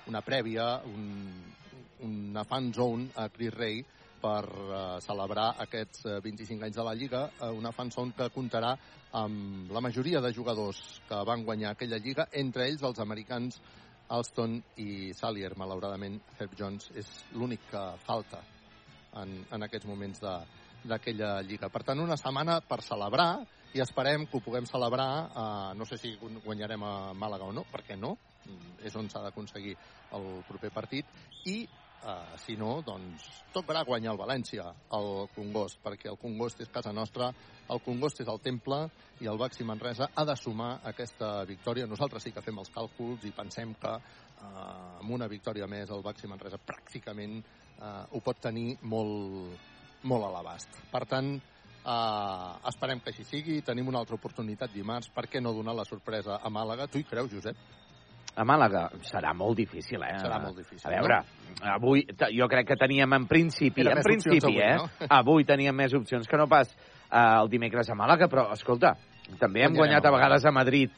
[0.09, 1.31] una prèvia, un,
[2.05, 3.83] una fan zone a Cris Rei
[4.19, 8.31] per eh, celebrar aquests eh, 25 anys de la Lliga, eh, una fan zone que
[8.35, 8.73] comptarà
[9.19, 13.61] amb la majoria de jugadors que van guanyar aquella Lliga, entre ells els americans
[14.09, 15.53] Alston i Salier.
[15.61, 18.41] Malauradament, Herb Jones és l'únic que falta
[19.21, 20.39] en, en aquests moments de
[20.89, 21.69] d'aquella Lliga.
[21.75, 23.33] Per tant, una setmana per celebrar
[23.75, 27.67] i esperem que ho puguem celebrar, eh, no sé si guanyarem a Màlaga o no,
[27.69, 28.15] perquè no,
[28.85, 29.77] és on s'ha d'aconseguir
[30.19, 31.07] el proper partit,
[31.47, 31.61] i
[31.99, 36.93] Uh, si no, doncs tocarà guanyar el València, el Congost, perquè el Congost és casa
[36.95, 37.33] nostra,
[37.75, 38.79] el Congost és el temple
[39.19, 41.89] i el Baxi Manresa ha de sumar aquesta victòria.
[41.91, 44.45] Nosaltres sí que fem els càlculs i pensem que uh,
[45.01, 49.59] amb una victòria més el Baxi Manresa pràcticament uh, ho pot tenir molt,
[50.07, 50.79] molt a l'abast.
[50.95, 51.35] Per tant,
[51.83, 53.59] uh, esperem que així sigui.
[53.67, 55.11] Tenim una altra oportunitat dimarts.
[55.11, 56.87] Per què no donar la sorpresa a Màlaga?
[56.87, 57.59] Tu hi creus, Josep?
[58.37, 60.17] A Màlaga serà molt difícil, eh?
[60.21, 61.21] Serà molt difícil, A veure,
[61.75, 64.77] avui t- jo crec que teníem en principi, Era en principi, avui, eh?
[64.77, 64.89] no?
[65.11, 68.95] Avui teníem més opcions que no pas eh, el dimecres a Màlaga, però escolta,
[69.41, 70.91] també hem guanyat a vegades a Madrid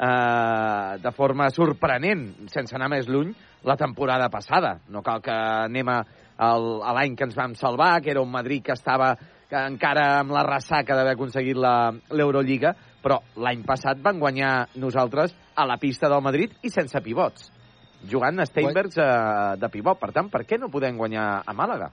[0.00, 3.32] eh, de forma sorprenent, sense anar més lluny,
[3.64, 4.78] la temporada passada.
[4.88, 6.00] No cal que anem a,
[6.38, 9.14] a l'any que ens vam salvar, que era un Madrid que estava
[9.48, 15.34] que encara amb la ressaca d'haver aconseguit la- l'Eurolliga, però l'any passat van guanyar nosaltres
[15.54, 17.48] a la pista del Madrid i sense pivots,
[18.10, 19.08] jugant a Steinbergs eh,
[19.58, 19.98] de pivot.
[20.00, 21.90] Per tant, per què no podem guanyar a Màlaga?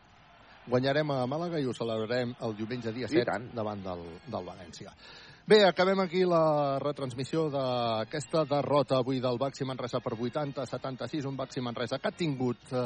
[0.66, 3.48] Guanyarem a Màlaga i ho celebrarem el diumenge dia I 7 tant.
[3.54, 4.94] davant del, del València.
[5.46, 11.62] Bé, acabem aquí la retransmissió d'aquesta derrota avui del Baxi Manresa per 80-76, un Baxi
[11.62, 12.80] Manresa que ha tingut eh,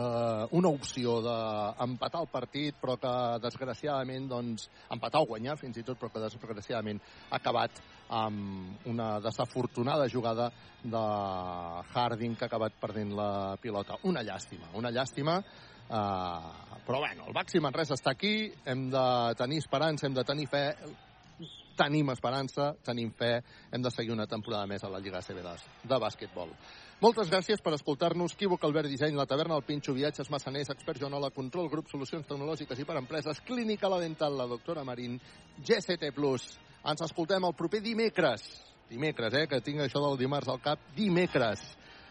[0.59, 3.13] una opció d'empatar el partit, però que
[3.45, 7.79] desgraciadament, doncs, empatar o guanyar fins i tot, però que desgraciadament ha acabat
[8.19, 10.51] amb una desafortunada jugada
[10.83, 11.07] de
[11.95, 14.03] Harding que ha acabat perdent la pilota.
[14.03, 15.39] Una llàstima, una llàstima,
[15.89, 19.05] Uh, però bueno, el Baxi Manresa està aquí, hem de
[19.39, 20.59] tenir esperança, hem de tenir fe,
[21.79, 23.39] tenim esperança, tenim fe,
[23.71, 26.51] hem de seguir una temporada més a la Lliga CB de, bàsquetbol.
[26.99, 28.35] Moltes gràcies per escoltar-nos.
[28.35, 32.81] Quívoc, Albert Disseny, La Taverna, El Pinxo, Viatges, Massaners, Expert Joanola, Control, Grup, Solucions Tecnològiques
[32.81, 35.15] i per Empreses, Clínica La Dental, La Doctora Marín,
[35.63, 36.11] GCT+.
[36.89, 38.43] Ens escoltem el proper dimecres.
[38.89, 40.83] Dimecres, eh, que tinc això del dimarts al cap.
[40.95, 41.63] Dimecres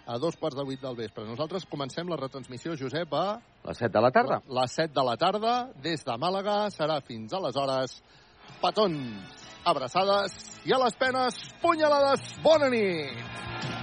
[0.08, 1.26] a dos quarts de vuit del vespre.
[1.28, 3.36] Nosaltres comencem la retransmissió, Josep, a...
[3.68, 4.38] Les 7 de la tarda.
[4.56, 5.52] Les 7 de la tarda,
[5.84, 7.98] des de Màlaga, serà fins aleshores.
[8.62, 12.32] Petons, abraçades i a les penes, punyalades.
[12.44, 13.77] Bona nit!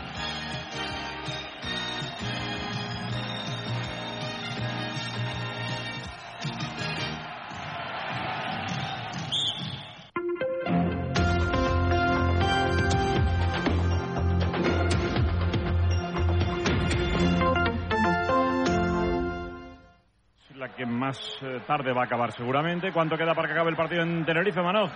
[20.75, 22.91] Que más eh, tarde va a acabar seguramente.
[22.91, 24.91] ¿Cuánto queda para que acabe el partido en Tenerife, Manoj?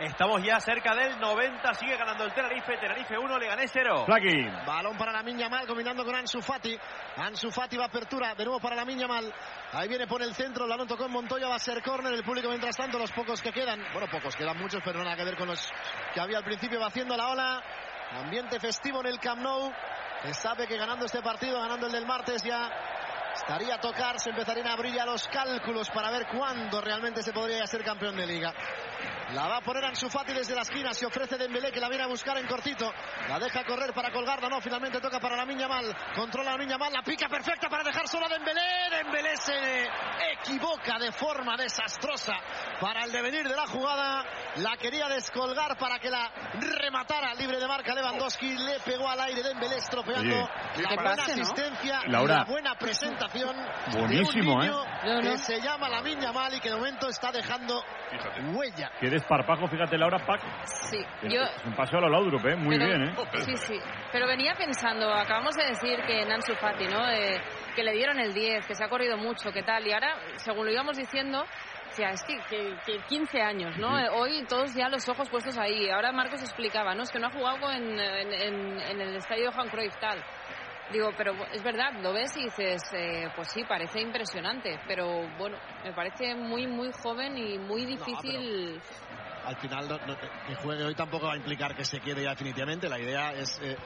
[0.00, 4.04] Estamos ya cerca del 90, sigue ganando el Tenerife, Tenerife 1, Leganés 0.
[4.06, 4.44] Flaqui.
[4.66, 6.76] Balón para la Miña Mal, combinando con Ansu Fati.
[7.16, 9.32] Ansu Fati va a apertura, de nuevo para la Miña Mal.
[9.72, 12.12] Ahí viene por el centro, el balón tocó en Montoya, va a ser córner.
[12.12, 15.24] El público, mientras tanto, los pocos que quedan, bueno, pocos, quedan muchos, pero nada que
[15.24, 15.72] ver con los
[16.12, 17.62] que había al principio, va haciendo la ola.
[18.24, 19.72] Ambiente festivo en el Camp Nou.
[20.24, 22.68] Se sabe que ganando este partido, ganando el del martes, ya
[23.34, 27.32] estaría a tocar, se empezarían a abrir ya los cálculos para ver cuándo realmente se
[27.32, 28.52] podría ser campeón de liga.
[29.34, 32.04] La va a poner Ansu Fati desde la esquina, se ofrece Dembélé que la viene
[32.04, 32.92] a buscar en cortito.
[33.28, 35.92] La deja correr para colgarla, no, finalmente toca para la Miña Mal.
[36.14, 38.60] Controla la Miña Mal, la pica perfecta para dejar sola a Dembélé.
[38.90, 39.88] Dembélé se
[40.34, 42.34] equivoca de forma desastrosa
[42.80, 44.24] para el devenir de la jugada.
[44.56, 46.30] La quería descolgar para que la
[46.60, 48.56] rematara libre de marca Lewandowski.
[48.56, 51.22] Le pegó al aire Dembélé estropeando Oye, la ¿qué buena no?
[51.24, 52.34] asistencia y Laura.
[52.36, 53.56] la buena presentación
[53.92, 54.88] Buenísimo, de un niño ¿eh?
[55.02, 55.38] que No, no.
[55.38, 57.82] se llama la Miña Mal y que de momento está dejando
[58.54, 58.92] huella.
[59.28, 60.40] Desparpajo, fíjate, Laura Pac.
[60.66, 61.40] Sí, yo...
[61.42, 62.56] es un paseo a lo Laudrup, ¿eh?
[62.56, 63.14] Muy Pero- bien, ¿eh?
[63.40, 63.80] Sí, sí.
[64.12, 67.08] Pero venía pensando, acabamos de decir que Nansu Fati, ¿no?
[67.10, 67.40] Eh,
[67.74, 69.86] que le dieron el 10, que se ha corrido mucho, que tal.
[69.86, 73.94] Y ahora, según lo íbamos diciendo, o sea, es que, que, que 15 años, ¿no?
[74.14, 75.88] Hoy todos ya los ojos puestos ahí.
[75.88, 77.04] Ahora Marcos explicaba, ¿no?
[77.04, 80.22] Es que no ha jugado en, en, en- en el estadio Johan Cruyff, tal.
[80.90, 85.58] Digo, pero es verdad, lo ves y dices, eh, pues sí, parece impresionante, pero bueno,
[85.82, 88.80] me parece muy, muy joven y muy difícil.
[89.46, 92.30] Al final, no- no- que juegue hoy tampoco va a implicar que se quede ya
[92.30, 92.88] definitivamente.
[92.88, 93.76] La idea es eh,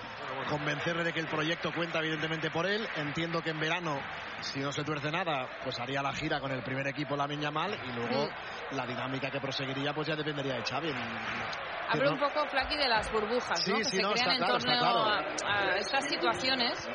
[0.49, 2.87] convencerle de que el proyecto cuenta evidentemente por él.
[2.97, 4.01] Entiendo que en verano,
[4.41, 7.51] si no se tuerce nada, pues haría la gira con el primer equipo la Miña
[7.51, 8.31] Mal y luego
[8.73, 10.93] la dinámica que proseguiría pues ya dependería de Xavi.
[11.89, 13.79] Hablo no- un poco, Flaky, de las burbujas, Sí, ¿no?
[13.79, 15.47] Que sí, se no, crean está en claro, torno claro.
[15.47, 16.91] a, a estas situaciones.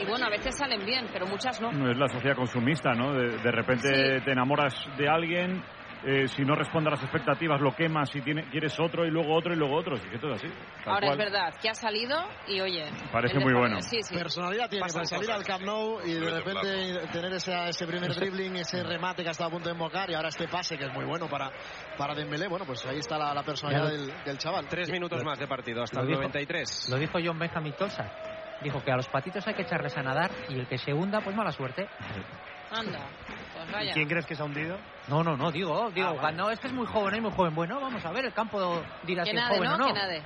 [0.00, 1.70] Y bueno, a veces salen bien, pero muchas no.
[1.90, 3.14] Es la sociedad consumista, ¿no?
[3.14, 5.64] De, de repente te enamoras de alguien,
[6.06, 9.34] eh, si no responde a las expectativas lo quemas y tiene, quieres otro y luego
[9.34, 9.96] otro y luego otro.
[9.96, 10.46] Así que todo así.
[10.84, 11.10] Ahora cual.
[11.12, 12.16] es verdad que ha salido
[12.46, 12.84] y oye.
[13.12, 13.80] Parece muy bueno.
[13.80, 14.14] Sí, sí.
[14.14, 15.40] Personalidad tiene Pasan para salir cosas.
[15.40, 19.32] al Camp Nou y de repente tener ese, ese primer dribbling, ese remate que ha
[19.32, 21.50] estado a punto de embocar y ahora este pase que es muy bueno para,
[21.96, 22.48] para Dembélé.
[22.48, 24.66] Bueno, pues ahí está la, la personalidad del, del chaval.
[24.68, 26.88] Tres minutos más de partido, hasta el dijo- 93.
[26.90, 28.10] Lo dijo John Benjamin Tosa.
[28.62, 31.20] Dijo que a los patitos hay que echarles a nadar y el que se hunda,
[31.20, 31.86] pues mala suerte.
[32.70, 33.00] Anda,
[33.72, 33.92] vaya.
[33.92, 34.78] crees que se ha hundido?
[35.08, 36.36] No, no, no, digo, digo, Ah, vale.
[36.36, 37.54] no, es que es muy joven, es muy joven.
[37.54, 39.74] Bueno, vamos a ver, el campo dirá Que si es joven ¿no?
[39.74, 39.92] o no.
[39.92, 40.22] Nade.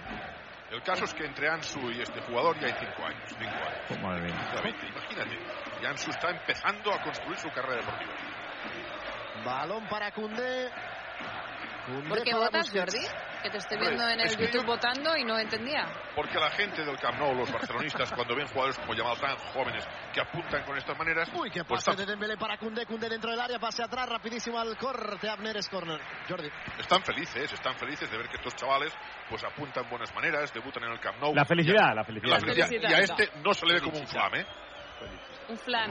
[0.71, 3.23] El caso es que entre Ansu y este jugador ya hay cinco años.
[3.27, 3.81] Cinco años.
[3.91, 4.35] Oh, madre mía.
[4.39, 5.39] Exactamente, imagínate.
[5.83, 8.13] Y Ansu está empezando a construir su carrera deportiva.
[9.45, 10.69] Balón para Cundé.
[12.09, 12.71] ¿Por qué votas.
[12.71, 12.99] Jordi?
[13.43, 15.87] Que te estoy viendo en el YouTube yo- votando y no entendía.
[16.15, 19.87] Porque la gente del Camp Nou, los barcelonistas, cuando ven jugadores como Yamal tan jóvenes
[20.13, 23.31] que apuntan con estas maneras, Uy, qué pues pase de Dembélé para Cundé, Cundé dentro
[23.31, 26.01] del área, pase atrás, rapidísimo al corte, Abner es corner.
[26.29, 26.51] Jordi.
[26.79, 28.93] están felices, están felices de ver que estos chavales
[29.29, 31.35] pues apuntan buenas maneras, debutan en el Camp Nou.
[31.35, 32.41] La felicidad, la felicidad.
[32.41, 32.91] la felicidad.
[32.91, 34.47] Y a este no se le ve como un flam, ¿eh?
[35.49, 35.57] Un.
[35.57, 35.91] Flam,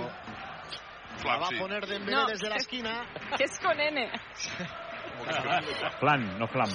[1.26, 1.56] La va sí.
[1.56, 2.28] a poner Dembélé No.
[2.28, 3.06] desde la esquina.
[3.38, 4.12] Que es con N.
[6.00, 6.70] Flan, no flam.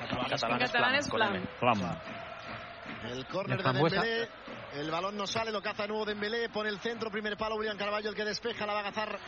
[0.00, 1.48] En catalán es flan.
[1.58, 1.80] Flam.
[3.10, 3.72] El córner De.
[3.72, 4.28] Dembélé.
[4.76, 7.78] El balón no sale, lo caza de nuevo Dembélé, pone el centro, primer palo William
[7.78, 9.18] Carballo, el que despeja, la va a cazar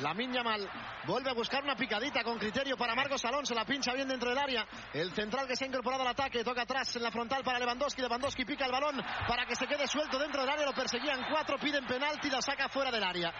[0.00, 0.66] la miña mal.
[1.06, 4.38] Vuelve a buscar una picadita con criterio para Marcos Alonso, la pincha bien dentro del
[4.38, 4.66] área.
[4.94, 8.00] El central que se ha incorporado al ataque, toca atrás en la frontal para Lewandowski,
[8.00, 11.58] Lewandowski pica el balón para que se quede suelto dentro del área, lo perseguían cuatro,
[11.58, 13.30] piden penalti, la saca fuera del área.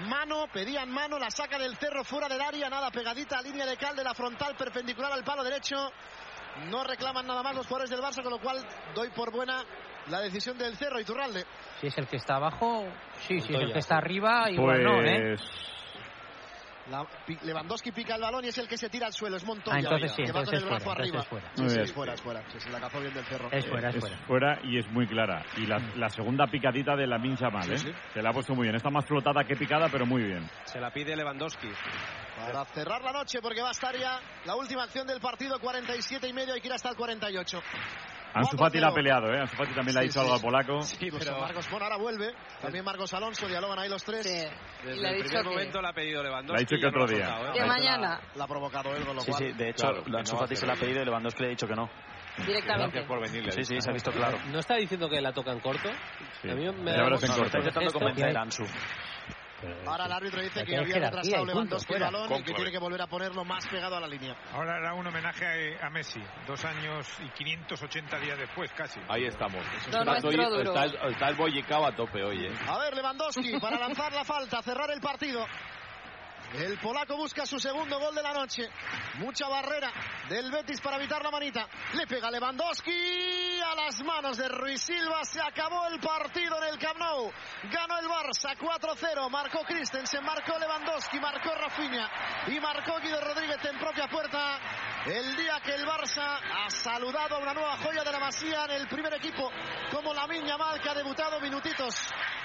[0.00, 3.96] Mano, pedían mano, la saca del cerro fuera del área, nada, pegadita línea de cal
[3.96, 5.76] de la frontal perpendicular al palo derecho.
[6.66, 8.62] No reclaman nada más los jugadores del Barça, con lo cual
[8.94, 9.64] doy por buena
[10.08, 11.44] la decisión del Cerro Iturralde.
[11.80, 12.84] Si es el que está abajo,
[13.26, 15.36] sí, si es el que está arriba, igual no, ¿eh?
[15.36, 15.50] Pues
[16.88, 17.04] La-
[17.42, 19.74] Lewandowski pica el balón y es el que se tira al suelo, es Montoya.
[19.76, 21.18] Ah, entonces sí, que va entonces con el es brazo fuera, arriba.
[21.18, 21.50] entonces es fuera.
[21.56, 22.42] Sí, sí, es fuera, es fuera.
[22.52, 23.48] Sí, sí, la cazó bien del Cerro.
[23.50, 24.16] Es fuera, es es fuera.
[24.28, 25.44] fuera y es muy clara.
[25.56, 27.76] Y la, la segunda picadita de la mincha mal, ¿eh?
[28.14, 28.76] Se la ha puesto muy bien.
[28.76, 30.48] Está más flotada que picada, pero muy bien.
[30.66, 31.68] Se la pide Lewandowski.
[32.36, 36.28] Para cerrar la noche, porque va a estar ya la última acción del partido, 47
[36.28, 37.60] y medio, hay que ir hasta el 48.
[38.38, 39.40] Ansu Fati la ha peleado, ¿eh?
[39.40, 40.24] Ansu Fati también le ha Sí, dicho sí.
[40.24, 40.80] algo al polaco.
[41.00, 44.24] Incluso Marcos Pon ahora vuelve, también Marcos Alonso, dialogan ahí los tres.
[44.84, 46.52] Desde le el primer que- momento le ha pedido Lewandowski.
[46.52, 47.28] Le ha dicho que no otro día.
[47.28, 47.52] ¿eh?
[47.54, 49.42] Que mañana, La ha provocado él, con lo Sí, cual...
[49.42, 51.46] sí, de hecho, Claro, Ansu no Fati hace se la ha pedido y Lewandowski le
[51.46, 51.90] ha dicho que no.
[52.46, 53.02] directamente.
[53.04, 53.50] por venir.
[53.52, 54.38] Sí, sí, se ha visto claro.
[54.50, 55.88] ¿No está diciendo que la toca en corto?
[56.42, 56.50] Sí.
[56.50, 57.44] A mí me en mucho- corto.
[57.46, 58.64] Está intentando convencer a Ansu.
[59.86, 63.02] Ahora el árbitro dice que había retrasado Lewandowski el balón y que tiene que volver
[63.02, 64.36] a ponerlo más pegado a la línea.
[64.52, 69.00] Ahora era un homenaje a Messi, dos años y 580 días después, casi.
[69.08, 69.64] Ahí estamos.
[69.90, 71.36] No, está, hoy- está el, está el
[71.86, 72.52] a tope hoy, ¿eh?
[72.68, 75.46] A ver, Lewandowski para lanzar la falta, cerrar el partido.
[76.54, 78.68] El polaco busca su segundo gol de la noche.
[79.14, 79.92] Mucha barrera
[80.28, 81.68] del Betis para evitar la manita.
[81.94, 85.24] Le pega Lewandowski a las manos de Ruiz Silva.
[85.24, 87.30] Se acabó el partido en el Camp Nou.
[87.64, 89.28] Ganó el Barça 4-0.
[89.28, 92.08] Marcó Christensen, marcó Lewandowski, marcó Rafinha
[92.46, 94.58] y marcó Guido Rodríguez en propia puerta.
[95.06, 98.72] El día que el Barça ha saludado a una nueva joya de la Masía en
[98.72, 99.50] el primer equipo,
[99.92, 101.94] como la Miña Mal, que ha debutado minutitos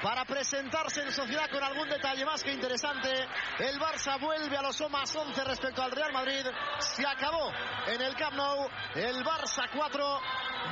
[0.02, 3.10] para presentarse en sociedad con algún detalle más que interesante.
[3.60, 6.46] El Barça vuelve a los más 11 respecto al Real Madrid.
[6.80, 7.52] Se acabó
[7.88, 8.68] en el Camp Nou.
[8.96, 10.22] El Barça 4,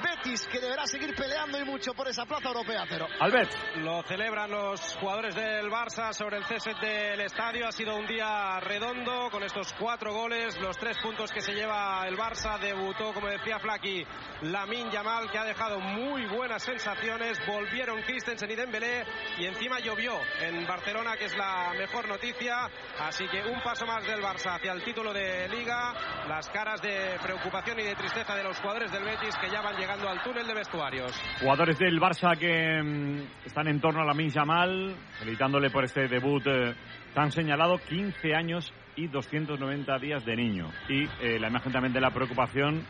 [0.03, 3.07] Betis, que deberá seguir peleando y mucho por esa plaza europea cero.
[3.19, 3.51] Albert.
[3.77, 7.67] Lo celebran los jugadores del Barça sobre el césped del estadio.
[7.67, 11.53] Ha sido un día redondo con con estos cuatro goles, los tres puntos que se
[11.53, 12.59] lleva el Barça.
[12.59, 14.05] Debutó, como decía Flaky,
[14.41, 17.39] Lamin Yamal, que ha dejado muy buenas sensaciones.
[17.47, 19.05] Volvieron Christensen y Dembélé
[19.37, 20.11] y encima llovió
[20.41, 22.69] en Barcelona, que es la mejor noticia.
[22.99, 25.93] Así que un paso más del Barça hacia el título de Liga.
[26.27, 29.78] Las caras de preocupación y de tristeza de los jugadores del Betis que ya van
[29.79, 31.11] llegando al túnel de vestuarios.
[31.39, 36.45] Jugadores del Barça que mm, están en torno a la Yamal, felicitándole por este debut
[36.45, 36.75] eh,
[37.13, 40.69] tan señalado, 15 años y 290 días de niño.
[40.89, 42.85] Y eh, la imagen también de la preocupación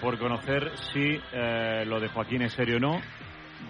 [0.00, 3.00] por conocer si eh, lo de Joaquín es serio o no.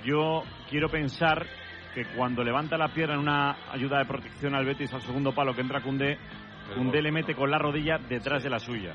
[0.05, 1.45] Yo quiero pensar
[1.93, 5.55] que cuando levanta la pierna en una ayuda de protección al Betis al segundo palo
[5.55, 6.19] que entra Cundé,
[6.77, 8.95] Cundé le mete con la rodilla detrás de la suya.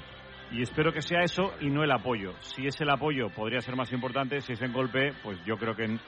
[0.51, 2.33] Y espero que sea eso y no el apoyo.
[2.41, 4.41] Si es el apoyo, podría ser más importante.
[4.41, 5.99] Si es en golpe, pues yo creo que en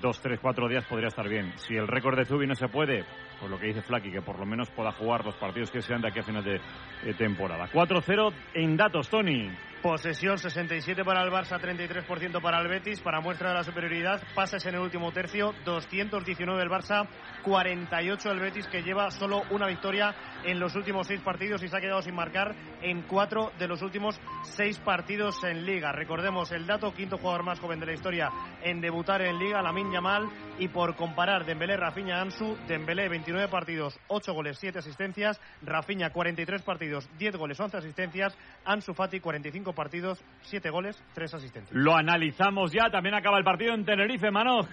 [0.00, 1.52] dos, tres, cuatro días podría estar bien.
[1.58, 3.04] Si el récord de Zubi no se puede,
[3.38, 6.00] pues lo que dice Flaky, que por lo menos pueda jugar los partidos que sean
[6.00, 7.68] de aquí a final de eh, temporada.
[7.72, 9.50] 4-0 en datos, Tony.
[9.86, 13.00] Posesión 67 para el Barça, 33% para el Betis.
[13.00, 17.06] Para muestra de la superioridad, pases en el último tercio, 219 el Barça,
[17.44, 21.76] 48 el Betis, que lleva solo una victoria en los últimos seis partidos y se
[21.76, 25.92] ha quedado sin marcar en cuatro de los últimos seis partidos en Liga.
[25.92, 28.28] Recordemos el dato, quinto jugador más joven de la historia
[28.64, 30.28] en debutar en Liga, Lamin Yamal.
[30.58, 36.62] Y por comparar, Dembélé, Rafinha, Ansu, Dembélé 29 partidos, 8 goles, 7 asistencias, Rafinha 43
[36.62, 41.72] partidos, 10 goles, 11 asistencias, Ansu Fati 45 partidos, 7 goles, 3 asistencias.
[41.72, 44.66] Lo analizamos ya, también acaba el partido en Tenerife, Manoj.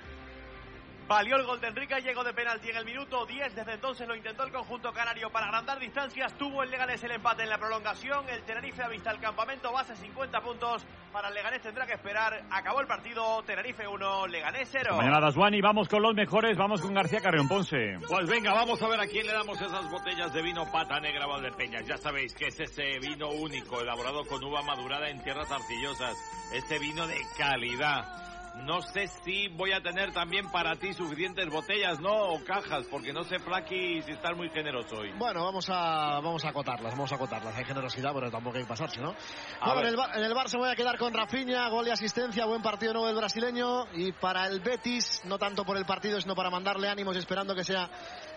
[1.13, 3.53] Valió el gol de Enrique, llegó de penalti en el minuto 10.
[3.53, 6.35] Desde entonces lo intentó el conjunto canario para agrandar distancias.
[6.39, 8.27] Tuvo el Leganés el empate en la prolongación.
[8.29, 10.83] El Tenerife ha visto el campamento, base 50 puntos.
[11.11, 12.41] Para el Leganés tendrá que esperar.
[12.49, 14.95] Acabó el partido, Tenerife 1, Leganés 0.
[14.97, 17.99] Mañana Daswani, vamos con los mejores, vamos con García Carrión Ponce.
[18.09, 21.27] Pues venga, vamos a ver a quién le damos esas botellas de vino pata negra
[21.27, 21.85] Valdepeñas.
[21.85, 26.17] Ya sabéis que es ese vino único, elaborado con uva madurada en tierras arcillosas.
[26.55, 28.32] Este vino de calidad.
[28.55, 32.11] No sé si voy a tener también para ti suficientes botellas, ¿no?
[32.13, 35.11] O cajas, porque no sé, Flaky, si estás muy generoso hoy.
[35.17, 37.55] Bueno, vamos a, vamos a acotarlas, vamos a acotarlas.
[37.57, 39.15] Hay generosidad, pero tampoco hay que pasarse, ¿no?
[39.59, 41.91] A Bueno, en, el, Bar- en el Barça voy a quedar con Rafinha, gol y
[41.91, 43.87] asistencia, buen partido nuevo del brasileño.
[43.93, 47.63] Y para el Betis, no tanto por el partido, sino para mandarle ánimos, esperando que
[47.63, 47.89] sea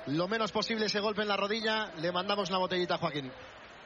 [0.07, 3.31] lo menos posible ese golpe en la rodilla, le mandamos una botellita a Joaquín.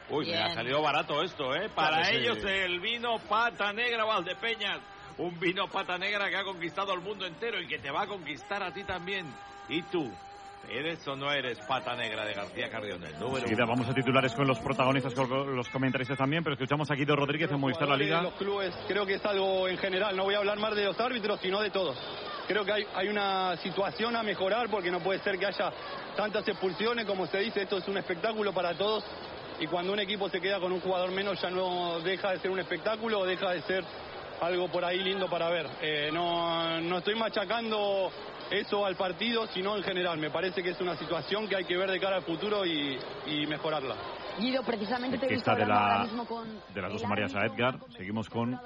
[0.09, 0.43] Uy, me Bien.
[0.43, 1.69] ha salido barato esto, ¿eh?
[1.75, 2.15] Para Claro, sí.
[2.15, 4.79] ellos el vino pata negra Valdepeñas.
[5.17, 8.07] Un vino pata negra que ha conquistado el mundo entero y que te va a
[8.07, 9.25] conquistar a ti también.
[9.69, 10.11] ¿Y tú?
[10.69, 13.03] ¿Eres o no eres pata negra de García Carrión?
[13.03, 13.73] El número Enseguida uno.
[13.73, 17.51] vamos a titulares con los protagonistas, con los comentaristas también, pero escuchamos a Guido Rodríguez
[17.51, 18.21] en Movistar La Liga.
[18.21, 20.99] los clubes, creo que es algo en general, no voy a hablar más de los
[20.99, 21.97] árbitros, sino de todos.
[22.47, 25.71] Creo que hay, hay una situación a mejorar porque no puede ser que haya
[26.15, 29.03] tantas expulsiones, como se dice, esto es un espectáculo para todos
[29.59, 32.51] y cuando un equipo se queda con un jugador menos ya no deja de ser
[32.51, 33.83] un espectáculo o deja de ser
[34.41, 35.67] algo por ahí lindo para ver.
[35.81, 38.11] Eh, no, no estoy machacando
[38.49, 40.17] eso al partido, sino en general.
[40.17, 42.97] Me parece que es una situación que hay que ver de cara al futuro y,
[43.27, 43.95] y mejorarla.
[44.39, 47.77] Guido, precisamente te está de, la, mismo con de las dos Marías a Edgar.
[47.95, 48.59] Seguimos con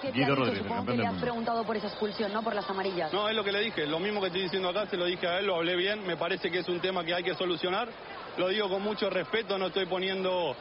[0.00, 0.36] ¿Qué te ha Guido dicho?
[0.36, 2.42] Rodríguez, Supongo campeón que del le has preguntado por esa expulsión, ¿no?
[2.42, 3.12] Por las amarillas.
[3.12, 3.86] No, es lo que le dije.
[3.86, 6.06] Lo mismo que estoy diciendo acá, se lo dije a él, lo hablé bien.
[6.06, 7.88] Me parece que es un tema que hay que solucionar.
[8.36, 10.54] Lo digo con mucho respeto, no estoy poniendo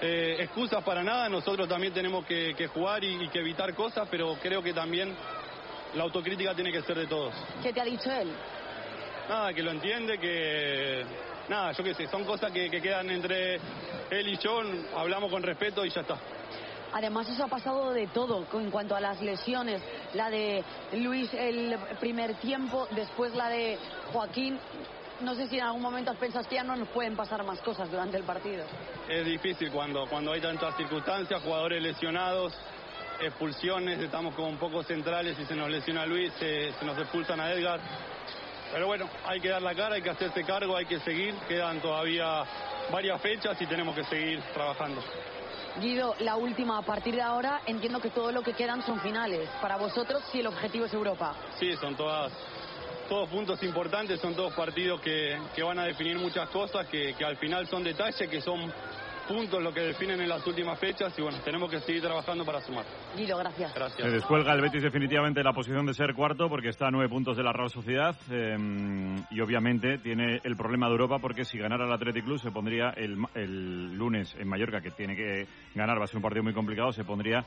[0.00, 1.28] eh, excusas para nada.
[1.28, 5.14] Nosotros también tenemos que, que jugar y, y que evitar cosas, pero creo que también
[5.94, 7.34] la autocrítica tiene que ser de todos.
[7.62, 8.30] ¿Qué te ha dicho él?
[9.28, 11.04] Nada, que lo entiende, que...
[11.48, 13.54] Nada, yo qué sé, son cosas que, que quedan entre
[14.10, 14.60] él y yo.
[14.94, 16.18] Hablamos con respeto y ya está.
[16.92, 19.82] Además, eso ha pasado de todo en cuanto a las lesiones.
[20.14, 20.62] La de
[20.92, 23.78] Luis el primer tiempo, después la de
[24.12, 24.58] Joaquín.
[25.20, 27.60] No sé si en algún momento has pensado que ya no nos pueden pasar más
[27.60, 28.64] cosas durante el partido.
[29.08, 32.54] Es difícil cuando, cuando hay tantas circunstancias, jugadores lesionados,
[33.20, 37.52] expulsiones, estamos con pocos centrales y se nos lesiona Luis, se, se nos expulsan a
[37.52, 37.80] Edgar.
[38.72, 41.80] Pero bueno, hay que dar la cara, hay que hacerse cargo, hay que seguir, quedan
[41.80, 42.44] todavía
[42.92, 45.02] varias fechas y tenemos que seguir trabajando.
[45.80, 49.48] Guido, la última, a partir de ahora entiendo que todo lo que quedan son finales.
[49.62, 51.34] Para vosotros, si el objetivo es Europa.
[51.58, 52.32] Sí, son todas,
[53.08, 57.24] todos puntos importantes, son todos partidos que, que van a definir muchas cosas, que, que
[57.24, 58.72] al final son detalles, que son
[59.26, 62.62] puntos lo que definen en las últimas fechas y bueno, tenemos que seguir trabajando para
[62.62, 62.86] sumar.
[63.14, 63.74] Guido, gracias.
[63.74, 64.00] Gracias.
[64.08, 67.10] Se descuelga el Betis definitivamente de la posición de ser cuarto porque está a nueve
[67.10, 68.56] puntos de la Real Sociedad eh,
[69.30, 72.88] y obviamente tiene el problema de Europa porque si ganara el Athletic Club se pondría
[72.96, 76.42] el, ma- el lunes en Mallorca que tiene que ganar, va a ser un partido
[76.44, 77.44] muy complicado, se pondría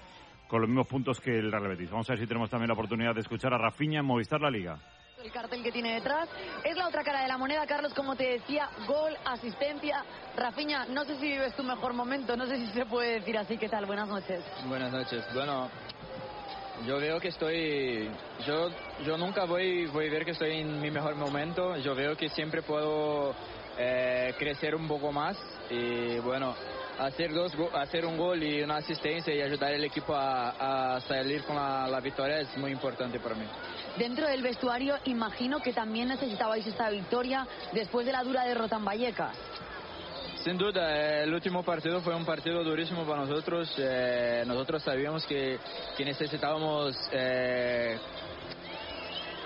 [0.48, 1.90] con los mismos puntos que el Real Betis.
[1.90, 4.52] Vamos a ver si tenemos también la oportunidad de escuchar a Rafinha en Movistar La
[4.52, 4.78] Liga.
[5.24, 6.28] El cartel que tiene detrás
[6.64, 10.04] es la otra cara de la moneda, Carlos, como te decía, gol, asistencia.
[10.36, 13.58] Rafiña, no sé si vives tu mejor momento, no sé si se puede decir así.
[13.58, 13.86] ¿Qué tal?
[13.86, 14.44] Buenas noches.
[14.66, 15.24] Buenas noches.
[15.34, 15.70] Bueno,
[16.88, 18.10] yo veo que estoy,
[18.48, 18.70] yo,
[19.06, 21.78] yo nunca voy, voy a ver que estoy en mi mejor momento.
[21.78, 23.36] Yo veo que siempre puedo
[23.78, 25.38] eh, crecer un poco más
[25.70, 26.56] y bueno,
[27.00, 31.44] hacer dos, hacer un gol y una asistencia y ayudar al equipo a, a salir
[31.44, 33.46] con la, la victoria es muy importante para mí.
[33.98, 38.86] Dentro del vestuario, imagino que también necesitabais esta victoria después de la dura derrota en
[38.86, 39.38] Vallecas.
[40.44, 43.72] Sin duda, eh, el último partido fue un partido durísimo para nosotros.
[43.78, 45.60] Eh, nosotros sabíamos que,
[45.96, 47.96] que necesitábamos eh,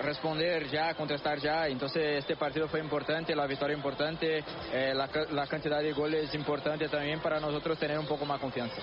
[0.00, 1.68] responder ya, contestar ya.
[1.68, 6.88] Entonces este partido fue importante, la victoria importante, eh, la, la cantidad de goles importante
[6.88, 8.80] también para nosotros tener un poco más confianza.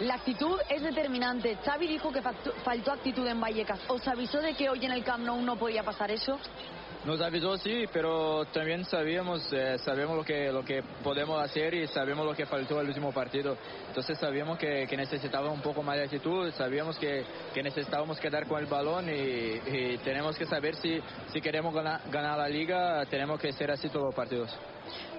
[0.00, 1.56] La actitud es determinante.
[1.64, 3.80] Xavi dijo que faltó actitud en Vallecas.
[3.88, 6.38] ¿Os avisó de que hoy en el Camp Nou no podía pasar eso?
[7.04, 11.86] Nos avisó sí, pero también sabíamos, eh, sabemos lo que, lo que podemos hacer y
[11.88, 13.58] sabemos lo que faltó el último partido.
[13.88, 18.46] Entonces sabíamos que, que necesitaba un poco más de actitud, sabíamos que, que necesitábamos quedar
[18.46, 20.98] con el balón y, y tenemos que saber si,
[21.30, 24.56] si queremos ganar, ganar la liga, tenemos que ser así todos los partidos.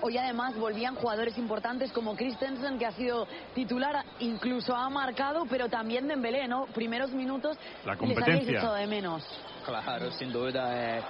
[0.01, 5.69] Hoy además volvían jugadores importantes como Christensen, que ha sido titular, incluso ha marcado, pero
[5.69, 6.65] también Dembélé, ¿no?
[6.67, 8.57] Primeros minutos La les habéis competencia.
[8.59, 9.23] echado de menos.
[9.65, 10.97] Claro, sin duda.
[10.97, 11.01] eh,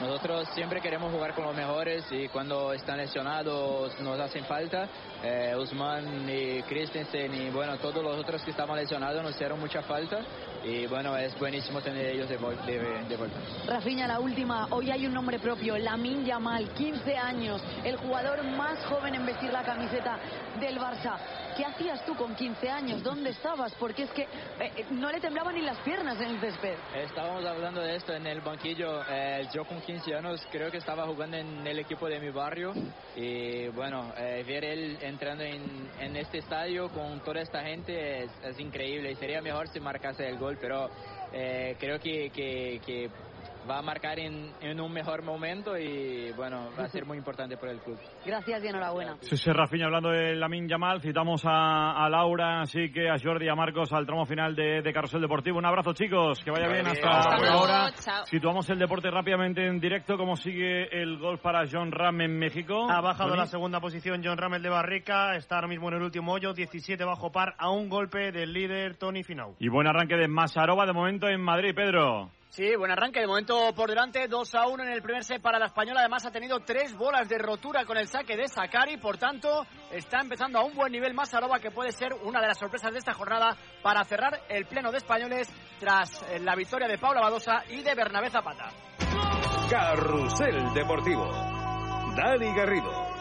[0.00, 4.88] nosotros siempre queremos jugar con los mejores y cuando están lesionados nos hacen falta.
[5.24, 9.82] Eh, Usman y Christensen y bueno, todos los otros que estaban lesionados nos hicieron mucha
[9.82, 10.18] falta
[10.64, 13.38] y bueno, es buenísimo tener ellos de, de- de vuelta.
[13.66, 14.66] Rafinha, la última.
[14.70, 19.50] Hoy hay un nombre propio, Lamin Yamal, 15 años, el jugador más joven en vestir
[19.52, 20.18] la camiseta
[20.60, 21.16] del Barça.
[21.56, 23.02] ¿Qué hacías tú con 15 años?
[23.02, 23.74] ¿Dónde estabas?
[23.76, 24.28] Porque es que eh,
[24.76, 26.76] eh, no le temblaban ni las piernas en el césped.
[26.94, 29.02] Estábamos hablando de esto en el banquillo.
[29.08, 32.74] eh, yo con 15 años creo que estaba jugando en el equipo de mi barrio
[33.14, 38.30] y bueno, eh, ver él entrando en, en este estadio con toda esta gente es,
[38.44, 40.90] es increíble y sería mejor si marcase el gol, pero
[41.32, 43.10] eh, creo que, que- que
[43.68, 47.56] va a marcar en, en un mejor momento y bueno, va a ser muy importante
[47.56, 47.98] para el club.
[48.26, 49.16] Gracias y enhorabuena.
[49.20, 53.46] Sí, sí, Rafinha hablando de Lamin Yamal, citamos a, a Laura, así que a Jordi
[53.46, 55.58] y a Marcos al tramo final de, de Carrusel Deportivo.
[55.58, 56.86] Un abrazo chicos, que vaya bien bien.
[56.96, 57.58] hasta Hasta luego.
[57.58, 57.92] ahora.
[57.98, 58.26] Chao.
[58.26, 62.86] Situamos el deporte rápidamente en directo, cómo sigue el golf para John Ram en México.
[62.90, 66.32] Ha bajado la segunda posición John Ramel de Barrica, está ahora mismo en el último
[66.32, 69.54] hoyo, 17 bajo par, a un golpe del líder Tony Finau.
[69.58, 72.30] Y buen arranque de Masarova de momento en Madrid, Pedro.
[72.56, 73.20] Sí, buen arranque.
[73.20, 76.00] De momento por delante, 2 a 1 en el primer set para la española.
[76.00, 78.96] Además ha tenido tres bolas de rotura con el saque de Sakari.
[78.96, 82.58] Por tanto, está empezando a un buen nivel Masarova, que puede ser una de las
[82.58, 86.96] sorpresas de esta jornada para cerrar el pleno de españoles tras eh, la victoria de
[86.96, 88.70] Paula Badosa y de Bernabé Zapata.
[89.68, 91.30] Carrusel Deportivo.
[92.16, 93.16] Dani Garrido.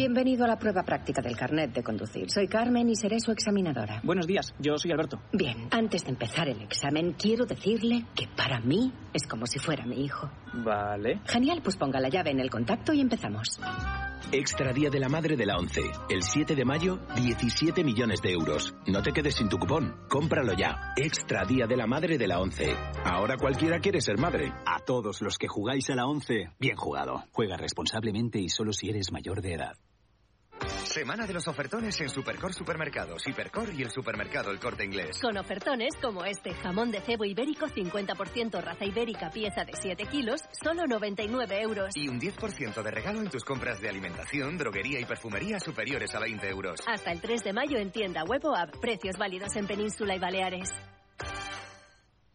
[0.00, 2.30] Bienvenido a la prueba práctica del carnet de conducir.
[2.30, 4.00] Soy Carmen y seré su examinadora.
[4.02, 5.20] Buenos días, yo soy Alberto.
[5.30, 9.84] Bien, antes de empezar el examen, quiero decirle que para mí es como si fuera
[9.84, 10.30] mi hijo.
[10.54, 11.20] Vale.
[11.26, 13.60] Genial, pues ponga la llave en el contacto y empezamos.
[14.32, 15.82] Extra Día de la Madre de la ONCE.
[16.08, 18.74] El 7 de mayo, 17 millones de euros.
[18.86, 19.96] No te quedes sin tu cupón.
[20.08, 20.94] Cómpralo ya.
[20.96, 22.74] Extra Día de la Madre de la ONCE.
[23.04, 24.50] Ahora cualquiera quiere ser madre.
[24.64, 27.24] A todos los que jugáis a la 11, bien jugado.
[27.32, 29.76] Juega responsablemente y solo si eres mayor de edad.
[30.84, 35.20] Semana de los ofertones en Supercor Supermercados, Hipercor y el supermercado El Corte Inglés.
[35.22, 40.42] Con ofertones como este jamón de cebo ibérico 50% raza ibérica pieza de 7 kilos,
[40.50, 41.96] solo 99 euros.
[41.96, 46.20] Y un 10% de regalo en tus compras de alimentación, droguería y perfumería superiores a
[46.20, 46.80] 20 euros.
[46.86, 48.76] Hasta el 3 de mayo en tienda web o app.
[48.80, 50.70] Precios válidos en Península y Baleares.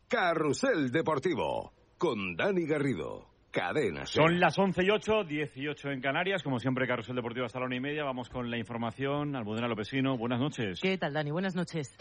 [0.07, 1.73] Carrusel Deportivo.
[1.97, 3.34] Con Dani Garrido.
[3.55, 4.21] Cadena Ser.
[4.21, 6.43] Son las 11 y 8, 18 en Canarias.
[6.43, 8.03] Como siempre, Carrusel Deportivo hasta la una y media.
[8.03, 9.33] Vamos con la información.
[9.33, 10.81] Almudena Lopesino, buenas noches.
[10.81, 11.31] ¿Qué tal, Dani?
[11.31, 11.95] Buenas noches.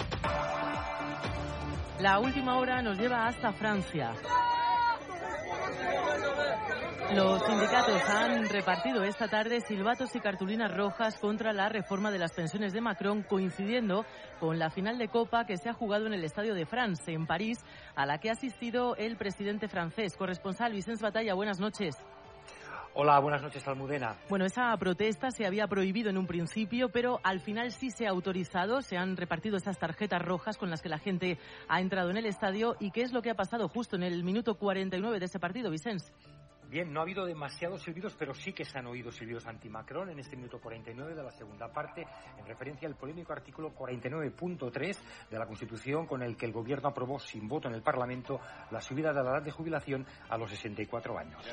[2.00, 4.14] La última hora nos lleva hasta Francia.
[7.12, 12.32] Los sindicatos han repartido esta tarde silbatos y cartulinas rojas contra la reforma de las
[12.32, 14.04] pensiones de Macron, coincidiendo
[14.40, 17.26] con la final de Copa que se ha jugado en el Estadio de France, en
[17.26, 17.58] París,
[17.94, 20.16] a la que ha asistido el presidente francés.
[20.16, 21.94] Corresponsal Vicente Batalla, buenas noches.
[22.96, 24.16] Hola, buenas noches, Almudena.
[24.28, 28.10] Bueno, esa protesta se había prohibido en un principio, pero al final sí se ha
[28.10, 28.82] autorizado.
[28.82, 32.26] Se han repartido estas tarjetas rojas con las que la gente ha entrado en el
[32.26, 32.76] estadio.
[32.78, 35.70] ¿Y qué es lo que ha pasado justo en el minuto 49 de ese partido,
[35.70, 36.12] Vicens?
[36.74, 40.18] Bien, no ha habido demasiados silbidos, pero sí que se han oído silbidos anti-Macron en
[40.18, 42.04] este minuto 49 de la segunda parte,
[42.36, 44.98] en referencia al polémico artículo 49.3
[45.30, 48.40] de la Constitución con el que el Gobierno aprobó sin voto en el Parlamento
[48.72, 51.46] la subida de la edad de jubilación a los 64 años.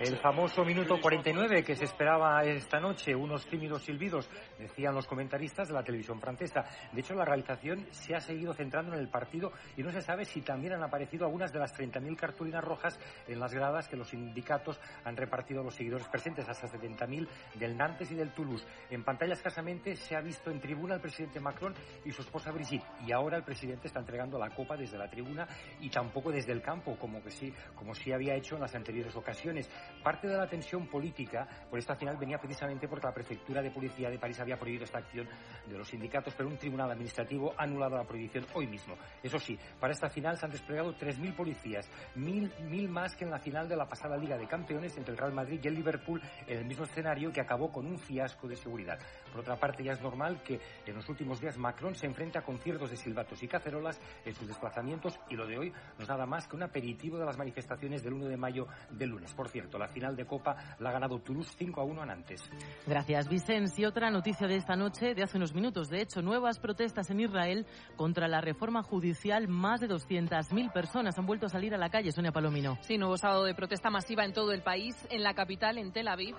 [0.00, 4.28] El famoso minuto 49 que se esperaba esta noche, unos tímidos silbidos,
[4.58, 6.64] decían los comentaristas de la televisión francesa.
[6.92, 10.24] De hecho, la realización se ha seguido centrando en el partido y no se sabe
[10.24, 14.08] si también han aparecido algunas de las 30.000 cartulinas rojas en las gradas que los
[14.08, 18.66] sindicatos han repartido a los seguidores presentes, hasta 70.000 del Nantes y del Toulouse.
[18.90, 22.86] En pantalla escasamente se ha visto en tribuna el presidente Macron y su esposa Brigitte
[23.06, 25.46] y ahora el presidente está entregando la copa desde la tribuna
[25.80, 29.14] y tampoco desde el campo, como que sí, como sí había hecho en las anteriores
[29.16, 29.70] ocasiones.
[30.02, 34.10] Parte de la tensión política por esta final venía precisamente porque la prefectura de policía
[34.10, 35.28] de París había prohibido esta acción
[35.66, 38.96] de los sindicatos, pero un tribunal administrativo ha anulado la prohibición hoy mismo.
[39.22, 43.30] Eso sí, para esta final se han desplegado 3.000 policías, mil, mil más que en
[43.30, 46.20] la final de la pasada Liga de Campeones entre el Real Madrid y el Liverpool
[46.46, 48.98] en el mismo escenario que acabó con un fiasco de seguridad.
[49.30, 52.42] Por otra parte, ya es normal que en los últimos días Macron se enfrenta a
[52.42, 56.26] conciertos de silbatos y cacerolas en sus desplazamientos y lo de hoy no es nada
[56.26, 59.32] más que un aperitivo de las manifestaciones del 1 de mayo del lunes.
[59.34, 62.42] Por cierto, la final de Copa la ha ganado Toulouse 5 a 1 a Nantes.
[62.86, 63.78] Gracias, Vicens.
[63.78, 67.20] Y otra noticia de esta noche, de hace unos minutos, de hecho, nuevas protestas en
[67.20, 67.66] Israel
[67.96, 69.48] contra la reforma judicial.
[69.48, 72.78] Más de 200.000 personas han vuelto a salir a la calle, Sonia Palomino.
[72.82, 76.08] Sí, nuevo sábado de protesta masiva en todo el país, en la capital, en Tel
[76.08, 76.34] Aviv.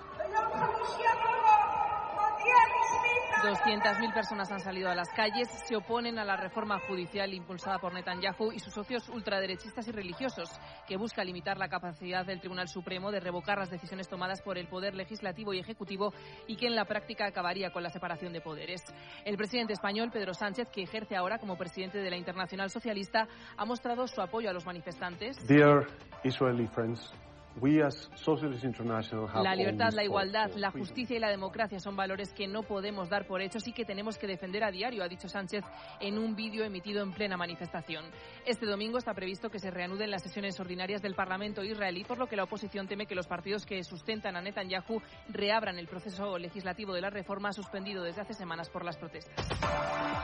[3.41, 7.91] 200.000 personas han salido a las calles, se oponen a la reforma judicial impulsada por
[7.91, 10.49] Netanyahu y sus socios ultraderechistas y religiosos,
[10.87, 14.67] que busca limitar la capacidad del Tribunal Supremo de revocar las decisiones tomadas por el
[14.67, 16.13] Poder Legislativo y Ejecutivo
[16.45, 18.83] y que en la práctica acabaría con la separación de poderes.
[19.25, 23.65] El presidente español, Pedro Sánchez, que ejerce ahora como presidente de la Internacional Socialista, ha
[23.65, 25.47] mostrado su apoyo a los manifestantes.
[25.47, 25.87] Dear
[26.23, 27.11] Israeli friends,
[29.43, 33.27] la libertad, la igualdad, la justicia y la democracia son valores que no podemos dar
[33.27, 35.63] por hechos y que tenemos que defender a diario, ha dicho Sánchez
[35.99, 38.05] en un vídeo emitido en plena manifestación.
[38.45, 42.27] Este domingo está previsto que se reanuden las sesiones ordinarias del Parlamento israelí, por lo
[42.27, 46.93] que la oposición teme que los partidos que sustentan a Netanyahu reabran el proceso legislativo
[46.93, 49.35] de la reforma suspendido desde hace semanas por las protestas.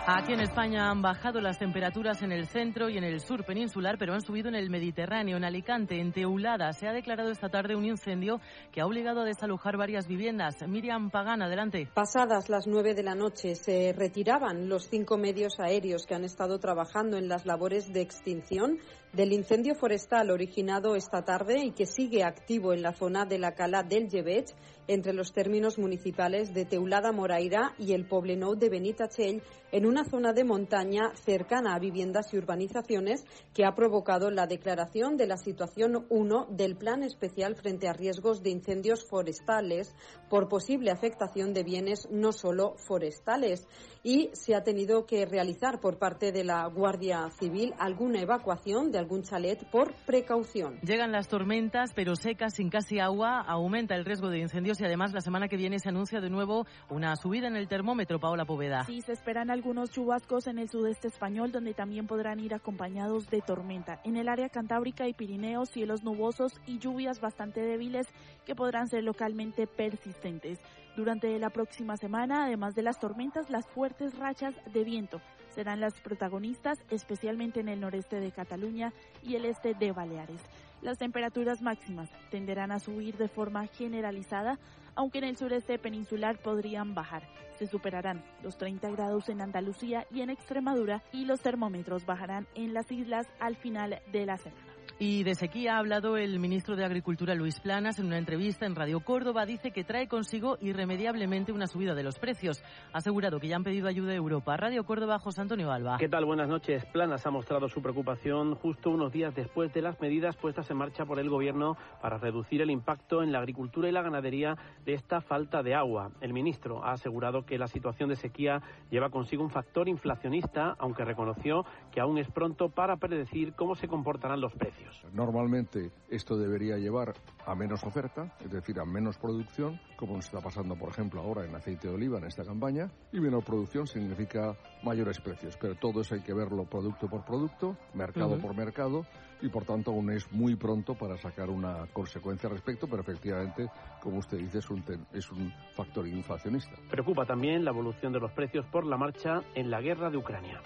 [0.07, 3.97] Aquí en España han bajado las temperaturas en el centro y en el sur peninsular,
[3.97, 6.71] pero han subido en el Mediterráneo, en Alicante, en Teulada.
[6.73, 8.39] Se ha declarado esta tarde un incendio
[8.71, 10.55] que ha obligado a desalojar varias viviendas.
[10.67, 11.89] Miriam Pagán, adelante.
[11.93, 16.59] Pasadas las nueve de la noche se retiraban los cinco medios aéreos que han estado
[16.59, 18.77] trabajando en las labores de extinción
[19.13, 23.53] del incendio forestal originado esta tarde y que sigue activo en la zona de la
[23.53, 24.53] cala del Llevet,
[24.87, 29.41] entre los términos municipales de Teulada Moraira y el Poblenou de Benitachell,
[29.71, 35.17] en una zona de montaña cercana a viviendas y urbanizaciones que ha provocado la declaración
[35.17, 39.93] de la situación 1 del Plan Especial frente a riesgos de incendios forestales
[40.29, 43.67] por posible afectación de bienes no solo forestales.
[44.03, 48.99] Y se ha tenido que realizar por parte de la Guardia Civil alguna evacuación de
[48.99, 50.79] algún chalet por precaución.
[50.81, 55.13] Llegan las tormentas, pero secas, sin casi agua, aumenta el riesgo de incendios y además
[55.13, 58.83] la semana que viene se anuncia de nuevo una subida en el termómetro, Paola Poveda.
[58.85, 63.41] Sí, se esperan algunos chubascos en el sudeste español, donde también podrán ir acompañados de
[63.41, 63.99] tormenta.
[64.03, 68.07] En el área cantábrica y Pirineos, cielos nubosos y lluvias bastante débiles
[68.45, 70.59] que podrán ser localmente persistentes.
[70.95, 75.21] Durante la próxima semana, además de las tormentas, las fuertes rachas de viento
[75.57, 80.41] serán las protagonistas, especialmente en el noreste de Cataluña y el este de Baleares.
[80.81, 84.59] Las temperaturas máximas tenderán a subir de forma generalizada,
[84.95, 87.23] aunque en el sureste peninsular podrían bajar.
[87.57, 92.73] Se superarán los 30 grados en Andalucía y en Extremadura y los termómetros bajarán en
[92.73, 94.76] las islas al final de la semana.
[94.99, 98.73] Y de sequía ha hablado el ministro de Agricultura Luis Planas en una entrevista en
[98.73, 99.45] Radio Córdoba.
[99.45, 102.63] Dice que trae consigo irremediablemente una subida de los precios.
[102.93, 104.57] Ha asegurado que ya han pedido ayuda a Europa.
[104.57, 105.97] Radio Córdoba, José Antonio Alba.
[105.99, 106.25] ¿Qué tal?
[106.25, 106.83] Buenas noches.
[106.87, 111.05] Planas ha mostrado su preocupación justo unos días después de las medidas puestas en marcha
[111.05, 115.21] por el Gobierno para reducir el impacto en la agricultura y la ganadería de esta
[115.21, 116.09] falta de agua.
[116.21, 121.05] El ministro ha asegurado que la situación de sequía lleva consigo un factor inflacionista, aunque
[121.05, 124.86] reconoció que aún es pronto para predecir cómo se comportarán los precios.
[125.13, 127.13] Normalmente esto debería llevar
[127.45, 131.45] a menos oferta, es decir, a menos producción, como nos está pasando, por ejemplo, ahora
[131.45, 135.57] en aceite de oliva en esta campaña, y menor producción significa mayores precios.
[135.59, 139.05] Pero todo eso hay que verlo producto por producto, mercado por mercado,
[139.41, 143.69] y por tanto aún es muy pronto para sacar una consecuencia al respecto, pero efectivamente,
[144.01, 144.83] como usted dice, es un,
[145.13, 146.75] es un factor inflacionista.
[146.89, 150.61] Preocupa también la evolución de los precios por la marcha en la guerra de Ucrania.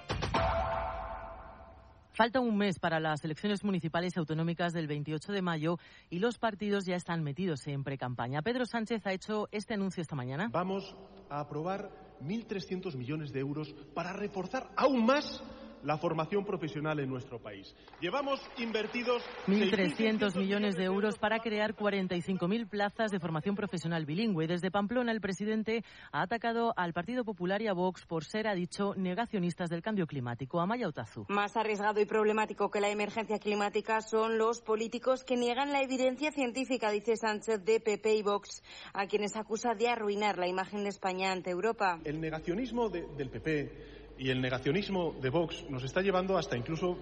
[2.14, 5.77] Falta un mes para las elecciones municipales autonómicas del 28 de mayo
[6.09, 8.41] y los partidos ya están metidos en precampaña.
[8.41, 10.49] Pedro Sánchez ha hecho este anuncio esta mañana.
[10.51, 10.95] Vamos
[11.30, 11.90] a aprobar
[12.22, 15.41] 1.300 millones de euros para reforzar aún más
[15.83, 17.75] la formación profesional en nuestro país.
[17.99, 24.47] Llevamos invertidos 1.300 millones de euros para crear 45.000 plazas de formación profesional bilingüe.
[24.47, 28.55] Desde Pamplona, el presidente ha atacado al Partido Popular y a Vox por ser, ha
[28.55, 30.59] dicho, negacionistas del cambio climático.
[30.59, 31.25] Amaya Otazu.
[31.29, 36.31] Más arriesgado y problemático que la emergencia climática son los políticos que niegan la evidencia
[36.31, 40.89] científica, dice Sánchez de PP y Vox, a quienes acusa de arruinar la imagen de
[40.89, 41.99] España ante Europa.
[42.03, 46.95] El negacionismo de, del PP y el negacionismo de Vox nos está llevando hasta incluso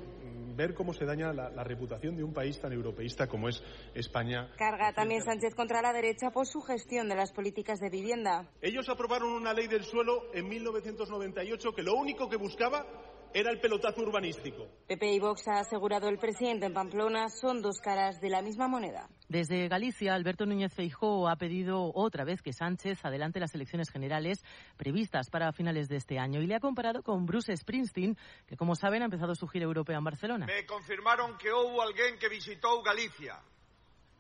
[0.56, 3.62] ver cómo se daña la, la, reputación de un país tan europeísta como es
[3.94, 4.50] España.
[4.58, 8.50] Carga también Sánchez contra la derecha por su gestión de las políticas de vivienda.
[8.62, 12.86] Ellos aprobaron una ley del suelo en 1998 que lo único que buscaba
[13.34, 14.68] era el pelotazo urbanístico.
[14.88, 18.68] PP y Vox ha asegurado el presidente en Pamplona son dos caras de la misma
[18.68, 19.08] moneda.
[19.28, 24.44] Desde Galicia, Alberto Núñez Feijóo ha pedido otra vez que Sánchez adelante las elecciones generales
[24.78, 28.18] previstas para finales de este año y le ha comparado con Bruce Springsteen,
[28.48, 30.46] que como saben ha empezado su gira europea en Barcelona.
[30.48, 33.40] Me confirmaron que hubo alguien que visitó Galicia.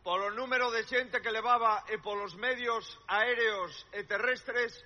[0.04, 4.80] Por el número de gente que levaba e por los medios aéreos e terrestres,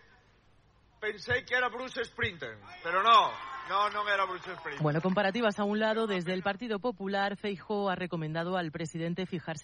[0.99, 4.82] pensé que era Bruce Springsteen, pero no, no.
[4.82, 9.53] Bueno, comparativas a un lado, desde el Partido Popular, Feijóo ha recomendado al presidente fijarse